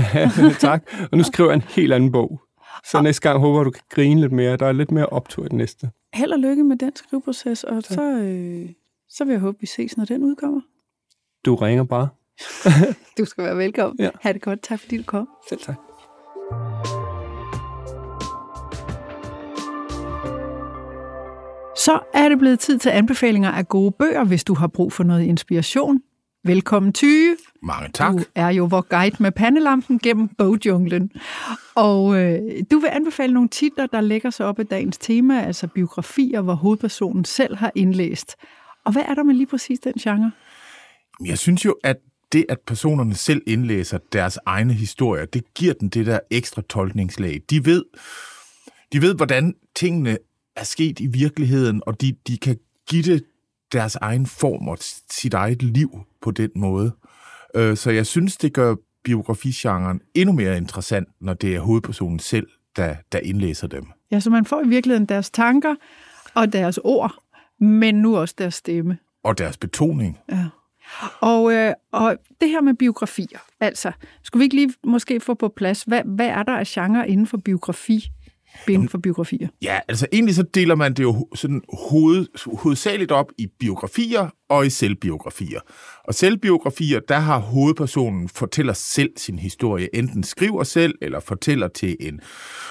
tak. 0.69 0.83
Og 1.13 1.19
nu 1.19 1.25
skriver 1.25 1.51
jeg 1.51 1.57
en 1.57 1.63
helt 1.63 1.93
anden 1.93 2.13
bog. 2.13 2.41
Så 2.85 2.97
og 2.99 3.05
næste 3.05 3.29
gang 3.29 3.41
håber 3.41 3.65
du 3.65 3.71
kan 3.71 3.83
grine 3.91 4.21
lidt 4.21 4.33
mere. 4.33 4.57
Der 4.57 4.67
er 4.67 4.73
lidt 4.73 4.91
mere 4.91 5.07
optur 5.07 5.45
i 5.45 5.49
den 5.49 5.59
næste. 5.59 5.91
Held 6.15 6.33
og 6.33 6.39
lykke 6.39 6.65
med 6.65 6.77
den 6.77 6.97
skriveproces, 6.97 7.65
og 7.65 7.83
så, 7.83 8.03
øh, 8.03 8.69
så 9.09 9.25
vil 9.25 9.33
jeg 9.33 9.41
håbe, 9.41 9.59
vi 9.61 9.67
ses, 9.67 9.97
når 9.97 10.05
den 10.05 10.23
udkommer. 10.25 10.61
Du 11.45 11.55
ringer 11.55 11.85
bare. 11.85 12.09
du 13.19 13.25
skal 13.25 13.45
være 13.45 13.57
velkommen. 13.57 13.97
Ja. 13.99 14.11
Ha' 14.21 14.33
det 14.33 14.43
godt. 14.43 14.63
Tak 14.63 14.81
fordi 14.81 14.97
du 14.97 15.03
kom. 15.03 15.29
Selv 15.49 15.61
tak. 15.61 15.77
Så 21.77 22.01
er 22.15 22.29
det 22.29 22.39
blevet 22.39 22.59
tid 22.59 22.79
til 22.79 22.89
anbefalinger 22.91 23.51
af 23.51 23.69
gode 23.69 23.91
bøger, 23.91 24.25
hvis 24.25 24.45
du 24.45 24.55
har 24.55 24.67
brug 24.67 24.93
for 24.93 25.05
noget 25.05 25.23
inspiration. 25.25 26.01
Velkommen, 26.45 26.93
Tyge. 26.93 27.37
Mange 27.63 27.89
tak. 27.95 28.13
Du 28.13 28.25
er 28.35 28.49
jo 28.49 28.65
vores 28.65 28.87
guide 28.91 29.17
med 29.21 29.33
pandelampen 29.33 29.99
gennem 29.99 30.29
bogjunglen. 30.29 31.13
Og 31.75 32.19
øh, 32.19 32.41
du 32.71 32.79
vil 32.79 32.89
anbefale 32.93 33.33
nogle 33.33 33.49
titler, 33.49 33.87
der 33.87 34.01
lægger 34.01 34.31
sig 34.31 34.47
op 34.47 34.59
af 34.59 34.67
dagens 34.67 34.99
tema, 34.99 35.43
altså 35.43 35.67
biografier, 35.67 36.41
hvor 36.41 36.55
hovedpersonen 36.55 37.25
selv 37.25 37.57
har 37.57 37.73
indlæst. 37.75 38.37
Og 38.85 38.93
hvad 38.93 39.03
er 39.03 39.15
der 39.15 39.23
med 39.23 39.35
lige 39.35 39.47
præcis 39.47 39.79
den 39.79 39.93
genre? 39.93 40.33
Jeg 41.25 41.39
synes 41.39 41.65
jo, 41.65 41.77
at 41.85 41.97
det, 42.33 42.47
at 42.49 42.59
personerne 42.67 43.15
selv 43.15 43.43
indlæser 43.47 43.99
deres 44.13 44.39
egne 44.47 44.73
historier, 44.73 45.25
det 45.25 45.55
giver 45.55 45.75
den 45.75 45.89
det 45.89 46.07
der 46.07 46.19
ekstra 46.31 46.63
tolkningslag. 46.69 47.41
De 47.51 47.65
ved, 47.65 47.85
de 48.93 49.03
ved, 49.03 49.15
hvordan 49.15 49.55
tingene 49.77 50.19
er 50.57 50.65
sket 50.65 51.01
i 51.01 51.07
virkeligheden, 51.07 51.83
og 51.87 52.01
de, 52.01 52.17
de 52.27 52.39
kan 52.39 52.59
give 52.89 53.03
det 53.03 53.25
deres 53.73 53.97
egen 53.97 54.27
form 54.27 54.69
og 54.69 54.79
sit 55.11 55.35
eget 55.35 55.63
liv 55.63 55.91
på 56.23 56.31
den 56.31 56.51
måde. 56.57 56.93
Øh, 57.55 57.77
så 57.77 57.91
jeg 57.91 58.07
synes, 58.07 58.37
det 58.37 58.53
gør 58.53 58.75
biografigenren 59.05 60.01
endnu 60.15 60.33
mere 60.33 60.57
interessant, 60.57 61.09
når 61.21 61.35
det 61.35 61.55
er 61.55 61.61
hovedpersonen 61.61 62.19
selv, 62.19 62.47
der, 62.77 62.95
der 63.13 63.19
indlæser 63.19 63.67
dem. 63.67 63.87
Ja, 64.11 64.21
så 64.21 64.31
man 64.31 64.45
får 64.45 64.63
i 64.65 64.69
virkeligheden 64.69 65.07
deres 65.07 65.31
tanker 65.31 65.75
og 66.35 66.53
deres 66.53 66.79
ord, 66.85 67.15
men 67.61 67.95
nu 67.95 68.17
også 68.17 68.35
deres 68.39 68.55
stemme. 68.55 68.99
Og 69.23 69.39
deres 69.39 69.57
betoning. 69.57 70.19
Ja. 70.33 70.45
Og, 71.21 71.53
øh, 71.53 71.73
og 71.93 72.17
det 72.41 72.49
her 72.49 72.61
med 72.61 72.75
biografier, 72.75 73.39
altså, 73.61 73.93
skulle 74.23 74.41
vi 74.41 74.45
ikke 74.45 74.57
lige 74.57 74.75
måske 74.85 75.21
få 75.21 75.35
på 75.35 75.49
plads, 75.49 75.83
hvad, 75.83 76.03
hvad 76.05 76.27
er 76.27 76.43
der 76.43 76.53
af 76.53 76.67
genre 76.67 77.09
inden 77.09 77.27
for 77.27 77.37
biografi? 77.37 78.11
Inden 78.69 78.89
for 78.89 78.99
biografier? 78.99 79.49
Ja, 79.63 79.79
altså 79.89 80.07
egentlig 80.13 80.35
så 80.35 80.43
deler 80.43 80.75
man 80.75 80.95
det 80.95 81.03
jo 81.03 81.29
sådan 81.35 81.63
hoved, 81.91 82.27
hovedsageligt 82.57 83.13
op 83.13 83.27
i 83.39 83.47
biografier 83.61 84.29
og 84.49 84.67
i 84.67 84.71
selvbiografier. 84.71 85.61
Og 86.05 86.15
selvbiografier, 86.15 87.01
der 87.01 87.19
har 87.19 87.39
hovedpersonen 87.39 88.29
fortæller 88.29 88.73
selv 88.73 89.11
sin 89.17 89.39
historie, 89.39 89.95
enten 89.95 90.23
skriver 90.23 90.65
selv, 90.65 90.95
eller 91.03 91.21
fortæller 91.21 91.69
til 91.69 91.97
en 92.01 92.21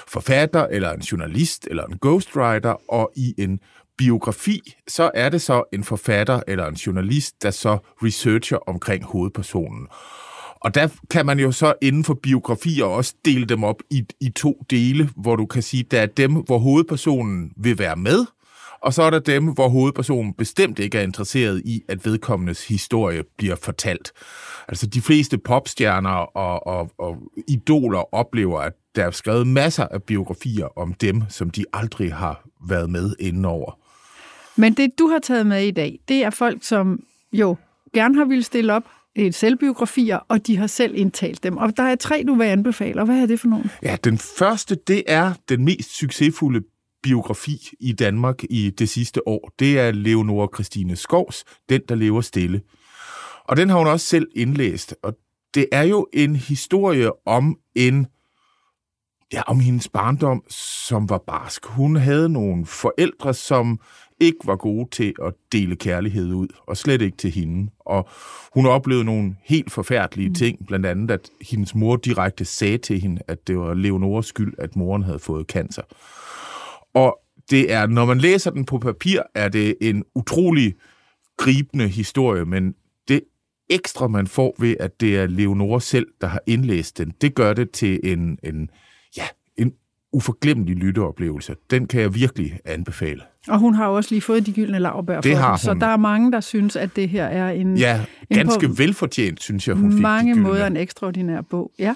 forfatter, 0.08 0.66
eller 0.66 0.92
en 0.92 1.00
journalist, 1.00 1.68
eller 1.70 1.86
en 1.86 1.98
ghostwriter, 1.98 2.92
og 2.92 3.12
i 3.16 3.34
en 3.38 3.60
biografi, 3.98 4.60
så 4.88 5.10
er 5.14 5.28
det 5.28 5.42
så 5.42 5.62
en 5.72 5.84
forfatter 5.84 6.40
eller 6.48 6.66
en 6.66 6.74
journalist, 6.74 7.42
der 7.42 7.50
så 7.50 7.78
researcher 8.02 8.58
omkring 8.68 9.04
hovedpersonen. 9.04 9.86
Og 10.60 10.74
der 10.74 10.88
kan 11.10 11.26
man 11.26 11.38
jo 11.38 11.52
så 11.52 11.74
inden 11.82 12.04
for 12.04 12.14
biografier 12.14 12.84
også 12.84 13.14
dele 13.24 13.44
dem 13.44 13.64
op 13.64 13.82
i, 13.90 14.04
i 14.20 14.30
to 14.30 14.66
dele, 14.70 15.10
hvor 15.16 15.36
du 15.36 15.46
kan 15.46 15.62
sige, 15.62 15.82
der 15.82 16.00
er 16.00 16.06
dem, 16.06 16.32
hvor 16.32 16.58
hovedpersonen 16.58 17.52
vil 17.56 17.78
være 17.78 17.96
med, 17.96 18.26
og 18.82 18.94
så 18.94 19.02
er 19.02 19.10
der 19.10 19.18
dem, 19.18 19.44
hvor 19.44 19.68
hovedpersonen 19.68 20.34
bestemt 20.34 20.78
ikke 20.78 20.98
er 20.98 21.02
interesseret 21.02 21.62
i, 21.64 21.82
at 21.88 22.06
vedkommendes 22.06 22.68
historie 22.68 23.22
bliver 23.36 23.56
fortalt. 23.56 24.12
Altså 24.68 24.86
de 24.86 25.00
fleste 25.00 25.38
popstjerner 25.38 26.10
og, 26.10 26.66
og, 26.66 26.90
og 26.98 27.18
idoler 27.48 28.14
oplever, 28.14 28.60
at 28.60 28.72
der 28.96 29.04
er 29.04 29.10
skrevet 29.10 29.46
masser 29.46 29.86
af 29.86 30.02
biografier 30.02 30.78
om 30.78 30.94
dem, 30.94 31.22
som 31.28 31.50
de 31.50 31.64
aldrig 31.72 32.14
har 32.14 32.42
været 32.68 32.90
med 32.90 33.14
indenover. 33.18 33.78
Men 34.56 34.74
det, 34.74 34.90
du 34.98 35.06
har 35.06 35.18
taget 35.18 35.46
med 35.46 35.62
i 35.62 35.70
dag, 35.70 36.00
det 36.08 36.24
er 36.24 36.30
folk, 36.30 36.58
som 36.64 37.02
jo 37.32 37.56
gerne 37.94 38.16
har 38.16 38.24
ville 38.24 38.44
stille 38.44 38.74
op, 38.74 38.84
et 39.16 39.34
selvbiografier, 39.34 40.18
og 40.28 40.46
de 40.46 40.56
har 40.56 40.66
selv 40.66 40.94
indtalt 40.96 41.42
dem. 41.42 41.56
Og 41.56 41.76
der 41.76 41.82
er 41.82 41.94
tre, 41.94 42.24
du 42.26 42.34
vil 42.34 42.44
anbefale, 42.44 43.00
og 43.00 43.04
hvad 43.04 43.22
er 43.22 43.26
det 43.26 43.40
for 43.40 43.48
nogen? 43.48 43.70
Ja, 43.82 43.96
den 44.04 44.18
første, 44.18 44.74
det 44.86 45.02
er 45.06 45.32
den 45.48 45.64
mest 45.64 45.98
succesfulde 45.98 46.60
biografi 47.02 47.58
i 47.80 47.92
Danmark 47.92 48.44
i 48.50 48.70
det 48.70 48.88
sidste 48.88 49.28
år. 49.28 49.52
Det 49.58 49.78
er 49.78 49.90
Leonora 49.90 50.48
Christine 50.54 50.96
Skovs, 50.96 51.44
Den, 51.68 51.80
der 51.88 51.94
lever 51.94 52.20
stille. 52.20 52.60
Og 53.44 53.56
den 53.56 53.68
har 53.68 53.78
hun 53.78 53.86
også 53.86 54.06
selv 54.06 54.26
indlæst, 54.36 54.94
og 55.02 55.14
det 55.54 55.66
er 55.72 55.82
jo 55.82 56.06
en 56.12 56.36
historie 56.36 57.26
om 57.26 57.56
en 57.74 58.06
ja, 59.32 59.42
om 59.46 59.60
hendes 59.60 59.88
barndom, 59.88 60.42
som 60.48 61.08
var 61.08 61.22
barsk. 61.26 61.66
Hun 61.66 61.96
havde 61.96 62.28
nogle 62.28 62.66
forældre, 62.66 63.34
som 63.34 63.80
ikke 64.20 64.38
var 64.44 64.56
gode 64.56 64.90
til 64.90 65.14
at 65.22 65.34
dele 65.52 65.76
kærlighed 65.76 66.32
ud, 66.34 66.48
og 66.66 66.76
slet 66.76 67.02
ikke 67.02 67.16
til 67.16 67.30
hende. 67.30 67.70
Og 67.80 68.08
hun 68.54 68.66
oplevede 68.66 69.04
nogle 69.04 69.36
helt 69.44 69.72
forfærdelige 69.72 70.28
mm. 70.28 70.34
ting, 70.34 70.66
blandt 70.66 70.86
andet, 70.86 71.10
at 71.10 71.30
hendes 71.50 71.74
mor 71.74 71.96
direkte 71.96 72.44
sagde 72.44 72.78
til 72.78 73.00
hende, 73.00 73.22
at 73.28 73.46
det 73.46 73.58
var 73.58 73.74
Leonoras 73.74 74.26
skyld, 74.26 74.54
at 74.58 74.76
moren 74.76 75.02
havde 75.02 75.18
fået 75.18 75.46
cancer. 75.46 75.82
Og 76.94 77.18
det 77.50 77.72
er, 77.72 77.86
når 77.86 78.04
man 78.04 78.18
læser 78.18 78.50
den 78.50 78.64
på 78.64 78.78
papir, 78.78 79.22
er 79.34 79.48
det 79.48 79.74
en 79.80 80.04
utrolig 80.14 80.74
gribende 81.36 81.88
historie, 81.88 82.44
men 82.44 82.74
det 83.08 83.20
ekstra, 83.70 84.08
man 84.08 84.26
får 84.26 84.54
ved, 84.58 84.76
at 84.80 85.00
det 85.00 85.16
er 85.16 85.26
Leonora 85.26 85.80
selv, 85.80 86.06
der 86.20 86.26
har 86.26 86.42
indlæst 86.46 86.98
den, 86.98 87.12
det 87.20 87.34
gør 87.34 87.52
det 87.52 87.70
til 87.70 88.00
en, 88.02 88.38
en 88.42 88.70
uforglemmelig 90.12 90.76
lytteoplevelse. 90.76 91.54
Den 91.70 91.86
kan 91.86 92.00
jeg 92.00 92.14
virkelig 92.14 92.58
anbefale. 92.64 93.22
Og 93.48 93.58
hun 93.58 93.74
har 93.74 93.86
også 93.86 94.10
lige 94.10 94.20
fået 94.20 94.46
de 94.46 94.52
gyldne 94.52 94.78
det 95.22 95.32
for 95.32 95.38
har 95.38 95.50
hun. 95.50 95.58
så 95.58 95.74
der 95.74 95.86
er 95.86 95.96
mange, 95.96 96.32
der 96.32 96.40
synes, 96.40 96.76
at 96.76 96.96
det 96.96 97.08
her 97.08 97.24
er 97.24 97.50
en... 97.50 97.76
Ja, 97.76 98.00
ganske 98.34 98.66
en 98.66 98.70
på 98.70 98.76
velfortjent, 98.76 99.42
synes 99.42 99.68
jeg, 99.68 99.76
hun 99.76 100.00
mange 100.00 100.34
fik 100.34 100.42
måder 100.42 100.66
en 100.66 100.76
ekstraordinær 100.76 101.40
bog. 101.40 101.72
Ja. 101.78 101.94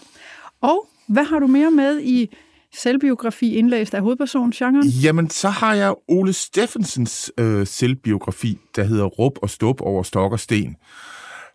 Og 0.61 0.89
hvad 1.09 1.25
har 1.25 1.39
du 1.39 1.47
mere 1.47 1.71
med 1.71 2.01
i 2.01 2.35
selvbiografi 2.75 3.55
indlæst 3.55 3.95
af 3.95 4.01
hovedpersongenren? 4.01 4.87
Jamen, 4.87 5.31
så 5.31 5.49
har 5.49 5.75
jeg 5.75 5.95
Ole 6.09 6.33
Steffensens 6.33 7.33
øh, 7.39 7.67
selvbiografi, 7.67 8.59
der 8.77 8.85
hedder 8.85 9.05
Rup 9.05 9.33
og 9.43 9.51
Stup 9.51 9.81
over 9.81 10.03
stok 10.03 10.33
og 10.33 10.41
sten. 10.41 10.77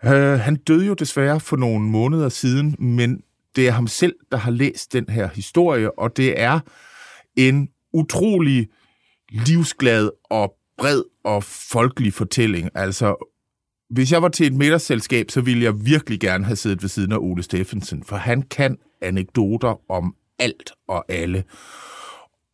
Øh, 0.06 0.40
han 0.40 0.56
døde 0.56 0.86
jo 0.86 0.94
desværre 0.94 1.40
for 1.40 1.58
nogle 1.58 1.86
måneder 1.86 2.30
siden, 2.30 2.76
men 2.80 3.22
det 3.60 3.68
er 3.68 3.72
ham 3.72 3.88
selv, 3.88 4.16
der 4.32 4.38
har 4.38 4.52
læst 4.52 4.94
den 4.94 5.06
her 5.10 5.28
historie, 5.28 6.00
og 6.00 6.18
det 6.18 6.42
er 6.42 6.60
en 7.36 7.70
utrolig 7.94 8.68
livsglad 9.32 10.10
og 10.30 10.54
bred 10.78 11.04
og 11.24 11.44
folkelig 11.44 12.14
fortælling. 12.14 12.70
Altså, 12.76 13.32
hvis 13.90 14.12
jeg 14.12 14.22
var 14.22 14.30
til 14.30 14.48
et 14.48 14.54
middagsselskab, 14.54 15.32
så 15.32 15.42
ville 15.42 15.64
jeg 15.64 15.86
virkelig 15.86 16.20
gerne 16.20 16.46
have 16.46 16.56
siddet 16.56 16.82
ved 16.82 16.90
siden 16.90 17.12
af 17.12 17.18
Ole 17.18 17.44
Steffensen, 17.44 18.04
for 18.04 18.16
han 18.16 18.42
kan 18.42 18.78
anekdoter 19.02 19.92
om 19.92 20.16
alt 20.40 20.72
og 20.88 21.06
alle, 21.10 21.44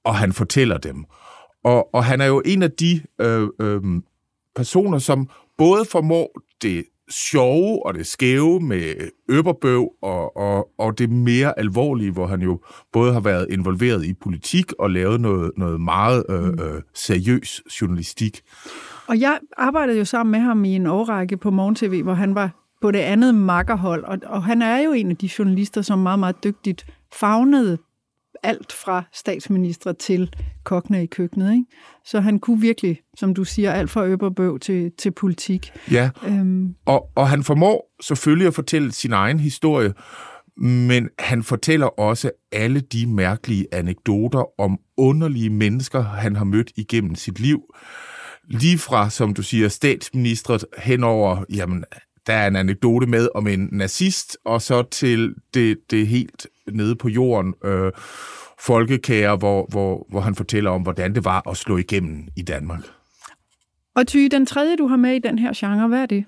og 0.03 0.15
han 0.15 0.33
fortæller 0.33 0.77
dem. 0.77 1.05
Og, 1.63 1.95
og 1.95 2.05
han 2.05 2.21
er 2.21 2.25
jo 2.25 2.41
en 2.45 2.63
af 2.63 2.71
de 2.71 3.01
øh, 3.21 3.47
øh, 3.61 3.81
personer, 4.55 4.99
som 4.99 5.29
både 5.57 5.85
formår 5.85 6.41
det 6.61 6.85
sjove 7.09 7.85
og 7.85 7.93
det 7.93 8.07
skæve 8.07 8.59
med 8.59 8.93
øberbøv 9.29 9.89
og, 10.01 10.37
og, 10.37 10.69
og 10.77 10.97
det 10.97 11.09
mere 11.09 11.59
alvorlige, 11.59 12.11
hvor 12.11 12.27
han 12.27 12.41
jo 12.41 12.59
både 12.93 13.13
har 13.13 13.19
været 13.19 13.47
involveret 13.49 14.05
i 14.05 14.13
politik 14.13 14.73
og 14.79 14.91
lavet 14.91 15.21
noget, 15.21 15.51
noget 15.57 15.81
meget 15.81 16.23
øh, 16.29 16.43
mm. 16.43 16.59
øh, 16.61 16.81
seriøs 16.93 17.61
journalistik. 17.81 18.41
Og 19.07 19.19
jeg 19.19 19.39
arbejdede 19.57 19.97
jo 19.97 20.05
sammen 20.05 20.31
med 20.31 20.39
ham 20.39 20.65
i 20.65 20.75
en 20.75 20.87
årrække 20.87 21.37
på 21.37 21.51
Morgen 21.51 21.75
TV, 21.75 22.03
hvor 22.03 22.13
han 22.13 22.35
var 22.35 22.49
på 22.81 22.91
det 22.91 22.99
andet 22.99 23.35
makkerhold, 23.35 24.03
og, 24.03 24.17
og 24.23 24.43
han 24.43 24.61
er 24.61 24.77
jo 24.77 24.91
en 24.91 25.11
af 25.11 25.17
de 25.17 25.29
journalister, 25.39 25.81
som 25.81 25.99
meget, 25.99 26.19
meget 26.19 26.43
dygtigt 26.43 26.85
fagnede 27.13 27.77
alt 28.43 28.71
fra 28.71 29.03
statsminister 29.13 29.93
til 29.93 30.33
kokkene 30.63 31.03
i 31.03 31.05
køkkenet. 31.05 31.51
Ikke? 31.51 31.65
Så 32.05 32.19
han 32.19 32.39
kunne 32.39 32.61
virkelig, 32.61 32.99
som 33.17 33.33
du 33.33 33.43
siger, 33.43 33.71
alt 33.71 33.89
fra 33.89 34.05
øberbøv 34.05 34.59
til, 34.59 34.91
til 34.97 35.11
politik. 35.11 35.71
Ja, 35.91 36.09
øhm. 36.27 36.75
og, 36.85 37.09
og 37.15 37.29
han 37.29 37.43
formår 37.43 37.95
selvfølgelig 38.03 38.47
at 38.47 38.53
fortælle 38.53 38.91
sin 38.91 39.13
egen 39.13 39.39
historie, 39.39 39.93
men 40.57 41.09
han 41.19 41.43
fortæller 41.43 41.99
også 41.99 42.31
alle 42.51 42.79
de 42.79 43.07
mærkelige 43.07 43.67
anekdoter 43.71 44.61
om 44.61 44.79
underlige 44.97 45.49
mennesker, 45.49 46.01
han 46.01 46.35
har 46.35 46.45
mødt 46.45 46.71
igennem 46.75 47.15
sit 47.15 47.39
liv. 47.39 47.61
Lige 48.47 48.77
fra, 48.77 49.09
som 49.09 49.33
du 49.33 49.41
siger, 49.41 49.69
statsministret 49.69 50.65
henover, 50.77 51.43
jamen, 51.53 51.83
der 52.27 52.33
er 52.33 52.47
en 52.47 52.55
anekdote 52.55 53.07
med 53.07 53.29
om 53.35 53.47
en 53.47 53.69
nazist, 53.71 54.37
og 54.45 54.61
så 54.61 54.83
til 54.91 55.35
det, 55.53 55.77
det 55.91 56.07
helt 56.07 56.47
nede 56.71 56.95
på 56.95 57.09
jorden, 57.09 57.53
øh, 57.63 57.91
folkekære, 58.59 59.35
hvor, 59.35 59.67
hvor, 59.69 60.05
hvor 60.09 60.21
han 60.21 60.35
fortæller 60.35 60.71
om, 60.71 60.81
hvordan 60.81 61.15
det 61.15 61.25
var 61.25 61.49
at 61.49 61.57
slå 61.57 61.77
igennem 61.77 62.27
i 62.35 62.41
Danmark. 62.41 62.83
Og 63.95 64.07
Ty, 64.07 64.17
den 64.31 64.45
tredje, 64.45 64.75
du 64.75 64.87
har 64.87 64.97
med 64.97 65.15
i 65.15 65.19
den 65.19 65.39
her 65.39 65.53
genre, 65.55 65.87
hvad 65.87 66.01
er 66.01 66.05
det? 66.05 66.25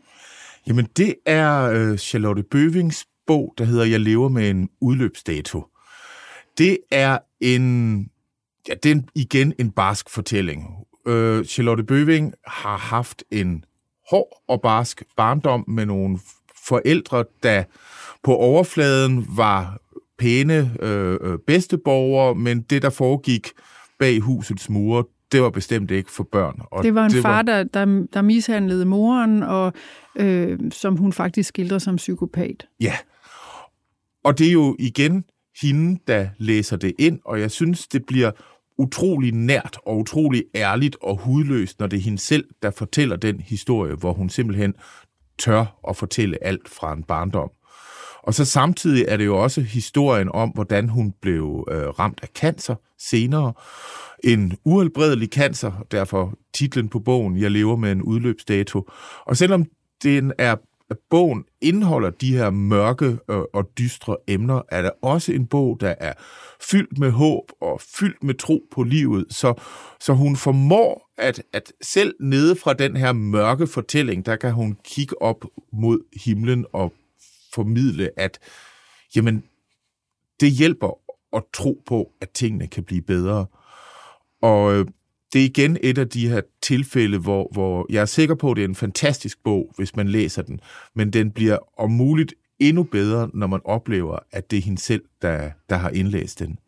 Jamen, 0.67 0.87
det 0.97 1.15
er 1.25 1.61
øh, 1.61 1.97
Charlotte 1.97 2.43
Bøvings 2.43 3.05
bog, 3.27 3.53
der 3.57 3.63
hedder 3.63 3.85
Jeg 3.85 3.99
lever 3.99 4.29
med 4.29 4.49
en 4.49 4.69
udløbsdato. 4.81 5.65
Det 6.57 6.77
er 6.91 7.17
en, 7.41 7.97
ja, 8.67 8.73
det 8.83 8.91
er 8.91 9.01
igen 9.15 9.53
en 9.59 9.71
barsk 9.71 10.09
fortælling. 10.09 10.67
Øh, 11.07 11.45
Charlotte 11.45 11.83
Bøving 11.83 12.33
har 12.47 12.77
haft 12.77 13.23
en 13.31 13.63
hård 14.09 14.43
og 14.47 14.61
barsk 14.61 15.03
barndom 15.17 15.65
med 15.67 15.85
nogle 15.85 16.19
forældre, 16.67 17.23
der 17.43 17.63
på 18.23 18.35
overfladen 18.35 19.27
var 19.37 19.79
pæne 20.17 20.71
øh, 20.81 21.17
øh, 21.21 21.39
bedsteborgere, 21.47 22.35
men 22.35 22.61
det, 22.61 22.81
der 22.81 22.89
foregik 22.89 23.47
bag 23.99 24.19
husets 24.19 24.69
mure, 24.69 25.03
det 25.31 25.41
var 25.41 25.49
bestemt 25.49 25.91
ikke 25.91 26.11
for 26.11 26.23
børn. 26.31 26.61
Og 26.71 26.83
det 26.83 26.95
var 26.95 27.05
en 27.05 27.11
det 27.11 27.21
far, 27.21 27.35
var... 27.35 27.41
Der, 27.41 27.63
der, 27.63 28.05
der 28.13 28.21
mishandlede 28.21 28.85
moren, 28.85 29.43
og 29.43 29.73
øh, 30.15 30.59
som 30.71 30.97
hun 30.97 31.13
faktisk 31.13 31.49
skildrer 31.49 31.79
som 31.79 31.95
psykopat. 31.95 32.67
Ja, 32.79 32.93
og 34.23 34.37
det 34.37 34.47
er 34.47 34.51
jo 34.51 34.75
igen 34.79 35.23
hende, 35.61 35.99
der 36.07 36.27
læser 36.37 36.77
det 36.77 36.93
ind, 36.99 37.19
og 37.25 37.39
jeg 37.39 37.51
synes, 37.51 37.87
det 37.87 38.05
bliver 38.05 38.31
utrolig 38.77 39.31
nært 39.31 39.77
og 39.85 39.97
utrolig 39.97 40.43
ærligt 40.55 40.97
og 41.01 41.17
hudløst, 41.17 41.79
når 41.79 41.87
det 41.87 41.97
er 41.97 42.01
hende 42.01 42.19
selv, 42.19 42.45
der 42.61 42.71
fortæller 42.71 43.15
den 43.15 43.39
historie, 43.39 43.95
hvor 43.95 44.13
hun 44.13 44.29
simpelthen 44.29 44.73
tør 45.39 45.79
at 45.89 45.95
fortælle 45.95 46.43
alt 46.43 46.69
fra 46.69 46.93
en 46.93 47.03
barndom. 47.03 47.49
Og 48.23 48.33
så 48.33 48.45
samtidig 48.45 49.05
er 49.07 49.17
det 49.17 49.25
jo 49.25 49.43
også 49.43 49.61
historien 49.61 50.29
om, 50.33 50.49
hvordan 50.49 50.89
hun 50.89 51.13
blev 51.21 51.67
øh, 51.71 51.87
ramt 51.87 52.19
af 52.23 52.27
cancer 52.27 52.75
senere. 52.99 53.53
En 54.23 54.57
uhelbredelig 54.65 55.29
cancer, 55.29 55.71
derfor 55.91 56.33
titlen 56.53 56.89
på 56.89 56.99
bogen, 56.99 57.37
Jeg 57.37 57.51
lever 57.51 57.75
med 57.75 57.91
en 57.91 58.01
udløbsdato. 58.01 58.89
Og 59.25 59.37
selvom 59.37 59.65
den 60.03 60.33
er 60.37 60.55
at 60.89 60.97
bogen 61.09 61.45
indeholder 61.61 62.09
de 62.09 62.37
her 62.37 62.49
mørke 62.49 63.05
øh, 63.05 63.41
og 63.53 63.71
dystre 63.77 64.17
emner, 64.27 64.61
er 64.69 64.81
der 64.81 64.89
også 65.01 65.31
en 65.33 65.47
bog, 65.47 65.77
der 65.79 65.95
er 65.99 66.13
fyldt 66.71 66.99
med 66.99 67.11
håb 67.11 67.51
og 67.61 67.81
fyldt 67.81 68.23
med 68.23 68.33
tro 68.35 68.67
på 68.71 68.83
livet, 68.83 69.25
så, 69.29 69.53
så 69.99 70.13
hun 70.13 70.35
formår 70.35 71.11
at, 71.17 71.43
at 71.53 71.73
selv 71.81 72.15
nede 72.19 72.55
fra 72.55 72.73
den 72.73 72.97
her 72.97 73.11
mørke 73.11 73.67
fortælling, 73.67 74.25
der 74.25 74.35
kan 74.35 74.53
hun 74.53 74.77
kigge 74.83 75.21
op 75.21 75.45
mod 75.73 75.99
himlen 76.25 76.65
og 76.73 76.93
formidle, 77.53 78.09
at 78.17 78.39
jamen, 79.15 79.43
det 80.39 80.51
hjælper 80.51 80.99
at 81.33 81.43
tro 81.53 81.83
på, 81.85 82.11
at 82.21 82.29
tingene 82.29 82.67
kan 82.67 82.83
blive 82.83 83.01
bedre. 83.01 83.45
Og 84.41 84.73
øh, 84.73 84.85
det 85.33 85.41
er 85.41 85.45
igen 85.45 85.77
et 85.83 85.97
af 85.97 86.09
de 86.09 86.29
her 86.29 86.41
tilfælde, 86.61 87.17
hvor, 87.17 87.49
hvor 87.51 87.85
jeg 87.89 88.01
er 88.01 88.05
sikker 88.05 88.35
på, 88.35 88.51
at 88.51 88.57
det 88.57 88.63
er 88.63 88.67
en 88.67 88.75
fantastisk 88.75 89.43
bog, 89.43 89.73
hvis 89.77 89.95
man 89.95 90.07
læser 90.07 90.41
den, 90.41 90.59
men 90.95 91.13
den 91.13 91.31
bliver 91.31 91.57
om 91.77 91.91
muligt 91.91 92.33
endnu 92.59 92.83
bedre, 92.83 93.29
når 93.33 93.47
man 93.47 93.59
oplever, 93.65 94.19
at 94.31 94.51
det 94.51 94.57
er 94.57 94.61
hende 94.61 94.81
selv, 94.81 95.01
der, 95.21 95.49
der 95.69 95.75
har 95.75 95.89
indlæst 95.89 96.39
den. 96.39 96.59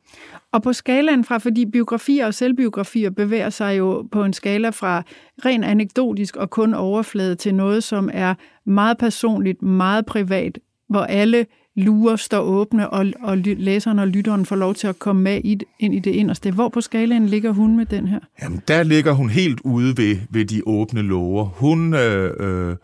Og 0.51 0.63
på 0.63 0.73
skalaen 0.73 1.23
fra, 1.23 1.37
fordi 1.37 1.65
biografier 1.65 2.25
og 2.25 2.33
selvbiografier 2.33 3.09
bevæger 3.09 3.49
sig 3.49 3.77
jo 3.77 4.07
på 4.11 4.23
en 4.23 4.33
skala 4.33 4.69
fra 4.69 5.03
ren 5.45 5.63
anekdotisk 5.63 6.35
og 6.35 6.49
kun 6.49 6.73
overflade 6.73 7.35
til 7.35 7.55
noget, 7.55 7.83
som 7.83 8.09
er 8.13 8.35
meget 8.65 8.97
personligt, 8.97 9.61
meget 9.61 10.05
privat, 10.05 10.59
hvor 10.89 11.01
alle 11.01 11.45
lurer 11.75 12.15
står 12.15 12.39
åbne, 12.39 12.89
og, 12.89 13.05
og 13.21 13.37
læseren 13.37 13.99
og 13.99 14.07
lytteren 14.07 14.45
får 14.45 14.55
lov 14.55 14.73
til 14.73 14.87
at 14.87 14.99
komme 14.99 15.21
med 15.21 15.41
i, 15.43 15.59
ind 15.79 15.95
i 15.95 15.99
det 15.99 16.11
inderste. 16.11 16.51
Hvor 16.51 16.69
på 16.69 16.81
skalaen 16.81 17.25
ligger 17.25 17.51
hun 17.51 17.77
med 17.77 17.85
den 17.85 18.07
her? 18.07 18.19
Jamen, 18.41 18.61
der 18.67 18.83
ligger 18.83 19.11
hun 19.11 19.29
helt 19.29 19.61
ude 19.63 19.97
ved, 19.97 20.17
ved 20.29 20.45
de 20.45 20.61
åbne 20.65 21.01
låger. 21.01 21.45
Hun, 21.45 21.93
øh, 21.93 22.33
øh, 22.39 22.75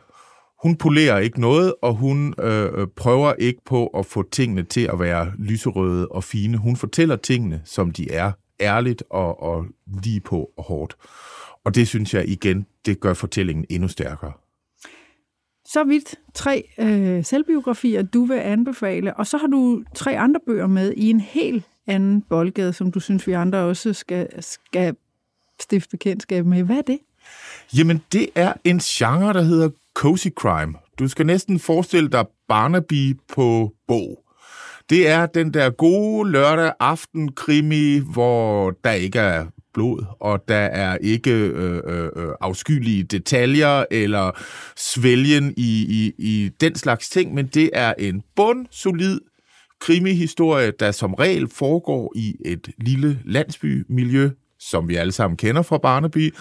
hun 0.63 0.75
polerer 0.75 1.19
ikke 1.19 1.41
noget, 1.41 1.73
og 1.81 1.95
hun 1.95 2.33
øh, 2.39 2.63
øh, 2.63 2.87
prøver 2.95 3.33
ikke 3.33 3.61
på 3.65 3.87
at 3.87 4.05
få 4.05 4.29
tingene 4.31 4.63
til 4.63 4.89
at 4.93 4.99
være 4.99 5.31
lyserøde 5.37 6.07
og 6.07 6.23
fine. 6.23 6.57
Hun 6.57 6.75
fortæller 6.75 7.15
tingene, 7.15 7.61
som 7.65 7.91
de 7.91 8.11
er, 8.11 8.31
ærligt 8.61 9.03
og, 9.09 9.43
og 9.43 9.65
lige 10.03 10.19
på 10.19 10.49
og 10.57 10.63
hårdt. 10.63 10.95
Og 11.65 11.75
det 11.75 11.87
synes 11.87 12.13
jeg 12.13 12.29
igen, 12.29 12.65
det 12.85 12.99
gør 12.99 13.13
fortællingen 13.13 13.65
endnu 13.69 13.87
stærkere. 13.87 14.31
Så 15.65 15.83
vidt 15.83 16.15
tre 16.33 16.63
øh, 16.79 17.25
selvbiografier, 17.25 18.01
du 18.01 18.25
vil 18.25 18.35
anbefale, 18.35 19.13
og 19.13 19.27
så 19.27 19.37
har 19.37 19.47
du 19.47 19.83
tre 19.95 20.19
andre 20.19 20.39
bøger 20.45 20.67
med 20.67 20.93
i 20.97 21.09
en 21.09 21.19
helt 21.19 21.65
anden 21.87 22.21
boldgade, 22.21 22.73
som 22.73 22.91
du 22.91 22.99
synes, 22.99 23.27
vi 23.27 23.31
andre 23.31 23.57
også 23.57 23.93
skal, 23.93 24.27
skal 24.39 24.95
stifte 25.59 25.89
bekendtskab 25.89 26.45
med. 26.45 26.63
Hvad 26.63 26.77
er 26.77 26.81
det? 26.81 26.99
Jamen, 27.77 28.01
det 28.11 28.29
er 28.35 28.53
en 28.63 28.79
genre, 28.79 29.33
der 29.33 29.41
hedder 29.41 29.69
cozy 29.93 30.27
crime. 30.35 30.73
Du 30.99 31.07
skal 31.07 31.25
næsten 31.25 31.59
forestille 31.59 32.09
dig 32.09 32.25
Barnaby 32.47 33.17
på 33.33 33.73
bog. 33.87 34.25
Det 34.89 35.07
er 35.07 35.25
den 35.25 35.53
der 35.53 35.69
gode 35.69 36.31
lørdag 36.31 36.73
aften 36.79 37.31
krimi, 37.31 37.97
hvor 38.13 38.71
der 38.83 38.91
ikke 38.91 39.19
er 39.19 39.45
blod, 39.75 40.05
og 40.19 40.43
der 40.47 40.55
er 40.55 40.97
ikke 40.97 41.31
øh, 41.31 41.81
øh, 41.87 42.09
øh, 42.15 42.29
afskyelige 42.41 43.03
detaljer 43.03 43.85
eller 43.91 44.31
svælgen 44.77 45.53
i, 45.57 45.85
i, 45.89 46.13
i 46.17 46.49
den 46.61 46.75
slags 46.75 47.09
ting, 47.09 47.33
men 47.33 47.47
det 47.47 47.69
er 47.73 47.93
en 47.97 48.23
bund 48.35 48.65
solid 48.71 49.19
krimihistorie, 49.81 50.71
der 50.79 50.91
som 50.91 51.13
regel 51.13 51.47
foregår 51.47 52.13
i 52.15 52.35
et 52.45 52.69
lille 52.77 53.19
landsbymiljø, 53.25 54.29
som 54.59 54.87
vi 54.87 54.95
alle 54.95 55.11
sammen 55.11 55.37
kender 55.37 55.61
fra 55.61 55.77
Barnaby, 55.77 56.33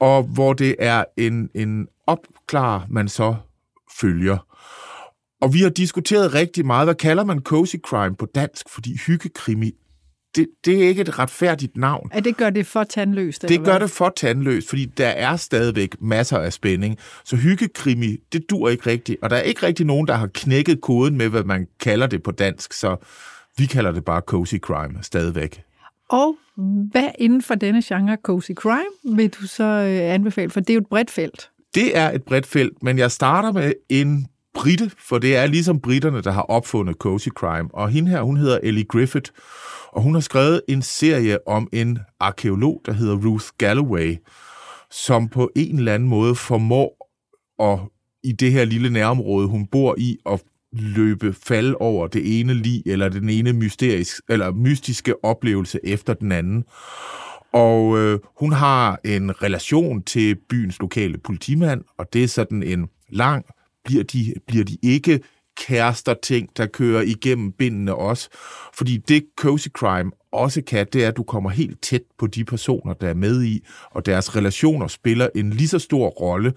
og 0.00 0.22
hvor 0.22 0.52
det 0.52 0.76
er 0.78 1.04
en, 1.16 1.50
en 1.54 1.86
opklar, 2.06 2.86
man 2.90 3.08
så 3.08 3.34
følger. 4.00 4.38
Og 5.40 5.54
vi 5.54 5.58
har 5.58 5.70
diskuteret 5.70 6.34
rigtig 6.34 6.66
meget, 6.66 6.86
hvad 6.86 6.94
kalder 6.94 7.24
man 7.24 7.40
cozy 7.40 7.76
crime 7.84 8.16
på 8.16 8.26
dansk, 8.34 8.66
fordi 8.68 8.96
hyggekrimi 9.06 9.72
det, 10.36 10.46
det 10.64 10.84
er 10.84 10.88
ikke 10.88 11.00
et 11.00 11.18
retfærdigt 11.18 11.76
navn. 11.76 12.10
Ja, 12.14 12.20
det 12.20 12.36
gør 12.36 12.50
det 12.50 12.66
for 12.66 12.84
tandløst? 12.84 13.48
Det 13.48 13.64
gør 13.64 13.78
det 13.78 13.90
for 13.90 14.12
tandløst, 14.16 14.68
fordi 14.68 14.84
der 14.84 15.08
er 15.08 15.36
stadigvæk 15.36 15.96
masser 16.00 16.38
af 16.38 16.52
spænding. 16.52 16.98
Så 17.24 17.36
hyggekrimi, 17.36 18.16
det 18.32 18.50
dur 18.50 18.68
ikke 18.68 18.90
rigtigt. 18.90 19.18
Og 19.22 19.30
der 19.30 19.36
er 19.36 19.40
ikke 19.42 19.66
rigtig 19.66 19.86
nogen, 19.86 20.08
der 20.08 20.14
har 20.14 20.26
knækket 20.26 20.80
koden 20.80 21.16
med, 21.18 21.28
hvad 21.28 21.44
man 21.44 21.66
kalder 21.80 22.06
det 22.06 22.22
på 22.22 22.30
dansk. 22.30 22.72
Så 22.72 22.96
vi 23.58 23.66
kalder 23.66 23.92
det 23.92 24.04
bare 24.04 24.20
cozy 24.20 24.54
crime 24.54 24.98
stadigvæk. 25.02 25.62
Og 26.08 26.36
hvad 26.90 27.08
inden 27.18 27.42
for 27.42 27.54
denne 27.54 27.82
genre 27.84 28.16
cozy 28.22 28.50
crime 28.54 29.16
vil 29.16 29.30
du 29.30 29.46
så 29.46 29.64
øh, 29.64 30.14
anbefale? 30.14 30.50
For 30.50 30.60
det 30.60 30.70
er 30.70 30.74
jo 30.74 30.80
et 30.80 30.86
bredt 30.86 31.10
felt. 31.10 31.50
Det 31.74 31.96
er 31.96 32.10
et 32.10 32.22
bredt 32.22 32.46
felt, 32.46 32.82
men 32.82 32.98
jeg 32.98 33.10
starter 33.10 33.52
med 33.52 33.72
en 33.88 34.26
brite, 34.54 34.90
for 34.98 35.18
det 35.18 35.36
er 35.36 35.46
ligesom 35.46 35.80
britterne, 35.80 36.22
der 36.22 36.30
har 36.30 36.42
opfundet 36.42 36.96
cozy 36.96 37.28
crime. 37.28 37.68
Og 37.72 37.88
hende 37.88 38.10
her, 38.10 38.22
hun 38.22 38.36
hedder 38.36 38.58
Ellie 38.62 38.84
Griffith, 38.84 39.30
og 39.92 40.02
hun 40.02 40.14
har 40.14 40.20
skrevet 40.20 40.62
en 40.68 40.82
serie 40.82 41.48
om 41.48 41.68
en 41.72 41.98
arkeolog, 42.20 42.82
der 42.86 42.92
hedder 42.92 43.16
Ruth 43.16 43.46
Galloway, 43.58 44.16
som 44.90 45.28
på 45.28 45.50
en 45.56 45.78
eller 45.78 45.94
anden 45.94 46.08
måde 46.08 46.34
formår 46.34 47.10
at 47.62 47.78
i 48.22 48.32
det 48.32 48.52
her 48.52 48.64
lille 48.64 48.90
nærområde, 48.90 49.48
hun 49.48 49.66
bor 49.66 49.94
i, 49.98 50.18
at 50.26 50.42
løbe 50.72 51.32
fald 51.32 51.74
over 51.80 52.06
det 52.06 52.40
ene 52.40 52.54
lig, 52.54 52.82
eller 52.86 53.08
den 53.08 53.28
ene 53.28 53.52
mysterisk, 53.52 54.20
eller 54.28 54.52
mystiske 54.52 55.24
oplevelse 55.24 55.80
efter 55.84 56.14
den 56.14 56.32
anden. 56.32 56.64
Og 57.52 57.98
øh, 57.98 58.18
hun 58.40 58.52
har 58.52 59.00
en 59.04 59.42
relation 59.42 60.02
til 60.02 60.36
byens 60.48 60.78
lokale 60.80 61.18
politimand, 61.18 61.84
og 61.98 62.12
det 62.12 62.24
er 62.24 62.28
sådan 62.28 62.62
en 62.62 62.88
lang, 63.08 63.44
bliver 63.84 64.04
de, 64.04 64.34
bliver 64.46 64.64
de 64.64 64.76
ikke 64.82 65.20
kærester 65.56 66.14
ting, 66.22 66.48
der 66.56 66.66
kører 66.66 67.02
igennem 67.02 67.52
bindene 67.52 67.94
også. 67.94 68.28
Fordi 68.74 68.96
det 68.96 69.24
cozy 69.36 69.68
crime 69.68 70.10
også 70.32 70.62
kan, 70.62 70.86
det 70.92 71.04
er, 71.04 71.08
at 71.08 71.16
du 71.16 71.22
kommer 71.22 71.50
helt 71.50 71.82
tæt 71.82 72.02
på 72.18 72.26
de 72.26 72.44
personer, 72.44 72.94
der 72.94 73.08
er 73.08 73.14
med 73.14 73.42
i, 73.44 73.64
og 73.90 74.06
deres 74.06 74.36
relationer 74.36 74.86
spiller 74.86 75.28
en 75.34 75.50
lige 75.50 75.68
så 75.68 75.78
stor 75.78 76.08
rolle, 76.08 76.52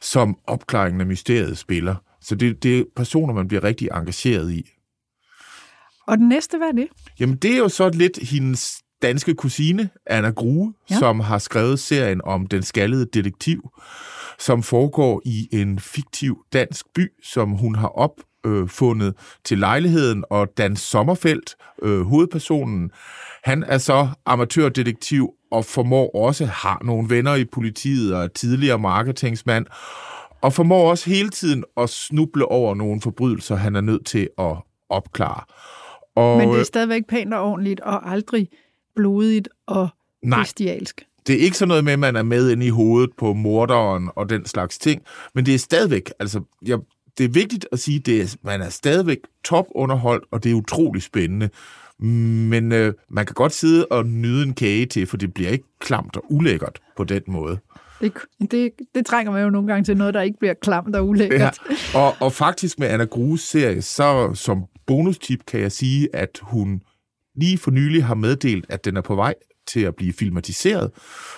som 0.00 0.38
opklaringen 0.46 1.00
af 1.00 1.06
mysteriet 1.06 1.58
spiller. 1.58 1.94
Så 2.20 2.34
det, 2.34 2.62
det 2.62 2.78
er 2.78 2.84
personer, 2.96 3.34
man 3.34 3.48
bliver 3.48 3.64
rigtig 3.64 3.88
engageret 3.92 4.52
i. 4.52 4.70
Og 6.06 6.18
den 6.18 6.28
næste, 6.28 6.58
hvad 6.58 6.68
er 6.68 6.72
det? 6.72 6.88
Jamen, 7.20 7.36
det 7.36 7.52
er 7.52 7.58
jo 7.58 7.68
så 7.68 7.88
lidt 7.88 8.18
hendes 8.28 8.82
danske 9.02 9.34
kusine, 9.34 9.90
Anna 10.06 10.30
Grue, 10.30 10.74
ja. 10.90 10.98
som 10.98 11.20
har 11.20 11.38
skrevet 11.38 11.80
serien 11.80 12.20
om 12.24 12.46
den 12.46 12.62
skaldede 12.62 13.06
detektiv, 13.12 13.70
som 14.38 14.62
foregår 14.62 15.22
i 15.24 15.48
en 15.52 15.78
fiktiv 15.78 16.38
dansk 16.52 16.86
by, 16.94 17.08
som 17.22 17.50
hun 17.50 17.74
har 17.74 17.88
opfundet 18.44 19.14
til 19.44 19.58
lejligheden, 19.58 20.24
og 20.30 20.48
Dan 20.58 20.76
Sommerfelt, 20.76 21.56
øh, 21.82 22.00
hovedpersonen, 22.00 22.90
han 23.44 23.62
er 23.62 23.78
så 23.78 24.08
amatørdetektiv 24.26 25.30
og 25.50 25.64
formår 25.64 26.16
også, 26.16 26.46
har 26.46 26.80
nogle 26.84 27.10
venner 27.10 27.34
i 27.34 27.44
politiet 27.44 28.14
og 28.14 28.24
er 28.24 28.28
tidligere 28.28 28.78
marketingsmand, 28.78 29.66
og 30.40 30.52
formår 30.52 30.90
også 30.90 31.10
hele 31.10 31.28
tiden 31.28 31.64
at 31.76 31.90
snuble 31.90 32.44
over 32.44 32.74
nogle 32.74 33.00
forbrydelser, 33.00 33.56
han 33.56 33.76
er 33.76 33.80
nødt 33.80 34.06
til 34.06 34.28
at 34.38 34.56
opklare. 34.88 35.44
Og, 36.16 36.38
Men 36.38 36.48
det 36.48 36.54
er 36.54 36.60
øh, 36.60 36.64
stadigvæk 36.64 37.06
pænt 37.08 37.34
og 37.34 37.42
ordentligt, 37.42 37.80
og 37.80 38.10
aldrig 38.10 38.48
blodigt 38.96 39.48
og 39.66 39.88
nej, 40.22 40.42
bestialsk. 40.42 41.06
Det 41.26 41.34
er 41.34 41.38
ikke 41.38 41.56
sådan 41.56 41.68
noget 41.68 41.84
med, 41.84 41.92
at 41.92 41.98
man 41.98 42.16
er 42.16 42.22
med 42.22 42.50
ind 42.50 42.62
i 42.62 42.68
hovedet 42.68 43.10
på 43.18 43.32
morderen 43.32 44.10
og 44.16 44.30
den 44.30 44.46
slags 44.46 44.78
ting, 44.78 45.02
men 45.34 45.46
det 45.46 45.54
er 45.54 45.58
stadigvæk, 45.58 46.12
altså, 46.18 46.40
jeg, 46.66 46.78
det 47.18 47.24
er 47.24 47.28
vigtigt 47.28 47.66
at 47.72 47.78
sige, 47.78 48.22
at 48.22 48.36
man 48.42 48.60
er 48.60 48.68
stadigvæk 48.68 49.18
topunderholdt, 49.44 50.24
og 50.30 50.44
det 50.44 50.50
er 50.50 50.54
utrolig 50.54 51.02
spændende. 51.02 51.50
Men 51.98 52.72
øh, 52.72 52.94
man 53.10 53.26
kan 53.26 53.34
godt 53.34 53.52
sidde 53.52 53.86
og 53.86 54.06
nyde 54.06 54.42
en 54.42 54.54
kage 54.54 54.86
til, 54.86 55.06
for 55.06 55.16
det 55.16 55.34
bliver 55.34 55.50
ikke 55.50 55.64
klamt 55.80 56.16
og 56.16 56.24
ulækkert 56.30 56.80
på 56.96 57.04
den 57.04 57.22
måde. 57.26 57.58
Det, 58.00 58.12
det, 58.50 58.70
det 58.94 59.06
trænger 59.06 59.32
man 59.32 59.42
jo 59.42 59.50
nogle 59.50 59.68
gange 59.68 59.84
til 59.84 59.96
noget, 59.96 60.14
der 60.14 60.22
ikke 60.22 60.38
bliver 60.38 60.54
klamt 60.62 60.96
og 60.96 61.08
ulækkert. 61.08 61.58
Ja. 61.94 61.98
Og, 61.98 62.14
og 62.20 62.32
faktisk 62.32 62.78
med 62.78 62.88
Anna 62.88 63.04
Grues 63.04 63.40
serie, 63.40 63.82
så 63.82 64.34
som 64.34 64.64
bonustip 64.86 65.46
kan 65.46 65.60
jeg 65.60 65.72
sige, 65.72 66.08
at 66.12 66.40
hun 66.42 66.82
lige 67.36 67.58
for 67.58 67.70
nylig 67.70 68.04
har 68.04 68.14
meddelt, 68.14 68.66
at 68.68 68.84
den 68.84 68.96
er 68.96 69.00
på 69.00 69.14
vej 69.14 69.34
til 69.66 69.80
at 69.80 69.96
blive 69.96 70.12
filmatiseret. 70.12 70.90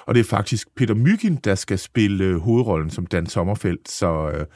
Og 0.07 0.15
det 0.15 0.21
er 0.21 0.25
faktisk 0.25 0.69
Peter 0.77 0.95
Myggen, 0.95 1.37
der 1.37 1.55
skal 1.55 1.79
spille 1.79 2.25
øh, 2.25 2.37
hovedrollen 2.37 2.91
som 2.91 3.07
Dan 3.07 3.27
Sommerfeldt. 3.27 3.91
Så 3.91 4.31
øh, 4.35 4.47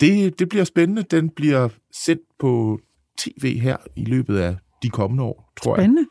det, 0.00 0.38
det 0.38 0.48
bliver 0.48 0.64
spændende. 0.64 1.02
Den 1.02 1.30
bliver 1.30 1.68
sendt 1.92 2.22
på 2.38 2.78
tv 3.18 3.58
her 3.58 3.76
i 3.96 4.04
løbet 4.04 4.38
af 4.38 4.56
de 4.82 4.90
kommende 4.90 5.24
år, 5.24 5.52
tror 5.62 5.76
spændende. 5.76 6.00
jeg. 6.00 6.06
Spændende. 6.06 6.10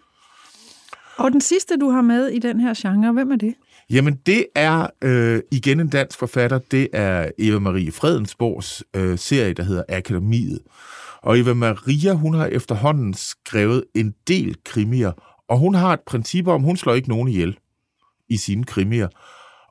Og 1.18 1.32
den 1.32 1.42
sidste, 1.42 1.78
du 1.78 1.90
har 1.90 2.02
med 2.02 2.28
i 2.28 2.40
den 2.40 2.60
her 2.60 2.74
genre, 2.78 3.14
hvem 3.14 3.32
er 3.32 3.36
det? 3.36 3.56
Jamen, 3.90 4.16
det 4.26 4.46
er 4.56 4.88
øh, 5.02 5.42
igen 5.52 5.80
en 5.80 5.88
dansk 5.88 6.20
forfatter. 6.20 6.58
Det 6.58 6.88
er 6.94 7.32
Eva 7.40 7.60
Marie 7.60 7.92
Fredensborgs 7.92 8.84
øh, 8.96 9.18
serie, 9.18 9.54
der 9.54 9.64
hedder 9.64 9.84
Akademiet. 9.90 10.60
Og 11.22 11.40
Eva 11.40 11.54
Maria, 11.54 12.14
hun 12.14 12.34
har 12.34 12.46
efterhånden 12.46 13.14
skrevet 13.14 13.84
en 13.96 14.14
del 14.28 14.56
krimier, 14.66 15.12
og 15.50 15.58
hun 15.58 15.76
har 15.76 15.94
et 15.94 16.00
princip 16.06 16.48
om, 16.48 16.62
hun 16.62 16.78
slår 16.78 16.94
ikke 16.94 17.10
nogen 17.10 17.28
ihjel 17.28 17.58
i 18.30 18.38
sine 18.38 18.64
krimier. 18.64 19.08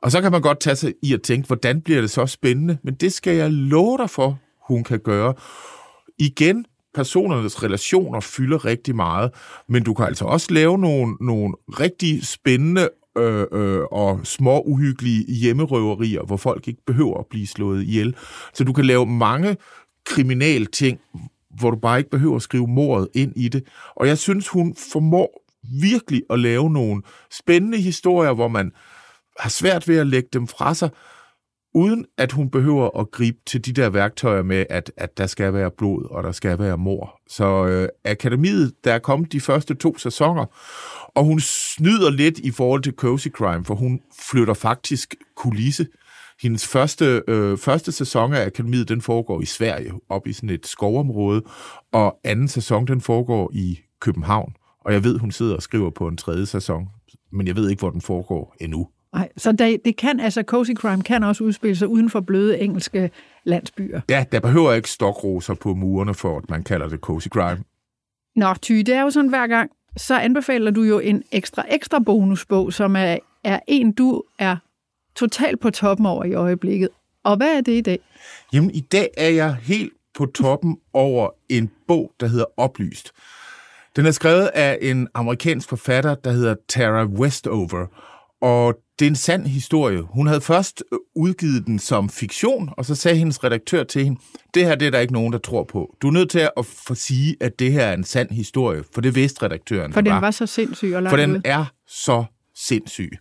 Og 0.03 0.11
så 0.11 0.21
kan 0.21 0.31
man 0.31 0.41
godt 0.41 0.59
tage 0.59 0.75
sig 0.75 0.93
i 1.01 1.13
at 1.13 1.21
tænke, 1.21 1.47
hvordan 1.47 1.81
bliver 1.81 2.01
det 2.01 2.09
så 2.09 2.25
spændende? 2.25 2.77
Men 2.83 2.93
det 2.93 3.13
skal 3.13 3.35
jeg 3.35 3.51
love 3.51 3.97
dig 3.97 4.09
for, 4.09 4.39
hun 4.67 4.83
kan 4.83 4.99
gøre. 4.99 5.33
Igen, 6.19 6.65
personernes 6.93 7.63
relationer 7.63 8.19
fylder 8.19 8.65
rigtig 8.65 8.95
meget, 8.95 9.31
men 9.69 9.83
du 9.83 9.93
kan 9.93 10.05
altså 10.05 10.25
også 10.25 10.53
lave 10.53 10.77
nogle, 10.77 11.15
nogle 11.21 11.53
rigtig 11.67 12.27
spændende 12.27 12.89
øh, 13.17 13.45
øh, 13.51 13.81
og 13.91 14.19
små 14.23 14.61
uhyggelige 14.61 15.33
hjemmerøverier, 15.33 16.23
hvor 16.23 16.37
folk 16.37 16.67
ikke 16.67 16.85
behøver 16.87 17.19
at 17.19 17.25
blive 17.29 17.47
slået 17.47 17.83
ihjel. 17.83 18.15
Så 18.53 18.63
du 18.63 18.73
kan 18.73 18.85
lave 18.85 19.05
mange 19.05 19.57
kriminal 20.05 20.65
ting, 20.65 20.99
hvor 21.59 21.71
du 21.71 21.77
bare 21.77 21.97
ikke 21.97 22.09
behøver 22.09 22.35
at 22.35 22.41
skrive 22.41 22.67
mordet 22.67 23.07
ind 23.13 23.33
i 23.35 23.47
det. 23.47 23.63
Og 23.95 24.07
jeg 24.07 24.17
synes, 24.17 24.47
hun 24.47 24.75
formår 24.91 25.43
virkelig 25.81 26.23
at 26.29 26.39
lave 26.39 26.69
nogle 26.69 27.01
spændende 27.31 27.77
historier, 27.77 28.33
hvor 28.33 28.47
man 28.47 28.71
har 29.39 29.49
svært 29.49 29.87
ved 29.87 29.97
at 29.97 30.07
lægge 30.07 30.29
dem 30.33 30.47
fra 30.47 30.73
sig, 30.73 30.89
uden 31.73 32.05
at 32.17 32.31
hun 32.31 32.49
behøver 32.49 32.99
at 32.99 33.11
gribe 33.11 33.37
til 33.45 33.65
de 33.65 33.73
der 33.73 33.89
værktøjer 33.89 34.43
med, 34.43 34.65
at, 34.69 34.91
at 34.97 35.17
der 35.17 35.27
skal 35.27 35.53
være 35.53 35.71
blod, 35.77 36.05
og 36.11 36.23
der 36.23 36.31
skal 36.31 36.59
være 36.59 36.77
mor. 36.77 37.21
Så 37.27 37.65
øh, 37.65 37.89
Akademiet, 38.05 38.73
der 38.83 38.93
er 38.93 38.99
kommet 38.99 39.31
de 39.31 39.41
første 39.41 39.73
to 39.73 39.97
sæsoner, 39.97 40.45
og 41.15 41.25
hun 41.25 41.39
snyder 41.39 42.09
lidt 42.09 42.39
i 42.39 42.51
forhold 42.51 42.81
til 42.83 42.93
Cozy 42.93 43.27
Crime, 43.27 43.65
for 43.65 43.75
hun 43.75 44.01
flytter 44.31 44.53
faktisk 44.53 45.15
kulisse. 45.35 45.87
Hendes 46.41 46.67
første, 46.67 47.23
øh, 47.27 47.57
første 47.57 47.91
sæson 47.91 48.33
af 48.33 48.45
Akademiet, 48.45 48.89
den 48.89 49.01
foregår 49.01 49.41
i 49.41 49.45
Sverige, 49.45 49.91
op 50.09 50.27
i 50.27 50.33
sådan 50.33 50.49
et 50.49 50.67
skovområde, 50.67 51.41
og 51.91 52.19
anden 52.23 52.47
sæson, 52.47 52.87
den 52.87 53.01
foregår 53.01 53.51
i 53.53 53.79
København. 53.99 54.53
Og 54.85 54.93
jeg 54.93 55.03
ved, 55.03 55.19
hun 55.19 55.31
sidder 55.31 55.55
og 55.55 55.61
skriver 55.61 55.89
på 55.89 56.07
en 56.07 56.17
tredje 56.17 56.45
sæson, 56.45 56.87
men 57.31 57.47
jeg 57.47 57.55
ved 57.55 57.69
ikke, 57.69 57.79
hvor 57.79 57.89
den 57.89 58.01
foregår 58.01 58.55
endnu. 58.61 58.87
Nej, 59.13 59.29
så 59.37 59.51
det, 59.51 59.81
det 59.85 59.97
kan, 59.97 60.19
altså 60.19 60.43
cozy 60.47 60.71
crime 60.71 61.03
kan 61.03 61.23
også 61.23 61.43
udspille 61.43 61.75
sig 61.75 61.87
uden 61.87 62.09
for 62.09 62.19
bløde 62.19 62.59
engelske 62.59 63.11
landsbyer. 63.43 64.01
Ja, 64.09 64.25
der 64.31 64.39
behøver 64.39 64.73
ikke 64.73 64.89
stokroser 64.89 65.53
på 65.53 65.73
murene, 65.73 66.13
for 66.13 66.37
at 66.37 66.49
man 66.49 66.63
kalder 66.63 66.87
det 66.87 66.99
cozy 66.99 67.27
crime. 67.27 67.63
Nå, 68.35 68.53
Ty, 68.61 68.71
det 68.71 68.89
er 68.89 69.01
jo 69.01 69.09
sådan 69.09 69.29
hver 69.29 69.47
gang, 69.47 69.71
så 69.97 70.19
anbefaler 70.19 70.71
du 70.71 70.81
jo 70.81 70.99
en 70.99 71.23
ekstra, 71.31 71.65
ekstra 71.69 71.99
bonusbog, 71.99 72.73
som 72.73 72.95
er, 72.95 73.17
er 73.43 73.59
en, 73.67 73.91
du 73.91 74.23
er 74.39 74.57
totalt 75.15 75.59
på 75.59 75.69
toppen 75.69 76.05
over 76.05 76.23
i 76.23 76.33
øjeblikket. 76.33 76.89
Og 77.23 77.37
hvad 77.37 77.57
er 77.57 77.61
det 77.61 77.71
i 77.71 77.81
dag? 77.81 77.99
Jamen, 78.53 78.71
i 78.71 78.79
dag 78.79 79.09
er 79.17 79.29
jeg 79.29 79.55
helt 79.55 79.93
på 80.13 80.25
toppen 80.25 80.77
over 80.93 81.29
en 81.49 81.71
bog, 81.87 82.11
der 82.19 82.27
hedder 82.27 82.45
Oplyst. 82.57 83.11
Den 83.95 84.05
er 84.05 84.11
skrevet 84.11 84.45
af 84.53 84.77
en 84.81 85.07
amerikansk 85.13 85.69
forfatter, 85.69 86.15
der 86.15 86.31
hedder 86.31 86.55
Tara 86.67 87.05
Westover, 87.05 87.87
og 88.43 88.75
det 88.99 89.05
er 89.05 89.09
en 89.09 89.15
sand 89.15 89.47
historie. 89.47 90.01
Hun 90.01 90.27
havde 90.27 90.41
først 90.41 90.83
øh, 90.93 90.99
udgivet 91.15 91.65
den 91.65 91.79
som 91.79 92.09
fiktion, 92.09 92.69
og 92.77 92.85
så 92.85 92.95
sagde 92.95 93.17
hendes 93.17 93.43
redaktør 93.43 93.83
til 93.83 94.03
hende, 94.03 94.19
det 94.53 94.65
her 94.65 94.75
det 94.75 94.85
er 94.85 94.91
der 94.91 94.99
ikke 94.99 95.13
nogen, 95.13 95.33
der 95.33 95.39
tror 95.39 95.63
på. 95.63 95.95
Du 96.01 96.07
er 96.07 96.11
nødt 96.11 96.29
til 96.29 96.49
at 96.57 96.65
få 96.65 96.95
sige, 96.95 97.35
at 97.41 97.59
det 97.59 97.71
her 97.71 97.85
er 97.85 97.93
en 97.93 98.03
sand 98.03 98.31
historie, 98.31 98.83
for 98.93 99.01
det 99.01 99.15
vidste 99.15 99.45
redaktøren. 99.45 99.93
For 99.93 100.01
den 100.01 100.11
var, 100.11 100.19
var 100.19 100.31
så 100.31 100.45
sindssyg 100.45 100.93
og 100.95 101.09
For 101.09 101.17
den 101.17 101.41
er 101.45 101.65
så 101.87 102.23
sindssyg. 102.55 103.11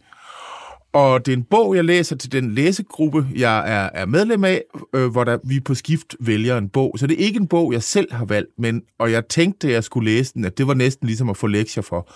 Og 0.93 1.27
det 1.27 1.33
er 1.33 1.37
en 1.37 1.45
bog, 1.45 1.77
jeg 1.77 1.85
læser 1.85 2.17
til 2.17 2.33
den 2.33 2.55
læsegruppe, 2.55 3.27
jeg 3.35 3.59
er, 3.59 3.91
er 3.95 4.07
medlem 4.07 4.45
af, 4.45 4.63
øh, 4.95 5.11
hvor 5.11 5.25
der, 5.25 5.39
vi 5.45 5.61
på 5.61 5.75
skift 5.75 6.17
vælger 6.21 6.59
en 6.59 6.69
bog. 6.69 6.95
Så 6.99 7.07
det 7.07 7.21
er 7.21 7.25
ikke 7.27 7.41
en 7.41 7.49
bog, 7.49 7.73
jeg 7.73 7.83
selv 7.83 8.13
har 8.13 8.25
valgt, 8.25 8.51
men, 8.59 8.83
og 8.99 9.13
jeg 9.13 9.29
tænkte, 9.29 9.69
at 9.69 9.75
jeg 9.75 9.85
skulle 9.85 10.11
læse 10.11 10.35
den, 10.35 10.45
at 10.45 10.59
det 10.59 10.67
var 10.67 10.75
næsten 10.75 11.07
ligesom 11.07 11.31
at 11.31 11.37
få 11.37 11.47
lektier 11.47 11.83
for 11.83 12.13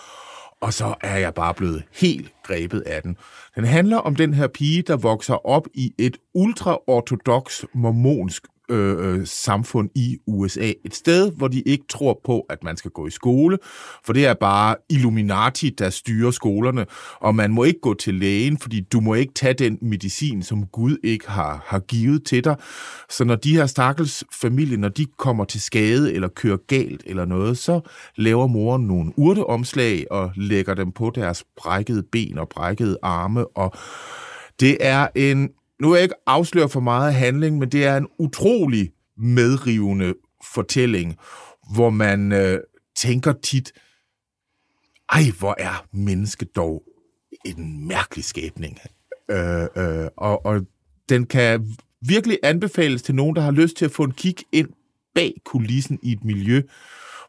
og 0.60 0.72
så 0.72 0.94
er 1.00 1.16
jeg 1.18 1.34
bare 1.34 1.54
blevet 1.54 1.84
helt 1.92 2.32
grebet 2.42 2.80
af 2.80 3.02
den. 3.02 3.16
Den 3.54 3.64
handler 3.64 3.96
om 3.98 4.16
den 4.16 4.34
her 4.34 4.46
pige, 4.46 4.82
der 4.82 4.96
vokser 4.96 5.46
op 5.46 5.66
i 5.74 5.94
et 5.98 6.16
ultraortodox 6.34 7.64
mormonsk 7.74 8.46
Øh, 8.68 9.18
øh, 9.18 9.26
samfund 9.26 9.90
i 9.94 10.18
USA. 10.26 10.72
Et 10.84 10.94
sted, 10.94 11.32
hvor 11.32 11.48
de 11.48 11.60
ikke 11.60 11.84
tror 11.88 12.20
på, 12.24 12.40
at 12.40 12.64
man 12.64 12.76
skal 12.76 12.90
gå 12.90 13.06
i 13.06 13.10
skole, 13.10 13.58
for 14.04 14.12
det 14.12 14.26
er 14.26 14.34
bare 14.34 14.76
Illuminati, 14.90 15.70
der 15.70 15.90
styrer 15.90 16.30
skolerne, 16.30 16.86
og 17.20 17.34
man 17.34 17.50
må 17.50 17.64
ikke 17.64 17.80
gå 17.80 17.94
til 17.94 18.14
lægen, 18.14 18.58
fordi 18.58 18.80
du 18.80 19.00
må 19.00 19.14
ikke 19.14 19.34
tage 19.34 19.54
den 19.54 19.78
medicin, 19.82 20.42
som 20.42 20.66
Gud 20.66 20.96
ikke 21.04 21.30
har, 21.30 21.64
har 21.66 21.78
givet 21.78 22.24
til 22.24 22.44
dig. 22.44 22.56
Så 23.10 23.24
når 23.24 23.34
de 23.36 23.56
her 23.56 23.66
stakkels 23.66 24.24
familier, 24.32 24.78
når 24.78 24.88
de 24.88 25.06
kommer 25.18 25.44
til 25.44 25.60
skade 25.60 26.14
eller 26.14 26.28
kører 26.28 26.58
galt 26.68 27.02
eller 27.06 27.24
noget, 27.24 27.58
så 27.58 27.80
laver 28.16 28.46
moren 28.46 28.86
nogle 28.86 29.12
urteomslag 29.16 30.06
og 30.10 30.32
lægger 30.36 30.74
dem 30.74 30.92
på 30.92 31.12
deres 31.14 31.44
brækkede 31.56 32.02
ben 32.12 32.38
og 32.38 32.48
brækkede 32.48 32.98
arme, 33.02 33.46
og 33.56 33.72
det 34.60 34.76
er 34.80 35.08
en 35.14 35.50
nu 35.80 35.90
er 35.90 35.94
jeg 35.94 36.02
ikke 36.02 36.14
afsløre 36.26 36.68
for 36.68 36.80
meget 36.80 37.14
handling, 37.14 37.58
men 37.58 37.68
det 37.68 37.84
er 37.84 37.96
en 37.96 38.06
utrolig 38.18 38.90
medrivende 39.16 40.14
fortælling, 40.54 41.16
hvor 41.74 41.90
man 41.90 42.32
øh, 42.32 42.60
tænker 42.96 43.32
tit, 43.32 43.72
ej, 45.12 45.22
hvor 45.38 45.54
er 45.58 45.86
mennesket 45.92 46.56
dog 46.56 46.82
en 47.44 47.88
mærkelig 47.88 48.24
skabning. 48.24 48.78
Øh, 49.30 49.62
øh, 49.76 50.08
og, 50.16 50.46
og 50.46 50.66
den 51.08 51.26
kan 51.26 51.76
virkelig 52.00 52.38
anbefales 52.42 53.02
til 53.02 53.14
nogen, 53.14 53.36
der 53.36 53.42
har 53.42 53.50
lyst 53.50 53.76
til 53.76 53.84
at 53.84 53.90
få 53.90 54.02
en 54.04 54.12
kig 54.12 54.36
ind 54.52 54.68
bag 55.14 55.34
kulissen 55.44 55.98
i 56.02 56.12
et 56.12 56.24
miljø, 56.24 56.62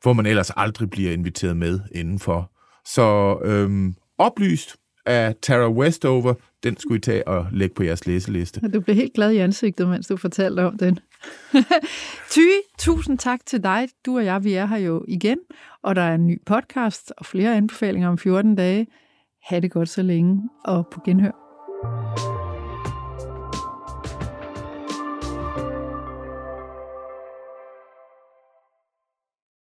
hvor 0.02 0.14
man 0.14 0.26
ellers 0.26 0.52
aldrig 0.56 0.90
bliver 0.90 1.12
inviteret 1.12 1.58
med 1.58 1.80
indenfor. 1.92 2.52
Så 2.86 3.38
øh, 3.44 3.94
oplyst 4.18 4.76
af 5.08 5.36
Tara 5.42 5.70
Westover, 5.70 6.34
den 6.64 6.78
skulle 6.78 6.98
I 6.98 7.02
tage 7.02 7.28
og 7.28 7.48
lægge 7.52 7.76
på 7.76 7.84
jeres 7.84 8.08
læseliste. 8.08 8.62
Du 8.74 8.82
blev 8.82 8.96
helt 8.96 9.14
glad 9.14 9.32
i 9.32 9.38
ansigtet, 9.38 9.88
mens 9.88 10.08
du 10.08 10.18
fortalte 10.18 10.66
om 10.66 10.78
den. 10.78 11.00
Ty, 12.32 12.40
tusind 12.80 13.18
tak 13.18 13.40
til 13.46 13.64
dig. 13.64 13.88
Du 14.06 14.18
og 14.18 14.26
jeg, 14.26 14.44
vi 14.44 14.54
er 14.54 14.66
her 14.66 14.78
jo 14.78 15.06
igen, 15.08 15.38
og 15.84 15.96
der 15.96 16.02
er 16.02 16.16
en 16.16 16.28
ny 16.28 16.42
podcast 16.46 17.14
og 17.18 17.26
flere 17.26 17.56
anbefalinger 17.56 18.10
om 18.10 18.18
14 18.18 18.56
dage. 18.56 18.88
Ha' 19.44 19.60
det 19.60 19.72
godt 19.72 19.90
så 19.90 20.02
længe, 20.02 20.50
og 20.66 20.88
på 20.92 21.02
genhør. 21.06 22.37